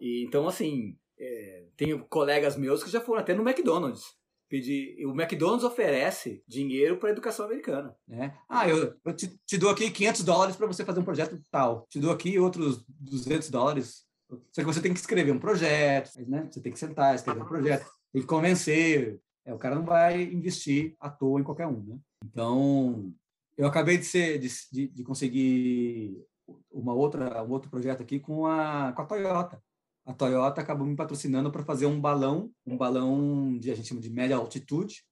E 0.00 0.24
então 0.26 0.48
assim, 0.48 0.96
é, 1.18 1.66
tenho 1.76 2.06
colegas 2.06 2.56
meus 2.56 2.82
que 2.82 2.90
já 2.90 3.00
foram 3.02 3.20
até 3.20 3.34
no 3.34 3.46
McDonald's 3.46 4.16
pedir. 4.48 5.04
O 5.06 5.10
McDonald's 5.10 5.64
oferece 5.64 6.42
dinheiro 6.46 6.98
para 6.98 7.10
educação 7.10 7.46
americana. 7.46 7.94
É. 8.10 8.32
Ah, 8.48 8.68
eu, 8.68 8.94
eu 9.04 9.12
te, 9.14 9.38
te, 9.44 9.58
dou 9.58 9.70
aqui 9.70 9.90
500 9.90 10.24
dólares 10.24 10.56
para 10.56 10.66
você 10.66 10.84
fazer 10.84 11.00
um 11.00 11.04
projeto 11.04 11.40
tal. 11.50 11.86
Te 11.88 11.98
dou 11.98 12.12
aqui 12.12 12.38
outros 12.38 12.84
200 12.88 13.50
dólares. 13.50 14.04
Só 14.52 14.62
que 14.62 14.64
você 14.64 14.80
tem 14.80 14.92
que 14.92 14.98
escrever 14.98 15.32
um 15.32 15.38
projeto, 15.38 16.10
né? 16.28 16.48
Você 16.50 16.60
tem 16.60 16.72
que 16.72 16.78
sentar, 16.78 17.14
escrever 17.14 17.42
um 17.42 17.46
projeto, 17.46 17.86
tem 18.12 18.22
que 18.22 18.28
convencer. 18.28 19.20
É, 19.44 19.54
o 19.54 19.58
cara 19.58 19.76
não 19.76 19.84
vai 19.84 20.22
investir 20.22 20.96
à 20.98 21.08
toa 21.08 21.40
em 21.40 21.44
qualquer 21.44 21.66
um, 21.66 21.80
né? 21.84 21.98
Então, 22.24 23.12
eu 23.56 23.66
acabei 23.66 23.96
de 23.96 24.04
ser 24.04 24.38
de, 24.38 24.48
de, 24.72 24.88
de 24.88 25.04
conseguir 25.04 26.24
uma 26.70 26.92
outra 26.92 27.42
um 27.42 27.50
outro 27.50 27.70
projeto 27.70 28.02
aqui 28.02 28.20
com 28.20 28.46
a 28.46 28.92
com 28.92 29.02
a 29.02 29.06
Toyota 29.06 29.60
a 30.06 30.14
Toyota 30.14 30.60
acabou 30.60 30.86
me 30.86 30.94
patrocinando 30.94 31.50
para 31.50 31.64
fazer 31.64 31.86
um 31.86 32.00
balão, 32.00 32.52
um 32.64 32.76
balão 32.76 33.58
de 33.58 33.72
a 33.72 33.74
gente 33.74 33.88
chama 33.88 34.00
de 34.00 34.08
média 34.08 34.36
altitude. 34.36 35.04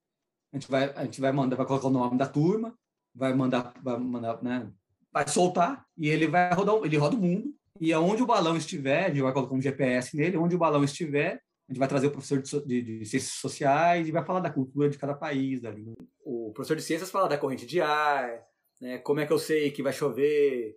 A 0.53 0.57
gente 0.57 0.71
vai 0.71 0.85
a 0.95 1.05
gente 1.05 1.21
vai 1.21 1.33
mandar, 1.33 1.57
vai 1.57 1.67
colocar 1.67 1.89
o 1.89 1.91
nome 1.91 2.17
da 2.17 2.29
turma, 2.29 2.79
vai 3.13 3.35
mandar, 3.35 3.75
vai 3.83 3.99
mandar, 3.99 4.41
né, 4.41 4.71
vai 5.13 5.27
soltar 5.27 5.85
e 5.99 6.09
ele 6.09 6.29
vai 6.29 6.55
rodar, 6.55 6.77
ele 6.85 6.97
roda 6.97 7.17
o 7.17 7.21
mundo 7.21 7.53
e 7.81 7.93
aonde 7.93 8.23
o 8.23 8.27
balão 8.27 8.57
estiver, 8.57 9.07
a 9.07 9.09
gente 9.09 9.21
vai 9.21 9.33
colocar 9.33 9.55
um 9.55 9.61
GPS 9.61 10.17
nele, 10.17 10.37
onde 10.37 10.55
o 10.55 10.59
balão 10.59 10.85
estiver, 10.85 11.43
a 11.69 11.73
gente 11.73 11.79
vai 11.79 11.89
trazer 11.89 12.07
o 12.07 12.13
professor 12.13 12.41
de, 12.41 12.83
de, 12.83 12.99
de, 13.01 13.05
ciências 13.05 13.33
sociais 13.33 14.07
e 14.07 14.13
vai 14.13 14.25
falar 14.25 14.39
da 14.39 14.51
cultura 14.51 14.89
de 14.89 14.97
cada 14.97 15.15
país, 15.15 15.61
da 15.61 15.73
língua. 15.73 15.97
O 16.25 16.53
professor 16.53 16.77
de 16.77 16.83
ciências 16.83 17.11
fala 17.11 17.29
da 17.29 17.37
corrente 17.37 17.67
de 17.67 17.81
ar, 17.81 18.41
né, 18.81 18.99
como 18.99 19.19
é 19.19 19.27
que 19.27 19.33
eu 19.33 19.41
sei 19.41 19.73
que 19.73 19.83
vai 19.83 19.93
chover, 19.93 20.77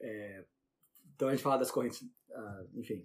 é, 0.00 0.44
então 1.16 1.26
a 1.26 1.32
gente 1.32 1.42
fala 1.42 1.58
das 1.58 1.70
correntes, 1.70 2.04
ah, 2.32 2.64
enfim, 2.76 3.04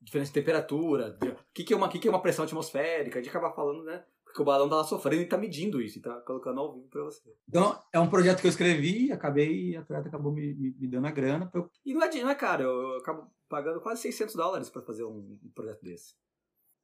diferença 0.00 0.30
de 0.30 0.40
temperatura, 0.40 1.18
o 1.22 1.52
que, 1.52 1.64
que, 1.64 1.74
é 1.74 1.76
uma, 1.76 1.88
que, 1.88 1.98
que 1.98 2.08
é 2.08 2.10
uma 2.10 2.22
pressão 2.22 2.44
atmosférica, 2.44 3.18
a 3.18 3.22
gente 3.22 3.30
acaba 3.30 3.52
falando, 3.52 3.84
né? 3.84 4.02
Porque 4.24 4.42
o 4.42 4.44
balão 4.44 4.68
tá 4.68 4.76
lá 4.76 4.84
sofrendo 4.84 5.22
e 5.22 5.26
tá 5.26 5.36
medindo 5.36 5.82
isso, 5.82 5.98
e 5.98 6.02
tá 6.02 6.20
colocando 6.20 6.60
ao 6.60 6.72
vivo 6.72 6.88
para 6.88 7.02
você. 7.02 7.34
Então, 7.48 7.82
é 7.92 7.98
um 7.98 8.08
projeto 8.08 8.40
que 8.40 8.46
eu 8.46 8.50
escrevi, 8.50 9.10
acabei, 9.10 9.76
a 9.76 9.82
Toyota 9.82 10.08
acabou 10.08 10.32
me, 10.32 10.54
me, 10.54 10.70
me 10.78 10.86
dando 10.86 11.06
a 11.06 11.10
grana. 11.10 11.50
Eu... 11.52 11.68
E 11.84 11.92
não 11.92 12.02
é, 12.02 12.22
não 12.22 12.30
é 12.30 12.34
caro, 12.34 12.62
eu, 12.62 12.80
eu 12.92 12.98
acabo 12.98 13.30
pagando 13.48 13.80
quase 13.80 14.02
600 14.02 14.36
dólares 14.36 14.70
para 14.70 14.82
fazer 14.82 15.04
um, 15.04 15.38
um, 15.44 15.50
projeto 15.52 15.82
desse. 15.82 16.14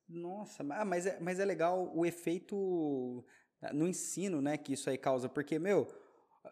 Nossa, 0.08 0.64
ah, 0.70 0.84
mas, 0.84 1.06
é, 1.06 1.18
mas 1.20 1.38
é 1.38 1.44
legal 1.44 1.90
o 1.94 2.04
efeito 2.04 3.24
no 3.72 3.86
ensino, 3.86 4.40
né, 4.40 4.56
que 4.56 4.72
isso 4.72 4.90
aí 4.90 4.98
causa, 4.98 5.28
porque, 5.28 5.58
meu, 5.58 5.86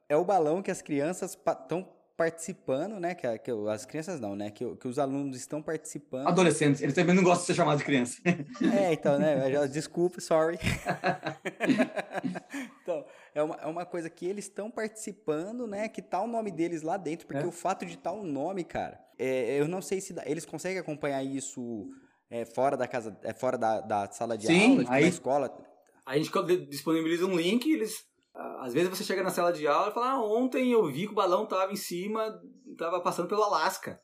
é 0.08 0.16
o 0.16 0.24
balão 0.24 0.62
que 0.62 0.70
as 0.70 0.80
crianças 0.80 1.32
estão 1.32 1.93
participando, 2.16 3.00
né? 3.00 3.14
Que, 3.14 3.38
que 3.38 3.50
as 3.70 3.84
crianças 3.84 4.20
não, 4.20 4.36
né? 4.36 4.50
Que, 4.50 4.76
que 4.76 4.88
os 4.88 4.98
alunos 4.98 5.36
estão 5.36 5.62
participando. 5.62 6.28
Adolescentes, 6.28 6.80
eles 6.80 6.94
também 6.94 7.14
não 7.14 7.22
gostam 7.22 7.42
de 7.42 7.46
ser 7.46 7.54
chamados 7.54 7.80
de 7.80 7.84
criança. 7.84 8.20
É, 8.24 8.92
então, 8.94 9.18
né? 9.18 9.66
Desculpa, 9.68 10.20
sorry. 10.20 10.58
então, 12.82 13.04
é 13.34 13.42
uma, 13.42 13.54
é 13.56 13.66
uma 13.66 13.84
coisa 13.84 14.08
que 14.08 14.26
eles 14.26 14.44
estão 14.44 14.70
participando, 14.70 15.66
né? 15.66 15.88
Que 15.88 16.00
tá 16.00 16.20
o 16.20 16.26
nome 16.26 16.50
deles 16.50 16.82
lá 16.82 16.96
dentro, 16.96 17.26
porque 17.26 17.42
é. 17.42 17.46
o 17.46 17.52
fato 17.52 17.84
de 17.84 17.98
tá 17.98 18.12
o 18.12 18.22
nome, 18.22 18.64
cara, 18.64 19.00
é, 19.18 19.60
eu 19.60 19.66
não 19.66 19.82
sei 19.82 20.00
se 20.00 20.14
eles 20.24 20.44
conseguem 20.44 20.78
acompanhar 20.78 21.22
isso 21.24 21.90
é, 22.30 22.44
fora 22.44 22.76
da 22.76 22.86
casa, 22.86 23.18
é, 23.22 23.32
fora 23.32 23.58
da, 23.58 23.80
da 23.80 24.10
sala 24.10 24.38
de 24.38 24.46
Sim, 24.46 24.70
aula, 24.70 24.80
tipo, 24.80 24.92
aí, 24.92 25.02
da 25.02 25.08
escola. 25.08 25.58
A 26.06 26.18
gente 26.18 26.30
disponibiliza 26.68 27.26
um 27.26 27.36
link, 27.36 27.70
eles 27.70 28.04
às 28.64 28.72
vezes 28.72 28.88
você 28.88 29.04
chega 29.04 29.22
na 29.22 29.28
sala 29.28 29.52
de 29.52 29.66
aula 29.66 29.90
e 29.90 29.92
fala, 29.92 30.12
ah, 30.12 30.24
ontem 30.24 30.72
eu 30.72 30.90
vi 30.90 31.06
que 31.06 31.12
o 31.12 31.14
balão 31.14 31.44
tava 31.44 31.70
em 31.70 31.76
cima, 31.76 32.40
tava 32.78 32.98
passando 32.98 33.28
pelo 33.28 33.42
Alasca. 33.42 34.00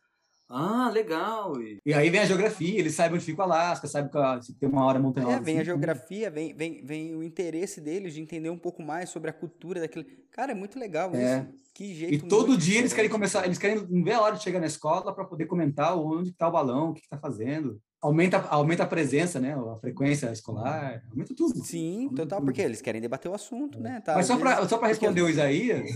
Ah, 0.50 0.90
legal. 0.92 1.58
E, 1.62 1.78
e 1.86 1.94
aí 1.94 2.10
vem 2.10 2.20
a 2.20 2.26
geografia, 2.26 2.78
eles 2.78 2.94
sabem 2.94 3.14
onde 3.14 3.24
fica 3.24 3.40
o 3.40 3.44
Alasca, 3.44 3.88
sabem 3.88 4.10
que 4.10 4.52
tem 4.52 4.68
uma 4.68 4.84
hora 4.84 4.98
montanhosa. 4.98 5.36
É, 5.36 5.40
vem 5.40 5.54
assim. 5.54 5.62
a 5.62 5.64
geografia, 5.64 6.30
vem, 6.30 6.54
vem, 6.54 6.84
vem 6.84 7.16
o 7.16 7.22
interesse 7.22 7.80
deles 7.80 8.12
de 8.12 8.20
entender 8.20 8.50
um 8.50 8.58
pouco 8.58 8.82
mais 8.82 9.08
sobre 9.08 9.30
a 9.30 9.32
cultura 9.32 9.80
daquele. 9.80 10.04
Cara, 10.30 10.52
é 10.52 10.54
muito 10.54 10.78
legal 10.78 11.10
é. 11.14 11.38
isso. 11.38 11.48
Que 11.72 11.94
jeito. 11.94 12.26
E 12.26 12.28
todo 12.28 12.58
dia 12.58 12.80
eles 12.80 12.92
querem 12.92 13.10
começar, 13.10 13.46
eles 13.46 13.56
querem 13.56 13.78
ver 14.02 14.12
a 14.12 14.20
hora 14.20 14.36
de 14.36 14.42
chegar 14.42 14.60
na 14.60 14.66
escola 14.66 15.14
para 15.14 15.24
poder 15.24 15.46
comentar 15.46 15.96
onde 15.96 16.28
está 16.28 16.46
o 16.46 16.52
balão, 16.52 16.90
o 16.90 16.92
que 16.92 17.00
está 17.00 17.16
fazendo 17.16 17.80
aumenta, 18.00 18.38
aumenta 18.48 18.82
a 18.84 18.86
presença, 18.86 19.38
né? 19.40 19.54
A 19.54 19.76
frequência 19.76 20.32
escolar, 20.32 21.02
aumenta 21.10 21.34
tudo. 21.34 21.62
Sim, 21.64 22.04
aumenta 22.04 22.22
total, 22.22 22.38
tudo. 22.38 22.46
porque 22.46 22.62
eles 22.62 22.80
querem 22.80 23.00
debater 23.00 23.30
o 23.30 23.34
assunto, 23.34 23.78
né? 23.78 24.00
Tá, 24.00 24.14
Mas 24.14 24.26
só 24.26 24.38
para 24.38 24.66
só 24.68 24.80
responder 24.80 25.22
o 25.22 25.28
Isaías, 25.28 25.90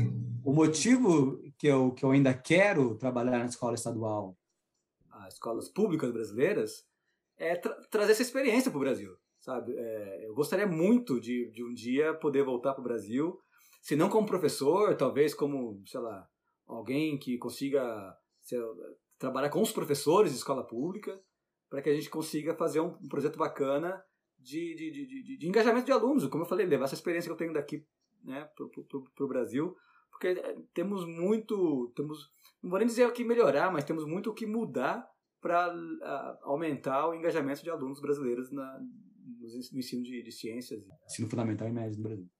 o 0.44 0.52
motivo 0.52 1.40
que 1.58 1.66
eu, 1.66 1.92
que 1.92 2.04
eu 2.04 2.10
ainda 2.10 2.34
quero 2.34 2.96
trabalhar 2.96 3.38
na 3.38 3.46
escola 3.46 3.74
estadual, 3.74 4.36
as 5.10 5.34
escolas 5.34 5.68
públicas 5.68 6.12
brasileiras, 6.12 6.84
é 7.38 7.56
tra 7.56 7.74
trazer 7.90 8.12
essa 8.12 8.22
experiência 8.22 8.70
para 8.70 8.78
o 8.78 8.82
Brasil, 8.82 9.16
sabe? 9.40 9.74
É, 9.76 10.26
eu 10.26 10.34
gostaria 10.34 10.66
muito 10.66 11.20
de, 11.20 11.50
de 11.50 11.64
um 11.64 11.72
dia 11.72 12.14
poder 12.14 12.44
voltar 12.44 12.74
para 12.74 12.80
o 12.80 12.84
Brasil, 12.84 13.40
se 13.80 13.96
não 13.96 14.08
como 14.08 14.26
professor, 14.26 14.96
talvez 14.96 15.34
como, 15.34 15.82
sei 15.86 16.00
lá, 16.00 16.26
alguém 16.66 17.18
que 17.18 17.36
consiga 17.38 18.16
sei, 18.40 18.58
trabalhar 19.18 19.50
com 19.50 19.60
os 19.60 19.72
professores 19.72 20.32
de 20.32 20.38
escola 20.38 20.66
pública, 20.66 21.20
para 21.74 21.82
que 21.82 21.90
a 21.90 21.94
gente 21.94 22.08
consiga 22.08 22.54
fazer 22.54 22.78
um, 22.78 22.96
um 23.02 23.08
projeto 23.08 23.36
bacana 23.36 24.00
de, 24.38 24.76
de, 24.76 24.92
de, 24.92 25.06
de, 25.24 25.36
de 25.38 25.48
engajamento 25.48 25.86
de 25.86 25.90
alunos. 25.90 26.24
Como 26.28 26.44
eu 26.44 26.48
falei, 26.48 26.64
levar 26.64 26.84
essa 26.84 26.94
experiência 26.94 27.28
que 27.28 27.32
eu 27.32 27.36
tenho 27.36 27.52
daqui 27.52 27.84
né, 28.22 28.48
para 28.54 29.24
o 29.24 29.28
Brasil, 29.28 29.76
porque 30.08 30.28
eh, 30.28 30.56
temos 30.72 31.04
muito, 31.04 31.92
temos, 31.96 32.30
não 32.62 32.70
vou 32.70 32.78
nem 32.78 32.86
dizer 32.86 33.08
o 33.08 33.12
que 33.12 33.24
melhorar, 33.24 33.72
mas 33.72 33.82
temos 33.82 34.06
muito 34.06 34.30
o 34.30 34.34
que 34.34 34.46
mudar 34.46 35.04
para 35.40 35.74
aumentar 36.42 37.08
o 37.08 37.14
engajamento 37.14 37.64
de 37.64 37.70
alunos 37.70 38.00
brasileiros 38.00 38.52
na, 38.52 38.78
no, 38.78 39.48
no 39.72 39.78
ensino 39.80 40.04
de, 40.04 40.22
de 40.22 40.30
ciências. 40.30 40.80
Ensino 41.06 41.28
fundamental 41.28 41.66
e 41.66 41.72
médio 41.72 41.96
no 41.96 42.04
Brasil. 42.04 42.30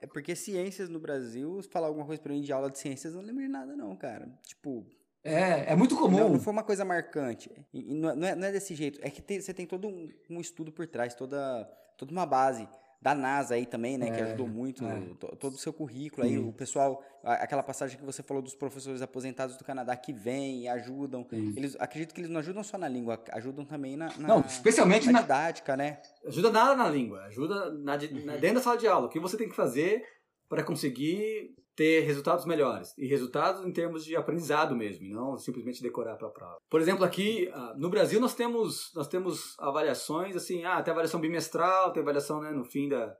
É 0.00 0.08
porque 0.08 0.34
ciências 0.34 0.88
no 0.88 0.98
Brasil, 0.98 1.60
falar 1.70 1.86
alguma 1.86 2.04
coisa 2.04 2.20
para 2.20 2.32
mim 2.32 2.42
de 2.42 2.52
aula 2.52 2.68
de 2.68 2.80
ciências, 2.80 3.14
não 3.14 3.22
lembro 3.22 3.44
de 3.44 3.48
nada 3.48 3.76
não, 3.76 3.96
cara. 3.96 4.28
Tipo, 4.42 4.84
é, 5.26 5.72
é 5.72 5.76
muito 5.76 5.96
comum. 5.96 6.18
Não, 6.18 6.28
não 6.30 6.40
foi 6.40 6.52
uma 6.52 6.62
coisa 6.62 6.84
marcante. 6.84 7.50
E, 7.72 7.82
não, 7.94 8.10
é, 8.10 8.14
não, 8.16 8.28
é, 8.28 8.34
não, 8.34 8.46
é, 8.48 8.52
desse 8.52 8.74
jeito. 8.74 8.98
É 9.02 9.10
que 9.10 9.20
tem, 9.22 9.40
você 9.40 9.52
tem 9.52 9.66
todo 9.66 9.88
um, 9.88 10.08
um, 10.30 10.40
estudo 10.40 10.70
por 10.72 10.86
trás, 10.86 11.14
toda, 11.14 11.64
toda 11.96 12.12
uma 12.12 12.24
base 12.26 12.68
da 13.00 13.14
NASA 13.14 13.54
aí 13.54 13.66
também, 13.66 13.96
né, 13.98 14.10
que 14.10 14.20
É, 14.20 14.24
ajudou 14.24 14.48
muito 14.48 14.84
é. 14.84 15.00
to- 15.20 15.36
todo 15.36 15.52
o 15.52 15.58
seu 15.58 15.72
currículo 15.72 16.26
aí, 16.26 16.32
Sim. 16.32 16.48
o 16.48 16.52
pessoal, 16.52 17.04
a- 17.22 17.34
aquela 17.34 17.62
passagem 17.62 17.96
que 17.96 18.04
você 18.04 18.22
falou 18.22 18.42
dos 18.42 18.54
professores 18.54 19.00
aposentados 19.02 19.56
do 19.56 19.64
Canadá 19.64 19.94
que 19.94 20.12
vêm 20.12 20.62
e 20.62 20.68
ajudam. 20.68 21.24
Sim. 21.28 21.52
Eles 21.56 21.76
acredito 21.78 22.14
que 22.14 22.20
eles 22.22 22.30
não 22.30 22.40
ajudam 22.40 22.64
só 22.64 22.76
na 22.78 22.88
língua, 22.88 23.22
ajudam 23.32 23.64
também 23.64 23.96
na, 23.96 24.06
na, 24.16 24.28
Não, 24.28 24.40
especialmente 24.40 25.06
na 25.06 25.12
na, 25.12 25.20
didática, 25.20 25.76
né? 25.76 25.98
Ajuda 26.26 26.50
nada 26.50 26.74
na 26.74 26.88
língua, 26.88 27.22
ajuda 27.26 27.70
na, 27.70 27.96
na- 27.96 28.36
dentro 28.38 28.54
da 28.56 28.60
sala 28.62 28.78
de 28.78 28.88
aula. 28.88 29.06
O 29.06 29.10
que 29.10 29.20
você 29.20 29.36
tem 29.36 29.48
que 29.48 29.54
fazer 29.54 30.02
para 30.48 30.62
conseguir 30.62 31.54
ter 31.74 32.00
resultados 32.00 32.46
melhores. 32.46 32.94
E 32.96 33.06
resultados 33.06 33.64
em 33.64 33.72
termos 33.72 34.04
de 34.04 34.16
aprendizado 34.16 34.74
mesmo, 34.74 35.04
e 35.04 35.10
não 35.10 35.36
simplesmente 35.36 35.82
decorar 35.82 36.16
para 36.16 36.28
a 36.28 36.30
prova. 36.30 36.56
Por 36.70 36.80
exemplo, 36.80 37.04
aqui 37.04 37.50
ah, 37.52 37.74
no 37.76 37.90
Brasil 37.90 38.18
nós 38.20 38.34
temos, 38.34 38.90
nós 38.94 39.08
temos 39.08 39.54
avaliações 39.58 40.34
assim, 40.34 40.64
ah, 40.64 40.82
tem 40.82 40.90
avaliação 40.92 41.20
bimestral, 41.20 41.92
tem 41.92 42.00
avaliação 42.02 42.40
né, 42.40 42.50
no 42.50 42.64
fim, 42.64 42.88
da, 42.88 43.14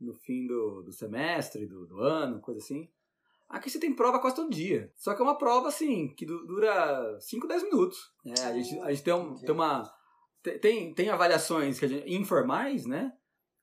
no 0.00 0.12
fim 0.14 0.46
do, 0.46 0.82
do 0.82 0.92
semestre, 0.92 1.66
do, 1.66 1.86
do 1.86 2.00
ano, 2.00 2.40
coisa 2.40 2.58
assim. 2.58 2.88
Aqui 3.48 3.68
você 3.70 3.78
tem 3.80 3.94
prova 3.94 4.20
quase 4.20 4.36
todo 4.36 4.50
dia. 4.50 4.92
Só 4.96 5.12
que 5.14 5.20
é 5.20 5.24
uma 5.24 5.36
prova, 5.38 5.68
assim, 5.68 6.08
que 6.14 6.24
du- 6.24 6.46
dura 6.46 7.16
5, 7.20 7.46
10 7.48 7.64
minutos. 7.64 7.98
É, 8.24 8.42
a, 8.44 8.52
gente, 8.52 8.78
a 8.80 8.90
gente 8.90 9.02
tem, 9.02 9.12
um- 9.14 9.34
tem 9.34 9.50
uma. 9.50 9.90
te- 10.42 10.58
Tem, 10.60 10.94
tem 10.94 11.08
avaliações 11.10 11.76
gente- 11.78 12.08
informais, 12.14 12.86
né? 12.86 13.12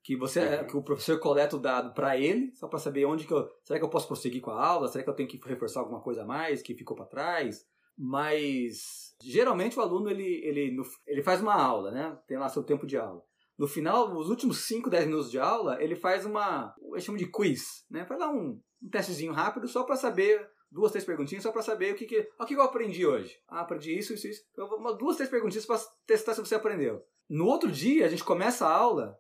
Que, 0.08 0.16
você, 0.16 0.40
Uhum. 0.40 0.68
que 0.68 0.78
o 0.78 0.82
professor 0.82 1.20
coleta 1.20 1.58
o 1.58 1.60
dado 1.60 1.94
para 1.94 2.16
ele, 2.18 2.56
só 2.56 2.66
para 2.66 2.80
saber 2.80 3.04
onde 3.04 3.28
que 3.28 3.34
eu. 3.34 3.46
Será 3.66 3.78
que 3.78 3.84
eu 3.84 3.90
posso 3.90 4.08
prosseguir 4.08 4.42
com 4.42 4.52
a 4.52 4.66
aula? 4.66 4.88
Será 4.88 5.04
que 5.04 5.10
eu 5.10 5.14
tenho 5.14 5.28
que 5.28 5.38
reforçar 5.46 5.82
alguma 5.82 6.00
coisa 6.00 6.22
a 6.22 6.26
mais 6.26 6.62
que 6.62 6.74
ficou 6.74 6.96
para 6.96 7.06
trás? 7.08 7.66
Mas 7.98 9.14
geralmente 9.22 9.78
o 9.78 9.82
aluno 9.82 10.10
ele, 10.10 10.40
ele, 10.46 10.78
ele 11.06 11.22
faz 11.22 11.42
uma 11.42 11.54
aula, 11.54 11.92
né? 11.92 12.18
Tem 12.26 12.38
lá 12.38 12.48
seu 12.48 12.64
tempo 12.64 12.88
de 12.88 12.96
aula. 12.96 13.22
No 13.58 13.68
final, 13.68 14.16
os 14.16 14.30
últimos 14.30 14.66
5, 14.66 14.90
10 14.90 15.08
minutos 15.08 15.30
de 15.30 15.40
aula, 15.40 15.76
ele 15.84 15.94
faz 15.94 16.26
uma. 16.26 16.74
Eu 16.94 17.02
chamo 17.02 17.18
de 17.18 17.30
quiz, 17.30 17.86
né? 17.92 18.06
Faz 18.06 18.18
lá 18.18 18.32
um, 18.32 18.62
um 18.82 18.90
testezinho 18.90 19.34
rápido 19.34 19.68
só 19.68 19.84
para 19.84 19.98
saber. 19.98 20.48
Duas, 20.72 20.92
três 20.94 21.04
perguntinhas 21.04 21.44
só 21.44 21.52
para 21.52 21.62
saber 21.62 21.94
o 21.94 21.98
que, 21.98 22.06
que, 22.06 22.30
o 22.40 22.46
que 22.46 22.56
eu 22.56 22.62
aprendi 22.62 23.06
hoje. 23.06 23.38
Ah, 23.50 23.60
aprendi 23.60 23.98
isso, 23.98 24.14
isso, 24.14 24.26
isso. 24.26 24.42
Então, 24.54 24.96
duas, 24.98 25.18
três 25.18 25.30
perguntinhas 25.30 25.66
para 25.66 25.82
testar 26.06 26.34
se 26.34 26.40
você 26.40 26.56
aprendeu. 26.56 27.04
No 27.30 27.46
outro 27.46 27.70
dia, 27.70 28.06
a 28.06 28.10
gente 28.10 28.24
começa 28.24 28.66
a 28.66 28.74
aula 28.74 29.18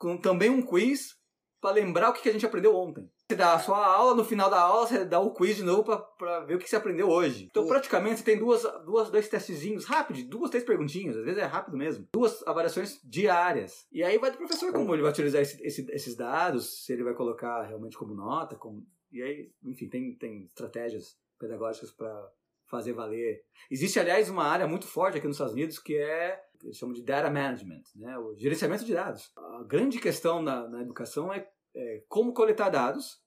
com 0.00 0.16
também 0.16 0.48
um 0.48 0.62
quiz 0.62 1.14
para 1.60 1.74
lembrar 1.74 2.08
o 2.08 2.14
que, 2.14 2.26
a 2.26 2.32
gente 2.32 2.46
aprendeu 2.46 2.74
ontem. 2.74 3.06
Você 3.28 3.36
dá 3.36 3.52
a 3.52 3.58
sua 3.58 3.84
aula, 3.86 4.14
no 4.14 4.24
final 4.24 4.48
da 4.48 4.58
aula 4.60 4.86
você 4.86 5.04
dá 5.04 5.20
o 5.20 5.32
quiz 5.34 5.56
de 5.56 5.62
novo 5.62 5.84
para 6.18 6.40
ver 6.40 6.54
o 6.54 6.58
que 6.58 6.68
você 6.68 6.74
aprendeu 6.74 7.08
hoje. 7.08 7.48
Então, 7.50 7.66
praticamente, 7.66 8.16
você 8.18 8.24
tem 8.24 8.38
duas, 8.38 8.62
duas, 8.86 9.10
dois 9.10 9.28
testezinhos 9.28 9.84
rápidos, 9.84 10.24
duas, 10.24 10.50
três 10.50 10.64
perguntinhas, 10.64 11.16
às 11.18 11.24
vezes 11.24 11.38
é 11.38 11.44
rápido 11.44 11.76
mesmo. 11.76 12.08
Duas 12.14 12.42
avaliações 12.46 12.98
diárias. 13.04 13.86
E 13.92 14.02
aí 14.02 14.16
vai 14.18 14.30
do 14.32 14.38
professor 14.38 14.72
como 14.72 14.94
ele 14.94 15.02
vai 15.02 15.10
utilizar 15.12 15.42
esse- 15.42 15.62
esse- 15.62 15.86
esses 15.92 16.16
dados, 16.16 16.84
se 16.84 16.92
ele 16.94 17.04
vai 17.04 17.14
colocar 17.14 17.62
realmente 17.62 17.96
como 17.96 18.14
nota, 18.14 18.56
como... 18.56 18.84
e 19.12 19.22
aí, 19.22 19.52
enfim, 19.64 19.86
tem, 19.88 20.16
tem 20.16 20.44
estratégias 20.44 21.14
pedagógicas 21.38 21.90
para 21.92 22.26
fazer 22.68 22.94
valer. 22.94 23.44
Existe, 23.70 24.00
aliás, 24.00 24.30
uma 24.30 24.44
área 24.44 24.66
muito 24.66 24.86
forte 24.86 25.18
aqui 25.18 25.26
nos 25.26 25.36
Estados 25.36 25.54
Unidos 25.54 25.78
que 25.78 25.96
é 25.96 26.40
que 26.60 26.66
eles 26.66 26.76
chamam 26.76 26.94
de 26.94 27.02
data 27.02 27.30
management, 27.30 27.82
né? 27.96 28.18
o 28.18 28.36
gerenciamento 28.36 28.84
de 28.84 28.92
dados. 28.92 29.32
A 29.36 29.64
grande 29.64 29.98
questão 29.98 30.42
na, 30.42 30.68
na 30.68 30.82
educação 30.82 31.32
é, 31.32 31.48
é 31.74 32.04
como 32.08 32.34
coletar 32.34 32.68
dados 32.68 33.18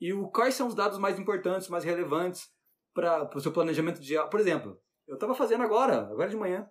e 0.00 0.12
o, 0.12 0.28
quais 0.28 0.54
são 0.54 0.68
os 0.68 0.74
dados 0.74 0.98
mais 0.98 1.18
importantes, 1.18 1.68
mais 1.68 1.84
relevantes 1.84 2.50
para 2.94 3.30
o 3.34 3.40
seu 3.40 3.50
planejamento 3.50 4.00
de 4.00 4.16
aula. 4.16 4.28
Por 4.28 4.38
exemplo, 4.38 4.78
eu 5.08 5.14
estava 5.14 5.34
fazendo 5.34 5.62
agora, 5.62 6.08
agora 6.08 6.28
de 6.28 6.36
manhã, 6.36 6.68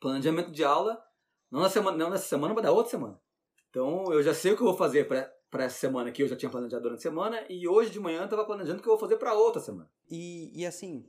planejamento 0.00 0.50
de 0.50 0.64
aula, 0.64 1.02
não, 1.50 1.60
na 1.60 1.68
semana, 1.68 1.96
não 1.96 2.10
nessa 2.10 2.26
semana, 2.26 2.54
mas 2.54 2.62
da 2.62 2.72
outra 2.72 2.90
semana. 2.90 3.20
Então 3.68 4.10
eu 4.12 4.22
já 4.22 4.32
sei 4.32 4.52
o 4.52 4.56
que 4.56 4.62
eu 4.62 4.66
vou 4.66 4.76
fazer 4.76 5.06
para 5.06 5.64
essa 5.64 5.78
semana 5.78 6.10
que 6.10 6.22
eu 6.22 6.28
já 6.28 6.36
tinha 6.36 6.50
planejado 6.50 6.82
durante 6.82 6.98
a 6.98 7.02
semana 7.02 7.44
e 7.48 7.68
hoje 7.68 7.90
de 7.90 8.00
manhã 8.00 8.20
eu 8.20 8.24
estava 8.24 8.44
planejando 8.44 8.78
o 8.78 8.82
que 8.82 8.88
eu 8.88 8.92
vou 8.92 9.00
fazer 9.00 9.18
para 9.18 9.34
outra 9.34 9.60
semana. 9.60 9.90
E, 10.10 10.50
e 10.58 10.64
assim, 10.64 11.06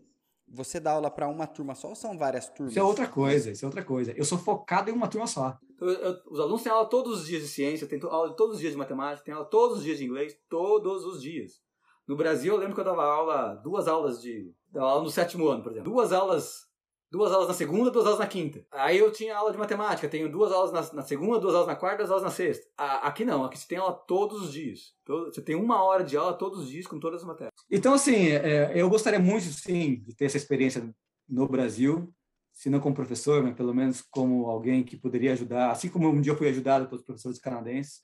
você 0.48 0.80
dá 0.80 0.92
aula 0.92 1.10
para 1.10 1.28
uma 1.28 1.48
turma 1.48 1.74
só 1.76 1.90
ou 1.90 1.96
são 1.96 2.18
várias 2.18 2.48
turmas? 2.50 2.72
Isso 2.74 2.80
é 2.80 2.84
outra 2.84 3.08
coisa, 3.08 3.52
isso 3.52 3.66
é 3.66 3.68
outra 3.68 3.84
coisa. 3.84 4.12
Eu 4.16 4.26
sou 4.26 4.38
focado 4.38 4.90
em 4.90 4.94
uma 4.94 5.08
turma 5.08 5.28
só. 5.28 5.58
Eu- 5.80 5.90
eu- 5.90 6.18
os 6.30 6.40
alunos 6.40 6.62
têm 6.64 6.72
aula 6.72 6.86
todos 6.88 7.22
os 7.22 7.28
dias 7.28 7.42
de 7.42 7.48
ciência, 7.48 7.88
tem 7.88 8.00
to- 8.00 8.08
aula 8.08 8.34
todos 8.36 8.56
os 8.56 8.60
dias 8.62 8.74
de 8.74 8.78
matemática, 8.78 9.24
tem 9.26 9.34
aula 9.34 9.46
todos 9.46 9.80
os 9.80 9.84
dias 9.84 9.98
de 9.98 10.06
inglês, 10.06 10.36
todos 10.50 11.04
os 11.06 11.22
dias. 11.22 11.62
No 12.08 12.16
Brasil, 12.16 12.54
eu 12.54 12.60
lembro 12.60 12.76
que 12.76 12.82
eu 12.82 12.86
dava 12.86 13.04
aula, 13.06 13.56
duas 13.64 13.88
aulas 13.88 14.22
de. 14.22 14.54
Dava 14.72 14.88
aula 14.90 15.04
no 15.04 15.10
sétimo 15.10 15.48
ano, 15.48 15.64
por 15.64 15.72
exemplo. 15.72 15.92
Duas 15.92 16.12
aulas. 16.12 16.66
Duas 17.14 17.32
aulas 17.32 17.48
na 17.48 17.54
segunda, 17.54 17.92
duas 17.92 18.08
aulas 18.08 18.20
na 18.20 18.26
quinta. 18.26 18.66
Aí 18.72 18.98
eu 18.98 19.12
tinha 19.12 19.38
aula 19.38 19.52
de 19.52 19.58
matemática, 19.60 20.10
tenho 20.10 20.32
duas 20.32 20.52
aulas 20.52 20.72
na, 20.72 20.94
na 20.96 21.02
segunda, 21.04 21.40
duas 21.40 21.54
aulas 21.54 21.68
na 21.68 21.76
quarta, 21.76 21.98
duas 21.98 22.10
aulas 22.10 22.24
na 22.24 22.32
sexta. 22.32 22.68
A- 22.76 23.08
aqui 23.08 23.24
não, 23.24 23.44
aqui 23.46 23.56
você 23.56 23.68
tem 23.68 23.78
aula 23.78 23.94
todos 23.94 24.42
os 24.42 24.52
dias. 24.52 24.96
Você 25.08 25.40
tem 25.40 25.54
uma 25.56 25.84
hora 25.84 26.04
de 26.04 26.18
aula 26.18 26.34
todos 26.34 26.62
os 26.62 26.70
dias 26.70 26.88
com 26.88 27.00
todas 27.00 27.22
as 27.22 27.28
matérias. 27.28 27.54
Então, 27.70 27.94
assim, 27.94 28.30
é, 28.30 28.72
eu 28.74 28.90
gostaria 28.90 29.20
muito, 29.20 29.46
sim, 29.46 30.02
de 30.02 30.16
ter 30.16 30.26
essa 30.26 30.38
experiência 30.38 30.92
no 31.30 31.48
Brasil, 31.48 32.12
se 32.52 32.68
não 32.68 32.80
como 32.80 32.96
professor, 32.96 33.44
mas 33.44 33.56
pelo 33.56 33.76
menos 33.76 34.02
como 34.02 34.48
alguém 34.48 34.84
que 34.84 34.98
poderia 34.98 35.34
ajudar, 35.34 35.70
assim 35.70 35.90
como 35.90 36.10
um 36.10 36.20
dia 36.20 36.32
eu 36.32 36.38
fui 36.38 36.50
ajudado 36.50 36.88
pelos 36.88 37.04
professores 37.04 37.38
canadenses, 37.38 38.02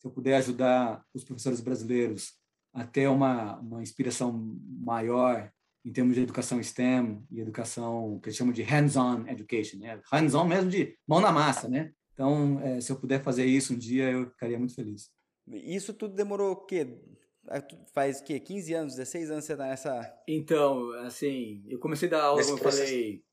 se 0.00 0.06
eu 0.08 0.10
puder 0.10 0.34
ajudar 0.34 1.04
os 1.14 1.22
professores 1.22 1.60
brasileiros 1.60 2.32
a 2.74 2.84
ter 2.84 3.06
uma, 3.06 3.56
uma 3.60 3.82
inspiração 3.82 4.32
maior 4.80 5.48
em 5.88 5.92
termos 5.92 6.14
de 6.14 6.20
educação 6.22 6.62
STEM 6.62 7.24
e 7.30 7.40
educação 7.40 8.20
que 8.20 8.28
eles 8.28 8.36
chamam 8.36 8.52
de 8.52 8.62
hands-on 8.62 9.26
education, 9.26 9.78
né? 9.78 10.00
Hands-on 10.12 10.44
mesmo 10.44 10.68
de 10.70 10.94
mão 11.06 11.18
na 11.20 11.32
massa, 11.32 11.66
né? 11.68 11.92
Então, 12.12 12.60
é, 12.60 12.80
se 12.80 12.92
eu 12.92 12.96
puder 13.00 13.22
fazer 13.22 13.46
isso 13.46 13.72
um 13.72 13.78
dia, 13.78 14.10
eu 14.10 14.28
ficaria 14.30 14.58
muito 14.58 14.74
feliz. 14.74 15.10
Isso 15.46 15.94
tudo 15.94 16.14
demorou 16.14 16.52
o 16.52 16.66
quê? 16.66 17.00
É, 17.48 17.60
tu- 17.62 17.78
Faz 17.94 18.20
o 18.20 18.24
quê? 18.24 18.38
15 18.38 18.74
anos, 18.74 18.96
16 18.96 19.30
anos 19.30 19.44
você 19.46 19.56
tá 19.56 19.66
nessa. 19.66 20.14
Então, 20.28 20.90
assim, 21.06 21.64
eu 21.66 21.78
comecei 21.78 22.06
a 22.08 22.10
dar 22.10 22.22
aula, 22.24 22.42
como 22.42 22.56
eu 22.56 22.60
processo. 22.60 22.84
falei, 22.86 23.24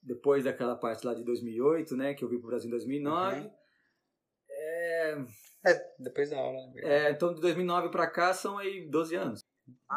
depois 0.00 0.44
daquela 0.44 0.76
parte 0.76 1.04
lá 1.04 1.12
de 1.12 1.24
2008, 1.24 1.96
né? 1.96 2.14
Que 2.14 2.22
eu 2.22 2.28
vim 2.28 2.38
pro 2.38 2.46
Brasil 2.48 2.68
em 2.68 2.70
2009. 2.70 3.40
Uhum. 3.40 3.50
É, 4.48 5.24
depois 5.98 6.30
da 6.30 6.38
aula, 6.38 6.66
né? 6.68 6.80
É, 6.84 7.10
então, 7.10 7.34
de 7.34 7.40
2009 7.40 7.88
pra 7.90 8.06
cá 8.08 8.32
são 8.32 8.58
aí 8.58 8.88
12 8.88 9.16
anos 9.16 9.40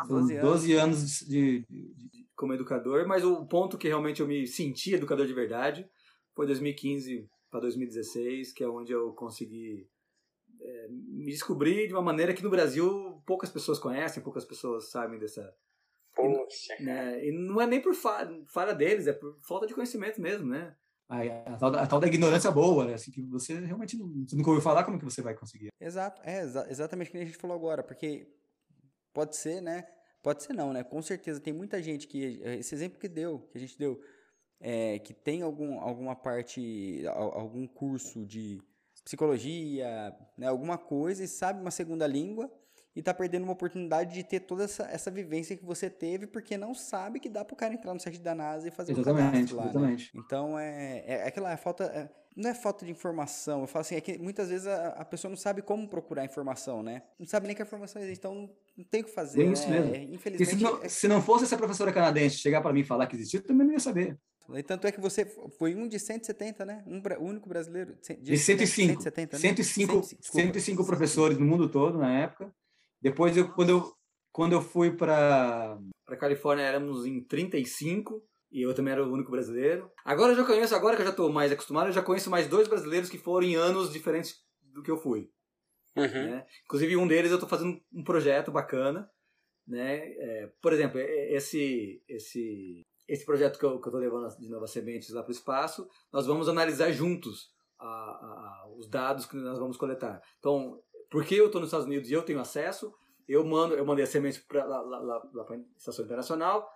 São 0.05 0.19
12 0.19 0.39
12 0.39 0.73
anos 0.73 1.19
de, 1.21 1.65
de- 1.69 2.27
como 2.35 2.53
educador, 2.53 3.07
mas 3.07 3.23
o 3.23 3.45
ponto 3.45 3.77
que 3.77 3.87
realmente 3.87 4.21
eu 4.21 4.27
me 4.27 4.47
senti 4.47 4.93
educador 4.93 5.27
de 5.27 5.33
verdade 5.33 5.89
foi 6.35 6.45
2015 6.45 7.27
para 7.51 7.59
2016, 7.61 8.53
que 8.53 8.63
é 8.63 8.67
onde 8.69 8.91
eu 8.93 9.11
consegui 9.13 9.87
é, 10.61 10.87
me 10.89 11.31
descobrir 11.31 11.87
de 11.87 11.93
uma 11.93 12.01
maneira 12.01 12.33
que 12.33 12.43
no 12.43 12.49
Brasil 12.49 13.21
poucas 13.25 13.49
pessoas 13.49 13.79
conhecem, 13.79 14.23
poucas 14.23 14.45
pessoas 14.45 14.89
sabem 14.89 15.19
dessa. 15.19 15.53
Poxa. 16.15 16.75
Né? 16.79 17.27
E 17.27 17.31
não 17.31 17.59
é 17.61 17.67
nem 17.67 17.81
por 17.81 17.93
fa- 17.93 18.29
falha 18.47 18.73
deles, 18.73 19.07
é 19.07 19.13
por 19.13 19.37
falta 19.41 19.65
de 19.67 19.73
conhecimento 19.73 20.19
mesmo, 20.21 20.47
né? 20.47 20.75
a, 21.07 21.21
a 21.53 21.57
tal, 21.57 21.71
da- 21.71 21.81
a 21.81 21.87
tal 21.87 21.99
da 21.99 22.07
ignorância 22.07 22.51
boa, 22.51 22.85
né? 22.85 22.93
Assim, 22.93 23.09
que 23.11 23.21
você 23.23 23.57
realmente 23.59 23.97
não, 23.97 24.07
você 24.27 24.35
nunca 24.35 24.49
ouviu 24.51 24.61
falar, 24.61 24.83
como 24.83 24.99
que 24.99 25.05
você 25.05 25.21
vai 25.23 25.33
conseguir? 25.33 25.69
Exato, 25.81 26.21
é 26.23 26.41
exa- 26.41 26.67
exatamente 26.69 27.07
o 27.09 27.11
que 27.11 27.17
a 27.17 27.25
gente 27.25 27.37
falou 27.37 27.55
agora, 27.57 27.81
porque 27.83 28.27
pode 29.13 29.35
ser, 29.35 29.61
né? 29.61 29.85
Pode 30.21 30.43
ser 30.43 30.53
não, 30.53 30.73
né? 30.73 30.83
Com 30.83 31.01
certeza 31.01 31.39
tem 31.39 31.53
muita 31.53 31.81
gente 31.81 32.07
que. 32.07 32.41
Esse 32.43 32.75
exemplo 32.75 32.99
que 32.99 33.07
deu, 33.07 33.39
que 33.51 33.57
a 33.57 33.61
gente 33.61 33.77
deu, 33.77 33.99
é, 34.59 34.99
que 34.99 35.13
tem 35.13 35.41
algum, 35.41 35.79
alguma 35.79 36.15
parte, 36.15 37.03
al- 37.07 37.37
algum 37.39 37.67
curso 37.67 38.25
de 38.25 38.61
psicologia, 39.03 40.15
né, 40.37 40.47
alguma 40.47 40.77
coisa, 40.77 41.23
e 41.23 41.27
sabe 41.27 41.61
uma 41.61 41.71
segunda 41.71 42.05
língua 42.05 42.51
e 42.95 43.01
tá 43.01 43.13
perdendo 43.13 43.43
uma 43.43 43.53
oportunidade 43.53 44.13
de 44.13 44.23
ter 44.23 44.41
toda 44.41 44.63
essa, 44.65 44.83
essa 44.83 45.09
vivência 45.09 45.55
que 45.55 45.63
você 45.65 45.89
teve, 45.89 46.27
porque 46.27 46.57
não 46.57 46.73
sabe 46.73 47.19
que 47.19 47.29
dá 47.29 47.45
pro 47.45 47.55
cara 47.55 47.73
entrar 47.73 47.93
no 47.93 47.99
site 47.99 48.19
da 48.19 48.35
NASA 48.35 48.67
e 48.67 48.71
fazer 48.71 48.93
o 48.93 48.97
Exatamente, 48.97 49.53
cadastro 49.53 49.57
lá, 49.57 49.63
né? 49.63 49.69
exatamente. 49.69 50.11
Então 50.13 50.59
é, 50.59 50.99
é, 50.99 51.11
é 51.21 51.27
aquela 51.27 51.55
falta. 51.57 52.11
Não 52.35 52.49
é 52.49 52.53
falta 52.53 52.85
de 52.85 52.91
informação. 52.91 53.61
Eu 53.61 53.67
falo 53.67 53.81
assim, 53.81 53.95
é 53.95 54.01
que 54.01 54.17
muitas 54.17 54.49
vezes 54.49 54.67
a, 54.67 54.89
a 54.89 55.05
pessoa 55.05 55.29
não 55.29 55.37
sabe 55.37 55.61
como 55.61 55.87
procurar 55.87 56.23
informação, 56.25 56.81
né? 56.81 57.03
Não 57.19 57.25
sabe 57.25 57.47
nem 57.47 57.55
que 57.55 57.61
a 57.61 57.65
informação 57.65 58.01
existe, 58.01 58.19
então 58.19 58.49
não, 58.77 58.85
tem 58.85 59.01
o 59.01 59.05
que 59.05 59.11
fazer. 59.11 59.43
É 59.43 59.51
isso 59.51 59.69
né? 59.69 59.79
mesmo. 59.79 59.95
É, 59.95 60.03
infelizmente. 60.03 60.55
se 60.55 60.63
não, 60.63 60.89
se 60.89 61.07
não 61.07 61.21
fosse 61.21 61.45
essa 61.45 61.57
professora 61.57 61.91
canadense 61.91 62.37
chegar 62.37 62.61
para 62.61 62.73
mim 62.73 62.81
e 62.81 62.85
falar 62.85 63.07
que 63.07 63.15
existia, 63.15 63.39
eu 63.39 63.45
também 63.45 63.67
não 63.67 63.73
ia 63.73 63.79
saber. 63.79 64.17
é- 64.53 64.63
tanto 64.63 64.87
é 64.87 64.91
que 64.91 65.01
você 65.01 65.25
foi 65.57 65.75
um 65.75 65.87
de 65.87 65.99
170, 65.99 66.65
né? 66.65 66.83
Um 66.87 67.01
único 67.25 67.49
brasileiro. 67.49 67.97
De 68.01 68.15
De 68.15 68.37
105. 68.37 69.01
170, 69.01 69.35
né? 69.35 69.41
105, 69.41 69.91
100, 69.91 70.17
desculpa. 70.19 70.47
105 70.47 70.85
professores 70.85 71.37
no 71.37 71.45
mundo 71.45 71.69
todo 71.69 71.97
na 71.97 72.19
época. 72.19 72.53
Depois, 73.01 73.35
eu, 73.35 73.49
quando, 73.53 73.69
eu, 73.69 73.93
quando 74.31 74.53
eu 74.53 74.61
fui 74.61 74.91
para. 74.91 75.77
Para 76.05 76.17
Califórnia 76.17 76.63
éramos 76.63 77.05
em 77.05 77.21
35 77.21 78.23
e 78.51 78.61
eu 78.61 78.73
também 78.73 78.93
era 78.93 79.05
o 79.05 79.11
único 79.11 79.31
brasileiro. 79.31 79.91
Agora 80.03 80.31
eu 80.33 80.35
já 80.37 80.43
conheço, 80.43 80.75
agora 80.75 80.95
que 80.95 81.01
eu 81.01 81.05
já 81.05 81.11
estou 81.11 81.31
mais 81.31 81.51
acostumado, 81.51 81.87
eu 81.89 81.93
já 81.93 82.01
conheço 82.01 82.29
mais 82.29 82.47
dois 82.47 82.67
brasileiros 82.67 83.09
que 83.09 83.17
foram 83.17 83.45
em 83.47 83.55
anos 83.55 83.91
diferentes 83.91 84.35
do 84.73 84.81
que 84.81 84.91
eu 84.91 84.97
fui. 84.97 85.29
Uhum. 85.95 86.05
né? 86.05 86.45
Inclusive 86.65 86.95
um 86.97 87.07
deles 87.07 87.31
eu 87.31 87.37
estou 87.37 87.49
fazendo 87.49 87.79
um 87.91 88.03
projeto 88.03 88.51
bacana, 88.51 89.09
né? 89.67 89.97
É, 89.97 90.51
por 90.61 90.71
exemplo, 90.71 90.99
é- 90.99 91.33
esse 91.33 92.01
esse 92.07 92.85
esse 93.07 93.25
projeto 93.25 93.57
que 93.57 93.65
eu 93.65 93.77
estou 93.77 93.99
levando 93.99 94.29
de 94.37 94.47
novas 94.49 94.69
sementes 94.69 95.09
lá 95.09 95.23
para 95.23 95.29
o 95.31 95.33
espaço, 95.33 95.89
nós 96.13 96.27
vamos 96.27 96.47
analisar 96.47 96.91
juntos 96.91 97.49
a- 97.79 97.85
a- 97.85 98.63
a- 98.65 98.69
os 98.77 98.87
dados 98.87 99.25
que 99.25 99.35
nós 99.35 99.57
vamos 99.57 99.77
coletar. 99.77 100.21
Então 100.37 100.79
porque 101.09 101.33
eu 101.35 101.47
estou 101.47 101.59
nos 101.59 101.69
Estados 101.69 101.87
Unidos 101.87 102.09
e 102.09 102.13
eu 102.13 102.21
tenho 102.21 102.39
acesso, 102.39 102.93
eu 103.27 103.43
mando, 103.43 103.73
eu 103.73 103.83
mandei 103.85 104.03
as 104.03 104.09
sementes 104.09 104.39
para 104.39 104.63
lá, 104.63 104.79
lá, 104.81 104.99
lá, 104.99 105.29
lá 105.33 105.43
para 105.43 105.55
a 105.55 105.59
Estação 105.75 106.05
Internacional, 106.05 106.69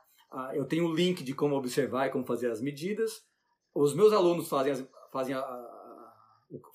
eu 0.53 0.65
tenho 0.65 0.88
o 0.88 0.93
link 0.93 1.23
de 1.23 1.34
como 1.34 1.55
observar 1.55 2.07
e 2.07 2.09
como 2.09 2.25
fazer 2.25 2.49
as 2.49 2.61
medidas, 2.61 3.21
os 3.73 3.93
meus 3.93 4.13
alunos 4.13 4.47
fazem, 4.47 4.73
as, 4.73 4.86
fazem 5.11 5.36
a, 5.36 5.39
a, 5.39 6.13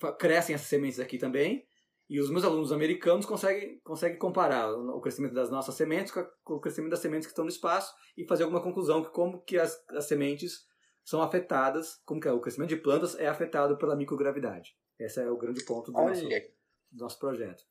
a, 0.03 0.11
crescem 0.13 0.55
essas 0.55 0.67
sementes 0.67 0.99
aqui 0.99 1.17
também, 1.17 1.65
e 2.09 2.19
os 2.19 2.29
meus 2.29 2.43
alunos 2.43 2.71
americanos 2.71 3.25
conseguem, 3.25 3.79
conseguem 3.83 4.17
comparar 4.17 4.71
o 4.73 4.99
crescimento 4.99 5.33
das 5.33 5.51
nossas 5.51 5.75
sementes 5.75 6.11
com 6.43 6.55
o 6.55 6.59
crescimento 6.59 6.89
das 6.89 6.99
sementes 6.99 7.27
que 7.27 7.31
estão 7.31 7.45
no 7.45 7.51
espaço 7.51 7.93
e 8.17 8.25
fazer 8.25 8.43
alguma 8.43 8.63
conclusão 8.63 9.03
que 9.03 9.11
como 9.11 9.41
que 9.43 9.59
as, 9.59 9.79
as 9.89 10.05
sementes 10.05 10.67
são 11.03 11.21
afetadas, 11.21 12.01
como 12.05 12.19
que 12.19 12.27
é, 12.27 12.31
o 12.31 12.39
crescimento 12.39 12.69
de 12.69 12.77
plantas 12.77 13.17
é 13.19 13.27
afetado 13.27 13.77
pela 13.77 13.95
microgravidade. 13.95 14.75
Esse 14.99 15.21
é 15.21 15.29
o 15.29 15.37
grande 15.37 15.63
ponto 15.63 15.91
do, 15.91 16.01
nosso, 16.01 16.23
do 16.23 17.03
nosso 17.03 17.19
projeto. 17.19 17.63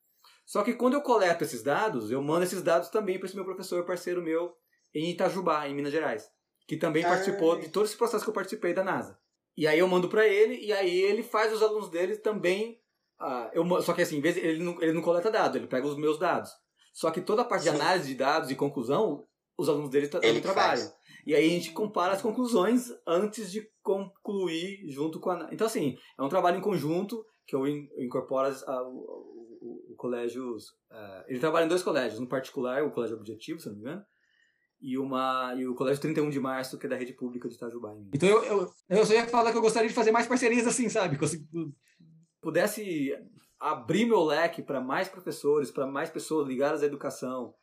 Só 0.47 0.63
que 0.63 0.75
quando 0.75 0.95
eu 0.95 1.03
coleto 1.03 1.45
esses 1.45 1.63
dados, 1.63 2.11
eu 2.11 2.23
mando 2.23 2.45
esses 2.45 2.63
dados 2.63 2.89
também 2.89 3.19
para 3.19 3.27
esse 3.27 3.37
meu 3.37 3.45
professor, 3.45 3.85
parceiro 3.85 4.23
meu, 4.23 4.57
em 4.95 5.11
Itajubá, 5.11 5.69
em 5.69 5.75
Minas 5.75 5.93
Gerais, 5.93 6.31
que 6.67 6.77
também 6.77 7.05
ah. 7.05 7.09
participou 7.09 7.59
de 7.59 7.69
todo 7.69 7.85
esse 7.85 7.97
processo 7.97 8.25
que 8.25 8.31
eu 8.31 8.35
participei 8.35 8.73
da 8.75 8.85
NASA. 8.85 9.19
E 9.57 9.67
aí 9.67 9.79
eu 9.79 9.89
mando 9.89 10.09
para 10.09 10.27
ele, 10.27 10.55
e 10.65 10.73
aí 10.73 11.01
ele 11.01 11.23
faz 11.23 11.53
os 11.53 11.63
alunos 11.63 11.91
dele 11.91 12.17
também. 12.17 12.81
Uh, 13.21 13.51
eu, 13.53 13.83
só 13.83 13.93
que 13.93 14.03
assim, 14.03 14.23
ele, 14.25 14.63
não, 14.63 14.81
ele 14.81 14.93
não 14.93 15.03
coleta 15.03 15.31
dados, 15.31 15.57
ele 15.57 15.67
pega 15.67 15.87
os 15.87 15.97
meus 15.97 16.19
dados. 16.19 16.51
Só 16.93 17.11
que 17.11 17.21
toda 17.21 17.43
a 17.43 17.45
parte 17.45 17.65
Sim. 17.65 17.71
de 17.71 17.77
análise 17.77 18.09
de 18.09 18.15
dados 18.15 18.51
e 18.51 18.57
conclusão, 18.57 19.27
os 19.59 19.69
alunos 19.69 19.91
dele 19.91 20.09
também 20.09 20.41
trabalham. 20.41 20.87
Faz. 20.87 20.99
E 21.27 21.35
aí 21.35 21.47
a 21.47 21.51
gente 21.51 21.73
compara 21.73 22.15
as 22.15 22.23
conclusões 22.23 22.89
antes 23.07 23.51
de 23.51 23.69
concluir 23.83 24.89
junto 24.89 25.21
com 25.21 25.31
a. 25.31 25.49
Então, 25.53 25.67
assim, 25.67 25.97
é 26.19 26.23
um 26.23 26.29
trabalho 26.29 26.59
em 26.59 26.63
conjunto 26.63 27.25
que 27.47 27.55
eu 27.55 27.67
incorporo 27.67 28.49
as, 28.49 28.63
a, 28.67 28.83
o, 28.83 28.97
o, 29.61 29.93
o 29.93 29.97
colégios. 29.97 30.69
Uh, 30.91 31.25
ele 31.27 31.41
trabalha 31.41 31.67
em 31.67 31.69
dois 31.69 31.83
colégios, 31.83 32.21
no 32.21 32.29
particular, 32.29 32.83
o 32.85 32.91
Colégio 32.91 33.17
Objetivo, 33.17 33.61
se 33.61 33.69
não 33.69 33.75
me 33.75 33.81
engano, 33.81 34.03
e, 34.81 34.97
uma, 34.99 35.55
e 35.57 35.67
o 35.67 35.75
Colégio 35.75 36.01
31 36.03 36.31
de 36.31 36.41
Março, 36.41 36.79
que 36.79 36.87
é 36.87 36.89
da 36.89 36.97
rede 36.97 37.13
pública 37.13 37.49
de 37.49 37.55
Itajubá. 37.55 37.95
Então 38.13 38.29
eu, 38.29 38.45
eu, 38.45 38.73
eu 38.89 39.07
só 39.07 39.13
ia 39.13 39.27
falar 39.27 39.51
que 39.51 39.59
eu 39.59 39.63
gostaria 39.63 39.89
de 39.89 39.95
fazer 39.95 40.11
mais 40.11 40.27
parcerias 40.27 40.67
assim, 40.67 40.89
sabe? 40.89 41.19
Pudesse 42.41 43.13
abrir 43.59 44.07
meu 44.07 44.23
leque 44.23 44.63
para 44.63 44.81
mais 44.81 45.09
professores, 45.09 45.71
para 45.71 45.87
mais 45.87 46.11
pessoas 46.11 46.47
ligadas 46.47 46.83
à 46.83 46.87
educação, 46.87 47.55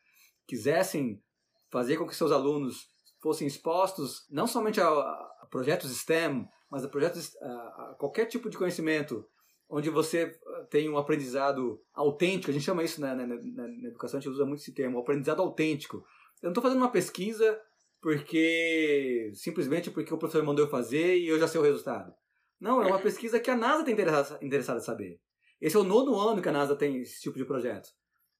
quisessem 0.46 1.22
fazer 1.70 1.96
com 1.96 2.06
que 2.06 2.14
seus 2.14 2.30
alunos 2.30 2.88
fossem 3.22 3.46
expostos 3.46 4.26
não 4.30 4.46
somente 4.46 4.80
a, 4.80 4.86
a 4.86 5.46
projetos 5.50 5.90
STEM, 5.96 6.46
mas 6.70 6.84
a 6.84 6.88
projetos 6.88 7.34
a, 7.40 7.46
a 7.46 7.96
qualquer 7.98 8.26
tipo 8.26 8.50
de 8.50 8.58
conhecimento 8.58 9.24
onde 9.68 9.90
você 9.90 10.32
tem 10.70 10.88
um 10.88 10.96
aprendizado 10.96 11.80
autêntico, 11.92 12.50
a 12.50 12.54
gente 12.54 12.64
chama 12.64 12.84
isso 12.84 13.00
na, 13.00 13.14
na, 13.14 13.26
na, 13.26 13.36
na 13.36 13.88
educação, 13.88 14.18
a 14.18 14.20
gente 14.20 14.30
usa 14.30 14.46
muito 14.46 14.60
esse 14.60 14.72
termo, 14.72 14.98
aprendizado 14.98 15.42
autêntico, 15.42 16.04
eu 16.42 16.46
não 16.46 16.50
estou 16.50 16.62
fazendo 16.62 16.78
uma 16.78 16.90
pesquisa 16.90 17.60
porque 18.00 19.30
simplesmente 19.34 19.90
porque 19.90 20.12
o 20.12 20.18
professor 20.18 20.44
mandou 20.44 20.64
eu 20.64 20.70
fazer 20.70 21.16
e 21.18 21.28
eu 21.28 21.38
já 21.38 21.48
sei 21.48 21.60
o 21.60 21.64
resultado. 21.64 22.12
Não, 22.60 22.82
é 22.82 22.86
uma 22.86 22.98
pesquisa 22.98 23.40
que 23.40 23.50
a 23.50 23.56
NASA 23.56 23.80
está 23.80 23.90
interessada, 23.90 24.44
interessada 24.44 24.78
em 24.78 24.82
saber. 24.82 25.20
Esse 25.60 25.76
é 25.76 25.78
o 25.78 25.84
nono 25.84 26.18
ano 26.18 26.42
que 26.42 26.48
a 26.48 26.52
NASA 26.52 26.76
tem 26.76 27.00
esse 27.00 27.20
tipo 27.20 27.36
de 27.36 27.44
projeto. 27.44 27.88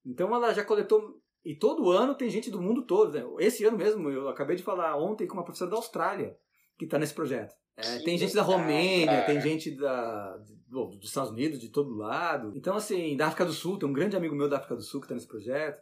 Então 0.05 0.35
ela 0.35 0.53
já 0.53 0.65
coletou. 0.65 1.21
E 1.45 1.55
todo 1.55 1.91
ano 1.91 2.15
tem 2.15 2.29
gente 2.29 2.51
do 2.51 2.61
mundo 2.61 2.85
todo. 2.87 3.13
Né? 3.13 3.25
Esse 3.39 3.65
ano 3.65 3.77
mesmo, 3.77 4.11
eu 4.11 4.29
acabei 4.29 4.57
de 4.57 4.63
falar 4.63 4.97
ontem 4.97 5.27
com 5.27 5.35
uma 5.35 5.45
professora 5.45 5.71
da 5.71 5.77
Austrália 5.77 6.37
que 6.79 6.85
está 6.85 6.99
nesse 6.99 7.15
projeto. 7.15 7.55
É, 7.77 7.99
tem 8.01 8.17
gente 8.17 8.35
da 8.35 8.43
Romênia, 8.43 9.25
tem 9.27 9.41
gente 9.41 9.71
da, 9.77 10.37
dos 10.69 11.05
Estados 11.05 11.31
Unidos, 11.31 11.61
de 11.61 11.69
todo 11.69 11.95
lado. 11.95 12.53
Então, 12.55 12.75
assim, 12.75 13.17
da 13.17 13.27
África 13.27 13.45
do 13.45 13.53
Sul, 13.53 13.79
tem 13.79 13.89
um 13.89 13.93
grande 13.93 14.17
amigo 14.17 14.35
meu 14.35 14.49
da 14.49 14.57
África 14.57 14.75
do 14.75 14.83
Sul 14.83 15.01
que 15.01 15.07
está 15.07 15.15
nesse 15.15 15.29
projeto. 15.29 15.79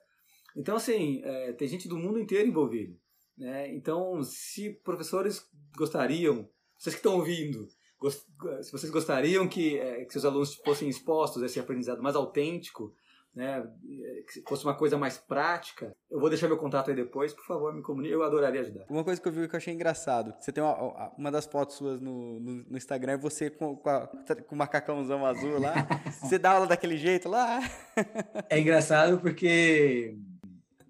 Então, 0.55 0.77
assim, 0.77 1.21
é, 1.25 1.53
tem 1.53 1.69
gente 1.69 1.89
do 1.89 1.99
mundo 1.99 2.19
inteiro 2.19 2.49
envolvido. 2.49 2.97
Né? 3.37 3.75
Então, 3.75 4.23
se 4.23 4.71
professores 4.85 5.45
gostariam, 5.77 6.49
vocês 6.79 6.95
que 6.95 7.01
estão 7.01 7.17
ouvindo, 7.17 7.67
gost, 7.99 8.25
se 8.63 8.71
vocês 8.71 8.91
gostariam 8.91 9.49
que, 9.49 9.79
é, 9.79 10.05
que 10.05 10.13
seus 10.13 10.25
alunos 10.25 10.55
fossem 10.55 10.89
expostos 10.89 11.43
a 11.43 11.47
esse 11.47 11.59
aprendizado 11.59 12.03
mais 12.03 12.15
autêntico, 12.15 12.95
né, 13.35 13.67
que 14.33 14.43
fosse 14.49 14.65
uma 14.65 14.77
coisa 14.77 14.97
mais 14.97 15.19
prática, 15.19 15.93
eu 16.09 16.21
vou 16.21 16.29
deixar 16.29 16.47
meu 16.47 16.57
contato 16.57 16.91
aí 16.91 16.97
depois, 16.97 17.33
por 17.33 17.45
favor, 17.45 17.75
me 17.75 17.83
comunique, 17.83 18.15
eu 18.15 18.23
adoraria 18.23 18.61
ajudar. 18.61 18.87
Uma 18.89 19.03
coisa 19.03 19.21
que 19.21 19.27
eu 19.27 19.33
vi 19.33 19.49
que 19.49 19.55
eu 19.55 19.59
achei 19.59 19.75
engraçado, 19.75 20.33
você 20.39 20.53
tem 20.53 20.63
uma, 20.63 21.13
uma 21.19 21.33
das 21.33 21.45
fotos 21.45 21.77
suas 21.77 22.01
no, 22.01 22.39
no, 22.39 22.65
no 22.71 22.77
Instagram, 22.77 23.15
é 23.15 23.17
você 23.17 23.51
com, 23.51 23.77
com, 23.77 23.91
a, 23.91 24.07
com 24.07 24.55
o 24.55 24.59
macacãozão 24.59 25.27
azul 25.27 25.59
lá, 25.59 25.75
você 26.23 26.39
dá 26.39 26.53
aula 26.53 26.67
daquele 26.69 26.97
jeito 26.97 27.29
lá? 27.29 27.61
é 28.49 28.61
engraçado 28.61 29.19
porque 29.19 30.17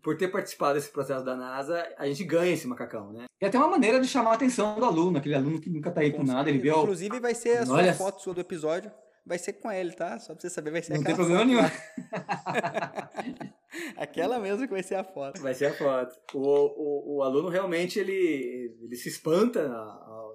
por 0.05 0.19
ter 0.19 0.29
participado 0.29 0.75
desse 0.75 0.91
processo 0.91 1.25
da 1.25 1.35
NASA, 1.35 1.83
a 1.97 2.07
gente 2.07 2.23
ganha 2.25 2.53
esse 2.53 2.67
macacão, 2.67 3.11
né? 3.11 3.25
E 3.41 3.47
até 3.47 3.57
uma 3.57 3.69
maneira 3.69 3.99
de 3.99 4.07
chamar 4.07 4.33
a 4.33 4.35
atenção 4.35 4.79
do 4.79 4.85
aluno, 4.85 5.17
aquele 5.17 5.35
aluno 5.35 5.59
que 5.59 5.71
nunca 5.71 5.91
tá 5.91 6.03
aí 6.03 6.13
com, 6.13 6.19
com 6.19 6.25
nada, 6.25 6.51
ele 6.51 6.59
vê... 6.59 6.69
Inclusive 6.69 7.19
vai 7.19 7.35
ser 7.35 7.59
a 7.59 7.67
sua 7.67 7.77
Olha... 7.77 7.95
foto 7.95 8.21
sua 8.21 8.35
do 8.35 8.41
episódio, 8.43 8.93
vai 9.27 9.39
ser 9.39 9.55
com 9.55 9.71
ele, 9.71 9.93
tá? 9.93 10.19
Só 10.19 10.35
pra 10.35 10.43
você 10.43 10.51
saber, 10.51 10.71
vai 10.71 10.83
ser 10.83 10.95
Não 10.95 11.05
tem 11.05 11.15
problema 11.15 11.45
nenhum. 11.45 11.61
Aquela 13.97 14.39
mesmo 14.39 14.67
que 14.67 14.73
vai 14.73 14.83
ser 14.83 14.97
a 14.97 15.05
foto. 15.05 15.41
Vai 15.41 15.55
ser 15.55 15.67
a 15.67 15.73
foto. 15.73 16.15
O, 16.35 16.41
o, 16.41 17.17
o 17.17 17.23
aluno 17.23 17.49
realmente, 17.49 17.99
ele, 17.99 18.77
ele 18.83 18.97
se 18.97 19.09
espanta 19.09 19.67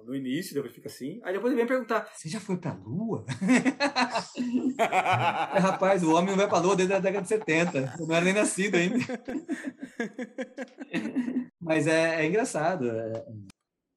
no 0.04 0.14
início, 0.14 0.54
depois 0.54 0.74
fica 0.74 0.88
assim. 0.88 1.20
Aí 1.22 1.32
depois 1.32 1.52
ele 1.52 1.60
vem 1.60 1.68
perguntar: 1.68 2.10
Você 2.14 2.28
já 2.28 2.40
foi 2.40 2.56
pra 2.56 2.78
Lua? 2.84 3.24
é, 4.78 5.58
rapaz, 5.58 6.02
o 6.02 6.14
homem 6.14 6.30
não 6.30 6.36
vai 6.36 6.48
pra 6.48 6.58
Lua 6.58 6.76
desde 6.76 6.94
a 6.94 6.98
década 6.98 7.22
de 7.22 7.28
70. 7.28 7.94
Eu 7.98 8.06
não 8.06 8.14
era 8.14 8.24
nem 8.24 8.34
nascido 8.34 8.76
ainda. 8.76 8.98
Mas 11.60 11.86
é, 11.86 12.22
é 12.22 12.26
engraçado. 12.26 12.90
É... 12.90 13.24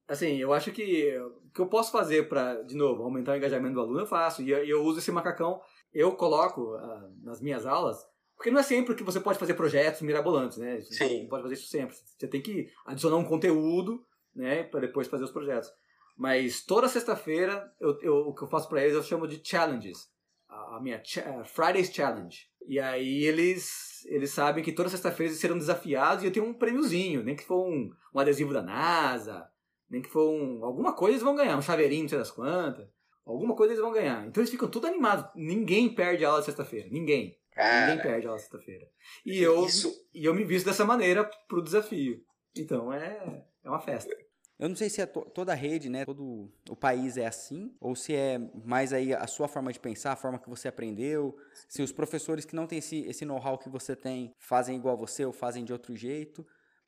Assim, 0.08 0.38
eu 0.38 0.54
acho 0.54 0.72
que 0.72 1.18
o 1.18 1.50
que 1.54 1.62
eu 1.62 1.68
posso 1.68 1.92
fazer 1.92 2.28
para, 2.28 2.62
de 2.64 2.76
novo, 2.76 3.04
aumentar 3.04 3.34
o 3.34 3.36
engajamento 3.36 3.76
do 3.76 3.82
aluno, 3.82 4.00
eu 4.00 4.06
faço. 4.06 4.42
E 4.42 4.50
eu, 4.50 4.64
eu 4.66 4.84
uso 4.84 5.00
esse 5.00 5.12
macacão, 5.12 5.62
eu 5.94 6.14
coloco 6.16 6.76
uh, 6.76 7.14
nas 7.22 7.42
minhas 7.42 7.66
aulas. 7.66 7.98
Porque 8.36 8.52
não 8.52 8.60
é 8.60 8.64
sempre 8.64 8.96
que 8.96 9.04
você 9.04 9.20
pode 9.20 9.40
fazer 9.40 9.54
projetos 9.54 10.02
mirabolantes, 10.02 10.58
né? 10.58 10.82
Você 10.82 11.08
Sim. 11.08 11.22
não 11.22 11.30
pode 11.30 11.44
fazer 11.44 11.54
isso 11.54 11.68
sempre. 11.68 11.96
Você 11.96 12.28
tem 12.28 12.42
que 12.42 12.70
adicionar 12.86 13.16
um 13.16 13.24
conteúdo, 13.24 14.06
né, 14.36 14.64
para 14.64 14.82
depois 14.82 15.08
fazer 15.08 15.24
os 15.24 15.32
projetos. 15.32 15.72
Mas 16.18 16.64
toda 16.66 16.90
sexta-feira, 16.90 17.72
eu, 17.80 17.98
eu, 18.02 18.16
o 18.28 18.34
que 18.34 18.44
eu 18.44 18.48
faço 18.48 18.68
para 18.68 18.82
eles 18.82 18.96
eu 18.96 19.04
chamo 19.04 19.28
de 19.28 19.42
challenges. 19.44 20.12
A, 20.50 20.80
minha 20.82 20.98
uh, 20.98 21.46
Friday's 21.46 21.92
Challenge. 21.92 22.38
E 22.68 22.80
aí 22.80 23.24
eles, 23.24 24.06
eles 24.06 24.32
sabem 24.32 24.64
que 24.64 24.72
toda 24.72 24.90
sexta-feira 24.90 25.32
eles 25.32 25.40
serão 25.40 25.58
desafiados 25.58 26.24
e 26.24 26.28
eu 26.28 26.32
tenho 26.32 26.46
um 26.46 26.54
prêmiozinho, 26.54 27.24
nem 27.24 27.36
que 27.36 27.44
for 27.44 27.68
um, 27.68 27.90
um 28.14 28.20
adesivo 28.20 28.54
da 28.54 28.62
NASA, 28.62 29.48
nem 29.94 30.02
que 30.02 30.10
for 30.10 30.28
um, 30.28 30.66
alguma 30.66 30.92
coisa 30.94 31.14
eles 31.14 31.24
vão 31.24 31.36
ganhar, 31.36 31.56
um 31.56 31.62
chaveirinho, 31.62 32.02
não 32.02 32.10
sei 32.10 32.18
das 32.18 32.32
quantas. 32.32 32.88
Alguma 33.24 33.56
coisa 33.56 33.74
eles 33.74 33.84
vão 33.84 33.94
ganhar. 33.94 34.26
Então 34.26 34.42
eles 34.42 34.50
ficam 34.50 34.68
tudo 34.68 34.88
animados. 34.88 35.30
Ninguém 35.36 35.94
perde 35.94 36.26
a 36.26 36.30
aula 36.30 36.40
de 36.40 36.48
sexta-feira. 36.48 36.90
Ninguém. 36.90 37.40
Cara, 37.52 37.92
Ninguém 37.92 38.04
perde 38.04 38.26
a 38.26 38.30
aula 38.32 38.38
de 38.38 38.42
sexta-feira. 38.42 38.90
E 39.24 39.38
eu, 39.38 39.66
isso... 39.68 39.94
e 40.12 40.26
eu 40.26 40.34
me 40.34 40.44
visto 40.44 40.66
dessa 40.66 40.84
maneira 40.84 41.30
pro 41.48 41.62
desafio. 41.62 42.20
Então 42.58 42.92
é, 42.92 43.46
é 43.64 43.70
uma 43.70 43.80
festa. 43.80 44.12
Eu 44.58 44.68
não 44.68 44.76
sei 44.76 44.90
se 44.90 45.00
é 45.00 45.06
to 45.06 45.22
toda 45.26 45.52
a 45.52 45.56
rede, 45.56 45.90
né, 45.90 46.06
todo 46.06 46.52
o 46.70 46.76
país 46.76 47.18
é 47.18 47.26
assim, 47.26 47.76
ou 47.80 47.96
se 47.96 48.16
é 48.16 48.40
mais 48.66 48.94
aí 48.94 49.14
a 49.14 49.28
sua 49.28 49.48
forma 49.48 49.72
de 49.72 49.80
pensar, 49.80 50.14
a 50.14 50.16
forma 50.16 50.40
que 50.40 50.50
você 50.50 50.68
aprendeu, 50.68 51.36
se 51.68 51.82
os 51.82 51.92
professores 51.92 52.46
que 52.46 52.56
não 52.56 52.66
têm 52.66 52.80
esse, 52.80 53.02
esse 53.02 53.26
know-how 53.26 53.58
que 53.58 53.70
você 53.70 53.96
tem 53.96 54.34
fazem 54.40 54.78
igual 54.78 54.98
você 54.98 55.26
ou 55.26 55.34
fazem 55.34 55.66
de 55.66 55.74
outro 55.74 55.96
jeito, 55.96 56.46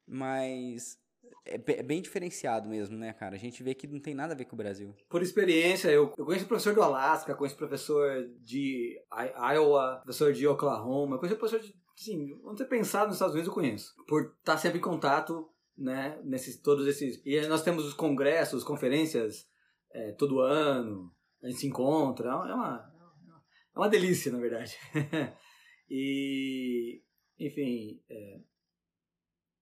mas 0.07 0.97
é, 1.45 1.55
é 1.55 1.83
bem 1.83 2.01
diferenciado 2.01 2.69
mesmo, 2.69 2.97
né, 2.97 3.13
cara? 3.13 3.35
A 3.35 3.39
gente 3.39 3.61
vê 3.63 3.73
que 3.73 3.87
não 3.87 3.99
tem 3.99 4.13
nada 4.13 4.33
a 4.33 4.37
ver 4.37 4.45
com 4.45 4.55
o 4.55 4.57
Brasil. 4.57 4.93
Por 5.09 5.21
experiência, 5.21 5.89
eu, 5.89 6.13
eu 6.17 6.25
conheço 6.25 6.47
professor 6.47 6.73
do 6.73 6.81
Alasca, 6.81 7.35
conheço 7.35 7.57
professor 7.57 8.27
de 8.41 8.99
Iowa, 9.53 10.01
professor 10.03 10.33
de 10.33 10.47
Oklahoma, 10.47 11.17
conheço 11.17 11.37
professor 11.37 11.59
de, 11.59 11.73
assim, 11.97 12.33
onde 12.43 12.57
você 12.57 12.65
pensar 12.65 13.05
nos 13.05 13.15
Estados 13.15 13.33
Unidos 13.33 13.47
eu 13.47 13.53
conheço. 13.53 13.93
Por 14.07 14.33
estar 14.39 14.57
sempre 14.57 14.79
em 14.79 14.81
contato 14.81 15.49
né? 15.77 16.19
Nesses, 16.23 16.59
todos 16.61 16.87
esses. 16.87 17.21
E 17.25 17.39
nós 17.47 17.63
temos 17.63 17.85
os 17.85 17.93
congressos, 17.93 18.63
conferências 18.63 19.47
é, 19.91 20.11
todo 20.13 20.39
ano, 20.39 21.11
a 21.43 21.47
gente 21.47 21.59
se 21.59 21.67
encontra, 21.67 22.29
é 22.29 22.33
uma, 22.33 22.93
é 23.75 23.79
uma 23.79 23.89
delícia, 23.89 24.31
na 24.31 24.39
verdade. 24.39 24.77
e, 25.89 27.01
enfim, 27.39 28.01
é, 28.09 28.39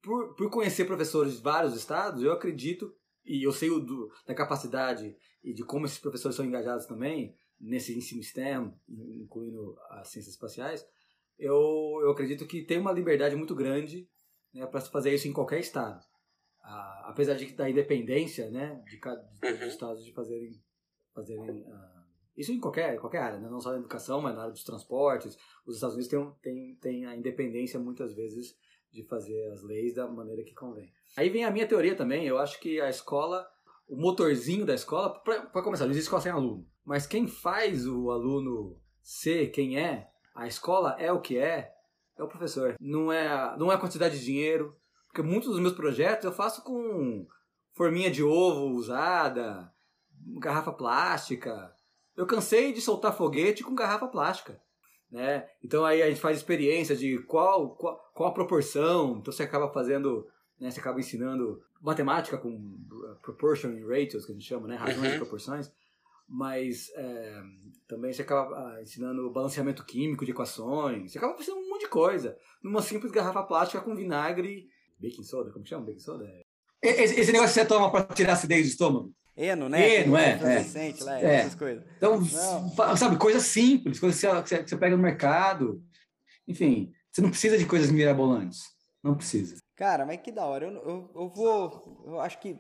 por, 0.04 0.36
por 0.36 0.50
conhecer 0.50 0.86
professores 0.86 1.38
de 1.38 1.42
vários 1.42 1.76
estados, 1.76 2.22
eu 2.22 2.34
acredito, 2.34 2.94
e 3.26 3.46
eu 3.46 3.54
sei 3.54 3.72
o 3.72 3.80
do, 3.80 4.12
da 4.28 4.36
capacidade 4.36 5.16
e 5.42 5.54
de 5.54 5.64
como 5.64 5.86
esses 5.86 5.98
professores 5.98 6.36
são 6.36 6.46
engajados 6.46 6.86
também 6.86 7.36
nesse 7.60 7.98
ensino 7.98 8.22
STEM, 8.22 8.74
incluindo 8.90 9.76
as 9.92 10.10
ciências 10.10 10.36
espaciais, 10.36 10.86
eu, 11.40 11.56
eu 12.02 12.12
acredito 12.12 12.46
que 12.46 12.64
tem 12.64 12.78
uma 12.78 12.92
liberdade 12.92 13.36
muito 13.36 13.56
grande 13.56 14.08
né, 14.54 14.66
para 14.68 14.82
fazer 14.82 15.14
isso 15.14 15.28
em 15.28 15.34
qualquer 15.34 15.60
estado. 15.60 16.04
Ah, 16.62 17.06
apesar 17.10 17.36
de 17.36 17.52
da 17.54 17.70
independência 17.70 18.50
né, 18.50 18.82
de, 18.86 18.98
cada, 18.98 19.22
de 19.22 19.40
todos 19.40 19.56
os 19.56 19.62
uhum. 19.62 19.68
estados 19.68 20.06
de 20.06 20.14
fazerem, 20.14 20.52
fazerem 21.14 21.66
ah, 21.68 22.06
Isso 22.38 22.52
em 22.52 22.60
qualquer, 22.60 23.00
qualquer 23.00 23.20
área, 23.20 23.40
né? 23.40 23.50
não 23.50 23.60
só 23.60 23.72
na 23.72 23.80
educação, 23.80 24.22
mas 24.22 24.36
na 24.36 24.42
área 24.42 24.54
dos 24.54 24.64
transportes. 24.64 25.38
Os 25.66 25.76
Estados 25.76 25.96
Unidos 25.96 26.10
têm, 26.10 26.32
têm, 26.42 26.76
têm 26.76 27.06
a 27.06 27.16
independência, 27.16 27.80
muitas 27.80 28.14
vezes, 28.14 28.56
de 28.94 29.04
fazer 29.04 29.52
as 29.52 29.64
leis 29.64 29.96
da 29.96 30.08
maneira 30.08 30.44
que 30.44 30.54
convém. 30.54 30.94
Aí 31.18 31.30
vem 31.30 31.44
a 31.44 31.52
minha 31.52 31.68
teoria 31.68 31.96
também. 31.96 32.26
Eu 32.26 32.38
acho 32.38 32.60
que 32.60 32.80
a 32.80 32.90
escola, 32.90 33.46
o 33.88 33.96
motorzinho 33.96 34.66
da 34.66 34.76
escola, 34.76 35.10
para 35.20 35.64
começar, 35.64 35.86
não 35.86 35.92
existe 35.92 36.06
escola 36.06 36.22
sem 36.22 36.32
aluno. 36.32 36.68
Mas 36.86 37.08
quem 37.08 37.28
faz 37.28 37.88
o 37.88 38.12
aluno 38.12 38.80
ser 39.02 39.48
quem 39.48 39.80
é, 39.80 40.10
a 40.36 40.48
escola 40.48 40.96
é 41.00 41.12
o 41.12 41.20
que 41.20 41.38
é, 41.38 41.74
é 42.18 42.24
o 42.24 42.28
professor. 42.28 42.76
Não 42.80 43.12
é, 43.12 43.58
não 43.58 43.72
é 43.72 43.76
a 43.76 43.80
quantidade 43.80 44.20
de 44.20 44.26
dinheiro. 44.26 44.78
Porque 45.08 45.22
muitos 45.22 45.50
dos 45.50 45.60
meus 45.60 45.74
projetos 45.74 46.26
eu 46.26 46.32
faço 46.32 46.64
com 46.64 47.28
forminha 47.74 48.10
de 48.10 48.24
ovo 48.24 48.76
usada, 48.76 49.72
garrafa 50.40 50.72
plástica. 50.72 51.74
Eu 52.16 52.26
cansei 52.26 52.74
de 52.74 52.82
soltar 52.82 53.16
foguete 53.16 53.64
com 53.64 53.76
garrafa 53.76 54.08
plástica. 54.08 54.60
Né? 55.14 55.48
Então 55.64 55.86
aí 55.86 56.02
a 56.02 56.10
gente 56.10 56.20
faz 56.20 56.38
experiência 56.38 56.96
de 56.96 57.20
qual, 57.20 57.76
qual, 57.76 58.12
qual 58.16 58.30
a 58.30 58.34
proporção. 58.34 59.18
Então 59.20 59.32
você 59.32 59.44
acaba 59.44 59.72
fazendo, 59.72 60.28
né, 60.60 60.72
você 60.72 60.80
acaba 60.80 61.00
ensinando 61.00 61.62
matemática 61.80 62.36
com 62.36 62.50
uh, 62.50 63.16
proportion 63.22 63.70
ratios, 63.88 64.26
que 64.26 64.32
a 64.32 64.36
gente 64.36 64.48
chama, 64.48 64.68
né? 64.68 64.76
Razões 64.76 64.98
uhum. 64.98 65.12
de 65.12 65.18
proporções. 65.18 65.72
Mas 66.28 66.90
é, 66.96 67.44
também 67.88 68.12
você 68.12 68.24
acaba 68.24 68.56
ah, 68.56 68.82
ensinando 68.82 69.30
balanceamento 69.30 69.86
químico 69.86 70.26
de 70.26 70.32
equações. 70.32 71.12
Você 71.12 71.20
acaba 71.20 71.40
ensinando 71.40 71.62
um 71.62 71.70
monte 71.70 71.82
de 71.82 71.90
coisa. 71.90 72.36
Numa 72.64 72.82
simples 72.82 73.12
garrafa 73.12 73.44
plástica 73.44 73.84
com 73.84 73.96
vinagre, 73.96 74.68
baking 75.00 75.24
soda, 75.24 75.52
como 75.52 75.64
chama? 75.64 75.86
Baking 75.86 76.00
soda? 76.00 76.28
Esse, 76.82 77.20
esse 77.20 77.32
negócio 77.32 77.54
que 77.54 77.60
você 77.60 77.66
toma 77.68 77.92
para 77.92 78.04
tirar 78.16 78.34
acidez 78.34 78.66
do 78.66 78.70
estômago? 78.70 79.14
Eno, 79.36 79.68
né? 79.68 80.02
Eno, 80.02 80.16
é. 80.16 80.32
é. 80.32 81.04
Lá, 81.04 81.20
é. 81.20 81.36
Essas 81.36 81.56
coisas. 81.56 81.84
Então, 81.98 82.20
não. 82.20 82.98
sabe, 82.98 83.18
coisas 83.18 83.44
simples, 83.44 84.00
coisas 84.00 84.22
que 84.22 84.28
você, 84.28 84.64
que 84.64 84.70
você 84.70 84.78
pega 84.78 84.96
no 84.96 85.02
mercado. 85.02 85.84
Enfim, 86.48 86.94
você 87.12 87.22
não 87.22 87.30
precisa 87.30 87.58
de 87.58 87.66
coisas 87.66 87.90
mirabolantes. 87.90 88.62
Não 89.04 89.16
precisa. 89.16 89.58
Cara, 89.76 90.06
mas 90.06 90.22
que 90.22 90.32
da 90.32 90.46
hora. 90.46 90.68
Eu, 90.68 90.74
eu, 90.74 91.12
eu 91.16 91.30
vou. 91.30 92.04
Eu 92.06 92.20
acho 92.20 92.40
que 92.40 92.56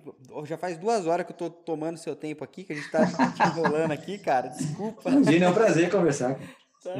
já 0.45 0.57
faz 0.57 0.77
duas 0.77 1.05
horas 1.05 1.25
que 1.25 1.31
eu 1.31 1.37
tô 1.37 1.49
tomando 1.49 1.97
seu 1.97 2.15
tempo 2.15 2.43
aqui, 2.43 2.63
que 2.63 2.73
a 2.73 2.75
gente 2.75 2.89
tá 2.91 3.05
te 3.31 3.43
enrolando 3.43 3.91
aqui, 3.91 4.17
cara. 4.17 4.49
Desculpa. 4.49 5.09
Imagina, 5.09 5.45
é 5.45 5.49
um 5.49 5.53
prazer 5.53 5.91
conversar. 5.91 6.39
Tá? 6.83 6.95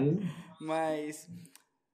Mas. 0.62 1.28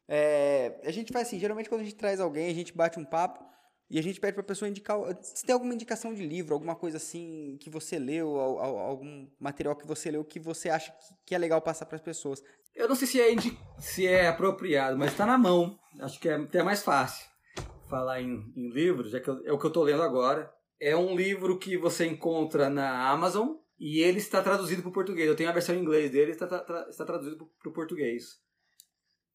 É, 0.07 0.79
a 0.85 0.91
gente 0.91 1.11
faz 1.11 1.27
assim, 1.27 1.39
geralmente 1.39 1.67
quando 1.67 1.81
a 1.81 1.83
gente 1.83 1.95
traz 1.95 2.19
alguém, 2.19 2.51
a 2.51 2.53
gente 2.53 2.71
bate 2.71 2.99
um 2.99 3.03
papo. 3.03 3.43
E 3.89 3.97
a 3.97 4.03
gente 4.03 4.19
pede 4.19 4.33
para 4.33 4.41
a 4.41 4.45
pessoa 4.45 4.69
indicar. 4.69 4.99
Se 5.21 5.43
tem 5.43 5.53
alguma 5.53 5.73
indicação 5.73 6.13
de 6.13 6.25
livro, 6.25 6.53
alguma 6.53 6.75
coisa 6.75 6.97
assim 6.97 7.57
que 7.59 7.69
você 7.69 7.97
leu, 7.97 8.39
algum 8.39 9.27
material 9.39 9.75
que 9.75 9.87
você 9.87 10.11
leu 10.11 10.23
que 10.23 10.39
você 10.39 10.69
acha 10.69 10.93
que 11.25 11.33
é 11.33 11.37
legal 11.37 11.59
passar 11.61 11.87
para 11.87 11.95
as 11.95 12.01
pessoas. 12.01 12.43
Eu 12.75 12.87
não 12.87 12.95
sei 12.95 13.07
se 13.07 13.19
é, 13.19 13.35
se 13.79 14.05
é 14.05 14.27
apropriado, 14.27 14.97
mas 14.97 15.11
está 15.11 15.25
na 15.25 15.37
mão. 15.37 15.79
Acho 15.99 16.19
que 16.19 16.29
é 16.29 16.35
até 16.35 16.61
mais 16.61 16.83
fácil 16.83 17.27
falar 17.89 18.21
em, 18.21 18.53
em 18.55 18.69
livros, 18.69 19.09
já 19.09 19.19
que 19.19 19.27
eu, 19.27 19.43
é 19.45 19.51
o 19.51 19.57
que 19.57 19.65
eu 19.65 19.69
estou 19.69 19.83
lendo 19.83 20.03
agora. 20.03 20.53
É 20.79 20.95
um 20.95 21.15
livro 21.15 21.57
que 21.57 21.75
você 21.75 22.05
encontra 22.05 22.69
na 22.69 23.09
Amazon 23.09 23.55
e 23.79 24.01
ele 24.01 24.19
está 24.19 24.41
traduzido 24.41 24.83
para 24.83 24.89
o 24.89 24.93
português. 24.93 25.27
Eu 25.27 25.35
tenho 25.35 25.49
a 25.49 25.53
versão 25.53 25.73
em 25.73 25.79
inglês 25.79 26.11
dele, 26.11 26.31
está, 26.31 26.45
está 26.87 27.05
traduzido 27.05 27.49
para 27.59 27.69
o 27.69 27.73
português. 27.73 28.39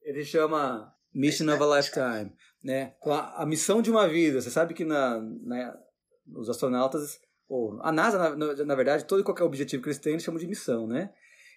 Ele 0.01 0.25
chama 0.25 0.95
Mission 1.15 1.53
of 1.53 1.63
a 1.63 1.77
Lifetime 1.77 2.33
né? 2.65 2.95
Com 2.99 3.13
a, 3.13 3.43
a, 3.43 3.47
missão 3.47 3.83
de 3.83 3.91
uma 3.91 4.09
vida. 4.09 4.41
Você 4.41 4.51
sabe 4.51 4.73
que 4.73 4.85
na, 4.85 5.21
na 5.21 5.79
os 6.35 6.49
astronautas, 6.49 7.21
ou 7.47 7.79
a 7.83 7.93
NASA, 7.93 8.35
na, 8.35 8.55
na, 8.65 8.75
verdade, 8.75 9.05
todo 9.05 9.21
e 9.21 9.25
qualquer 9.25 9.45
objetivo 9.45 9.83
que 9.83 9.91
eles 9.91 9.99
têm, 9.99 10.15
eles 10.15 10.25
chamam 10.25 10.41
de 10.41 10.47
missão, 10.47 10.87
né? 10.87 11.13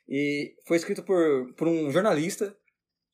E 0.08 0.54
foi 0.66 0.76
escrito 0.76 1.02
por, 1.02 1.54
por 1.54 1.68
um 1.68 1.90
jornalista 1.90 2.56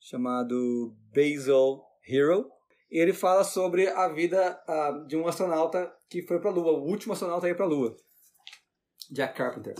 chamado 0.00 0.96
Basil 1.14 1.80
Hero. 2.06 2.50
E 2.90 2.98
ele 2.98 3.12
fala 3.12 3.44
sobre 3.44 3.88
a 3.88 4.08
vida 4.08 4.60
uh, 4.68 5.06
de 5.06 5.16
um 5.16 5.26
astronauta 5.26 5.92
que 6.08 6.22
foi 6.22 6.40
para 6.40 6.50
a 6.50 6.52
Lua, 6.52 6.72
o 6.72 6.84
último 6.84 7.12
astronauta 7.12 7.46
a 7.46 7.50
ir 7.50 7.56
para 7.56 7.64
a 7.64 7.68
Lua, 7.68 7.96
Jack 9.10 9.36
Carpenter. 9.36 9.74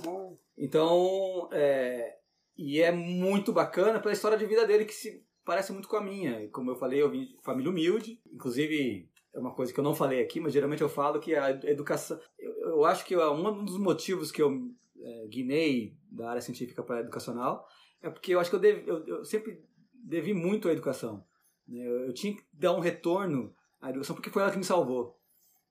Então, 0.57 1.49
é, 1.53 2.17
e 2.57 2.81
é 2.81 2.91
muito 2.91 3.53
bacana 3.53 4.01
pela 4.01 4.15
história 4.15 4.39
de 4.39 4.47
vida 4.47 4.67
dele 4.67 4.85
que 4.85 4.95
se 4.95 5.25
parece 5.45 5.73
muito 5.73 5.89
com 5.89 5.97
a 5.97 6.01
minha. 6.01 6.49
Como 6.51 6.71
eu 6.71 6.77
falei, 6.77 7.03
eu 7.03 7.11
vim 7.11 7.27
de 7.27 7.37
família 7.43 7.71
humilde. 7.71 8.21
Inclusive, 8.33 9.09
é 9.33 9.39
uma 9.39 9.55
coisa 9.55 9.73
que 9.73 9.79
eu 9.79 9.85
não 9.85 9.95
falei 9.95 10.23
aqui, 10.23 10.41
mas 10.41 10.53
geralmente 10.53 10.83
eu 10.83 10.89
falo 10.89 11.21
que 11.21 11.35
a 11.35 11.51
educação. 11.51 12.19
Eu, 12.39 12.53
eu 12.71 12.85
acho 12.85 13.05
que 13.05 13.17
um 13.17 13.65
dos 13.65 13.79
motivos 13.79 14.31
que 14.31 14.41
eu 14.41 14.71
é, 15.01 15.27
guinei 15.27 15.97
da 16.11 16.31
área 16.31 16.41
científica 16.41 16.83
para 16.83 16.97
a 16.97 17.01
educacional 17.01 17.67
é 18.01 18.11
porque 18.11 18.35
eu 18.35 18.41
acho 18.41 18.51
que 18.51 18.57
eu, 18.57 18.63
eu, 18.63 19.07
eu 19.07 19.25
sempre 19.25 19.63
devi 19.93 20.33
muito 20.33 20.69
à 20.69 20.73
educação. 20.73 21.25
Né? 21.67 21.87
Eu, 21.87 22.07
eu, 22.07 22.15
tinha 22.15 22.37
que 22.37 22.45
dar 22.53 22.73
um 22.73 22.81
retorno 22.81 23.55
à 23.81 23.91
educação 23.91 24.15
porque 24.15 24.31
foi 24.31 24.43
ela 24.43 24.53
que 24.53 24.59
me 24.59 24.65
salvou. 24.65 25.19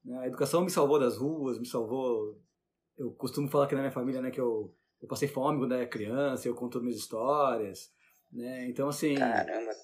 Né? 0.03 0.17
A 0.19 0.27
educação 0.27 0.63
me 0.63 0.69
salvou 0.69 0.99
das 0.99 1.17
ruas, 1.17 1.59
me 1.59 1.65
salvou. 1.65 2.41
Eu 2.97 3.11
costumo 3.11 3.47
falar 3.47 3.65
aqui 3.65 3.75
na 3.75 3.81
minha 3.81 3.91
família 3.91 4.21
né, 4.21 4.31
que 4.31 4.41
eu, 4.41 4.75
eu 5.01 5.07
passei 5.07 5.27
fome 5.27 5.59
quando 5.59 5.73
era 5.73 5.87
criança, 5.87 6.47
eu 6.47 6.55
conto 6.55 6.81
minhas 6.81 6.97
histórias. 6.97 7.91
Né? 8.33 8.67
Então, 8.67 8.89
assim, 8.89 9.15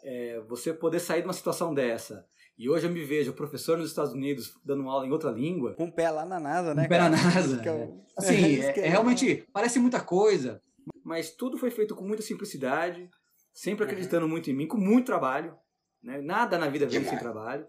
é, 0.04 0.40
você 0.48 0.74
poder 0.74 1.00
sair 1.00 1.22
de 1.22 1.28
uma 1.28 1.34
situação 1.34 1.74
dessa. 1.74 2.28
E 2.58 2.68
hoje 2.68 2.88
eu 2.88 2.92
me 2.92 3.04
vejo 3.04 3.32
professor 3.32 3.78
nos 3.78 3.90
Estados 3.90 4.12
Unidos 4.12 4.60
dando 4.66 4.90
aula 4.90 5.06
em 5.06 5.12
outra 5.12 5.30
língua. 5.30 5.76
Com 5.76 5.86
o 5.86 5.92
pé 5.92 6.10
lá 6.10 6.26
na 6.26 6.40
NASA, 6.40 6.74
né? 6.74 6.82
Com 6.82 6.86
o 6.88 6.90
pé 6.90 7.00
na 7.00 7.10
NASA. 7.10 7.62
É. 7.70 7.90
Assim, 8.18 8.60
é, 8.60 8.80
é, 8.80 8.90
realmente, 8.90 9.48
parece 9.54 9.80
muita 9.80 10.02
coisa. 10.02 10.62
Mas 11.04 11.32
tudo 11.32 11.58
foi 11.58 11.70
feito 11.70 11.96
com 11.96 12.04
muita 12.04 12.24
simplicidade, 12.24 13.10
sempre 13.54 13.86
uhum. 13.86 13.92
acreditando 13.92 14.26
uhum. 14.26 14.32
muito 14.32 14.50
em 14.50 14.54
mim, 14.54 14.68
com 14.68 14.78
muito 14.78 15.06
trabalho. 15.06 15.56
Né? 16.02 16.20
Nada 16.20 16.58
na 16.58 16.68
vida 16.68 16.88
vem 16.88 17.04
sem 17.04 17.20
trabalho. 17.20 17.68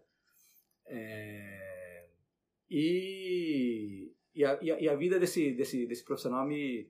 É... 0.86 2.06
E, 2.70 4.12
e, 4.34 4.44
a, 4.44 4.58
e 4.62 4.88
a 4.88 4.96
vida 4.96 5.18
desse, 5.20 5.52
desse, 5.52 5.86
desse 5.86 6.04
profissional 6.04 6.46
me 6.46 6.88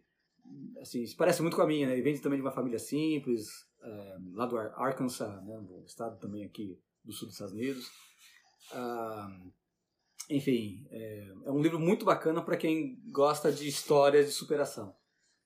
assim, 0.81 1.05
se 1.07 1.17
parece 1.17 1.43
muito 1.43 1.57
com 1.57 1.62
a 1.62 1.67
minha, 1.67 1.87
né? 1.87 1.93
Ele 1.93 2.03
vem 2.03 2.17
também 2.19 2.39
de 2.39 2.45
uma 2.45 2.53
família 2.53 2.79
simples, 2.79 3.67
é, 3.82 4.16
lá 4.35 4.47
do 4.47 4.59
Arkansas, 4.59 5.43
né, 5.44 5.59
do 5.61 5.85
estado 5.85 6.19
também 6.19 6.44
aqui 6.44 6.78
do 7.05 7.12
sul 7.12 7.27
dos 7.27 7.35
Estados 7.35 7.55
Unidos. 7.55 7.90
Ah, 8.73 9.40
enfim, 10.28 10.86
é, 10.90 11.32
é, 11.44 11.51
um 11.51 11.61
livro 11.61 11.78
muito 11.78 12.05
bacana 12.05 12.43
para 12.43 12.57
quem 12.57 13.01
gosta 13.11 13.51
de 13.51 13.66
histórias 13.66 14.27
de 14.27 14.32
superação. 14.32 14.94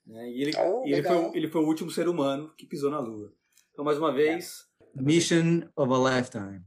Né? 0.07 0.31
E 0.31 0.43
ele, 0.43 0.53
oh, 0.59 0.83
ele, 0.85 1.03
foi, 1.03 1.37
ele 1.37 1.49
foi 1.49 1.63
o 1.63 1.67
último 1.67 1.91
ser 1.91 2.09
humano 2.09 2.53
que 2.55 2.67
pisou 2.67 2.91
na 2.91 3.01
Lua. 3.01 3.33
Então, 3.73 3.85
mais 3.85 3.99
uma 3.99 4.13
vez. 4.13 4.69
Mission 4.95 5.69
of 5.75 5.93
a 5.93 6.17
Lifetime. 6.17 6.63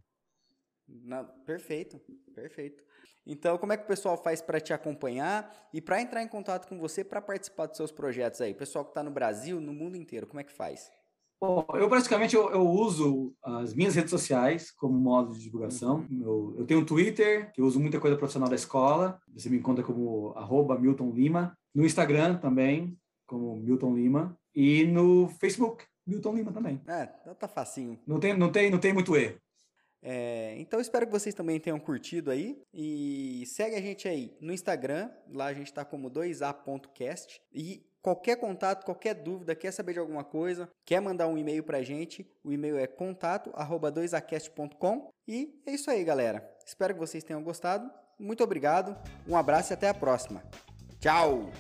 Na, 0.87 1.23
perfeito, 1.23 2.01
perfeito. 2.33 2.83
Então, 3.25 3.57
como 3.57 3.73
é 3.73 3.77
que 3.77 3.83
o 3.83 3.87
pessoal 3.87 4.15
faz 4.17 4.41
para 4.41 4.59
te 4.59 4.73
acompanhar 4.73 5.69
e 5.73 5.81
para 5.81 6.01
entrar 6.01 6.23
em 6.23 6.27
contato 6.27 6.67
com 6.67 6.79
você 6.79 7.03
para 7.03 7.21
participar 7.21 7.67
dos 7.67 7.77
seus 7.77 7.91
projetos 7.91 8.39
aí? 8.39 8.53
O 8.53 8.55
pessoal 8.55 8.85
que 8.85 8.91
está 8.91 9.03
no 9.03 9.11
Brasil, 9.11 9.59
no 9.59 9.73
mundo 9.73 9.97
inteiro, 9.97 10.25
como 10.25 10.39
é 10.39 10.43
que 10.43 10.51
faz? 10.51 10.89
Bom, 11.39 11.65
eu 11.75 11.87
praticamente 11.87 12.35
eu, 12.35 12.49
eu, 12.49 12.67
uso 12.67 13.35
as 13.43 13.73
minhas 13.73 13.93
redes 13.93 14.09
sociais 14.09 14.71
como 14.71 14.97
modo 14.97 15.33
de 15.33 15.43
divulgação. 15.43 16.05
Uhum. 16.09 16.21
Eu, 16.21 16.55
eu, 16.59 16.65
tenho 16.65 16.79
um 16.79 16.85
Twitter, 16.85 17.51
que 17.53 17.61
eu 17.61 17.65
uso 17.65 17.79
muita 17.79 17.99
coisa 17.99 18.17
profissional 18.17 18.49
da 18.49 18.55
escola. 18.55 19.19
Você 19.33 19.49
me 19.49 19.57
encontra 19.57 19.83
como 19.83 20.33
arroba 20.35 20.77
Milton 20.79 21.11
Lima. 21.11 21.55
No 21.75 21.85
Instagram 21.85 22.37
também, 22.37 22.97
como 23.27 23.55
Milton 23.55 23.95
Lima. 23.95 24.35
E 24.55 24.85
no 24.85 25.29
Facebook, 25.39 25.85
Milton 26.07 26.35
Lima 26.35 26.51
também. 26.51 26.81
É, 26.87 27.05
tá 27.05 27.47
facinho. 27.47 27.99
Não 28.07 28.19
tem, 28.19 28.35
não 28.35 28.51
tem, 28.51 28.71
não 28.71 28.79
tem 28.79 28.91
muito 28.91 29.15
erro. 29.15 29.39
É, 30.01 30.55
então 30.59 30.79
espero 30.79 31.05
que 31.05 31.11
vocês 31.11 31.33
também 31.33 31.59
tenham 31.59 31.79
curtido 31.79 32.29
aí 32.29 32.61
e 32.73 33.43
segue 33.47 33.75
a 33.75 33.81
gente 33.81 34.07
aí 34.07 34.35
no 34.39 34.53
Instagram, 34.53 35.09
lá 35.27 35.45
a 35.47 35.53
gente 35.53 35.67
está 35.67 35.83
como 35.83 36.09
2a.cast 36.09 37.41
e 37.51 37.83
Qualquer 38.07 38.37
contato, 38.37 38.85
qualquer 38.85 39.15
dúvida, 39.15 39.53
quer 39.53 39.73
saber 39.73 39.91
de 39.91 39.99
alguma 39.99 40.23
coisa, 40.23 40.69
quer 40.85 41.01
mandar 41.01 41.27
um 41.27 41.37
e-mail 41.37 41.61
pra 41.61 41.83
gente, 41.83 42.25
o 42.41 42.53
e-mail 42.53 42.79
é 42.79 42.87
contato@2acast.com. 42.87 45.09
E 45.27 45.61
é 45.65 45.73
isso 45.73 45.91
aí, 45.91 46.05
galera. 46.05 46.49
Espero 46.65 46.93
que 46.93 47.01
vocês 47.01 47.21
tenham 47.21 47.43
gostado. 47.43 47.91
Muito 48.17 48.41
obrigado. 48.41 48.95
Um 49.27 49.35
abraço 49.35 49.73
e 49.73 49.75
até 49.75 49.89
a 49.89 49.93
próxima. 49.93 50.41
Tchau. 51.01 51.51